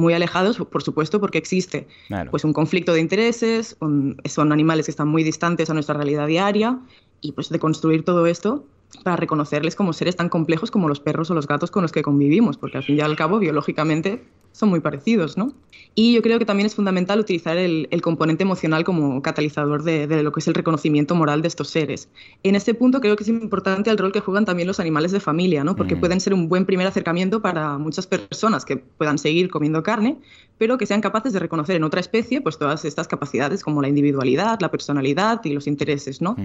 muy 0.00 0.14
alejados, 0.14 0.56
por 0.58 0.82
supuesto, 0.82 1.20
porque 1.20 1.38
existe 1.38 1.86
pues 2.30 2.44
un 2.44 2.52
conflicto 2.52 2.92
de 2.92 3.00
intereses, 3.00 3.76
son 4.24 4.52
animales 4.52 4.86
que 4.86 4.90
están 4.90 5.08
muy 5.08 5.22
distantes 5.22 5.70
a 5.70 5.74
nuestra 5.74 5.94
realidad 5.94 6.26
diaria 6.26 6.78
y 7.20 7.32
pues 7.32 7.48
de 7.48 7.58
construir 7.58 8.04
todo 8.04 8.26
esto 8.26 8.64
para 9.04 9.16
reconocerles 9.16 9.76
como 9.76 9.92
seres 9.92 10.16
tan 10.16 10.28
complejos 10.28 10.70
como 10.70 10.88
los 10.88 11.00
perros 11.00 11.30
o 11.30 11.34
los 11.34 11.46
gatos 11.46 11.70
con 11.70 11.82
los 11.82 11.92
que 11.92 12.02
convivimos, 12.02 12.56
porque 12.56 12.78
al 12.78 12.84
fin 12.84 12.96
y 12.96 13.00
al 13.00 13.16
cabo 13.16 13.38
biológicamente 13.38 14.24
son 14.52 14.68
muy 14.68 14.80
parecidos, 14.80 15.36
¿no? 15.36 15.52
Y 15.94 16.14
yo 16.14 16.22
creo 16.22 16.38
que 16.38 16.44
también 16.44 16.66
es 16.66 16.74
fundamental 16.74 17.18
utilizar 17.18 17.56
el, 17.56 17.88
componente 18.00 18.44
emocional 18.44 18.84
como 18.84 19.22
catalizador 19.22 19.82
de, 19.82 20.22
lo 20.22 20.32
que 20.32 20.40
es 20.40 20.48
el 20.48 20.54
reconocimiento 20.54 21.14
moral 21.14 21.42
de 21.42 21.48
estos 21.48 21.68
seres. 21.68 22.08
En 22.42 22.54
este 22.54 22.74
punto 22.74 23.00
creo 23.00 23.16
que 23.16 23.24
es 23.24 23.28
importante 23.28 23.90
el 23.90 23.98
rol 23.98 24.12
que 24.12 24.20
juegan 24.20 24.44
también 24.44 24.68
los 24.68 24.80
animales 24.80 25.12
de 25.12 25.20
familia, 25.20 25.64
¿no? 25.64 25.74
Porque 25.76 25.96
mm. 25.96 26.00
pueden 26.00 26.20
ser 26.20 26.32
un 26.32 26.48
buen 26.48 26.64
primer 26.64 26.86
acercamiento 26.86 27.42
para 27.42 27.76
muchas 27.78 28.06
personas 28.06 28.64
que 28.64 28.76
puedan 28.76 29.18
seguir 29.18 29.50
comiendo 29.50 29.82
carne, 29.82 30.18
pero 30.58 30.78
que 30.78 30.86
sean 30.86 31.00
capaces 31.00 31.32
de 31.32 31.38
reconocer 31.38 31.76
en 31.76 31.84
otra 31.84 32.00
especie 32.00 32.40
pues 32.40 32.58
todas 32.58 32.84
estas 32.84 33.08
capacidades 33.08 33.64
como 33.64 33.82
la 33.82 33.88
individualidad, 33.88 34.60
la 34.60 34.70
personalidad 34.70 35.44
y 35.44 35.52
los 35.52 35.66
intereses, 35.66 36.22
¿no? 36.22 36.36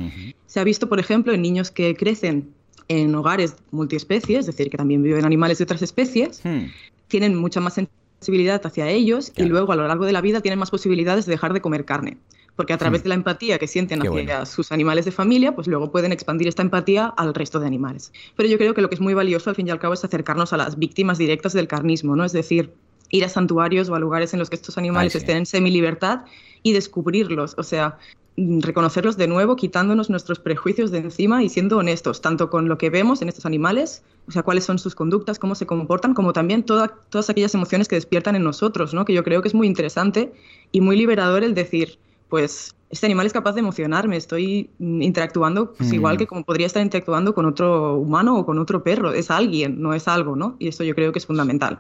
Se 0.47 0.59
visto, 0.66 0.89
por 0.89 0.99
ejemplo, 0.99 1.32
en 1.32 1.41
niños 1.41 1.72
que 1.72 1.95
crecen 1.95 2.53
en 2.89 3.16
hogares 3.16 3.55
multiespecies, 3.72 4.41
es 4.41 4.45
decir, 4.47 4.70
que 4.70 4.78
también 4.78 5.01
viven 5.01 5.26
animales 5.26 5.59
de 5.59 5.63
otras 5.63 5.82
especies, 5.82 6.41
hmm 6.43 6.66
tienen 7.07 7.36
mucha 7.36 7.59
más 7.59 7.80
sensibilidad 8.20 8.66
hacia 8.66 8.89
ellos 8.89 9.32
y 9.36 9.43
luego 9.43 9.72
a 9.72 9.76
lo 9.76 9.88
largo 9.88 10.05
de 10.05 10.11
la 10.11 10.22
vida 10.22 10.41
tienen 10.41 10.59
más 10.59 10.72
posibilidades 10.72 11.26
de 11.26 11.32
dejar 11.32 11.53
de 11.53 11.61
comer 11.61 11.86
carne. 11.86 12.18
Porque 12.55 12.72
a 12.72 12.78
través 12.78 13.01
hmm. 13.01 13.03
de 13.03 13.09
la 13.09 13.16
empatía 13.16 13.59
que 13.59 13.68
sienten 13.68 14.01
hacia 14.01 14.45
sus 14.45 14.72
animales 14.72 15.03
de 15.03 15.11
familia, 15.11 15.53
pues 15.55 15.68
luego 15.68 15.91
pueden 15.91 16.13
expandir 16.13 16.47
esta 16.47 16.61
empatía 16.61 17.07
al 17.07 17.34
resto 17.34 17.59
de 17.59 17.68
animales. 17.68 18.13
Pero 18.38 18.47
yo 18.47 18.57
creo 18.57 18.74
que 18.74 18.82
lo 18.82 18.88
que 18.88 18.95
es 18.95 19.01
muy 19.01 19.13
valioso 19.13 19.49
al 19.49 19.57
fin 19.57 19.68
y 19.68 19.72
al 19.72 19.80
cabo 19.80 19.93
es 19.93 20.05
acercarnos 20.05 20.53
a 20.53 20.57
las 20.57 20.80
víctimas 20.80 21.18
directas 21.18 21.51
del 21.51 21.68
carnismo, 21.68 22.16
¿no? 22.16 22.24
Es 22.24 22.32
decir, 22.32 22.72
ir 23.10 23.26
a 23.26 23.30
santuarios 23.30 23.89
o 23.89 23.95
a 23.95 23.99
lugares 23.99 24.34
en 24.34 24.39
los 24.39 24.49
que 24.49 24.56
estos 24.56 24.78
animales 24.78 25.16
estén 25.16 25.38
en 25.38 25.45
semi-libertad 25.45 26.22
y 26.64 26.74
descubrirlos. 26.74 27.56
O 27.58 27.64
sea, 27.64 27.97
Mm, 28.38 28.60
reconocerlos 28.60 29.16
de 29.16 29.28
nuevo, 29.28 29.56
quitándonos 29.56 30.10
nuestros 30.10 30.39
prejuicios 30.39 30.91
de 30.91 30.97
encima 30.97 31.41
y 31.41 31.47
siendo 31.47 31.78
honestos, 31.78 32.20
tanto 32.20 32.49
con 32.49 32.68
lo 32.68 32.78
que 32.78 32.89
vemos 32.89 33.22
en 33.22 33.30
estos 33.30 33.45
animales, 33.45 34.03
o 34.28 34.32
sea, 34.32 34.43
cuáles 34.43 34.66
son 34.66 34.78
sus 34.78 34.93
conductas, 34.93 35.39
cómo 35.39 35.56
se 35.56 35.66
comportan, 35.66 36.14
como 36.14 36.34
también 36.34 36.64
todas 36.64 37.30
aquellas 37.30 37.53
emociones 37.56 37.88
que 37.88 37.95
despiertan 37.95 38.36
en 38.36 38.43
nosotros, 38.43 38.93
¿no? 38.93 39.06
Que 39.06 39.14
yo 39.14 39.24
creo 39.24 39.41
que 39.41 39.47
es 39.47 39.53
muy 39.53 39.68
interesante 39.68 40.34
y 40.74 40.82
muy 40.82 40.97
liberador 40.97 41.45
el 41.45 41.53
decir, 41.53 41.97
pues 42.28 42.76
este 42.89 43.06
animal 43.06 43.26
es 43.26 43.32
capaz 43.32 43.53
de 43.53 43.62
emocionarme, 43.62 44.18
estoy 44.18 44.70
interactuando 44.80 45.74
pues, 45.74 45.93
igual 45.93 46.16
mm. 46.16 46.18
que 46.18 46.28
como 46.28 46.43
podría 46.43 46.68
estar 46.68 46.84
interactuando 46.84 47.34
con 47.34 47.45
otro 47.45 47.95
humano 47.95 48.38
o 48.38 48.45
con 48.45 48.60
otro 48.60 48.84
perro, 48.84 49.14
es 49.14 49.32
alguien, 49.32 49.82
no 49.82 49.93
es 49.93 50.10
algo, 50.10 50.36
¿no? 50.36 50.58
Y 50.60 50.68
esto 50.68 50.84
yo 50.84 50.93
creo 50.93 51.14
que 51.14 51.20
es 51.20 51.26
fundamental 51.26 51.80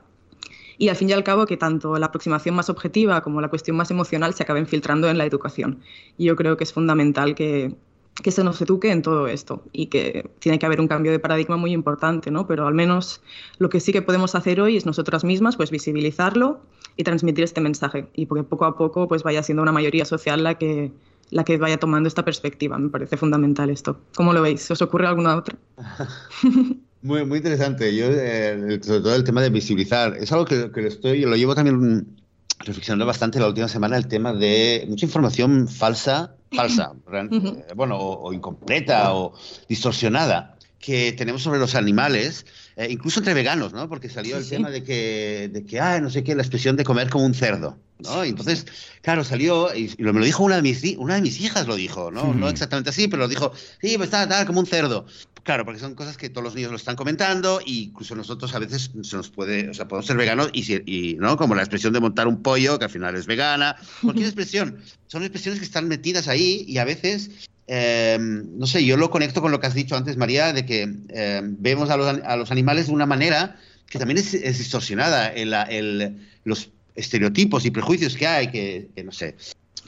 y 0.77 0.89
al 0.89 0.95
fin 0.95 1.09
y 1.09 1.13
al 1.13 1.23
cabo 1.23 1.45
que 1.45 1.57
tanto 1.57 1.97
la 1.97 2.07
aproximación 2.07 2.55
más 2.55 2.69
objetiva 2.69 3.21
como 3.21 3.41
la 3.41 3.49
cuestión 3.49 3.77
más 3.77 3.91
emocional 3.91 4.33
se 4.33 4.43
acaben 4.43 4.67
filtrando 4.67 5.09
en 5.09 5.17
la 5.17 5.25
educación. 5.25 5.81
Y 6.17 6.25
yo 6.25 6.35
creo 6.35 6.57
que 6.57 6.63
es 6.63 6.73
fundamental 6.73 7.35
que, 7.35 7.75
que 8.21 8.31
se 8.31 8.43
nos 8.43 8.61
eduque 8.61 8.91
en 8.91 9.01
todo 9.01 9.27
esto 9.27 9.63
y 9.71 9.87
que 9.87 10.29
tiene 10.39 10.59
que 10.59 10.65
haber 10.65 10.79
un 10.79 10.87
cambio 10.87 11.11
de 11.11 11.19
paradigma 11.19 11.57
muy 11.57 11.71
importante, 11.71 12.31
¿no? 12.31 12.47
Pero 12.47 12.67
al 12.67 12.73
menos 12.73 13.21
lo 13.57 13.69
que 13.69 13.79
sí 13.79 13.91
que 13.91 14.01
podemos 14.01 14.35
hacer 14.35 14.61
hoy 14.61 14.77
es 14.77 14.85
nosotras 14.85 15.23
mismas, 15.23 15.57
pues 15.57 15.71
visibilizarlo 15.71 16.61
y 16.97 17.03
transmitir 17.03 17.43
este 17.43 17.61
mensaje 17.61 18.07
y 18.13 18.25
porque 18.25 18.43
poco 18.43 18.65
a 18.65 18.77
poco 18.77 19.07
pues 19.07 19.23
vaya 19.23 19.43
siendo 19.43 19.61
una 19.61 19.71
mayoría 19.71 20.05
social 20.05 20.43
la 20.43 20.57
que 20.57 20.91
la 21.31 21.43
que 21.43 21.57
vaya 21.57 21.77
tomando 21.77 22.07
esta 22.07 22.23
perspectiva. 22.23 22.77
Me 22.77 22.89
parece 22.89 23.17
fundamental 23.17 23.69
esto. 23.69 23.99
¿Cómo 24.15 24.31
lo 24.31 24.41
veis? 24.41 24.69
¿Os 24.69 24.81
ocurre 24.81 25.07
alguna 25.07 25.35
otra? 25.35 25.57
muy, 27.05 27.25
muy 27.25 27.37
interesante. 27.37 27.95
Yo, 27.95 28.07
eh, 28.09 28.79
sobre 28.81 28.99
todo 29.01 29.15
el 29.15 29.23
tema 29.23 29.41
de 29.41 29.49
visibilizar, 29.49 30.17
es 30.17 30.31
algo 30.31 30.45
que, 30.45 30.71
que 30.71 30.81
lo 30.81 30.87
estoy, 30.87 31.21
lo 31.21 31.35
llevo 31.35 31.55
también 31.55 32.17
reflexionando 32.59 33.05
bastante 33.05 33.39
la 33.39 33.47
última 33.47 33.67
semana, 33.67 33.97
el 33.97 34.07
tema 34.07 34.33
de 34.33 34.85
mucha 34.89 35.05
información 35.05 35.67
falsa 35.67 36.35
falsa, 36.55 36.93
eh, 37.11 37.73
bueno, 37.75 37.97
o, 37.99 38.33
incompleta 38.33 39.13
o 39.13 39.33
distorsionada 39.67 40.57
que 40.79 41.11
tenemos 41.13 41.43
sobre 41.43 41.59
los 41.59 41.75
animales, 41.75 42.45
eh, 42.77 42.87
incluso 42.89 43.19
entre 43.19 43.33
veganos, 43.33 43.71
¿no? 43.73 43.87
Porque 43.87 44.09
salió 44.09 44.37
el 44.37 44.47
tema 44.47 44.69
de 44.69 44.83
que, 44.83 45.49
de 45.51 45.65
que, 45.65 45.79
ah, 45.79 45.99
no 46.01 46.09
sé 46.09 46.23
qué, 46.23 46.35
la 46.35 46.41
expresión 46.41 46.75
de 46.75 46.83
comer 46.83 47.09
como 47.09 47.25
un 47.25 47.33
cerdo, 47.33 47.77
¿no? 47.99 48.25
Y 48.25 48.29
entonces, 48.29 48.65
claro, 49.01 49.23
salió, 49.23 49.73
y, 49.73 49.95
me 49.97 50.11
lo 50.11 50.25
dijo 50.25 50.43
una 50.43 50.57
de 50.57 50.61
mis, 50.61 50.83
una 50.97 51.15
de 51.15 51.21
mis 51.21 51.39
hijas, 51.39 51.67
lo 51.67 51.75
dijo, 51.75 52.11
¿no? 52.11 52.33
No 52.33 52.49
exactamente 52.49 52.89
así, 52.89 53.07
pero 53.07 53.23
lo 53.23 53.27
dijo, 53.29 53.53
sí, 53.81 53.95
pues 53.95 54.07
está, 54.07 54.27
tal, 54.27 54.45
como 54.45 54.59
un 54.59 54.65
cerdo. 54.65 55.05
Claro, 55.43 55.63
porque 55.63 55.79
son 55.79 55.93
cosas 55.93 56.17
que 56.17 56.29
todos 56.29 56.43
los 56.43 56.55
niños 56.55 56.71
lo 56.71 56.77
están 56.77 56.95
comentando 56.95 57.59
e 57.59 57.71
incluso 57.71 58.15
nosotros 58.15 58.55
a 58.55 58.59
veces 58.59 58.89
se 59.03 59.15
nos 59.15 59.29
puede, 59.29 59.69
o 59.69 59.73
sea, 59.75 59.87
podemos 59.87 60.07
ser 60.07 60.17
veganos 60.17 60.49
y, 60.51 60.73
y 60.91 61.15
¿no? 61.15 61.37
Como 61.37 61.53
la 61.53 61.61
expresión 61.61 61.93
de 61.93 61.99
montar 61.99 62.27
un 62.27 62.41
pollo, 62.41 62.79
que 62.79 62.85
al 62.85 62.91
final 62.91 63.15
es 63.15 63.27
vegana, 63.27 63.75
cualquier 64.01 64.25
expresión. 64.25 64.79
Son 65.05 65.21
expresiones 65.21 65.59
que 65.59 65.65
están 65.65 65.87
metidas 65.87 66.27
ahí 66.27 66.65
y 66.67 66.79
a 66.79 66.83
veces 66.83 67.29
eh, 67.67 68.17
no 68.19 68.67
sé, 68.67 68.85
yo 68.85 68.97
lo 68.97 69.09
conecto 69.09 69.41
con 69.41 69.51
lo 69.51 69.59
que 69.59 69.67
has 69.67 69.73
dicho 69.73 69.95
antes, 69.95 70.17
María, 70.17 70.53
de 70.53 70.65
que 70.65 70.93
eh, 71.09 71.41
vemos 71.43 71.89
a 71.89 71.97
los, 71.97 72.07
a 72.23 72.35
los, 72.35 72.51
animales 72.51 72.87
de 72.87 72.93
una 72.93 73.05
manera 73.05 73.57
que 73.89 73.99
también 73.99 74.17
es, 74.17 74.31
distorsionada 74.31 75.33
en 75.33 75.49
la, 75.51 75.63
el, 75.63 76.27
los 76.43 76.69
estereotipos 76.95 77.65
y 77.65 77.71
prejuicios 77.71 78.15
que 78.15 78.27
hay, 78.27 78.47
que 78.51 78.89
no 79.03 79.11
sé, 79.11 79.35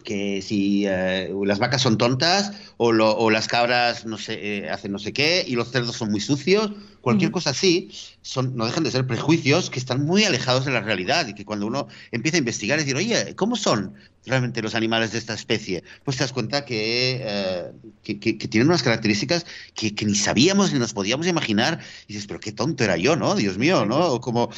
que 0.04 0.42
si 0.42 0.86
eh, 0.88 1.32
las 1.46 1.60
vacas 1.60 1.82
son 1.82 1.98
tontas 1.98 2.52
o, 2.78 2.90
o 2.90 3.30
las 3.30 3.48
cabras 3.48 4.06
no 4.06 4.18
sé, 4.18 4.40
eh, 4.42 4.70
hacen 4.70 4.92
no 4.92 5.00
sé 5.00 5.14
qué 5.14 5.44
y 5.48 5.56
los 5.56 5.72
cerdos 5.72 5.96
son 5.96 6.12
muy 6.12 6.22
sucios, 6.22 6.72
cualquier 7.02 7.32
cosa 7.32 7.52
así, 7.52 7.90
son, 8.22 8.56
no 8.58 8.66
dejan 8.66 8.84
de 8.84 8.92
ser 8.92 9.08
prejuicios 9.08 9.70
que 9.70 9.80
están 9.80 10.06
muy 10.06 10.26
alejados 10.26 10.66
de 10.66 10.72
la 10.72 10.82
realidad 10.82 11.28
y 11.28 11.34
que 11.34 11.46
cuando 11.46 11.66
uno 11.66 11.88
empieza 12.12 12.38
a 12.38 12.40
investigar 12.40 12.80
y 12.80 12.82
decir, 12.82 12.98
oye, 12.98 13.36
¿cómo 13.36 13.56
son 13.56 13.94
realmente 14.26 14.62
los 14.62 14.76
animales 14.76 15.14
de 15.14 15.20
esta 15.20 15.34
especie? 15.34 15.84
Pues 16.04 16.18
te 16.18 16.24
das 16.24 16.34
cuenta 16.34 16.66
que, 16.66 17.22
eh, 17.22 17.72
que, 18.04 18.16
tienen 18.16 18.68
unas 18.68 18.84
características 18.84 19.46
que, 19.74 19.94
ni 20.06 20.16
sabíamos 20.16 20.74
ni 20.74 20.80
nos 20.80 20.94
podíamos 20.94 21.28
imaginar 21.28 21.80
y 22.08 22.14
dices, 22.14 22.28
pero 22.28 22.40
qué 22.40 22.52
tonto 22.52 22.84
era 22.84 22.98
yo, 22.98 23.16
¿no? 23.16 23.36
Dios 23.36 23.58
mío, 23.58 23.86
¿no? 23.86 24.14
O 24.14 24.20
como 24.20 24.50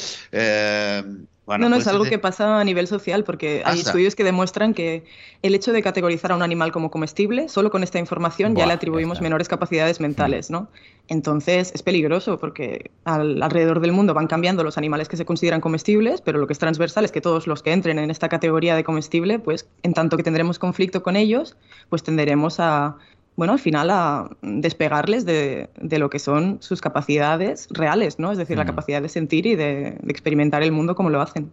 no, 1.58 1.68
no, 1.68 1.76
es 1.76 1.86
algo 1.86 2.04
que 2.04 2.18
pasa 2.18 2.60
a 2.60 2.64
nivel 2.64 2.86
social 2.86 3.24
porque 3.24 3.62
hay 3.64 3.80
estudios 3.80 4.14
que 4.14 4.24
demuestran 4.24 4.74
que 4.74 5.04
el 5.42 5.54
hecho 5.54 5.72
de 5.72 5.82
categorizar 5.82 6.32
a 6.32 6.36
un 6.36 6.42
animal 6.42 6.72
como 6.72 6.90
comestible, 6.90 7.48
solo 7.48 7.70
con 7.70 7.82
esta 7.82 7.98
información 7.98 8.54
ya 8.54 8.66
le 8.66 8.72
atribuimos 8.72 9.20
menores 9.20 9.48
capacidades 9.48 10.00
mentales, 10.00 10.50
¿no? 10.50 10.68
Entonces 11.08 11.72
es 11.74 11.82
peligroso 11.82 12.38
porque 12.38 12.90
alrededor 13.04 13.80
del 13.80 13.92
mundo 13.92 14.14
van 14.14 14.28
cambiando 14.28 14.62
los 14.62 14.78
animales 14.78 15.08
que 15.08 15.16
se 15.16 15.24
consideran 15.24 15.60
comestibles, 15.60 16.20
pero 16.20 16.38
lo 16.38 16.46
que 16.46 16.52
es 16.52 16.58
transversal 16.58 17.04
es 17.04 17.12
que 17.12 17.20
todos 17.20 17.46
los 17.46 17.62
que 17.62 17.72
entren 17.72 17.98
en 17.98 18.10
esta 18.10 18.28
categoría 18.28 18.76
de 18.76 18.84
comestible, 18.84 19.38
pues 19.38 19.68
en 19.82 19.94
tanto 19.94 20.16
que 20.16 20.22
tendremos 20.22 20.58
conflicto 20.58 21.02
con 21.02 21.16
ellos, 21.16 21.56
pues 21.88 22.02
tenderemos 22.02 22.60
a 22.60 22.96
bueno, 23.36 23.54
al 23.54 23.58
final 23.58 23.88
a 23.90 24.30
despegarles 24.42 25.24
de, 25.24 25.70
lo 25.98 26.10
que 26.10 26.18
son 26.18 26.58
sus 26.60 26.80
capacidades 26.80 27.68
reales, 27.70 28.18
¿no? 28.18 28.32
Es 28.32 28.38
decir, 28.38 28.58
la 28.58 28.66
capacidad 28.66 29.00
de 29.00 29.08
sentir 29.08 29.46
y 29.46 29.56
de, 29.56 29.98
experimentar 30.08 30.62
el 30.62 30.72
mundo 30.72 30.94
como 30.94 31.08
lo 31.10 31.22
hacen. 31.22 31.50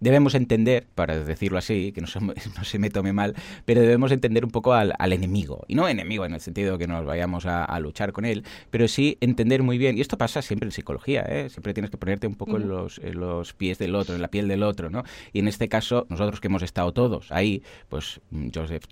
Debemos 0.00 0.34
entender, 0.34 0.86
para 0.94 1.18
decirlo 1.18 1.58
así, 1.58 1.92
que 1.92 2.00
no 2.02 2.06
se, 2.06 2.78
me 2.78 2.90
tome 2.90 3.12
mal, 3.12 3.34
pero 3.64 3.80
debemos 3.80 4.12
entender 4.12 4.44
un 4.44 4.50
poco 4.50 4.74
al, 4.74 4.94
enemigo. 5.12 5.64
Y 5.66 5.74
no 5.74 5.88
enemigo 5.88 6.24
en 6.26 6.34
el 6.34 6.40
sentido 6.40 6.78
que 6.78 6.86
nos 6.86 7.04
vayamos 7.04 7.46
a, 7.46 7.80
luchar 7.80 8.12
con 8.12 8.26
él, 8.26 8.44
pero 8.70 8.86
sí 8.88 9.16
entender 9.20 9.62
muy 9.62 9.78
bien. 9.78 9.96
Y 9.96 10.02
esto 10.02 10.18
pasa 10.18 10.42
siempre 10.42 10.66
en 10.66 10.72
psicología, 10.72 11.22
¿eh? 11.22 11.48
Siempre 11.48 11.72
tienes 11.72 11.90
que 11.90 11.96
ponerte 11.96 12.26
un 12.26 12.34
poco 12.34 12.58
en, 12.58 12.68
los, 12.68 12.98
los 12.98 13.54
pies 13.54 13.78
del 13.78 13.94
otro, 13.94 14.14
en 14.14 14.20
la 14.20 14.28
piel 14.28 14.48
del 14.48 14.62
otro, 14.62 14.90
¿no? 14.90 15.04
Y 15.32 15.38
en 15.38 15.48
este 15.48 15.68
caso, 15.68 16.06
nosotros 16.10 16.40
que 16.40 16.48
hemos 16.48 16.62
estado 16.62 16.92
todos 16.92 17.32
ahí, 17.32 17.62
pues 17.88 18.20
Joseph, 18.54 18.84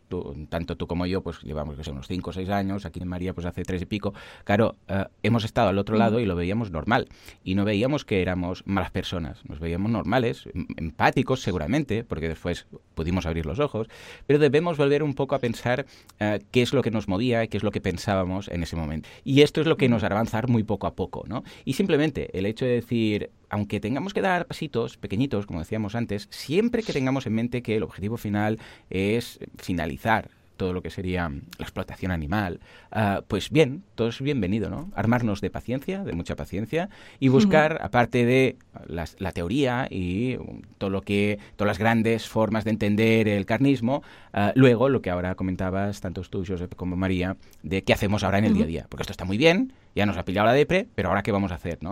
tanto 0.49 0.77
tú 0.77 0.87
como 0.87 1.05
yo, 1.05 1.23
pues 1.23 1.43
llevamos 1.43 1.77
que 1.77 1.85
son 1.85 1.95
unos 1.95 2.07
años, 2.49 2.87
aquí 2.87 3.01
en 3.01 3.09
María 3.09 3.35
pues 3.35 3.47
hace 3.47 3.63
tres 3.65 3.83
y 3.83 3.87
pico, 3.87 4.15
claro, 4.45 4.77
eh, 4.87 5.05
hemos 5.23 5.45
estado 5.45 5.69
al 5.69 5.79
otro 5.79 5.97
lado 5.97 6.21
y 6.21 6.27
lo 6.27 6.37
veíamos 6.37 6.71
normal. 6.71 7.09
Y 7.43 7.55
no 7.55 7.65
veíamos 7.65 8.05
que 8.05 8.23
éramos 8.23 8.63
malas 8.67 8.91
personas, 8.91 9.45
nos 9.49 9.59
veíamos 9.59 9.91
normales, 9.91 10.49
em, 10.55 10.67
empáticos 10.77 11.41
seguramente, 11.41 12.05
porque 12.05 12.29
después 12.29 12.67
pudimos 12.95 13.27
abrir 13.27 13.47
los 13.47 13.59
ojos, 13.59 13.89
pero 14.27 14.39
debemos 14.39 14.77
volver 14.77 15.03
un 15.03 15.15
poco 15.15 15.35
a 15.35 15.41
pensar 15.41 15.87
eh, 16.21 16.41
qué 16.53 16.63
es 16.63 16.73
lo 16.73 16.83
que 16.83 16.91
nos 16.91 17.09
movía 17.09 17.49
qué 17.49 17.57
es 17.57 17.63
lo 17.63 17.71
que 17.71 17.81
pensábamos 17.81 18.49
en 18.49 18.63
ese 18.63 18.77
momento. 18.77 19.09
Y 19.25 19.43
esto 19.43 19.61
es 19.61 19.67
lo 19.67 19.77
que 19.77 19.89
nos 19.89 20.03
hará 20.03 20.17
avanzar 20.17 20.49
muy 20.49 20.63
poco 20.63 20.87
a 20.87 20.95
poco, 20.95 21.25
¿no? 21.29 21.45
Y 21.65 21.75
simplemente 21.75 22.37
el 22.39 22.47
hecho 22.47 22.65
de 22.65 22.73
decir, 22.73 23.31
aunque 23.51 23.81
tengamos 23.81 24.15
que 24.15 24.21
dar 24.21 24.47
pasitos 24.47 24.97
pequeñitos, 24.97 25.47
como 25.47 25.61
decíamos 25.61 25.95
antes, 25.95 26.29
siempre 26.31 26.83
que 26.83 26.93
tengamos 26.93 27.27
en 27.27 27.35
mente 27.35 27.63
que 27.63 27.77
el 27.77 27.83
objetivo 27.83 28.17
final 28.17 28.59
es 28.91 29.39
finalizar 29.57 30.31
todo 30.59 30.75
lo 30.75 30.83
que 30.83 30.91
sería 30.91 31.31
la 31.31 31.65
explotación 31.65 32.13
animal, 32.13 32.61
ah, 32.93 33.23
pues 33.27 33.49
bien, 33.49 33.85
todo 33.95 34.09
es 34.09 34.21
bienvenido, 34.21 34.69
¿no? 34.69 34.91
Armarnos 34.95 35.41
de 35.41 35.49
paciencia, 35.49 36.05
de 36.05 36.13
mucha 36.13 36.37
paciencia, 36.37 36.91
y 37.19 37.29
buscar, 37.29 37.79
aparte 37.81 38.27
de 38.27 38.57
la 38.87 39.33
teoría 39.33 39.87
y 39.89 40.37
todo 40.77 40.91
lo 40.91 41.01
que, 41.01 41.39
todas 41.57 41.69
las 41.69 41.79
grandes 41.79 42.29
formas 42.29 42.65
de 42.65 42.71
entender 42.71 43.29
el 43.29 43.47
carnismo, 43.47 44.03
ah, 44.35 44.53
luego 44.55 44.91
lo 44.91 45.01
que 45.01 45.09
ahora 45.09 45.35
comentabas, 45.35 46.01
tanto 46.03 46.19
tú, 46.23 46.45
Josep, 46.47 46.75
como 46.75 46.97
María, 46.97 47.37
de 47.63 47.85
qué 47.85 47.93
hacemos 47.93 48.25
ahora 48.25 48.39
en 48.39 48.45
el 48.45 48.55
día 48.55 48.65
a 48.65 48.67
día. 48.67 48.87
Porque 48.89 49.03
esto 49.03 49.13
está 49.13 49.25
muy 49.25 49.39
bien, 49.39 49.73
ya 49.99 50.07
nos 50.07 50.17
ha 50.17 50.25
pillado 50.25 50.47
la 50.47 50.53
depre, 50.53 50.87
pero 50.95 51.09
ahora 51.09 51.25
qué 51.25 51.33
vamos 51.33 51.51
a 51.51 51.57
hacer, 51.57 51.79
¿no? 51.83 51.91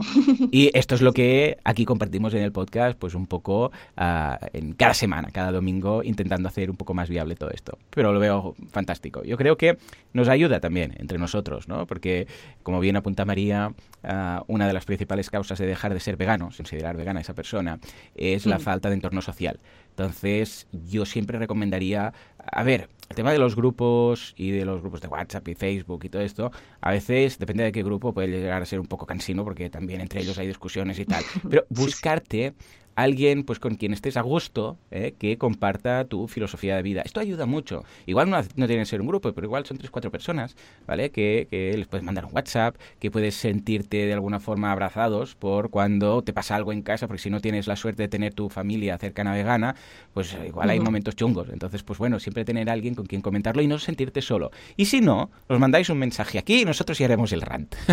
Y 0.52 0.70
esto 0.78 0.94
es 0.94 1.02
lo 1.02 1.12
que 1.12 1.58
aquí 1.64 1.84
compartimos 1.84 2.32
en 2.34 2.42
el 2.42 2.52
podcast, 2.52 2.96
pues 2.96 3.16
un 3.16 3.26
poco 3.26 3.72
uh, 3.98 4.46
en 4.52 4.74
cada 4.74 4.94
semana, 4.94 5.30
cada 5.32 5.50
domingo, 5.50 6.04
intentando 6.04 6.48
hacer 6.48 6.70
un 6.70 6.76
poco 6.76 6.94
más 6.94 7.08
viable 7.08 7.34
todo 7.34 7.50
esto. 7.50 7.78
Pero 7.90 8.12
lo 8.12 8.20
veo 8.20 8.54
fantástico. 8.70 9.24
Yo 9.24 9.36
creo 9.36 9.56
que 9.56 9.78
nos 10.12 10.28
ayuda 10.28 10.60
también 10.60 10.94
entre 10.98 11.18
nosotros, 11.18 11.66
¿no? 11.66 11.84
Porque, 11.86 12.28
como 12.62 12.78
bien 12.78 12.94
apunta 12.94 13.24
María, 13.24 13.72
uh, 14.04 14.44
una 14.46 14.68
de 14.68 14.72
las 14.72 14.84
principales 14.84 15.28
causas 15.28 15.58
de 15.58 15.66
dejar 15.66 15.92
de 15.92 15.98
ser 15.98 16.16
vegano, 16.16 16.50
considerar 16.56 16.96
vegana 16.96 17.18
a 17.18 17.22
esa 17.22 17.34
persona, 17.34 17.80
es 18.14 18.46
la 18.46 18.58
mm. 18.58 18.60
falta 18.60 18.88
de 18.88 18.94
entorno 18.94 19.20
social. 19.20 19.58
Entonces, 19.90 20.68
yo 20.70 21.06
siempre 21.06 21.38
recomendaría, 21.38 22.12
a 22.50 22.62
ver, 22.62 22.88
el 23.08 23.16
tema 23.16 23.32
de 23.32 23.38
los 23.38 23.54
grupos 23.54 24.34
y 24.36 24.50
de 24.50 24.64
los 24.64 24.80
grupos 24.80 25.00
de 25.00 25.08
WhatsApp 25.08 25.46
y 25.48 25.54
Facebook 25.54 26.04
y 26.04 26.08
todo 26.08 26.22
esto, 26.22 26.50
a 26.80 26.90
veces, 26.90 27.38
depende 27.38 27.64
de 27.64 27.72
qué 27.72 27.82
grupo, 27.82 28.12
puede 28.12 28.28
llegar 28.28 28.62
a 28.62 28.66
ser 28.66 28.80
un 28.80 28.86
poco 28.86 29.06
cansino 29.06 29.44
porque 29.44 29.70
también 29.70 30.00
entre 30.00 30.20
ellos 30.20 30.38
hay 30.38 30.46
discusiones 30.46 30.98
y 30.98 31.04
tal. 31.04 31.24
Pero 31.50 31.64
buscarte 31.68 32.54
alguien 32.96 33.44
pues 33.44 33.60
con 33.60 33.76
quien 33.76 33.92
estés 33.92 34.16
a 34.16 34.22
gusto, 34.22 34.78
¿eh? 34.90 35.14
que 35.18 35.38
comparta 35.38 36.04
tu 36.06 36.26
filosofía 36.26 36.76
de 36.76 36.82
vida. 36.82 37.02
Esto 37.02 37.20
ayuda 37.20 37.46
mucho. 37.46 37.84
Igual 38.06 38.30
no, 38.30 38.38
no 38.56 38.66
tiene 38.66 38.82
que 38.82 38.86
ser 38.86 39.00
un 39.00 39.06
grupo, 39.06 39.32
pero 39.32 39.46
igual 39.46 39.64
son 39.66 39.78
tres, 39.78 39.90
cuatro 39.90 40.10
personas, 40.10 40.56
¿vale? 40.86 41.10
Que, 41.10 41.46
que, 41.50 41.76
les 41.76 41.86
puedes 41.86 42.04
mandar 42.04 42.24
un 42.24 42.34
WhatsApp, 42.34 42.76
que 42.98 43.10
puedes 43.10 43.36
sentirte 43.36 44.06
de 44.06 44.12
alguna 44.12 44.40
forma 44.40 44.72
abrazados 44.72 45.34
por 45.34 45.70
cuando 45.70 46.22
te 46.22 46.32
pasa 46.32 46.56
algo 46.56 46.72
en 46.72 46.82
casa, 46.82 47.06
porque 47.06 47.22
si 47.22 47.30
no 47.30 47.40
tienes 47.40 47.66
la 47.66 47.76
suerte 47.76 48.02
de 48.02 48.08
tener 48.08 48.34
tu 48.34 48.48
familia 48.48 48.96
cercana 48.98 49.34
vegana, 49.34 49.76
pues 50.14 50.36
igual 50.46 50.70
hay 50.70 50.80
momentos 50.80 51.14
chungos. 51.14 51.48
Entonces, 51.50 51.82
pues 51.82 51.98
bueno, 51.98 52.18
siempre 52.18 52.44
tener 52.44 52.70
alguien 52.70 52.94
con 52.94 53.06
quien 53.06 53.20
comentarlo 53.20 53.62
y 53.62 53.66
no 53.66 53.78
sentirte 53.78 54.22
solo. 54.22 54.50
Y 54.76 54.86
si 54.86 55.02
no, 55.02 55.30
os 55.48 55.58
mandáis 55.58 55.90
un 55.90 55.98
mensaje 55.98 56.38
aquí 56.38 56.62
y 56.62 56.64
nosotros 56.64 56.98
ya 56.98 57.04
haremos 57.04 57.32
el 57.32 57.42
rant. 57.42 57.74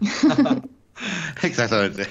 Exactamente. 1.42 2.06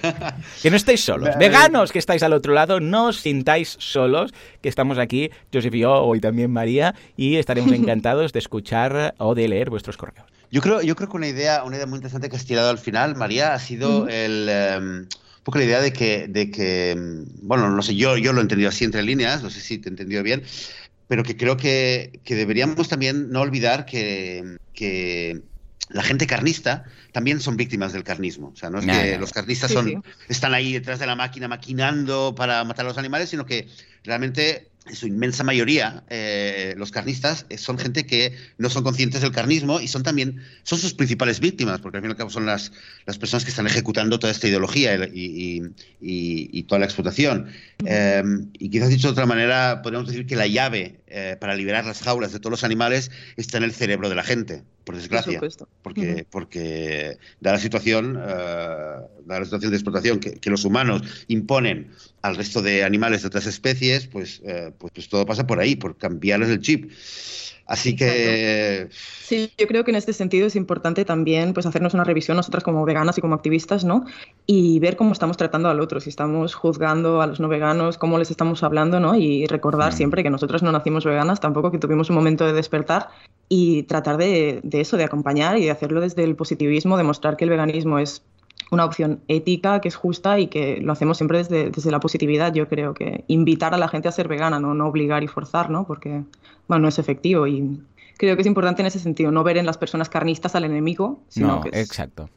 Que 0.62 0.70
no 0.70 0.76
estéis 0.76 1.04
solos. 1.04 1.30
Veganos 1.38 1.92
que 1.92 2.00
estáis 2.00 2.24
al 2.24 2.34
otro 2.34 2.54
lado, 2.54 2.80
no 2.80 3.08
os 3.08 3.20
sintáis 3.20 3.78
solos, 3.80 4.34
que 4.62 4.70
estamos 4.70 4.98
aquí, 4.98 5.30
Joseph 5.54 5.76
y 5.76 5.80
yo, 5.80 5.94
hoy 5.94 6.20
también 6.20 6.52
María, 6.52 6.96
y 7.16 7.36
estaremos 7.36 7.72
encantados 7.74 8.34
de 8.34 8.40
escuchar 8.40 9.16
o 9.18 9.36
de 9.36 9.48
leer 9.48 9.70
vuestros 9.70 9.98
correos. 9.98 10.28
Yo 10.52 10.62
creo, 10.62 10.82
yo 10.82 10.96
creo 10.96 11.10
que 11.10 11.18
una 11.18 11.28
idea, 11.28 11.64
una 11.64 11.76
idea 11.76 11.86
muy 11.86 11.98
interesante 11.98 12.30
que 12.30 12.36
has 12.36 12.46
tirado 12.46 12.70
al 12.70 12.80
final, 12.80 13.16
María, 13.16 13.54
ha 13.54 13.60
sido 13.60 14.08
el... 14.08 14.48
Em, 14.50 15.08
un 15.40 15.44
poco 15.44 15.60
la 15.60 15.64
idea 15.64 15.82
de 15.82 15.94
que, 15.94 16.28
de 16.28 16.52
que, 16.52 16.92
em, 16.92 17.26
bueno, 17.42 17.70
no 17.70 17.82
sé, 17.82 17.96
yo, 17.96 18.18
yo 18.18 18.34
lo 18.34 18.40
he 18.40 18.42
entendido 18.42 18.70
así 18.70 18.84
entre 18.84 19.04
líneas, 19.04 19.42
no 19.42 19.50
sé 19.50 19.62
si 19.62 19.78
te 19.78 19.90
he 19.90 19.92
entendido 19.92 20.22
bien, 20.22 20.44
pero 21.08 21.24
que 21.24 21.38
creo 21.38 21.56
que, 21.56 22.20
que 22.24 22.36
deberíamos 22.36 22.90
también 22.90 23.32
no 23.32 23.42
olvidar 23.42 23.86
que, 23.86 24.58
que 24.74 25.42
la 25.90 26.04
gente 26.04 26.28
carnista 26.28 26.86
también 27.12 27.42
son 27.42 27.58
víctimas 27.58 27.94
del 27.94 28.04
carnismo. 28.04 28.52
O 28.54 28.56
sea, 28.56 28.70
no 28.70 28.80
es 28.80 28.86
que 28.86 29.18
los 29.18 29.32
carnistas 29.32 29.72
son, 29.72 30.04
están 30.28 30.54
ahí 30.54 30.74
detrás 30.74 31.00
de 31.00 31.08
la 31.08 31.16
máquina 31.16 31.48
maquinando 31.48 32.36
para 32.36 32.64
matar 32.64 32.86
a 32.86 32.90
los 32.90 32.98
animales, 32.98 33.30
sino 33.30 33.46
que 33.46 33.68
realmente 34.04 34.70
en 34.90 34.96
su 34.96 35.08
inmensa 35.08 35.44
mayoría, 35.44 36.04
eh, 36.10 36.74
los 36.78 36.92
carnistas 36.92 37.46
eh, 37.50 37.58
son 37.58 37.78
gente 37.78 38.06
que 38.06 38.36
no 38.58 38.70
son 38.70 38.84
conscientes 38.84 39.22
del 39.22 39.32
carnismo 39.32 39.80
y 39.80 39.88
son 39.88 40.04
también 40.04 40.42
son 40.64 40.80
sus 40.80 40.94
principales 40.94 41.40
víctimas, 41.40 41.80
porque 41.80 41.98
al 41.98 42.02
fin 42.02 42.10
y 42.10 42.14
al 42.14 42.18
cabo 42.18 42.30
son 42.30 42.46
las, 42.46 42.72
las 43.06 43.18
personas 43.18 43.44
que 43.44 43.52
están 43.52 43.68
ejecutando 43.68 44.20
toda 44.20 44.32
esta 44.32 44.48
ideología 44.48 44.96
y, 45.14 45.62
y, 46.02 46.64
toda 46.64 46.80
la 46.80 46.86
explotación. 46.86 47.52
Eh, 47.86 48.24
y 48.54 48.70
quizás 48.70 48.90
dicho 48.90 49.08
de 49.08 49.12
otra 49.12 49.26
manera, 49.26 49.82
podríamos 49.84 50.08
decir 50.08 50.26
que 50.26 50.36
la 50.36 50.48
llave 50.48 51.00
para 51.40 51.56
liberar 51.56 51.86
las 51.86 52.02
jaulas 52.02 52.32
de 52.32 52.40
todos 52.40 52.52
los 52.52 52.64
animales 52.64 53.12
está 53.36 53.58
en 53.58 53.64
el 53.64 53.74
cerebro 53.74 54.10
de 54.10 54.16
la 54.16 54.24
gente, 54.24 54.64
por 54.90 54.96
desgracia. 54.96 55.40
porque, 55.84 56.26
porque 56.32 57.18
da 57.40 57.52
la 57.52 57.60
situación, 57.60 58.16
da 58.16 59.08
la 59.28 59.44
situación 59.44 59.70
de 59.70 59.78
explotación 59.78 60.20
que, 60.20 60.40
que, 60.40 60.50
los 60.50 60.66
humanos 60.66 61.04
imponen 61.28 61.92
al 62.24 62.36
resto 62.36 62.64
de 62.64 62.84
animales 62.84 63.22
de 63.22 63.28
otras 63.28 63.46
especies, 63.46 64.08
pues 64.08 64.42
pues, 64.80 64.92
pues, 64.96 65.10
todo 65.10 65.28
pasa 65.28 65.46
por 65.46 65.60
ahí, 65.60 65.76
por 65.76 65.96
cambiarles 65.96 66.50
el 66.50 66.62
chip. 66.62 66.92
Así 67.70 67.96
que... 67.96 68.88
Sí, 68.90 69.54
yo 69.56 69.68
creo 69.68 69.84
que 69.84 69.92
en 69.92 69.96
este 69.96 70.12
sentido 70.12 70.48
es 70.48 70.56
importante 70.56 71.06
también 71.06 71.54
pues, 71.54 71.68
hacernos 71.68 71.94
una 71.94 72.04
revisión 72.04 72.36
nosotras 72.36 72.64
como 72.64 72.84
veganas 72.84 73.20
y 73.20 73.22
como 73.22 73.36
activistas, 73.36 73.84
¿no? 73.84 74.06
Y 74.48 74.80
ver 74.80 74.98
cómo 74.98 75.12
estamos 75.12 75.38
tratando 75.38 75.70
al 75.70 75.80
otro, 75.80 76.00
si 76.00 76.10
estamos 76.10 76.56
juzgando 76.56 77.22
a 77.22 77.28
los 77.28 77.40
no 77.40 77.48
veganos, 77.48 78.00
cómo 78.00 78.18
les 78.18 78.32
estamos 78.32 78.64
hablando, 78.64 79.00
¿no? 79.00 79.14
Y 79.14 79.46
recordar 79.46 79.94
mm. 79.94 79.96
siempre 79.96 80.24
que 80.24 80.32
nosotros 80.32 80.64
no 80.64 80.72
nacimos 80.72 81.06
veganas, 81.06 81.42
tampoco 81.42 81.70
que 81.70 81.78
tuvimos 81.78 82.10
un 82.10 82.16
momento 82.16 82.44
de 82.44 82.54
despertar 82.54 83.10
y 83.50 83.84
tratar 83.84 84.18
de, 84.18 84.62
de 84.64 84.82
eso, 84.82 84.98
de 84.98 85.04
acompañar 85.04 85.60
y 85.60 85.66
de 85.66 85.72
hacerlo 85.72 86.02
desde 86.02 86.24
el 86.24 86.36
positivismo, 86.36 86.98
demostrar 86.98 87.38
que 87.38 87.44
el 87.44 87.52
veganismo 87.52 88.00
es 88.00 88.24
una 88.72 88.86
opción 88.86 89.22
ética, 89.28 89.82
que 89.82 89.88
es 89.88 89.96
justa 89.96 90.40
y 90.40 90.48
que 90.48 90.80
lo 90.82 90.92
hacemos 90.92 91.18
siempre 91.18 91.40
desde, 91.40 91.72
desde, 91.72 91.92
la 91.92 92.00
positividad. 92.00 92.54
Yo 92.54 92.68
creo 92.68 92.94
que 92.94 93.24
invitar 93.28 93.74
a 93.74 93.78
la 93.78 93.88
gente 93.88 94.08
a 94.08 94.12
ser 94.12 94.28
vegana, 94.28 94.60
no, 94.60 94.74
no 94.74 94.88
obligar 94.88 95.24
y 95.24 95.28
forzar, 95.28 95.70
¿no? 95.70 95.86
Porque, 95.86 96.24
bueno, 96.68 96.84
no 96.84 96.88
es 96.88 97.00
efectivo 97.00 97.48
y 97.48 97.82
creo 98.20 98.36
que 98.36 98.42
es 98.42 98.48
importante 98.48 98.82
en 98.82 98.88
ese 98.88 99.00
sentido, 99.00 99.32
no 99.32 99.44
ver 99.46 99.58
en 99.58 99.66
las 99.66 99.78
personas 99.78 100.10
carnistas 100.10 100.54
al 100.54 100.66
enemigo, 100.66 101.24
sino 101.30 101.48
no, 101.48 101.62
que 101.62 101.70
exacto. 101.80 102.30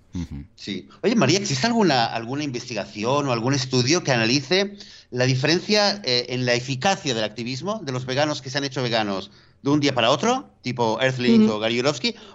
Sí. 0.54 0.88
Oye, 1.02 1.16
María, 1.16 1.38
¿existe 1.38 1.66
alguna, 1.66 2.06
alguna 2.06 2.44
investigación 2.44 3.26
o 3.26 3.32
algún 3.32 3.52
estudio 3.52 4.04
que 4.04 4.12
analice 4.12 4.76
la 5.10 5.24
diferencia 5.24 6.00
eh, 6.04 6.26
en 6.28 6.46
la 6.46 6.54
eficacia 6.54 7.14
del 7.14 7.24
activismo 7.24 7.80
de 7.82 7.90
los 7.90 8.06
veganos 8.06 8.42
que 8.42 8.50
se 8.50 8.58
han 8.58 8.64
hecho 8.64 8.82
veganos 8.82 9.32
de 9.62 9.70
un 9.70 9.80
día 9.80 9.92
para 9.92 10.10
otro, 10.10 10.50
tipo 10.62 11.00
Earthling 11.00 11.48
o 11.48 11.58
Gary 11.58 11.82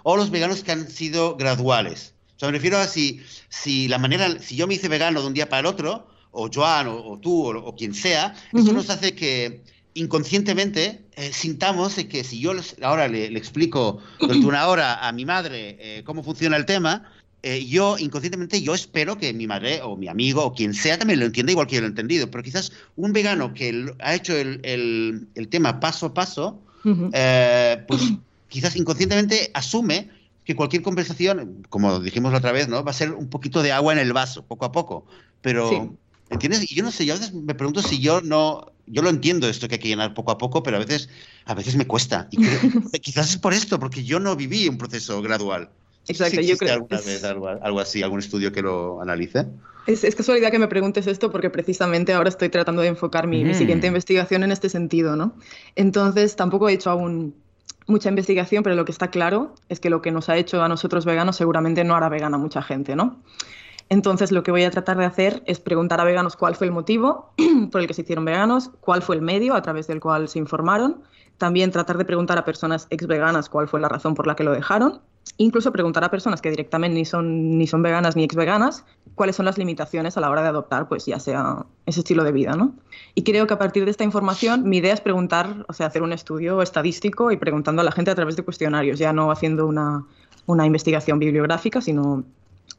o 0.02 0.16
los 0.16 0.30
veganos 0.30 0.62
que 0.62 0.72
han 0.72 0.88
sido 0.90 1.36
graduales? 1.36 2.14
O 2.38 2.40
sea, 2.40 2.48
me 2.50 2.52
refiero 2.52 2.78
a 2.78 2.86
si, 2.86 3.20
si 3.48 3.88
la 3.88 3.98
manera, 3.98 4.38
si 4.40 4.54
yo 4.54 4.68
me 4.68 4.74
hice 4.74 4.86
vegano 4.86 5.20
de 5.20 5.26
un 5.26 5.34
día 5.34 5.48
para 5.48 5.58
el 5.58 5.66
otro, 5.66 6.06
o 6.30 6.48
Joan, 6.48 6.86
o, 6.86 7.18
tú, 7.20 7.48
o, 7.48 7.74
quien 7.74 7.92
sea, 7.94 8.32
eso 8.52 8.72
nos 8.72 8.88
hace 8.90 9.16
que 9.16 9.60
inconscientemente 9.94 11.00
eh, 11.16 11.32
sintamos 11.32 11.96
que 11.96 12.22
si 12.22 12.38
yo 12.38 12.52
ahora 12.82 13.08
le, 13.08 13.26
explico 13.36 13.98
durante 14.20 14.46
una 14.46 14.68
hora 14.68 15.04
a 15.04 15.10
mi 15.10 15.24
madre 15.24 15.76
eh, 15.80 16.02
cómo 16.04 16.22
funciona 16.22 16.56
el 16.56 16.64
tema, 16.64 17.10
eh, 17.42 17.66
yo 17.66 17.98
inconscientemente 17.98 18.62
yo 18.62 18.72
espero 18.72 19.18
que 19.18 19.32
mi 19.32 19.48
madre 19.48 19.80
o 19.82 19.96
mi 19.96 20.06
amigo 20.06 20.44
o 20.44 20.54
quien 20.54 20.74
sea 20.74 20.96
también 20.96 21.18
lo 21.18 21.26
entienda 21.26 21.50
igual 21.50 21.66
que 21.66 21.74
yo 21.74 21.80
lo 21.80 21.88
he 21.88 21.90
entendido. 21.90 22.30
Pero 22.30 22.44
quizás 22.44 22.70
un 22.94 23.12
vegano 23.12 23.52
que 23.52 23.92
ha 23.98 24.14
hecho 24.14 24.36
el, 24.36 24.60
el, 25.34 25.48
tema 25.48 25.80
paso 25.80 26.06
a 26.06 26.14
paso, 26.14 26.60
pues 26.82 28.02
quizás 28.48 28.76
inconscientemente 28.76 29.50
asume 29.54 30.08
que 30.48 30.56
cualquier 30.56 30.80
conversación, 30.80 31.66
como 31.68 32.00
dijimos 32.00 32.32
la 32.32 32.38
otra 32.38 32.52
vez, 32.52 32.68
¿no? 32.68 32.82
Va 32.82 32.90
a 32.90 32.94
ser 32.94 33.12
un 33.12 33.28
poquito 33.28 33.62
de 33.62 33.70
agua 33.70 33.92
en 33.92 33.98
el 33.98 34.14
vaso, 34.14 34.46
poco 34.46 34.64
a 34.64 34.72
poco. 34.72 35.04
Pero, 35.42 35.94
¿entiendes? 36.30 36.72
Y 36.72 36.74
yo 36.74 36.82
no 36.82 36.90
sé, 36.90 37.04
yo 37.04 37.12
a 37.12 37.18
veces 37.18 37.34
me 37.34 37.54
pregunto 37.54 37.82
si 37.82 38.00
yo 38.00 38.22
no, 38.22 38.72
yo 38.86 39.02
lo 39.02 39.10
entiendo 39.10 39.46
esto 39.46 39.68
que 39.68 39.74
hay 39.74 39.78
que 39.78 39.88
llenar 39.88 40.14
poco 40.14 40.30
a 40.30 40.38
poco, 40.38 40.62
pero 40.62 40.78
a 40.78 40.80
veces, 40.80 41.10
a 41.44 41.52
veces 41.52 41.76
me 41.76 41.86
cuesta. 41.86 42.28
Y 42.30 42.38
quizás 43.00 43.28
es 43.28 43.36
por 43.36 43.52
esto, 43.52 43.78
porque 43.78 44.04
yo 44.04 44.20
no 44.20 44.36
viví 44.36 44.66
un 44.70 44.78
proceso 44.78 45.20
gradual. 45.20 45.68
Exacto, 46.06 46.40
yo 46.40 46.56
creo. 46.56 46.72
alguna 46.72 46.98
vez 47.02 47.22
algo, 47.24 47.80
así, 47.80 48.02
algún 48.02 48.20
estudio 48.20 48.50
que 48.50 48.62
lo 48.62 49.02
analice? 49.02 49.44
Es, 49.86 50.02
es, 50.02 50.14
casualidad 50.14 50.50
que 50.50 50.58
me 50.58 50.68
preguntes 50.68 51.06
esto 51.06 51.30
porque 51.30 51.50
precisamente 51.50 52.14
ahora 52.14 52.30
estoy 52.30 52.48
tratando 52.48 52.80
de 52.80 52.88
enfocar 52.88 53.26
mi, 53.26 53.44
mi, 53.44 53.50
mm. 53.50 53.54
siguiente 53.54 53.86
investigación 53.86 54.44
en 54.44 54.52
este 54.52 54.70
sentido, 54.70 55.14
¿no? 55.14 55.34
Entonces 55.76 56.36
tampoco 56.36 56.70
he 56.70 56.72
hecho 56.72 56.88
aún 56.88 57.34
mucha 57.86 58.08
investigación, 58.08 58.62
pero 58.62 58.76
lo 58.76 58.84
que 58.84 58.92
está 58.92 59.08
claro 59.08 59.54
es 59.68 59.80
que 59.80 59.90
lo 59.90 60.02
que 60.02 60.10
nos 60.10 60.28
ha 60.28 60.36
hecho 60.36 60.62
a 60.62 60.68
nosotros 60.68 61.04
veganos 61.04 61.36
seguramente 61.36 61.84
no 61.84 61.94
hará 61.94 62.08
vegana 62.08 62.36
a 62.36 62.40
mucha 62.40 62.62
gente, 62.62 62.94
¿no? 62.94 63.22
Entonces, 63.90 64.32
lo 64.32 64.42
que 64.42 64.50
voy 64.50 64.64
a 64.64 64.70
tratar 64.70 64.98
de 64.98 65.06
hacer 65.06 65.42
es 65.46 65.60
preguntar 65.60 66.00
a 66.00 66.04
veganos 66.04 66.36
cuál 66.36 66.54
fue 66.54 66.66
el 66.66 66.72
motivo 66.72 67.32
por 67.72 67.80
el 67.80 67.86
que 67.86 67.94
se 67.94 68.02
hicieron 68.02 68.24
veganos, 68.24 68.70
cuál 68.80 69.00
fue 69.00 69.16
el 69.16 69.22
medio 69.22 69.54
a 69.54 69.62
través 69.62 69.86
del 69.86 70.00
cual 70.00 70.28
se 70.28 70.38
informaron, 70.38 71.02
también 71.38 71.70
tratar 71.70 71.96
de 71.98 72.04
preguntar 72.04 72.36
a 72.38 72.44
personas 72.44 72.86
ex 72.90 73.06
veganas 73.06 73.48
cuál 73.48 73.68
fue 73.68 73.80
la 73.80 73.88
razón 73.88 74.14
por 74.14 74.26
la 74.26 74.36
que 74.36 74.44
lo 74.44 74.52
dejaron 74.52 75.00
incluso 75.36 75.72
preguntar 75.72 76.04
a 76.04 76.10
personas 76.10 76.40
que 76.40 76.50
directamente 76.50 76.94
ni 76.94 77.04
son, 77.04 77.58
ni 77.58 77.66
son 77.66 77.82
veganas 77.82 78.16
ni 78.16 78.24
ex 78.24 78.34
veganas 78.34 78.84
cuáles 79.14 79.36
son 79.36 79.46
las 79.46 79.58
limitaciones 79.58 80.16
a 80.16 80.20
la 80.20 80.30
hora 80.30 80.42
de 80.42 80.48
adoptar, 80.48 80.88
pues 80.88 81.06
ya 81.06 81.18
sea 81.18 81.66
ese 81.86 82.00
estilo 82.00 82.24
de 82.24 82.32
vida, 82.32 82.54
¿no? 82.54 82.74
Y 83.14 83.24
creo 83.24 83.46
que 83.46 83.54
a 83.54 83.58
partir 83.58 83.84
de 83.84 83.90
esta 83.90 84.04
información 84.04 84.68
mi 84.68 84.78
idea 84.78 84.94
es 84.94 85.00
preguntar, 85.00 85.64
o 85.68 85.72
sea, 85.72 85.86
hacer 85.86 86.02
un 86.02 86.12
estudio 86.12 86.62
estadístico 86.62 87.32
y 87.32 87.36
preguntando 87.36 87.82
a 87.82 87.84
la 87.84 87.92
gente 87.92 88.10
a 88.10 88.14
través 88.14 88.36
de 88.36 88.44
cuestionarios, 88.44 88.98
ya 88.98 89.12
no 89.12 89.30
haciendo 89.30 89.66
una, 89.66 90.04
una 90.46 90.66
investigación 90.66 91.18
bibliográfica, 91.18 91.80
sino 91.80 92.24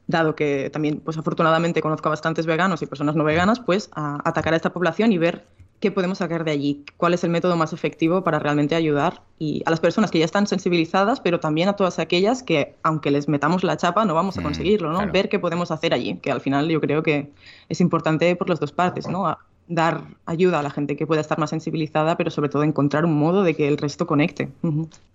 dado 0.07 0.35
que 0.35 0.69
también, 0.71 1.01
pues 1.01 1.17
afortunadamente 1.17 1.81
conozco 1.81 2.07
a 2.07 2.11
bastantes 2.11 2.45
veganos 2.45 2.81
y 2.81 2.85
personas 2.85 3.15
no 3.15 3.23
veganas, 3.23 3.59
pues 3.59 3.89
atacar 3.93 4.53
a 4.53 4.57
esta 4.57 4.71
población 4.71 5.11
y 5.11 5.17
ver 5.17 5.45
qué 5.79 5.91
podemos 5.91 6.17
sacar 6.17 6.43
de 6.43 6.51
allí, 6.51 6.83
cuál 6.97 7.13
es 7.13 7.23
el 7.23 7.29
método 7.29 7.55
más 7.55 7.73
efectivo 7.73 8.23
para 8.23 8.39
realmente 8.39 8.75
ayudar 8.75 9.21
y 9.37 9.63
a 9.65 9.69
las 9.69 9.79
personas 9.79 10.11
que 10.11 10.19
ya 10.19 10.25
están 10.25 10.47
sensibilizadas, 10.47 11.19
pero 11.21 11.39
también 11.39 11.69
a 11.69 11.73
todas 11.73 11.99
aquellas 11.99 12.43
que, 12.43 12.75
aunque 12.83 13.11
les 13.11 13.27
metamos 13.27 13.63
la 13.63 13.77
chapa, 13.77 14.05
no 14.05 14.13
vamos 14.13 14.37
a 14.37 14.41
mm, 14.41 14.43
conseguirlo, 14.43 14.91
¿no? 14.91 15.11
Ver 15.11 15.29
qué 15.29 15.39
podemos 15.39 15.71
hacer 15.71 15.93
allí, 15.93 16.17
que 16.17 16.31
al 16.31 16.41
final 16.41 16.67
yo 16.69 16.81
creo 16.81 17.03
que 17.03 17.31
es 17.69 17.81
importante 17.81 18.35
por 18.35 18.49
las 18.49 18.59
dos 18.59 18.71
partes, 18.71 19.07
¿no? 19.07 19.37
dar 19.69 20.03
ayuda 20.25 20.59
a 20.59 20.63
la 20.63 20.71
gente 20.71 20.97
que 20.97 21.05
pueda 21.05 21.21
estar 21.21 21.37
más 21.37 21.51
sensibilizada, 21.51 22.17
pero 22.17 22.31
sobre 22.31 22.49
todo 22.49 22.63
encontrar 22.63 23.05
un 23.05 23.13
modo 23.17 23.43
de 23.43 23.55
que 23.55 23.67
el 23.67 23.77
resto 23.77 24.07
conecte. 24.07 24.49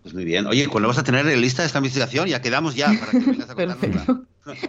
Pues 0.03 0.15
muy 0.15 0.25
bien. 0.25 0.47
Oye, 0.47 0.69
¿cuándo 0.69 0.89
vas 0.89 0.99
a 0.99 1.03
tener 1.03 1.27
lista 1.37 1.65
esta 1.65 1.79
investigación? 1.79 2.29
Ya 2.29 2.41
quedamos 2.41 2.77
ya 2.77 2.93
para 2.99 3.11
que 3.11 3.19
vengas 3.31 3.51
a 3.51 3.55
Perfecto. 3.57 4.23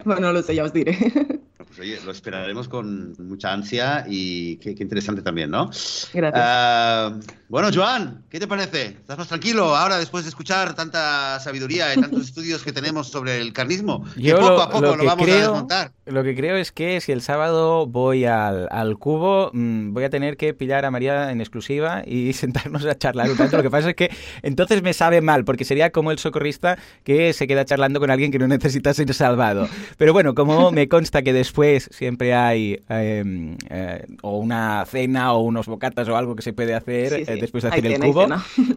bueno, 0.04 0.22
no 0.22 0.34
lo 0.34 0.41
sé, 0.41 0.56
ya 0.56 0.64
os 0.64 0.74
diré. 0.74 0.98
Pues 1.68 1.80
oye, 1.80 1.99
lo 2.05 2.11
esperaremos 2.11 2.68
con 2.68 3.16
mucha 3.20 3.51
ansia 3.51 4.05
y 4.07 4.57
qué, 4.57 4.76
interesante 4.80 5.22
también, 5.22 5.49
¿no? 5.49 5.70
Gracias. 6.13 6.34
Ah, 6.45 7.18
bueno, 7.49 7.70
Joan, 7.74 8.24
¿qué 8.30 8.39
te 8.39 8.47
parece? 8.47 8.86
¿Estás 8.86 9.18
más 9.18 9.28
tranquilo 9.28 9.76
ahora 9.76 9.97
después 9.97 10.24
de 10.24 10.30
escuchar 10.30 10.74
tanta 10.74 11.39
sabiduría 11.39 11.93
y 11.93 11.99
tantos 11.99 12.22
estudios 12.26 12.63
que 12.63 12.72
tenemos 12.72 13.07
sobre 13.09 13.41
el 13.41 13.51
carnismo? 13.51 14.05
Yo 14.16 14.39
poco 14.39 14.61
a 14.61 14.70
poco 14.70 14.95
lo, 14.95 15.05
vamos 15.05 15.28
a 15.28 15.36
desmontar. 15.36 15.91
Lo 16.05 16.24
que 16.24 16.36
creo 16.36 16.55
es 16.55 16.72
que 16.72 17.01
si 17.01 17.11
el 17.11 17.22
sábado 17.22 17.88
voy 17.88 18.26
al, 18.26 18.68
al 18.72 18.97
cubo, 18.97 19.49
mm, 19.53 19.93
voy 19.93 20.03
a 20.03 20.09
tener 20.09 20.38
que 20.38 20.53
pillar 20.53 20.86
a 20.86 20.91
María 20.91 21.32
en 21.32 21.41
exclusiva 21.41 22.03
y 22.05 22.34
sentarnos 22.34 22.86
a 22.86 22.97
charlar 22.97 23.30
un 23.30 23.38
tanto. 23.38 23.57
Lo 23.57 23.63
que 23.63 23.72
pasa 23.72 23.89
es 23.89 23.95
que 23.95 24.11
entonces 24.43 24.82
me 24.82 24.93
sabe 24.93 25.22
mal, 25.22 25.45
porque 25.45 25.66
sería 25.66 25.91
como 25.91 26.11
el 26.11 26.20
socorrista 26.20 26.78
que 27.03 27.34
se 27.34 27.47
queda 27.47 27.66
charlando 27.66 27.99
con 27.99 28.11
alguien 28.11 28.32
que 28.32 28.39
no 28.39 28.47
necesita 28.47 28.93
ser 28.93 29.13
salvado. 29.13 29.68
Pero 29.97 30.13
bueno, 30.13 30.36
como 30.36 30.72
me 30.72 30.88
consta 30.88 31.22
que 31.22 31.34
después 31.34 31.55
siempre 31.91 32.34
hay 32.34 32.82
em, 32.89 33.58
eh, 33.70 34.06
o 34.22 34.38
una 34.38 34.86
cena 34.86 35.34
o 35.34 35.39
unos 35.41 35.68
bocatas 35.68 36.08
o 36.10 36.16
algo 36.16 36.36
que 36.36 36.41
se 36.41 36.53
puede 36.53 36.74
hacer 36.74 37.14
eh, 37.14 37.38
después 37.39 37.64
de 37.64 37.70
hacer 37.70 37.86
el 37.86 37.99
cubo. 37.99 38.28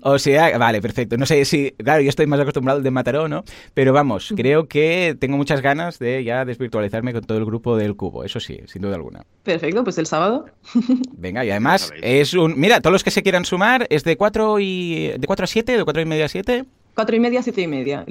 O 0.03 0.19
sea, 0.19 0.57
vale, 0.59 0.81
perfecto. 0.81 1.17
No 1.17 1.27
sé 1.27 1.45
si, 1.45 1.73
claro, 1.73 2.03
yo 2.03 2.09
estoy 2.09 2.27
más 2.27 2.41
acostumbrado 2.41 2.81
de 2.81 2.91
Mataró, 2.91 3.29
¿no? 3.29 3.45
Pero 3.75 3.93
vamos, 3.93 4.33
creo 4.37 4.69
que 4.69 5.17
tengo 5.19 5.37
muchas 5.37 5.61
ganas 5.61 5.99
de 5.99 6.25
ya 6.25 6.45
desvirtualizarme 6.45 7.13
con 7.13 7.25
todo 7.25 7.39
el 7.39 7.45
grupo 7.45 7.77
del 7.77 7.97
cubo, 7.97 8.25
eso 8.25 8.41
sí, 8.41 8.61
sin 8.67 8.83
duda 8.83 8.97
alguna. 8.97 9.25
Perfecto, 9.43 9.83
pues 9.85 9.99
el 9.99 10.07
sábado. 10.07 10.47
Venga, 11.13 11.45
y 11.45 11.51
además 11.51 11.93
es 12.03 12.35
un... 12.35 12.59
Mira, 12.59 12.81
todos 12.81 12.93
los 12.93 13.05
que 13.05 13.11
se 13.11 13.23
quieran 13.23 13.45
sumar 13.45 13.87
es 13.91 14.05
de 14.05 14.17
4 14.17 14.61
y... 14.61 15.13
¿De 15.19 15.27
4 15.27 15.45
a 15.45 15.47
7? 15.47 15.77
¿De 15.77 15.85
4 15.85 16.03
y 16.03 16.05
media 16.05 16.27
a 16.27 16.29
7? 16.29 16.65
Cuatro 16.99 17.15
y 17.15 17.21
media, 17.21 17.45
siete 17.45 17.61
y 17.61 17.69
media. 17.69 18.05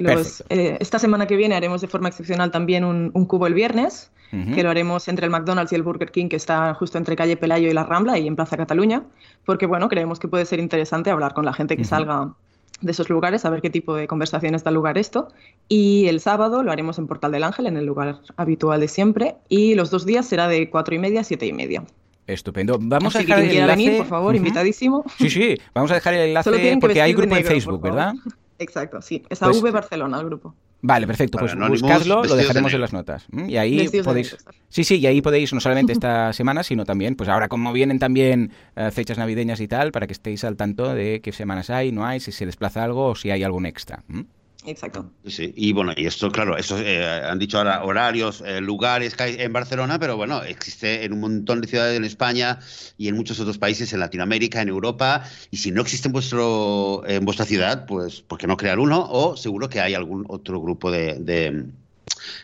Eh, 0.48 0.78
esta 0.80 0.98
semana 0.98 1.26
que 1.26 1.36
viene 1.36 1.54
haremos 1.54 1.82
de 1.82 1.88
forma 1.88 2.08
excepcional 2.08 2.50
también 2.50 2.84
un, 2.86 3.10
cubo 3.26 3.46
el 3.46 3.52
viernes, 3.52 4.10
que 4.30 4.62
lo 4.62 4.70
haremos 4.70 5.08
entre 5.08 5.26
el 5.26 5.30
McDonald's 5.30 5.72
y 5.72 5.74
el 5.74 5.82
Burger 5.82 6.10
King, 6.10 6.30
que 6.30 6.36
está 6.36 6.72
justo 6.72 6.96
entre 6.96 7.14
calle 7.14 7.36
Pelayo 7.36 7.68
y 7.68 7.74
la 7.74 7.84
Rambla 7.84 8.18
y 8.18 8.26
en 8.26 8.34
Plaza 8.34 8.56
Cataluña, 8.56 9.02
porque 9.44 9.66
bueno, 9.66 9.90
creemos 9.90 10.18
que 10.18 10.26
puede 10.26 10.46
ser 10.46 10.58
interesante 10.58 11.10
hablar 11.10 11.34
con 11.34 11.44
la 11.44 11.52
gente 11.52 11.76
que 11.76 11.84
salga 11.84 12.32
de 12.80 12.90
esos 12.90 13.10
lugares, 13.10 13.44
a 13.44 13.50
ver 13.50 13.60
qué 13.60 13.68
tipo 13.68 13.94
de 13.94 14.06
conversaciones 14.06 14.64
da 14.64 14.70
lugar 14.70 14.96
esto. 14.96 15.28
Y 15.68 16.06
el 16.06 16.20
sábado 16.20 16.62
lo 16.62 16.72
haremos 16.72 16.98
en 16.98 17.08
Portal 17.08 17.32
del 17.32 17.44
Ángel, 17.44 17.66
en 17.66 17.76
el 17.76 17.84
lugar 17.84 18.20
habitual 18.38 18.80
de 18.80 18.88
siempre, 18.88 19.34
y 19.50 19.74
los 19.74 19.90
dos 19.90 20.06
días 20.06 20.24
será 20.24 20.48
de 20.48 20.70
cuatro 20.70 20.94
y 20.94 20.98
media 20.98 21.20
a 21.20 21.24
siete 21.24 21.44
y 21.44 21.52
media. 21.52 21.84
Estupendo. 22.26 22.78
Vamos 22.80 23.14
a 23.16 23.18
dejar 23.18 23.40
el 23.40 23.50
enlace. 23.50 23.96
por 23.98 24.06
favor, 24.06 24.34
invitadísimo. 24.34 25.04
Sí, 25.18 25.28
sí, 25.28 25.58
vamos 25.74 25.90
a 25.90 25.94
dejar 25.94 26.14
el 26.14 26.28
enlace 26.28 26.78
porque 26.80 27.02
hay 27.02 27.12
grupo 27.12 27.36
en 27.36 27.44
Facebook, 27.44 27.82
¿verdad? 27.82 28.14
Exacto, 28.58 29.00
sí. 29.00 29.22
Es 29.28 29.42
AV 29.42 29.60
pues 29.60 29.72
Barcelona 29.72 30.20
el 30.20 30.26
grupo. 30.26 30.54
Vale, 30.80 31.06
perfecto. 31.06 31.38
Pues 31.38 31.56
buscadlo, 31.56 32.22
lo 32.22 32.36
dejaremos 32.36 32.72
en 32.72 32.80
las 32.80 32.92
notas. 32.92 33.26
Y 33.48 33.56
ahí 33.56 33.88
podéis. 34.04 34.36
Sí, 34.68 34.84
sí, 34.84 34.98
y 34.98 35.06
ahí 35.06 35.20
podéis 35.20 35.52
no 35.52 35.60
solamente 35.60 35.92
esta 35.94 36.32
semana, 36.32 36.62
sino 36.62 36.84
también, 36.84 37.16
pues 37.16 37.28
ahora 37.28 37.48
como 37.48 37.72
vienen 37.72 37.98
también 37.98 38.52
eh, 38.76 38.90
fechas 38.92 39.18
navideñas 39.18 39.60
y 39.60 39.68
tal, 39.68 39.90
para 39.90 40.06
que 40.06 40.12
estéis 40.12 40.44
al 40.44 40.56
tanto 40.56 40.94
de 40.94 41.20
qué 41.20 41.32
semanas 41.32 41.70
hay, 41.70 41.90
no 41.90 42.06
hay, 42.06 42.20
si 42.20 42.32
se 42.32 42.46
desplaza 42.46 42.84
algo 42.84 43.06
o 43.08 43.14
si 43.14 43.30
hay 43.30 43.42
algún 43.42 43.66
extra. 43.66 44.04
Exacto. 44.68 45.10
Sí, 45.26 45.52
y 45.56 45.72
bueno, 45.72 45.92
y 45.96 46.06
esto, 46.06 46.30
claro, 46.30 46.56
eso 46.58 46.78
eh, 46.78 47.02
han 47.24 47.38
dicho 47.38 47.56
ahora 47.56 47.82
horarios, 47.84 48.42
eh, 48.44 48.60
lugares 48.60 49.16
en 49.18 49.52
Barcelona, 49.52 49.98
pero 49.98 50.16
bueno, 50.18 50.42
existe 50.42 51.04
en 51.04 51.14
un 51.14 51.20
montón 51.20 51.62
de 51.62 51.68
ciudades 51.68 51.96
en 51.96 52.04
España 52.04 52.58
y 52.98 53.08
en 53.08 53.16
muchos 53.16 53.40
otros 53.40 53.56
países 53.56 53.92
en 53.94 54.00
Latinoamérica, 54.00 54.60
en 54.60 54.68
Europa, 54.68 55.24
y 55.50 55.56
si 55.56 55.70
no 55.70 55.80
existe 55.80 56.08
en, 56.08 56.12
vuestro, 56.12 57.02
en 57.06 57.24
vuestra 57.24 57.46
ciudad, 57.46 57.86
pues 57.86 58.20
¿por 58.20 58.38
qué 58.38 58.46
no 58.46 58.58
crear 58.58 58.78
uno? 58.78 59.06
O 59.10 59.38
seguro 59.38 59.70
que 59.70 59.80
hay 59.80 59.94
algún 59.94 60.26
otro 60.28 60.60
grupo 60.60 60.90
de, 60.90 61.14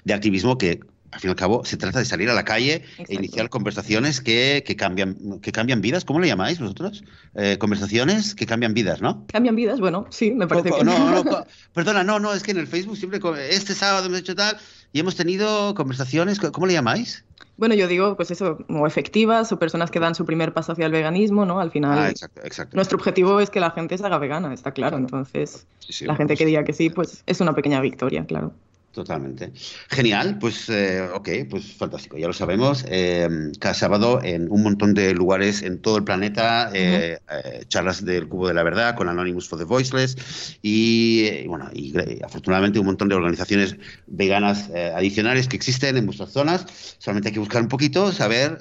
de 0.05 0.15
activismo 0.15 0.57
que 0.57 0.81
al 1.15 1.21
fin 1.21 1.29
y 1.29 1.33
al 1.33 1.37
cabo, 1.37 1.65
se 1.65 1.77
trata 1.77 2.01
de 2.01 2.05
salir 2.05 2.29
a 2.29 2.35
la 2.35 2.45
calle 2.45 2.83
e 2.99 3.15
iniciar 3.15 3.49
conversaciones 3.49 4.21
que, 4.21 4.63
cambian, 4.77 5.41
que 5.41 5.53
cambian 5.53 5.81
vidas. 5.81 6.05
¿Cómo 6.05 6.19
le 6.19 6.27
llamáis 6.27 6.59
vosotros? 6.59 7.05
Eh, 7.35 7.57
conversaciones 7.59 8.35
que 8.35 8.47
cambian 8.47 8.75
vidas, 8.75 9.01
¿no? 9.01 9.25
Cambian 9.29 9.55
vidas, 9.55 9.79
bueno, 9.79 10.07
sí, 10.11 10.33
me 10.33 10.49
parece 10.49 10.73
que 10.73 10.85
no, 10.85 11.23
no, 11.23 11.47
Perdona, 11.73 12.03
no, 12.03 12.19
no, 12.19 12.35
es 12.35 12.43
que 12.43 12.51
en 12.51 12.59
el 12.59 12.67
Facebook 12.67 12.97
siempre, 12.97 13.21
este 13.51 13.75
sábado 13.75 14.07
hemos 14.07 14.19
hecho 14.19 14.35
tal 14.35 14.57
y 14.93 15.01
hemos 15.01 15.15
tenido 15.15 15.75
conversaciones, 15.75 16.41
¿cómo 16.41 16.67
le 16.67 16.73
llamáis? 16.73 17.25
Bueno, 17.57 17.77
yo 17.77 17.87
digo, 17.87 18.17
pues 18.17 18.33
eso, 18.33 18.59
como 18.67 18.87
efectivas 18.87 19.53
o 19.53 19.59
personas 19.61 19.93
que 19.93 20.01
dan 20.01 20.17
su 20.17 20.25
primer 20.25 20.53
paso 20.53 20.73
hacia 20.73 20.87
el 20.87 20.93
veganismo, 20.93 21.45
¿no? 21.45 21.61
Al 21.61 21.71
final, 21.71 21.97
ah, 21.97 22.11
exacto, 22.11 22.41
exacto. 22.43 22.77
nuestro 22.77 22.99
objetivo 22.99 23.39
es 23.39 23.51
que 23.51 23.61
la 23.61 23.71
gente 23.71 23.97
se 23.97 24.05
haga 24.05 24.19
vegana, 24.19 24.53
está 24.53 24.73
claro. 24.73 24.97
Entonces, 24.97 25.67
la 26.01 26.17
gente 26.17 26.37
que 26.37 26.45
diga 26.45 26.65
que 26.65 26.73
sí, 26.73 26.91
pues 26.91 27.23
es 27.27 27.41
una 27.41 27.55
pequeña 27.55 27.81
victoria, 27.81 28.25
claro. 28.27 28.53
Totalmente. 28.95 29.53
Genial, 29.89 30.39
pues 30.39 30.69
eh, 30.69 31.03
ok, 31.13 31.29
pues 31.51 31.73
fantástico, 31.73 32.17
ya 32.17 32.29
lo 32.29 32.33
sabemos. 32.33 32.85
Eh, 32.89 33.51
cada 33.59 33.75
sábado 33.75 34.21
en 34.23 34.47
un 34.53 34.63
montón 34.63 34.95
de 34.95 35.13
lugares 35.13 35.63
en 35.63 35.81
todo 35.81 35.97
el 35.97 36.05
planeta, 36.05 36.71
eh, 36.73 37.19
charlas 37.67 38.05
del 38.05 38.29
Cubo 38.29 38.47
de 38.47 38.55
la 38.55 38.63
Verdad 38.63 38.95
con 38.95 39.09
Anonymous 39.09 39.49
for 39.49 39.59
the 39.59 39.65
Voiceless 39.65 40.57
y, 40.63 41.45
bueno, 41.49 41.71
y 41.75 41.93
afortunadamente 42.23 42.79
un 42.79 42.87
montón 42.87 43.09
de 43.09 43.17
organizaciones 43.17 43.77
veganas 44.07 44.71
adicionales 44.95 45.49
que 45.49 45.57
existen 45.57 45.97
en 45.97 46.07
vuestras 46.07 46.31
zonas. 46.31 46.65
Solamente 46.99 47.31
hay 47.31 47.35
que 47.35 47.41
buscar 47.41 47.63
un 47.63 47.69
poquito, 47.69 48.13
saber, 48.13 48.59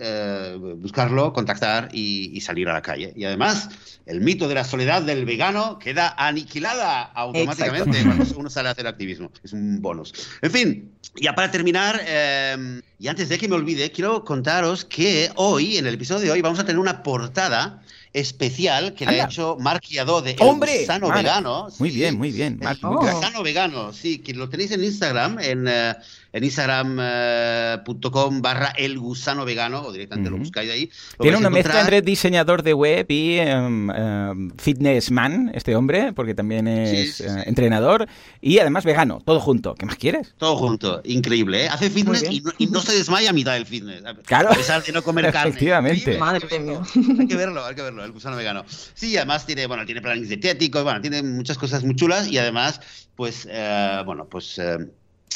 buscarlo, 0.78 1.32
contactar 1.32 1.90
y, 1.94 2.42
salir 2.42 2.68
a 2.70 2.74
la 2.74 2.82
calle. 2.82 3.14
Y 3.16 3.26
además, 3.26 3.70
el 4.08 4.20
mito 4.20 4.48
de 4.48 4.56
la 4.56 4.64
soledad 4.64 5.04
del 5.04 5.26
vegano 5.26 5.78
queda 5.78 6.16
aniquilada 6.18 7.04
automáticamente 7.04 8.04
cuando 8.04 8.26
uno 8.36 8.50
sale 8.50 8.70
a 8.70 8.72
hacer 8.72 8.88
activismo. 8.88 9.32
Es 9.44 9.54
un 9.54 9.80
bonus. 9.80 10.14
En 10.42 10.52
fin, 10.52 10.92
ya 11.16 11.36
para 11.36 11.52
terminar, 11.52 12.02
eh, 12.06 12.82
y 13.00 13.08
antes 13.08 13.30
de 13.30 13.38
que 13.38 13.48
me 13.48 13.56
olvide, 13.56 13.92
quiero 13.92 14.24
contaros 14.24 14.86
que 14.86 15.32
hoy, 15.36 15.78
en 15.78 15.88
el 15.88 15.96
episodio 15.96 16.22
de 16.22 16.32
hoy, 16.32 16.42
vamos 16.42 16.60
a 16.60 16.66
tener 16.66 16.80
una 16.80 17.04
portada 17.04 17.82
especial 18.14 18.94
que 18.94 19.06
le 19.06 19.22
ha 19.22 19.26
hecho 19.26 19.58
Mark 19.60 19.82
Yadó 19.90 20.22
de 20.22 20.36
¡Hombre! 20.40 20.86
Sano 20.86 21.12
Vegano. 21.12 21.68
Muy 21.80 21.90
bien, 21.90 22.18
muy 22.18 22.32
bien. 22.32 22.60
Mark, 22.62 22.80
Sano 22.80 23.42
Vegano, 23.42 23.92
sí, 23.92 24.20
que 24.20 24.34
lo 24.34 24.50
tenéis 24.50 24.72
en 24.72 24.84
Instagram, 24.84 25.40
en, 25.40 25.68
eh, 25.68 25.96
en 26.34 26.44
instagram.com 26.44 28.42
barra 28.42 28.74
el 28.76 28.98
gusano 28.98 29.46
vegano 29.46 29.84
o 29.84 29.92
directamente 29.92 30.32
lo 30.32 30.38
buscáis 30.38 30.72
ahí. 30.72 30.90
Tiene 31.20 31.38
una 31.38 31.52
mezcla 31.52 31.80
entre 31.82 32.02
diseñador 32.02 32.64
de 32.64 32.74
web 32.74 33.06
y 33.08 33.40
um, 33.40 33.90
um, 33.92 34.50
fitness 34.58 35.12
man, 35.12 35.52
este 35.54 35.76
hombre, 35.76 36.12
porque 36.14 36.34
también 36.34 36.68
es 36.68 37.22
eh, 37.22 37.44
entrenador 37.46 38.08
y 38.42 38.58
además 38.58 38.84
vegano, 38.84 39.22
todo 39.24 39.40
junto. 39.40 39.76
¿Qué 39.76 39.86
más 39.86 39.98
quieres? 39.98 40.34
Todo 40.38 40.56
junto, 40.58 41.02
increíble. 41.06 41.66
¿eh? 41.66 41.70
Hace 41.70 41.92
fitness 41.92 42.24
y 42.58 42.68
no, 42.68 42.82
se 42.82 42.94
desmaya 42.94 43.30
a 43.30 43.34
mitad 43.34 43.54
del 43.54 43.68
fitness. 43.68 44.02
Claro. 44.26 44.50
A 44.50 44.56
pesar 44.56 44.84
de 44.84 44.92
no 44.92 45.04
comer 45.04 45.32
carne. 45.32 45.52
Efectivamente. 45.52 46.18
Madre 46.18 46.60
mía. 46.60 46.82
Hay 47.20 47.28
que 47.28 47.36
verlo, 47.36 47.64
hay 47.64 47.76
que 47.76 47.84
verlo, 47.84 48.04
el 48.04 48.12
gusano 48.12 48.36
vegano. 48.36 48.66
Sí, 48.96 49.16
además 49.18 49.46
tiene, 49.46 49.68
bueno, 49.68 49.86
tiene 49.86 50.02
planes 50.02 50.30
dietéticos, 50.30 50.84
bueno, 50.84 51.00
tiene 51.00 51.22
muchas 51.22 51.60
cosas 51.60 51.84
muy 51.84 51.96
chulas 51.96 52.28
y 52.28 52.40
además, 52.40 52.82
pues, 53.16 53.48
eh, 53.48 54.02
bueno, 54.04 54.26
pues 54.26 54.60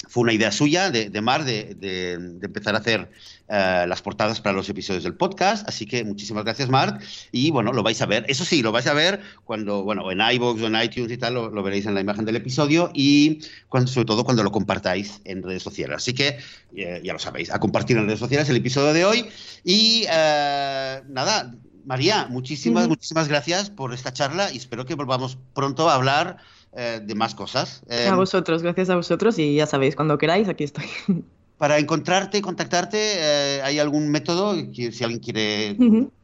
fue 0.07 0.23
una 0.23 0.33
idea 0.33 0.51
suya 0.51 0.91
de, 0.91 1.09
de 1.09 1.21
Mar 1.21 1.43
de, 1.43 2.13
empezar 2.41 2.75
a 2.75 2.79
hacer 2.79 3.09
eh, 3.47 3.85
las 3.87 4.01
portadas 4.01 4.41
para 4.41 4.55
los 4.55 4.69
episodios 4.69 5.03
del 5.03 5.15
podcast. 5.15 5.67
Así 5.67 5.85
que 5.85 6.03
muchísimas 6.03 6.43
gracias, 6.43 6.69
Mark. 6.69 6.99
Y 7.31 7.51
bueno, 7.51 7.73
lo 7.73 7.83
vais 7.83 8.01
a 8.01 8.05
ver. 8.05 8.25
Eso 8.27 8.45
sí, 8.45 8.61
lo 8.61 8.71
vais 8.71 8.87
a 8.87 8.93
ver 8.93 9.21
cuando, 9.43 9.83
bueno, 9.83 10.11
en 10.11 10.19
iVoox 10.19 10.61
o 10.61 10.67
en 10.67 10.81
iTunes 10.81 11.11
y 11.11 11.17
tal, 11.17 11.35
lo, 11.35 11.63
veréis 11.63 11.85
en 11.85 11.95
la 11.95 12.01
imagen 12.01 12.25
del 12.25 12.35
episodio 12.35 12.91
y 12.93 13.39
cuando, 13.69 13.91
sobre 13.91 14.05
todo 14.05 14.23
cuando 14.23 14.43
lo 14.43 14.51
compartáis 14.51 15.21
en 15.25 15.43
redes 15.43 15.63
sociales. 15.63 15.97
Así 15.97 16.13
que 16.13 16.37
eh, 16.75 17.01
ya 17.03 17.13
lo 17.13 17.19
sabéis, 17.19 17.51
a 17.51 17.59
compartir 17.59 17.97
en 17.97 18.05
redes 18.05 18.19
sociales 18.19 18.49
el 18.49 18.57
episodio 18.57 18.93
de 18.93 19.05
hoy. 19.05 19.25
Y 19.63 20.05
eh, 20.09 21.01
nada, 21.07 21.55
María, 21.85 22.27
muchísimas, 22.29 22.87
muchísimas 22.87 23.27
gracias 23.27 23.69
por 23.69 23.93
esta 23.93 24.11
charla 24.11 24.51
y 24.51 24.57
espero 24.57 24.85
que 24.85 24.95
volvamos 24.95 25.37
pronto 25.53 25.89
a 25.89 25.95
hablar 25.95 26.37
eh, 26.79 27.01
de 27.03 27.15
más 27.15 27.33
cosas. 27.33 27.81
a 27.89 28.09
em, 28.09 28.15
vosotros, 28.15 28.61
gracias 28.61 28.91
a 28.91 28.95
vosotros 28.95 29.39
y 29.39 29.55
ya 29.55 29.65
sabéis, 29.65 29.95
cuando 29.95 30.17
queráis, 30.19 30.47
aquí 30.47 30.63
estoy. 30.63 30.85
Para 31.57 31.79
encontrarte, 31.79 32.39
contactarte, 32.39 32.99
eh, 32.99 33.61
¿hay 33.63 33.79
algún 33.79 34.09
método? 34.09 34.53
Si 34.53 35.03
alguien 35.03 35.19
quiere 35.19 35.75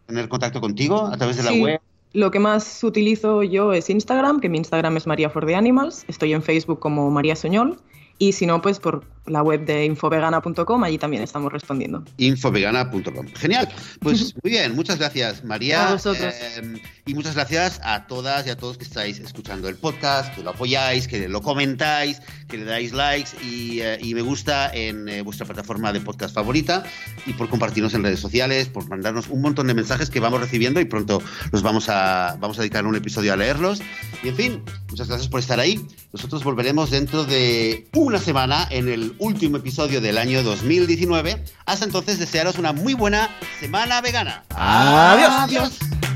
tener 0.05 0.29
contacto 0.29 0.61
contigo 0.61 1.07
a 1.07 1.17
través 1.17 1.37
de 1.37 1.43
la 1.43 1.53
web. 1.53 1.81
Lo 2.13 2.29
que 2.29 2.37
más 2.37 2.83
utilizo 2.83 3.41
yo 3.41 3.73
es 3.73 3.89
Instagram, 3.89 4.39
que 4.39 4.49
mi 4.49 4.59
Instagram 4.59 4.95
es 4.97 5.07
María 5.07 5.31
for 5.31 5.43
the 5.47 5.55
Animals. 5.55 6.05
Estoy 6.07 6.33
en 6.33 6.43
Facebook 6.43 6.79
como 6.79 7.09
María 7.09 7.35
Soñol. 7.35 7.79
Y 8.19 8.33
si 8.33 8.45
no, 8.45 8.61
pues 8.61 8.79
por 8.79 9.05
la 9.25 9.41
web 9.41 9.65
de 9.65 9.85
infovegana.com, 9.85 10.83
allí 10.83 10.97
también 10.97 11.23
estamos 11.23 11.51
respondiendo. 11.51 12.03
Infovegana.com. 12.17 13.27
Genial. 13.35 13.69
Pues 13.99 14.35
muy 14.43 14.51
bien, 14.51 14.75
muchas 14.75 14.99
gracias 14.99 15.43
María. 15.43 15.97
Eh, 16.05 16.81
y 17.05 17.13
muchas 17.13 17.35
gracias 17.35 17.79
a 17.83 18.07
todas 18.07 18.45
y 18.47 18.49
a 18.49 18.57
todos 18.57 18.77
que 18.77 18.83
estáis 18.83 19.19
escuchando 19.19 19.67
el 19.69 19.75
podcast, 19.75 20.33
que 20.35 20.43
lo 20.43 20.51
apoyáis, 20.51 21.07
que 21.07 21.27
lo 21.27 21.41
comentáis, 21.41 22.21
que 22.47 22.57
le 22.57 22.65
dais 22.65 22.93
likes 22.93 23.31
y, 23.43 23.79
eh, 23.81 23.99
me 24.13 24.21
gusta 24.21 24.71
en 24.73 25.09
eh, 25.09 25.21
vuestra 25.21 25.45
plataforma 25.45 25.91
de 25.91 25.99
podcast 25.99 26.35
favorita 26.35 26.83
y 27.25 27.33
por 27.33 27.49
compartirnos 27.49 27.93
en 27.93 28.03
redes 28.03 28.19
sociales, 28.19 28.67
por 28.67 28.87
mandarnos 28.87 29.27
un 29.29 29.41
montón 29.41 29.67
de 29.67 29.73
mensajes 29.73 30.09
que 30.09 30.19
vamos 30.19 30.39
recibiendo 30.39 30.79
y 30.79 30.85
pronto 30.85 31.21
los 31.51 31.63
vamos 31.63 31.89
a, 31.89 32.37
vamos 32.39 32.59
a 32.59 32.61
dedicar 32.61 32.85
un 32.85 32.95
episodio 32.95 33.33
a 33.33 33.37
leerlos. 33.37 33.81
Y 34.21 34.29
en 34.29 34.35
fin, 34.35 34.63
muchas 34.89 35.07
gracias 35.07 35.27
por 35.29 35.39
estar 35.39 35.59
ahí. 35.59 35.79
Nosotros 36.11 36.43
volveremos 36.43 36.91
dentro 36.91 37.25
de 37.25 37.87
una 37.95 38.19
semana 38.19 38.67
en 38.69 39.12
el 39.13 39.25
último 39.25 39.57
episodio 39.57 40.01
del 40.01 40.17
año 40.17 40.43
2019. 40.43 41.43
Hasta 41.65 41.85
entonces, 41.85 42.19
desearos 42.19 42.57
una 42.57 42.73
muy 42.73 42.93
buena 42.93 43.29
semana 43.59 44.01
vegana. 44.01 44.43
Adiós. 44.49 45.31
Adiós. 45.31 46.12